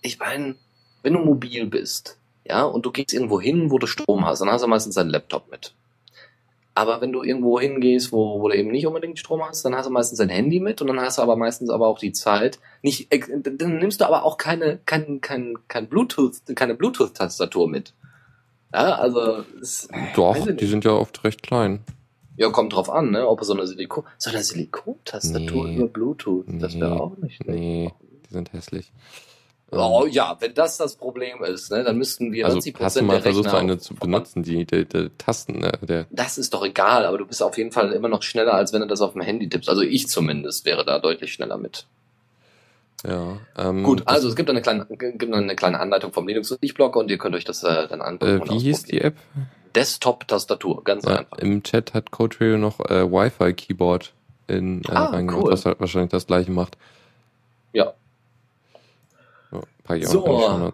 ich 0.02 0.18
meine, 0.18 0.56
wenn 1.02 1.12
du 1.12 1.20
mobil 1.20 1.66
bist, 1.66 2.18
ja, 2.48 2.64
und 2.64 2.86
du 2.86 2.92
gehst 2.92 3.12
irgendwo 3.12 3.40
hin, 3.40 3.70
wo 3.70 3.78
du 3.78 3.86
Strom 3.86 4.24
hast, 4.24 4.40
dann 4.40 4.50
hast 4.50 4.62
du 4.62 4.68
meistens 4.68 4.94
deinen 4.94 5.10
Laptop 5.10 5.50
mit. 5.50 5.74
Aber 6.74 7.00
wenn 7.00 7.10
du 7.10 7.22
irgendwo 7.22 7.58
hingehst, 7.58 8.12
wo, 8.12 8.40
wo 8.40 8.48
du 8.48 8.54
eben 8.54 8.70
nicht 8.70 8.86
unbedingt 8.86 9.18
Strom 9.18 9.42
hast, 9.42 9.64
dann 9.64 9.74
hast 9.74 9.86
du 9.86 9.90
meistens 9.90 10.18
dein 10.18 10.28
Handy 10.28 10.60
mit 10.60 10.82
und 10.82 10.88
dann 10.88 11.00
hast 11.00 11.16
du 11.16 11.22
aber 11.22 11.34
meistens 11.34 11.70
aber 11.70 11.86
auch 11.86 11.98
die 11.98 12.12
Zeit. 12.12 12.58
Nicht, 12.82 13.08
dann 13.10 13.78
nimmst 13.78 14.02
du 14.02 14.04
aber 14.04 14.24
auch 14.24 14.36
keine, 14.36 14.78
kein, 14.84 15.22
kein, 15.22 15.54
kein 15.68 15.88
Bluetooth, 15.88 16.34
keine 16.54 16.74
Bluetooth-Tastatur 16.74 17.66
mit. 17.68 17.94
Ja, 18.74 18.96
also. 18.96 19.44
Es, 19.60 19.88
Doch, 20.14 20.36
die 20.46 20.66
sind 20.66 20.84
ja 20.84 20.90
oft 20.90 21.24
recht 21.24 21.42
klein. 21.42 21.80
Ja, 22.36 22.50
kommt 22.50 22.74
drauf 22.74 22.90
an, 22.90 23.10
ne? 23.10 23.26
Ob 23.26 23.42
so 23.42 23.54
eine 23.54 23.66
Silikon, 23.66 24.04
so 24.18 24.28
eine 24.28 24.42
Silikon-Tastatur 24.42 25.68
nee, 25.68 25.76
über 25.76 25.88
Bluetooth, 25.88 26.44
das 26.46 26.78
wäre 26.78 26.94
nee, 26.94 27.00
auch 27.00 27.16
nicht. 27.16 27.48
Nee, 27.48 27.94
die 28.28 28.34
sind 28.34 28.52
hässlich. 28.52 28.92
Oh 29.72 30.06
ja, 30.08 30.36
wenn 30.38 30.54
das 30.54 30.76
das 30.76 30.94
Problem 30.94 31.42
ist, 31.42 31.72
ne, 31.72 31.82
dann 31.82 31.98
müssten 31.98 32.32
wir 32.32 32.46
also 32.46 32.58
90% 32.58 32.80
hast 32.80 32.96
du 32.96 33.02
mal 33.02 33.20
versucht, 33.20 33.50
so 33.50 33.56
eine 33.56 33.78
zu 33.78 33.94
benutzen, 33.94 34.44
die, 34.44 34.64
die, 34.64 34.84
die 34.84 35.10
Tasten, 35.18 35.58
ne, 35.58 35.72
der. 35.82 36.06
Das 36.10 36.38
ist 36.38 36.54
doch 36.54 36.64
egal, 36.64 37.04
aber 37.04 37.18
du 37.18 37.26
bist 37.26 37.42
auf 37.42 37.58
jeden 37.58 37.72
Fall 37.72 37.92
immer 37.92 38.08
noch 38.08 38.22
schneller, 38.22 38.54
als 38.54 38.72
wenn 38.72 38.80
du 38.80 38.86
das 38.86 39.00
auf 39.00 39.14
dem 39.14 39.22
Handy 39.22 39.48
tippst. 39.48 39.68
Also 39.68 39.82
ich 39.82 40.08
zumindest 40.08 40.64
wäre 40.66 40.84
da 40.84 41.00
deutlich 41.00 41.32
schneller 41.32 41.58
mit. 41.58 41.86
Ja. 43.04 43.38
Ähm, 43.58 43.82
Gut, 43.82 44.04
also 44.06 44.28
es 44.28 44.36
gibt 44.36 44.48
eine 44.48 44.62
kleine, 44.62 44.86
gibt 44.86 45.32
eine 45.34 45.56
kleine 45.56 45.80
Anleitung 45.80 46.12
vom 46.12 46.28
Linux 46.28 46.52
und 46.52 46.74
Blogger 46.74 47.00
und 47.00 47.10
ihr 47.10 47.18
könnt 47.18 47.34
euch 47.34 47.44
das 47.44 47.64
äh, 47.64 47.88
dann 47.88 48.02
angucken. 48.02 48.42
Äh, 48.42 48.50
wie 48.50 48.58
hieß 48.58 48.84
die 48.84 49.00
App? 49.00 49.16
Desktop-Tastatur, 49.74 50.84
ganz 50.84 51.04
ja, 51.04 51.18
einfach. 51.18 51.38
Im 51.38 51.62
Chat 51.64 51.92
hat 51.92 52.12
CodeRail 52.12 52.56
noch 52.56 52.80
äh, 52.88 53.10
Wi-Fi-Keyboard 53.10 54.12
in 54.46 54.82
äh, 54.82 54.92
ah, 54.92 55.20
cool. 55.20 55.50
was 55.50 55.66
halt 55.66 55.80
wahrscheinlich 55.80 56.12
das 56.12 56.26
gleiche 56.26 56.52
macht. 56.52 56.78
Ja, 57.72 57.92
Pack 59.86 59.98
ich 59.98 60.08
so, 60.08 60.72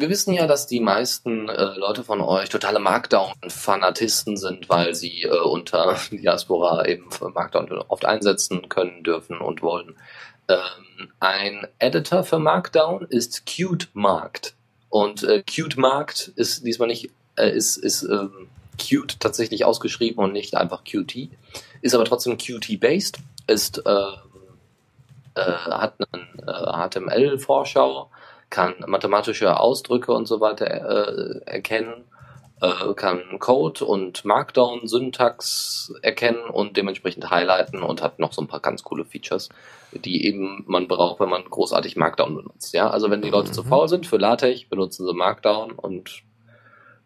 wir 0.00 0.08
wissen 0.08 0.32
ja, 0.32 0.46
dass 0.46 0.66
die 0.66 0.80
meisten 0.80 1.48
äh, 1.48 1.76
Leute 1.76 2.04
von 2.04 2.20
euch 2.22 2.48
totale 2.48 2.78
Markdown-Fanatisten 2.78 4.36
sind, 4.36 4.68
weil 4.68 4.94
sie 4.94 5.24
äh, 5.24 5.40
unter 5.40 5.98
Diaspora 6.10 6.86
eben 6.86 7.08
Markdown 7.34 7.70
oft 7.88 8.06
einsetzen 8.06 8.68
können, 8.68 9.02
dürfen 9.02 9.38
und 9.38 9.62
wollen. 9.62 9.96
Ähm, 10.48 11.10
ein 11.20 11.66
Editor 11.78 12.24
für 12.24 12.38
Markdown 12.38 13.06
ist 13.10 13.44
Qt 13.46 13.88
Marked. 13.92 14.54
Und 14.88 15.22
äh, 15.22 15.42
Qt 15.42 15.76
Marked 15.76 16.32
ist 16.34 16.64
diesmal 16.64 16.88
nicht, 16.88 17.10
äh, 17.36 17.50
ist, 17.54 17.76
ist 17.76 18.02
ähm, 18.02 18.48
Qt 18.78 19.20
tatsächlich 19.20 19.64
ausgeschrieben 19.64 20.24
und 20.24 20.32
nicht 20.32 20.56
einfach 20.56 20.82
Qt. 20.84 21.28
Ist 21.82 21.94
aber 21.94 22.04
trotzdem 22.04 22.38
Qt-based, 22.38 23.18
ist 23.46 23.82
äh, 25.34 25.42
hat 25.42 25.94
einen 26.12 26.38
äh, 26.46 26.88
HTML-Vorschau, 26.88 28.10
kann 28.50 28.74
mathematische 28.86 29.58
Ausdrücke 29.58 30.12
und 30.12 30.26
so 30.26 30.40
weiter 30.40 30.66
äh, 30.66 31.40
erkennen, 31.46 32.04
äh, 32.60 32.94
kann 32.94 33.20
Code 33.38 33.84
und 33.84 34.24
Markdown-Syntax 34.24 35.94
erkennen 36.02 36.44
und 36.50 36.76
dementsprechend 36.76 37.30
highlighten 37.30 37.82
und 37.82 38.02
hat 38.02 38.18
noch 38.18 38.32
so 38.32 38.42
ein 38.42 38.48
paar 38.48 38.60
ganz 38.60 38.82
coole 38.82 39.04
Features, 39.04 39.48
die 39.92 40.26
eben 40.26 40.64
man 40.66 40.88
braucht, 40.88 41.20
wenn 41.20 41.30
man 41.30 41.44
großartig 41.44 41.96
Markdown 41.96 42.34
benutzt. 42.34 42.74
Ja, 42.74 42.90
also 42.90 43.10
wenn 43.10 43.22
die 43.22 43.30
Leute 43.30 43.48
mhm. 43.48 43.54
zu 43.54 43.62
faul 43.62 43.88
sind 43.88 44.06
für 44.06 44.18
LaTeX, 44.18 44.64
benutzen 44.64 45.06
sie 45.06 45.14
Markdown 45.14 45.72
und 45.72 46.22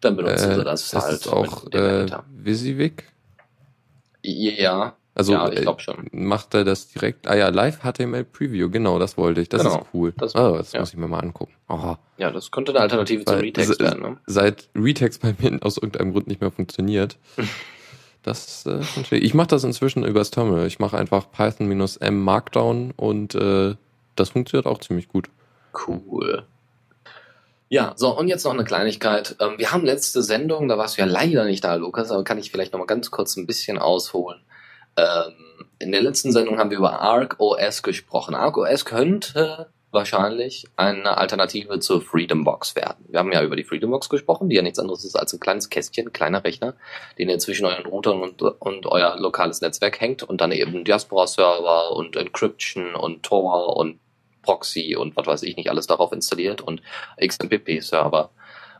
dann 0.01 0.15
benutzen 0.15 0.51
äh, 0.51 0.55
sie 0.55 0.63
das, 0.63 0.89
das 0.89 1.03
halt. 1.03 1.13
Ist 1.13 1.27
auch 1.31 1.71
äh, 1.71 2.07
Visivik? 2.29 3.05
Ja, 4.21 4.95
also 5.15 5.31
ja, 5.31 5.49
ich 5.49 5.61
glaube 5.61 5.81
schon. 5.81 6.09
Macht 6.11 6.53
er 6.53 6.65
das 6.65 6.89
direkt? 6.89 7.25
Ah 7.25 7.35
ja, 7.35 7.47
Live 7.47 7.79
HTML 7.79 8.25
Preview, 8.25 8.69
genau, 8.69 8.99
das 8.99 9.17
wollte 9.17 9.39
ich. 9.39 9.47
Das 9.47 9.63
genau, 9.63 9.79
ist 9.79 9.85
cool. 9.93 10.13
Das, 10.17 10.35
oh, 10.35 10.57
das 10.57 10.73
ja. 10.73 10.81
muss 10.81 10.89
ich 10.89 10.97
mir 10.97 11.07
mal 11.07 11.21
angucken. 11.21 11.53
Oh. 11.69 11.95
Ja, 12.17 12.31
das 12.31 12.51
könnte 12.51 12.73
eine 12.73 12.81
Alternative 12.81 13.25
Weil, 13.25 13.35
zum 13.35 13.39
Retext 13.41 13.79
werden. 13.79 14.01
Ne? 14.01 14.17
Seit 14.25 14.67
Retext 14.75 15.21
bei 15.21 15.33
mir 15.39 15.57
aus 15.63 15.77
irgendeinem 15.77 16.11
Grund 16.11 16.27
nicht 16.27 16.41
mehr 16.41 16.51
funktioniert. 16.51 17.17
das 18.23 18.65
äh, 18.65 18.81
Ich 19.15 19.33
mache 19.33 19.47
das 19.47 19.63
inzwischen 19.63 20.03
übers 20.03 20.31
Terminal. 20.31 20.67
Ich 20.67 20.79
mache 20.79 20.97
einfach 20.97 21.31
Python-M 21.31 22.21
Markdown 22.21 22.91
und 22.97 23.35
äh, 23.35 23.75
das 24.17 24.29
funktioniert 24.29 24.65
auch 24.65 24.79
ziemlich 24.79 25.07
gut. 25.07 25.29
Cool. 25.87 26.43
Ja, 27.69 27.93
so, 27.95 28.17
und 28.17 28.27
jetzt 28.27 28.43
noch 28.43 28.53
eine 28.53 28.65
Kleinigkeit. 28.65 29.37
Ähm, 29.39 29.53
wir 29.57 29.71
haben 29.71 29.85
letzte 29.85 30.21
Sendung, 30.23 30.67
da 30.67 30.77
warst 30.77 30.97
du 30.97 31.01
ja 31.01 31.07
leider 31.07 31.45
nicht 31.45 31.63
da, 31.63 31.75
Lukas, 31.75 32.11
aber 32.11 32.25
kann 32.25 32.37
ich 32.37 32.51
vielleicht 32.51 32.73
noch 32.73 32.79
mal 32.79 32.85
ganz 32.85 33.11
kurz 33.11 33.37
ein 33.37 33.47
bisschen 33.47 33.77
ausholen. 33.77 34.41
Ähm, 34.97 35.33
in 35.79 35.91
der 35.91 36.01
letzten 36.01 36.31
Sendung 36.31 36.57
haben 36.57 36.69
wir 36.69 36.77
über 36.77 36.99
Arc 36.99 37.39
OS 37.39 37.83
gesprochen. 37.83 38.35
Arc 38.35 38.57
OS 38.57 38.85
könnte 38.85 39.69
wahrscheinlich 39.91 40.65
eine 40.75 41.17
Alternative 41.17 41.79
zur 41.79 42.01
Freedom 42.01 42.43
Box 42.43 42.75
werden. 42.75 43.05
Wir 43.07 43.19
haben 43.19 43.31
ja 43.31 43.41
über 43.41 43.55
die 43.55 43.63
Freedom 43.63 43.91
Box 43.91 44.09
gesprochen, 44.09 44.49
die 44.49 44.55
ja 44.55 44.61
nichts 44.61 44.77
anderes 44.77 45.03
ist 45.05 45.15
als 45.15 45.33
ein 45.33 45.39
kleines 45.39 45.69
Kästchen, 45.69 46.07
ein 46.07 46.13
kleiner 46.13 46.43
Rechner, 46.43 46.75
den 47.17 47.29
ihr 47.29 47.39
zwischen 47.39 47.65
euren 47.65 47.85
Routern 47.85 48.21
und, 48.21 48.41
und 48.41 48.85
euer 48.85 49.17
lokales 49.17 49.61
Netzwerk 49.61 49.99
hängt 49.99 50.21
und 50.21 50.41
dann 50.41 50.51
eben 50.51 50.83
Diaspora-Server 50.83 51.91
und 51.93 52.15
Encryption 52.15 52.93
und 52.93 53.23
Tor 53.23 53.77
und 53.77 53.99
Proxy 54.43 54.95
und 54.95 55.15
was 55.17 55.25
weiß 55.25 55.43
ich 55.43 55.55
nicht 55.55 55.69
alles 55.69 55.87
darauf 55.87 56.11
installiert 56.11 56.61
und 56.61 56.81
XMPP-Server. 57.19 58.29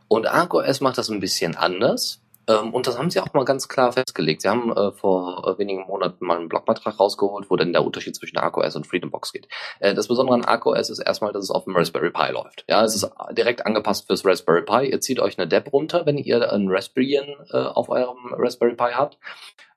Und 0.08 0.26
ArcOS 0.26 0.80
macht 0.80 0.98
das 0.98 1.08
ein 1.08 1.20
bisschen 1.20 1.56
anders. 1.56 2.20
Ähm, 2.48 2.72
und 2.72 2.86
das 2.86 2.98
haben 2.98 3.10
sie 3.10 3.20
auch 3.20 3.32
mal 3.32 3.44
ganz 3.44 3.68
klar 3.68 3.92
festgelegt. 3.92 4.42
Sie 4.42 4.48
haben 4.48 4.72
äh, 4.72 4.92
vor 4.92 5.46
äh, 5.46 5.58
wenigen 5.58 5.86
Monaten 5.86 6.24
mal 6.24 6.38
einen 6.38 6.48
Blogbeitrag 6.48 6.98
rausgeholt, 6.98 7.50
wo 7.50 7.56
denn 7.56 7.72
der 7.72 7.84
Unterschied 7.84 8.14
zwischen 8.14 8.38
ArcOS 8.38 8.76
und 8.76 8.86
FreedomBox 8.86 9.32
geht. 9.32 9.48
Äh, 9.80 9.94
das 9.94 10.08
Besondere 10.08 10.36
an 10.36 10.44
ArcOS 10.44 10.90
ist 10.90 11.00
erstmal, 11.00 11.32
dass 11.32 11.44
es 11.44 11.50
auf 11.50 11.64
dem 11.64 11.76
Raspberry 11.76 12.10
Pi 12.10 12.32
läuft. 12.32 12.64
Ja, 12.68 12.84
es 12.84 12.94
ist 12.94 13.10
direkt 13.32 13.66
angepasst 13.66 14.06
fürs 14.06 14.24
Raspberry 14.24 14.62
Pi. 14.62 14.90
Ihr 14.90 15.00
zieht 15.00 15.20
euch 15.20 15.38
eine 15.38 15.48
Deb 15.48 15.72
runter, 15.72 16.06
wenn 16.06 16.18
ihr 16.18 16.52
einen 16.52 16.70
Raspbian 16.70 17.26
äh, 17.52 17.56
auf 17.56 17.88
eurem 17.88 18.32
Raspberry 18.32 18.74
Pi 18.74 18.92
habt 18.92 19.18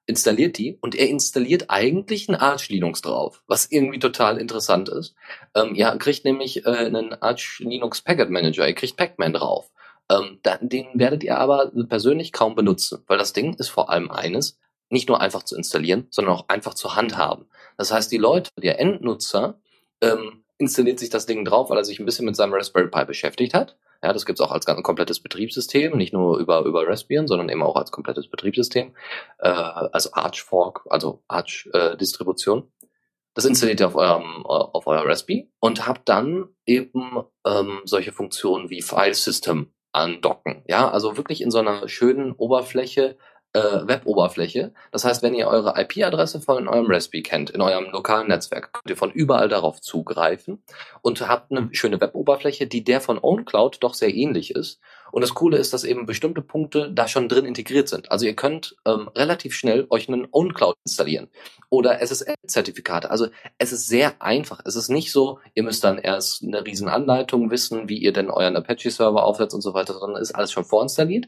installiert 0.09 0.57
die 0.57 0.75
und 0.81 0.95
er 0.95 1.07
installiert 1.07 1.65
eigentlich 1.67 2.27
ein 2.29 2.35
Arch 2.35 2.69
Linux 2.69 3.01
drauf, 3.01 3.43
was 3.45 3.71
irgendwie 3.71 3.99
total 3.99 4.39
interessant 4.39 4.89
ist. 4.89 5.13
Ähm, 5.53 5.75
ihr 5.75 5.85
kriegt 5.99 6.25
nämlich 6.25 6.65
äh, 6.65 6.69
einen 6.69 7.13
Arch 7.21 7.59
Linux 7.59 8.01
Packet 8.01 8.31
Manager, 8.31 8.67
ihr 8.67 8.73
kriegt 8.73 8.97
Pacman 8.97 9.33
drauf. 9.33 9.69
Ähm, 10.09 10.39
den 10.61 10.87
werdet 10.93 11.23
ihr 11.23 11.37
aber 11.37 11.71
persönlich 11.87 12.31
kaum 12.31 12.55
benutzen, 12.55 13.03
weil 13.07 13.17
das 13.17 13.33
Ding 13.33 13.53
ist 13.55 13.69
vor 13.69 13.89
allem 13.89 14.09
eines, 14.09 14.57
nicht 14.89 15.07
nur 15.07 15.21
einfach 15.21 15.43
zu 15.43 15.55
installieren, 15.55 16.07
sondern 16.09 16.33
auch 16.33 16.45
einfach 16.47 16.73
zu 16.73 16.95
handhaben. 16.95 17.45
Das 17.77 17.91
heißt, 17.91 18.11
die 18.11 18.17
Leute, 18.17 18.49
der 18.57 18.79
Endnutzer, 18.79 19.59
ähm, 20.01 20.43
installiert 20.57 20.99
sich 20.99 21.09
das 21.09 21.25
Ding 21.25 21.45
drauf, 21.45 21.69
weil 21.69 21.77
er 21.77 21.85
sich 21.85 21.99
ein 21.99 22.05
bisschen 22.05 22.25
mit 22.25 22.35
seinem 22.35 22.53
Raspberry 22.53 22.89
Pi 22.89 23.05
beschäftigt 23.05 23.53
hat. 23.53 23.77
Ja, 24.03 24.13
das 24.13 24.25
gibt's 24.25 24.41
auch 24.41 24.51
als 24.51 24.65
ganz 24.65 24.81
komplettes 24.81 25.19
Betriebssystem, 25.19 25.97
nicht 25.97 26.13
nur 26.13 26.37
über, 26.37 26.61
über 26.61 26.87
Raspbian, 26.87 27.27
sondern 27.27 27.49
eben 27.49 27.63
auch 27.63 27.75
als 27.75 27.91
komplettes 27.91 28.29
Betriebssystem, 28.29 28.95
äh, 29.39 29.49
also 29.49 30.11
Arch 30.13 30.41
Fork, 30.41 30.85
also 30.89 31.21
Arch 31.27 31.69
äh, 31.73 31.97
Distribution. 31.97 32.71
Das 33.33 33.45
installiert 33.45 33.79
ihr 33.79 33.87
auf 33.87 33.95
eurem 33.95 34.45
auf 34.45 34.87
euer 34.87 35.05
Raspberry 35.05 35.49
und 35.59 35.87
habt 35.87 36.09
dann 36.09 36.49
eben 36.65 37.23
ähm, 37.45 37.81
solche 37.85 38.11
Funktionen 38.11 38.69
wie 38.69 38.81
File 38.81 39.13
System 39.13 39.71
andocken. 39.91 40.63
Ja, 40.67 40.89
also 40.89 41.17
wirklich 41.17 41.41
in 41.41 41.51
so 41.51 41.59
einer 41.59 41.87
schönen 41.87 42.33
Oberfläche, 42.33 43.17
äh, 43.53 43.59
Web-Oberfläche. 43.59 44.73
Das 44.91 45.05
heißt, 45.05 45.23
wenn 45.23 45.33
ihr 45.33 45.47
eure 45.47 45.79
IP-Adresse 45.79 46.39
von 46.39 46.67
eurem 46.67 46.85
Raspberry 46.91 47.23
kennt, 47.23 47.49
in 47.49 47.61
eurem 47.61 47.89
lokalen 47.91 48.27
Netzwerk, 48.27 48.73
könnt 48.73 48.89
ihr 48.89 48.97
von 48.97 49.11
überall 49.11 49.49
darauf 49.49 49.81
zugreifen 49.81 50.63
und 51.01 51.27
habt 51.27 51.51
eine 51.51 51.69
schöne 51.71 51.99
Web-Oberfläche, 51.99 52.67
die 52.67 52.83
der 52.83 53.01
von 53.01 53.17
OwnCloud 53.19 53.77
doch 53.81 53.95
sehr 53.95 54.13
ähnlich 54.13 54.51
ist 54.51 54.79
und 55.11 55.21
das 55.21 55.33
Coole 55.33 55.57
ist, 55.57 55.73
dass 55.73 55.83
eben 55.83 56.05
bestimmte 56.05 56.41
Punkte 56.41 56.91
da 56.91 57.07
schon 57.07 57.29
drin 57.29 57.45
integriert 57.45 57.89
sind. 57.89 58.11
Also 58.11 58.25
ihr 58.25 58.35
könnt 58.35 58.75
ähm, 58.85 59.09
relativ 59.15 59.53
schnell 59.53 59.87
euch 59.89 60.07
einen 60.07 60.27
OwnCloud 60.31 60.75
installieren 60.85 61.29
oder 61.69 62.01
SSL-Zertifikate. 62.01 63.11
Also 63.11 63.27
es 63.57 63.71
ist 63.71 63.87
sehr 63.87 64.21
einfach. 64.21 64.61
Es 64.65 64.75
ist 64.75 64.89
nicht 64.89 65.11
so, 65.11 65.39
ihr 65.53 65.63
müsst 65.63 65.83
dann 65.83 65.97
erst 65.97 66.43
eine 66.43 66.65
riesen 66.65 66.89
Anleitung 66.89 67.51
wissen, 67.51 67.89
wie 67.89 67.97
ihr 67.97 68.13
denn 68.13 68.29
euren 68.29 68.55
Apache-Server 68.55 69.23
aufsetzt 69.23 69.53
und 69.53 69.61
so 69.61 69.73
weiter, 69.73 69.93
sondern 69.93 70.21
ist 70.21 70.35
alles 70.35 70.51
schon 70.51 70.65
vorinstalliert. 70.65 71.27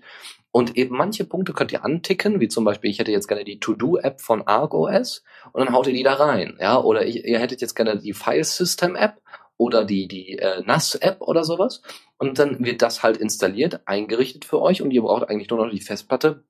Und 0.52 0.76
eben 0.76 0.96
manche 0.98 1.24
Punkte 1.24 1.54
könnt 1.54 1.72
ihr 1.72 1.86
anticken, 1.86 2.40
wie 2.40 2.50
zum 2.50 2.66
Beispiel, 2.66 2.90
ich 2.90 3.00
hätte 3.00 3.12
jetzt 3.12 3.28
gerne 3.28 3.46
die 3.46 3.60
To-Do-App 3.60 4.20
von 4.20 4.46
ArcOS 4.46 5.24
und 5.54 5.64
dann 5.64 5.74
haut 5.74 5.88
ihr 5.88 5.94
die 5.94 6.04
da 6.04 6.16
rein. 6.16 6.58
Ja, 6.60 6.82
oder 6.82 7.06
ich, 7.06 7.24
ihr 7.24 7.40
hättet 7.40 7.62
jetzt 7.62 7.76
gerne 7.76 8.00
die 8.00 8.14
File 8.14 8.44
System 8.44 8.96
App 8.96 9.22
oder 9.62 9.86
die, 9.86 10.08
die 10.08 10.40
äh, 10.40 10.64
NAS-App 10.64 11.22
oder 11.22 11.44
sowas. 11.44 11.84
Und 12.18 12.40
dann 12.40 12.66
wird 12.66 12.82
das 12.82 13.04
halt 13.04 13.18
installiert, 13.18 13.82
eingerichtet 13.86 14.44
für 14.44 14.60
euch 14.60 14.82
und 14.82 14.90
ihr 14.90 15.04
braucht 15.04 15.30
eigentlich 15.30 15.52
nur 15.52 15.64
noch 15.64 15.72
die 15.72 15.82
Festplatte 15.82 16.44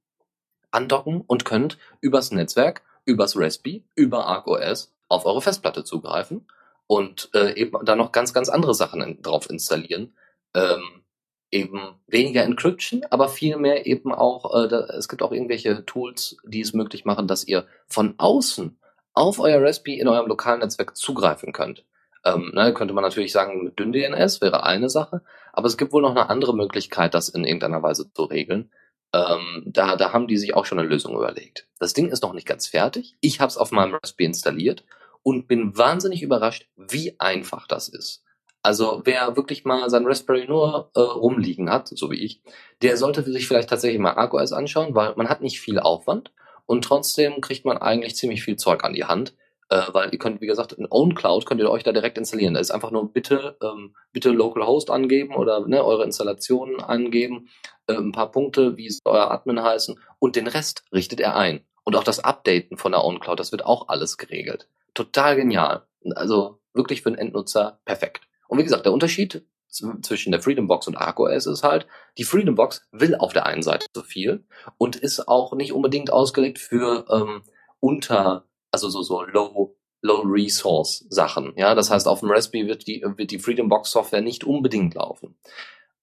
andocken 0.71 1.21
und 1.27 1.43
könnt 1.43 1.77
übers 1.99 2.31
Netzwerk, 2.31 2.83
übers 3.03 3.35
Raspberry, 3.35 3.83
über 3.95 4.27
ArcOS 4.27 4.93
auf 5.09 5.25
eure 5.25 5.41
Festplatte 5.41 5.83
zugreifen 5.83 6.47
und 6.87 7.29
äh, 7.33 7.53
eben 7.59 7.83
da 7.83 7.97
noch 7.97 8.13
ganz, 8.13 8.33
ganz 8.33 8.47
andere 8.47 8.73
Sachen 8.73 9.01
in, 9.01 9.21
drauf 9.21 9.49
installieren. 9.49 10.15
Ähm, 10.53 11.03
eben 11.51 11.81
weniger 12.07 12.43
Encryption, 12.43 13.03
aber 13.09 13.27
vielmehr 13.27 13.85
eben 13.87 14.13
auch, 14.13 14.55
äh, 14.55 14.69
da, 14.69 14.85
es 14.97 15.09
gibt 15.09 15.21
auch 15.21 15.33
irgendwelche 15.33 15.85
Tools, 15.85 16.37
die 16.45 16.61
es 16.61 16.71
möglich 16.71 17.03
machen, 17.03 17.27
dass 17.27 17.45
ihr 17.45 17.67
von 17.87 18.15
außen 18.17 18.79
auf 19.11 19.39
euer 19.39 19.61
Raspberry 19.61 19.99
in 19.99 20.07
eurem 20.07 20.27
lokalen 20.27 20.61
Netzwerk 20.61 20.95
zugreifen 20.95 21.51
könnt. 21.51 21.83
Ähm, 22.23 22.51
ne, 22.53 22.73
könnte 22.73 22.93
man 22.93 23.03
natürlich 23.03 23.31
sagen, 23.31 23.63
mit 23.63 23.79
dünn 23.79 23.91
DNS 23.91 24.41
wäre 24.41 24.63
eine 24.63 24.89
Sache, 24.89 25.23
aber 25.53 25.67
es 25.67 25.77
gibt 25.77 25.91
wohl 25.91 26.03
noch 26.03 26.11
eine 26.11 26.29
andere 26.29 26.55
Möglichkeit, 26.55 27.13
das 27.13 27.29
in 27.29 27.43
irgendeiner 27.43 27.81
Weise 27.81 28.11
zu 28.13 28.23
regeln. 28.23 28.71
Ähm, 29.13 29.63
da, 29.65 29.95
da 29.95 30.13
haben 30.13 30.27
die 30.27 30.37
sich 30.37 30.53
auch 30.53 30.65
schon 30.65 30.79
eine 30.79 30.87
Lösung 30.87 31.15
überlegt. 31.15 31.67
Das 31.79 31.93
Ding 31.93 32.09
ist 32.09 32.23
noch 32.23 32.33
nicht 32.33 32.47
ganz 32.47 32.67
fertig. 32.67 33.17
Ich 33.21 33.39
habe 33.39 33.49
es 33.49 33.57
auf 33.57 33.71
meinem 33.71 33.95
Raspberry 33.95 34.27
installiert 34.27 34.85
und 35.23 35.47
bin 35.47 35.77
wahnsinnig 35.77 36.21
überrascht, 36.21 36.69
wie 36.75 37.19
einfach 37.19 37.67
das 37.67 37.89
ist. 37.89 38.23
Also 38.63 39.01
wer 39.05 39.35
wirklich 39.35 39.65
mal 39.65 39.89
sein 39.89 40.05
Raspberry 40.05 40.47
nur 40.47 40.91
äh, 40.93 40.99
rumliegen 40.99 41.71
hat, 41.71 41.87
so 41.87 42.11
wie 42.11 42.23
ich, 42.23 42.41
der 42.83 42.95
sollte 42.95 43.23
sich 43.23 43.47
vielleicht 43.47 43.69
tatsächlich 43.69 43.99
mal 43.99 44.13
ArcOS 44.13 44.53
anschauen, 44.53 44.93
weil 44.93 45.15
man 45.15 45.29
hat 45.29 45.41
nicht 45.41 45.59
viel 45.59 45.79
Aufwand 45.79 46.31
und 46.67 46.83
trotzdem 46.83 47.41
kriegt 47.41 47.65
man 47.65 47.79
eigentlich 47.79 48.15
ziemlich 48.15 48.43
viel 48.43 48.57
Zeug 48.57 48.83
an 48.83 48.93
die 48.93 49.05
Hand 49.05 49.33
äh, 49.71 49.93
weil 49.93 50.11
ihr 50.11 50.19
könnt, 50.19 50.41
wie 50.41 50.47
gesagt, 50.47 50.73
in 50.73 50.85
OwnCloud 50.89 51.45
könnt 51.45 51.61
ihr 51.61 51.71
euch 51.71 51.83
da 51.83 51.93
direkt 51.93 52.17
installieren. 52.17 52.53
Da 52.53 52.59
ist 52.59 52.71
einfach 52.71 52.91
nur 52.91 53.11
bitte, 53.11 53.57
ähm, 53.63 53.95
bitte 54.11 54.29
Localhost 54.29 54.91
angeben 54.91 55.33
oder 55.33 55.65
ne, 55.65 55.83
eure 55.83 56.03
Installationen 56.03 56.81
angeben, 56.81 57.47
äh, 57.87 57.93
ein 57.93 58.11
paar 58.11 58.31
Punkte, 58.31 58.75
wie 58.75 58.87
es 58.87 58.99
euer 59.05 59.31
Admin 59.31 59.63
heißen 59.63 59.97
und 60.19 60.35
den 60.35 60.47
Rest 60.47 60.83
richtet 60.91 61.21
er 61.21 61.37
ein. 61.37 61.61
Und 61.83 61.95
auch 61.95 62.03
das 62.03 62.19
Updaten 62.19 62.77
von 62.77 62.91
der 62.91 63.03
OwnCloud, 63.03 63.39
das 63.39 63.53
wird 63.53 63.65
auch 63.65 63.87
alles 63.87 64.17
geregelt. 64.17 64.67
Total 64.93 65.37
genial. 65.37 65.83
Also 66.15 66.59
wirklich 66.73 67.01
für 67.01 67.09
einen 67.09 67.17
Endnutzer 67.17 67.79
perfekt. 67.85 68.27
Und 68.49 68.59
wie 68.59 68.63
gesagt, 68.63 68.85
der 68.85 68.93
Unterschied 68.93 69.45
zwischen 69.69 70.33
der 70.33 70.41
Freedom 70.41 70.67
Box 70.67 70.87
und 70.87 70.97
ArcOS 70.97 71.45
ist 71.45 71.63
halt, 71.63 71.87
die 72.17 72.25
Freedom 72.25 72.55
Box 72.55 72.85
will 72.91 73.15
auf 73.15 73.31
der 73.31 73.45
einen 73.45 73.63
Seite 73.63 73.85
so 73.95 74.03
viel 74.03 74.43
und 74.77 74.97
ist 74.97 75.29
auch 75.29 75.53
nicht 75.53 75.71
unbedingt 75.71 76.11
ausgelegt 76.11 76.59
für 76.59 77.05
ähm, 77.09 77.43
unter 77.79 78.43
also 78.71 78.89
so, 78.89 79.01
so 79.01 79.23
low, 79.23 79.75
low 80.01 80.21
resource 80.21 81.05
Sachen. 81.09 81.53
Ja, 81.55 81.75
das 81.75 81.89
heißt, 81.89 82.07
auf 82.07 82.21
dem 82.21 82.31
Raspberry 82.31 82.67
wird 82.67 82.87
die, 82.87 83.03
wird 83.15 83.31
die 83.31 83.39
Freedom 83.39 83.69
Box 83.69 83.91
Software 83.91 84.21
nicht 84.21 84.43
unbedingt 84.43 84.95
laufen. 84.95 85.35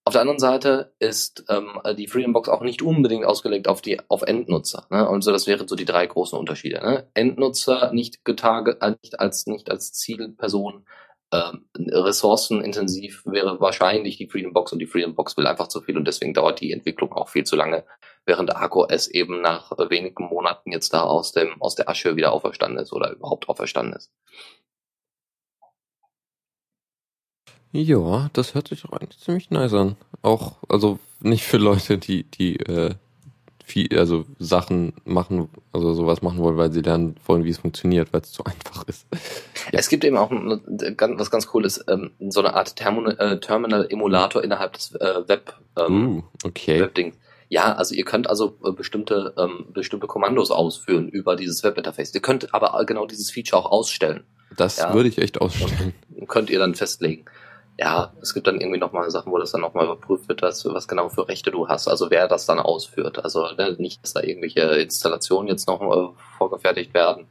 Auf 0.05 0.13
der 0.13 0.21
anderen 0.21 0.39
Seite 0.39 0.93
ist 0.97 1.45
ähm, 1.49 1.79
die 1.95 2.07
Freedom 2.07 2.33
Box 2.33 2.49
auch 2.49 2.61
nicht 2.61 2.81
unbedingt 2.81 3.25
ausgelegt 3.25 3.67
auf 3.67 3.81
die 3.81 3.99
auf 4.09 4.23
Endnutzer. 4.23 4.87
Ne? 4.89 5.07
Und 5.07 5.21
so 5.21 5.31
das 5.31 5.45
wären 5.45 5.67
so 5.67 5.75
die 5.75 5.85
drei 5.85 6.07
großen 6.07 6.39
Unterschiede. 6.39 6.79
Ne? 6.79 7.07
Endnutzer 7.13 7.91
nicht 7.93 8.25
getarget, 8.25 8.81
äh, 8.81 8.95
nicht 9.03 9.19
als 9.19 9.45
nicht 9.45 9.69
als 9.69 9.93
Zielperson 9.93 10.85
ähm, 11.31 11.65
ressourcenintensiv 11.77 13.23
wäre 13.25 13.59
wahrscheinlich 13.59 14.17
die 14.17 14.27
Freedom 14.27 14.53
Box 14.53 14.73
und 14.73 14.79
die 14.79 14.87
Freedom 14.87 15.15
Box 15.15 15.37
will 15.37 15.45
einfach 15.45 15.67
zu 15.67 15.81
viel 15.81 15.97
und 15.97 16.05
deswegen 16.05 16.33
dauert 16.33 16.59
die 16.59 16.71
Entwicklung 16.71 17.13
auch 17.13 17.29
viel 17.29 17.43
zu 17.43 17.55
lange, 17.55 17.85
während 18.25 18.55
ArcOS 18.55 19.07
eben 19.07 19.41
nach 19.41 19.71
wenigen 19.89 20.25
Monaten 20.25 20.71
jetzt 20.71 20.93
da 20.93 21.03
aus 21.03 21.31
dem 21.31 21.61
aus 21.61 21.75
der 21.75 21.87
Asche 21.87 22.15
wieder 22.15 22.31
auferstanden 22.31 22.81
ist 22.81 22.93
oder 22.93 23.11
überhaupt 23.11 23.47
auferstanden 23.47 23.95
ist. 23.95 24.11
Ja, 27.71 28.29
das 28.33 28.55
hört 28.55 28.69
sich 28.69 28.81
doch 28.81 28.93
eigentlich 28.93 29.19
ziemlich 29.19 29.51
nice 29.51 29.73
an. 29.73 29.95
Auch, 30.23 30.57
also 30.67 30.97
nicht 31.19 31.43
für 31.43 31.57
Leute, 31.57 31.99
die, 31.99 32.23
die 32.23 32.55
äh, 32.57 32.95
viel, 33.69 33.97
also 33.97 34.25
Sachen 34.39 34.93
machen, 35.05 35.49
also 35.71 35.93
sowas 35.93 36.21
machen 36.21 36.39
wollen, 36.39 36.57
weil 36.57 36.71
sie 36.71 36.81
lernen 36.81 37.15
wollen, 37.25 37.43
wie 37.45 37.49
es 37.49 37.59
funktioniert, 37.59 38.11
weil 38.11 38.21
es 38.21 38.31
zu 38.31 38.43
einfach 38.45 38.87
ist. 38.87 39.05
Ja. 39.71 39.79
Es 39.79 39.89
gibt 39.89 40.03
eben 40.03 40.17
auch 40.17 40.31
was 40.31 41.31
ganz 41.31 41.47
cooles, 41.47 41.83
ähm, 41.87 42.11
so 42.29 42.39
eine 42.39 42.53
Art 42.53 42.73
äh, 42.79 43.39
Terminal-Emulator 43.39 44.43
innerhalb 44.43 44.73
des 44.73 44.95
äh, 44.95 45.27
Web, 45.27 45.53
ähm, 45.77 46.17
uh, 46.17 46.23
okay. 46.43 46.81
Webdings. 46.81 47.15
Ja, 47.47 47.73
also 47.73 47.95
ihr 47.95 48.05
könnt 48.05 48.29
also 48.29 48.57
äh, 48.63 48.71
bestimmte 48.71 49.33
ähm, 49.37 49.65
bestimmte 49.73 50.05
Kommandos 50.05 50.51
ausführen 50.51 51.09
über 51.09 51.35
dieses 51.35 51.63
Webinterface. 51.63 52.13
Ihr 52.13 52.21
könnt 52.21 52.53
aber 52.53 52.83
genau 52.85 53.07
dieses 53.07 53.31
Feature 53.31 53.63
auch 53.63 53.71
ausstellen. 53.71 54.23
Das 54.55 54.77
ja. 54.77 54.93
würde 54.93 55.09
ich 55.09 55.17
echt 55.17 55.41
ausstellen. 55.41 55.93
Könnt 56.27 56.49
ihr 56.49 56.59
dann 56.59 56.75
festlegen 56.75 57.25
ja, 57.79 58.11
es 58.21 58.33
gibt 58.33 58.45
dann 58.45 58.59
irgendwie 58.59 58.77
nochmal 58.77 59.09
Sachen, 59.09 59.31
wo 59.31 59.37
das 59.37 59.51
dann 59.53 59.61
nochmal 59.61 59.85
überprüft 59.85 60.27
wird, 60.27 60.41
was, 60.41 60.65
was 60.65 60.87
genau 60.87 61.07
für 61.07 61.29
Rechte 61.29 61.49
du 61.49 61.69
hast, 61.69 61.87
also 61.87 62.09
wer 62.09 62.27
das 62.27 62.45
dann 62.45 62.59
ausführt. 62.59 63.23
Also 63.23 63.47
ne, 63.57 63.75
nicht, 63.79 64.03
dass 64.03 64.11
da 64.11 64.21
irgendwelche 64.21 64.61
Installationen 64.61 65.47
jetzt 65.47 65.65
noch 65.67 65.81
äh, 65.81 66.21
vorgefertigt 66.37 66.93
werden, 66.93 67.27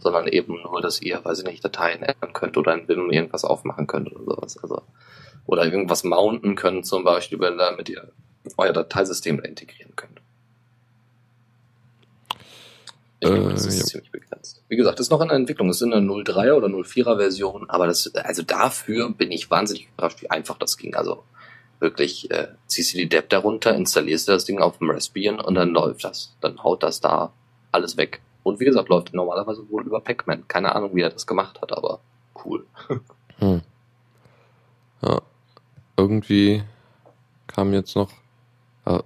sondern 0.00 0.28
eben 0.28 0.60
nur, 0.62 0.82
dass 0.82 1.00
ihr, 1.00 1.24
weiß 1.24 1.38
ich 1.38 1.46
nicht, 1.46 1.64
Dateien 1.64 2.02
ändern 2.02 2.34
könnt 2.34 2.58
oder 2.58 2.74
in 2.74 2.86
Vim 2.86 3.10
irgendwas 3.10 3.44
aufmachen 3.44 3.86
könnt 3.86 4.14
oder 4.14 4.36
sowas. 4.36 4.58
Also, 4.62 4.82
oder 5.46 5.64
irgendwas 5.64 6.04
mounten 6.04 6.56
könnt 6.56 6.84
zum 6.84 7.02
Beispiel, 7.02 7.38
damit 7.38 7.88
ihr 7.88 8.12
euer 8.58 8.74
Dateisystem 8.74 9.40
integrieren 9.40 9.96
könnt. 9.96 10.20
Ich 13.20 13.30
denke, 13.30 13.48
das 13.48 13.64
ist 13.64 13.78
ja. 13.78 13.84
ziemlich 13.84 14.12
begrenzt. 14.46 14.62
Wie 14.68 14.76
gesagt, 14.76 14.98
das 14.98 15.06
ist 15.06 15.10
noch 15.10 15.20
in 15.20 15.28
der 15.28 15.36
Entwicklung. 15.36 15.68
Es 15.68 15.80
ist 15.80 15.92
eine 15.92 16.06
03er 16.06 16.54
oder 16.54 16.68
04er 16.68 17.16
Version, 17.16 17.68
aber 17.68 17.86
das, 17.86 18.14
also 18.14 18.42
dafür 18.42 19.10
bin 19.10 19.30
ich 19.30 19.50
wahnsinnig 19.50 19.88
überrascht, 19.92 20.22
wie 20.22 20.30
einfach 20.30 20.58
das 20.58 20.76
ging. 20.76 20.94
Also 20.94 21.24
wirklich, 21.80 22.30
äh, 22.30 22.48
ziehst 22.66 22.94
du 22.94 22.98
die 22.98 23.08
Depp 23.08 23.28
darunter, 23.28 23.74
installierst 23.74 24.28
du 24.28 24.32
das 24.32 24.44
Ding 24.44 24.60
auf 24.60 24.78
dem 24.78 24.90
Raspbian 24.90 25.40
und 25.40 25.54
dann 25.54 25.70
läuft 25.70 26.04
das. 26.04 26.34
Dann 26.40 26.62
haut 26.62 26.82
das 26.82 27.00
da 27.00 27.32
alles 27.72 27.96
weg. 27.96 28.20
Und 28.42 28.60
wie 28.60 28.64
gesagt, 28.64 28.88
läuft 28.88 29.12
normalerweise 29.12 29.68
wohl 29.70 29.84
über 29.84 30.00
Pac-Man. 30.00 30.46
Keine 30.48 30.74
Ahnung, 30.74 30.94
wie 30.94 31.02
er 31.02 31.10
das 31.10 31.26
gemacht 31.26 31.60
hat, 31.60 31.72
aber 31.72 32.00
cool. 32.44 32.64
Hm. 33.38 33.60
Ja. 35.02 35.20
Irgendwie 35.98 36.62
kam 37.46 37.74
jetzt 37.74 37.94
noch. 37.94 38.10
Äh, 38.86 38.98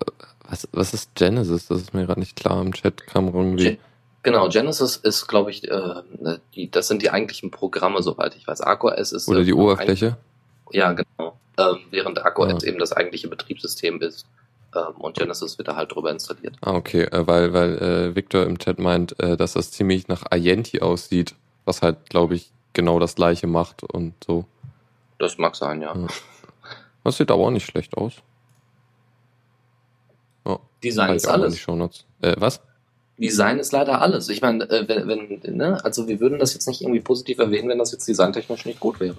was, 0.48 0.68
was 0.70 0.94
ist 0.94 1.16
Genesis? 1.16 1.66
Das 1.66 1.80
ist 1.80 1.94
mir 1.94 2.06
gerade 2.06 2.20
nicht 2.20 2.36
klar. 2.36 2.62
Im 2.62 2.72
Chat 2.72 3.08
kam 3.08 3.26
irgendwie. 3.34 3.80
Gen 4.22 4.34
genau, 4.34 4.48
Genesis 4.48 4.96
ist, 4.96 5.26
glaube 5.28 5.50
ich, 5.50 5.66
äh, 5.70 6.02
die, 6.54 6.70
das 6.70 6.88
sind 6.88 7.00
die 7.00 7.10
eigentlichen 7.10 7.50
Programme, 7.50 8.02
soweit 8.02 8.36
ich 8.36 8.46
weiß. 8.46 8.60
ArcoS 8.60 9.12
ist. 9.12 9.28
Oder 9.28 9.44
die 9.44 9.54
Oberfläche? 9.54 10.18
Ja, 10.72 10.92
genau. 10.92 11.38
Ähm, 11.58 11.78
während 11.90 12.22
ArcoS 12.22 12.62
ah. 12.62 12.66
eben 12.66 12.78
das 12.78 12.92
eigentliche 12.92 13.28
Betriebssystem 13.28 14.00
ist. 14.02 14.26
Ähm, 14.74 15.00
und 15.00 15.16
Genesis 15.16 15.56
wird 15.56 15.68
da 15.68 15.76
halt 15.76 15.94
drüber 15.94 16.10
installiert. 16.10 16.54
Ah, 16.60 16.74
okay, 16.74 17.02
äh, 17.04 17.26
weil, 17.26 17.52
weil 17.54 17.78
äh, 17.78 18.14
Victor 18.14 18.44
im 18.44 18.58
Chat 18.58 18.78
meint, 18.78 19.18
äh, 19.20 19.36
dass 19.36 19.54
das 19.54 19.70
ziemlich 19.72 20.08
nach 20.08 20.24
Ienti 20.32 20.80
aussieht, 20.80 21.34
was 21.64 21.80
halt, 21.80 22.10
glaube 22.10 22.34
ich, 22.34 22.52
genau 22.72 22.98
das 22.98 23.14
gleiche 23.14 23.46
macht 23.46 23.82
und 23.82 24.14
so. 24.24 24.44
Das 25.18 25.38
mag 25.38 25.56
sein, 25.56 25.82
ja. 25.82 25.94
ja. 25.96 26.06
Das 27.04 27.16
sieht 27.16 27.30
aber 27.30 27.44
auch 27.44 27.50
nicht 27.50 27.66
schlecht 27.66 27.96
aus. 27.96 28.14
Oh, 30.44 30.58
Design 30.82 31.14
ist 31.14 31.26
alles. 31.26 31.66
Äh, 32.20 32.36
was? 32.38 32.60
Design 33.20 33.58
ist 33.58 33.72
leider 33.72 34.00
alles. 34.00 34.28
Ich 34.28 34.40
meine, 34.40 34.68
äh, 34.70 34.88
wenn, 34.88 35.08
wenn, 35.42 35.56
ne, 35.56 35.84
also 35.84 36.08
wir 36.08 36.20
würden 36.20 36.38
das 36.38 36.54
jetzt 36.54 36.66
nicht 36.66 36.80
irgendwie 36.80 37.00
positiv 37.00 37.38
erwähnen, 37.38 37.68
wenn 37.68 37.78
das 37.78 37.92
jetzt 37.92 38.08
designtechnisch 38.08 38.64
nicht 38.64 38.80
gut 38.80 38.98
wäre. 38.98 39.16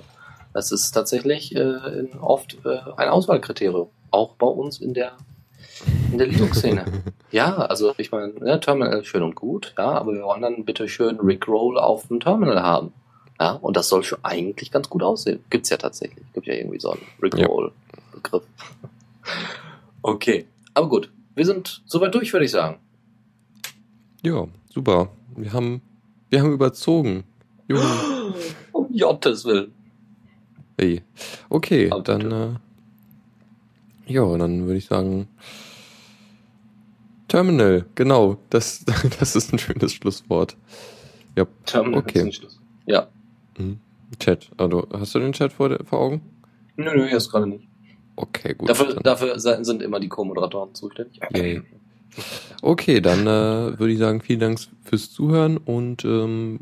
Das 0.54 0.72
ist 0.72 0.92
tatsächlich 0.92 1.56
äh, 1.56 2.08
oft 2.20 2.58
äh, 2.66 2.80
ein 2.98 3.10
Auswahlkriterium. 3.10 3.90
Auch 4.10 4.34
bei 4.36 4.48
uns 4.48 4.82
in 4.82 4.94
der 4.94 5.14
in 6.12 6.18
der 6.18 6.28
Linux-Szene. 6.28 6.86
ja, 7.32 7.56
also 7.56 7.94
ich 7.98 8.12
meine, 8.12 8.34
ja, 8.44 8.58
Terminal 8.58 9.04
schön 9.04 9.24
und 9.24 9.36
gut, 9.36 9.74
ja, 9.78 9.92
aber 9.92 10.14
wir 10.14 10.24
wollen 10.24 10.42
dann 10.42 10.66
bitte 10.66 10.88
schön 10.88 11.20
Rickroll 11.20 11.80
auf 11.80 12.08
dem 12.08 12.20
Terminal 12.20 12.62
haben. 12.62 12.94
Ja, 13.40 13.54
und 13.54 13.78
das 13.78 13.90
soll 13.90 14.04
schon 14.04 14.20
eigentlich 14.24 14.72
ganz 14.72 14.90
gut 14.90 15.02
aussehen. 15.02 15.44
Gibt's 15.50 15.70
ja 15.70 15.78
tatsächlich. 15.78 16.24
Gibt 16.34 16.46
ja 16.46 16.54
irgendwie 16.54 16.80
so 16.80 16.92
einen 16.92 17.02
Rickroll-Begriff. 17.22 18.44
okay, 20.04 20.46
aber 20.74 20.90
gut. 20.90 21.10
Wir 21.34 21.46
sind 21.46 21.82
soweit 21.86 22.14
durch, 22.14 22.34
würde 22.34 22.46
ich 22.46 22.52
sagen. 22.52 22.78
Ja, 24.24 24.48
super. 24.70 25.10
Wir 25.36 25.52
haben, 25.54 25.82
wir 26.30 26.42
haben 26.42 26.54
überzogen. 26.54 27.24
Junge. 27.68 27.84
Um 28.72 28.88
Gottes 28.98 29.44
Willen. 29.46 29.74
Hey. 30.78 31.02
Okay, 31.50 31.92
aber 31.92 32.02
dann, 32.02 32.32
äh, 32.32 32.50
ja, 34.12 34.38
dann 34.38 34.66
würde 34.66 34.78
ich 34.78 34.86
sagen, 34.86 35.28
Terminal, 37.28 37.86
genau. 37.96 38.38
Das, 38.50 38.84
das 39.20 39.36
ist 39.36 39.54
ein 39.54 39.60
schönes 39.60 39.94
Schlusswort. 39.94 40.58
Ja, 41.38 41.46
Terminal 41.66 42.00
okay. 42.00 42.20
ist 42.20 42.26
ein 42.26 42.32
Schluss. 42.34 42.62
Ja. 42.86 43.08
Mhm. 43.58 43.80
Chat. 44.20 44.52
Also, 44.58 44.88
hast 44.92 45.16
du 45.16 45.20
den 45.20 45.34
Chat 45.34 45.54
vor, 45.54 45.78
vor 45.86 46.00
Augen? 46.00 46.22
Nö, 46.76 46.94
nö, 46.96 47.08
jetzt 47.08 47.32
gerade 47.32 47.48
nicht. 47.48 47.68
Okay, 48.16 48.54
gut. 48.54 48.70
Dafür, 48.70 48.96
dafür 48.96 49.40
sind 49.40 49.82
immer 49.82 50.00
die 50.00 50.10
Co-Moderatoren 50.10 50.74
zuständig. 50.76 51.22
Yay. 51.34 51.62
Okay, 52.62 53.02
dann 53.02 53.22
äh, 53.22 53.80
würde 53.80 53.92
ich 53.92 54.00
sagen, 54.00 54.22
vielen 54.22 54.40
Dank 54.40 54.60
fürs 54.84 55.12
Zuhören 55.12 55.58
und 55.58 56.06
ähm, 56.06 56.60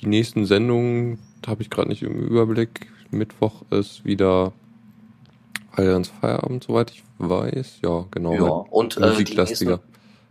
die 0.00 0.06
nächsten 0.06 0.46
Sendungen 0.46 1.18
habe 1.46 1.62
ich 1.62 1.70
gerade 1.70 1.88
nicht 1.88 2.02
im 2.02 2.18
Überblick. 2.20 2.88
Mittwoch 3.10 3.62
ist 3.70 4.04
wieder 4.04 4.52
Allianz 5.72 6.08
Feierabend, 6.08 6.64
soweit 6.64 6.90
ich 6.90 7.02
weiß. 7.18 7.78
Ja, 7.82 8.06
genau. 8.10 8.32
Ja, 8.34 8.42
und 8.42 8.96
äh, 8.96 9.24
die 9.24 9.36
nächsten, 9.36 9.78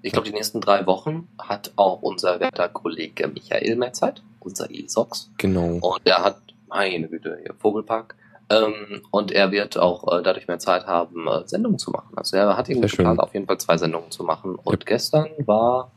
ich 0.01 0.11
glaube, 0.13 0.27
die 0.27 0.33
nächsten 0.33 0.61
drei 0.61 0.85
Wochen 0.87 1.27
hat 1.37 1.71
auch 1.75 2.01
unser 2.01 2.39
werter 2.39 2.69
Kollege 2.69 3.27
Michael 3.27 3.75
mehr 3.75 3.93
Zeit, 3.93 4.23
unser 4.39 4.69
E-Sox. 4.71 5.31
Genau. 5.37 5.77
Und 5.81 6.01
er 6.05 6.23
hat, 6.23 6.41
meine 6.67 7.07
Güte, 7.07 7.39
hier 7.41 7.53
Vogelpark. 7.59 8.15
Ähm, 8.51 9.01
und 9.11 9.31
er 9.31 9.51
wird 9.51 9.77
auch 9.77 10.11
äh, 10.11 10.21
dadurch 10.21 10.47
mehr 10.47 10.59
Zeit 10.59 10.85
haben, 10.85 11.27
äh, 11.27 11.47
Sendungen 11.47 11.79
zu 11.79 11.91
machen. 11.91 12.09
Also 12.15 12.35
er 12.35 12.57
hat 12.57 12.67
irgendwie 12.67 12.89
geplant, 12.89 13.19
auf 13.19 13.33
jeden 13.33 13.47
Fall 13.47 13.57
zwei 13.59 13.77
Sendungen 13.77 14.11
zu 14.11 14.23
machen. 14.23 14.55
Und 14.55 14.73
yep. 14.73 14.85
gestern 14.85 15.29
war, 15.45 15.91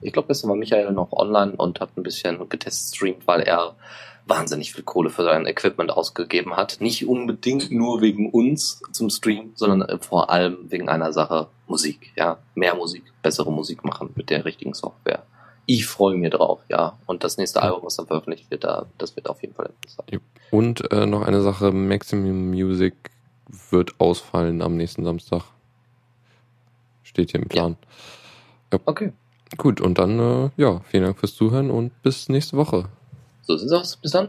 ich 0.00 0.12
glaube, 0.12 0.28
gestern 0.28 0.50
war 0.50 0.56
Michael 0.56 0.92
noch 0.92 1.12
online 1.12 1.52
und 1.56 1.80
hat 1.80 1.90
ein 1.96 2.02
bisschen 2.02 2.48
getestet 2.48 2.96
streamt, 2.96 3.26
weil 3.26 3.42
er 3.42 3.76
wahnsinnig 4.26 4.72
viel 4.72 4.84
Kohle 4.84 5.10
für 5.10 5.24
sein 5.24 5.46
Equipment 5.46 5.90
ausgegeben 5.90 6.56
hat. 6.56 6.78
Nicht 6.80 7.06
unbedingt 7.06 7.70
nur 7.70 8.02
wegen 8.02 8.30
uns 8.30 8.82
zum 8.92 9.08
Stream, 9.08 9.52
sondern 9.54 9.82
äh, 9.88 9.98
vor 9.98 10.30
allem 10.30 10.70
wegen 10.70 10.88
einer 10.88 11.12
Sache 11.12 11.46
Musik. 11.66 12.12
Ja, 12.16 12.38
mehr 12.54 12.74
Musik, 12.74 13.04
bessere 13.22 13.52
Musik 13.52 13.84
machen 13.84 14.10
mit 14.16 14.30
der 14.30 14.44
richtigen 14.44 14.74
Software. 14.74 15.22
Ich 15.70 15.86
freue 15.86 16.16
mich 16.16 16.30
drauf, 16.30 16.60
ja. 16.70 16.98
Und 17.04 17.24
das 17.24 17.36
nächste 17.36 17.62
Album, 17.62 17.82
was 17.82 17.96
dann 17.96 18.06
veröffentlicht 18.06 18.50
wird, 18.50 18.64
da, 18.64 18.86
das 18.96 19.14
wird 19.16 19.28
auf 19.28 19.42
jeden 19.42 19.52
Fall 19.52 19.66
interessant. 19.66 20.22
Und 20.50 20.90
äh, 20.90 21.04
noch 21.04 21.20
eine 21.20 21.42
Sache, 21.42 21.72
Maximum 21.72 22.48
Music 22.48 22.94
wird 23.68 24.00
ausfallen 24.00 24.62
am 24.62 24.78
nächsten 24.78 25.04
Samstag. 25.04 25.42
Steht 27.02 27.32
hier 27.32 27.42
im 27.42 27.48
Plan. 27.48 27.76
Ja. 28.72 28.78
Okay. 28.86 29.12
Gut, 29.58 29.82
und 29.82 29.98
dann, 29.98 30.18
äh, 30.18 30.50
ja, 30.56 30.80
vielen 30.86 31.04
Dank 31.04 31.18
fürs 31.18 31.34
Zuhören 31.34 31.70
und 31.70 31.92
bis 32.02 32.30
nächste 32.30 32.56
Woche. 32.56 32.86
So 33.42 33.58
sieht's 33.58 33.72
aus. 33.72 33.96
Bis 33.96 34.12
dann. 34.12 34.28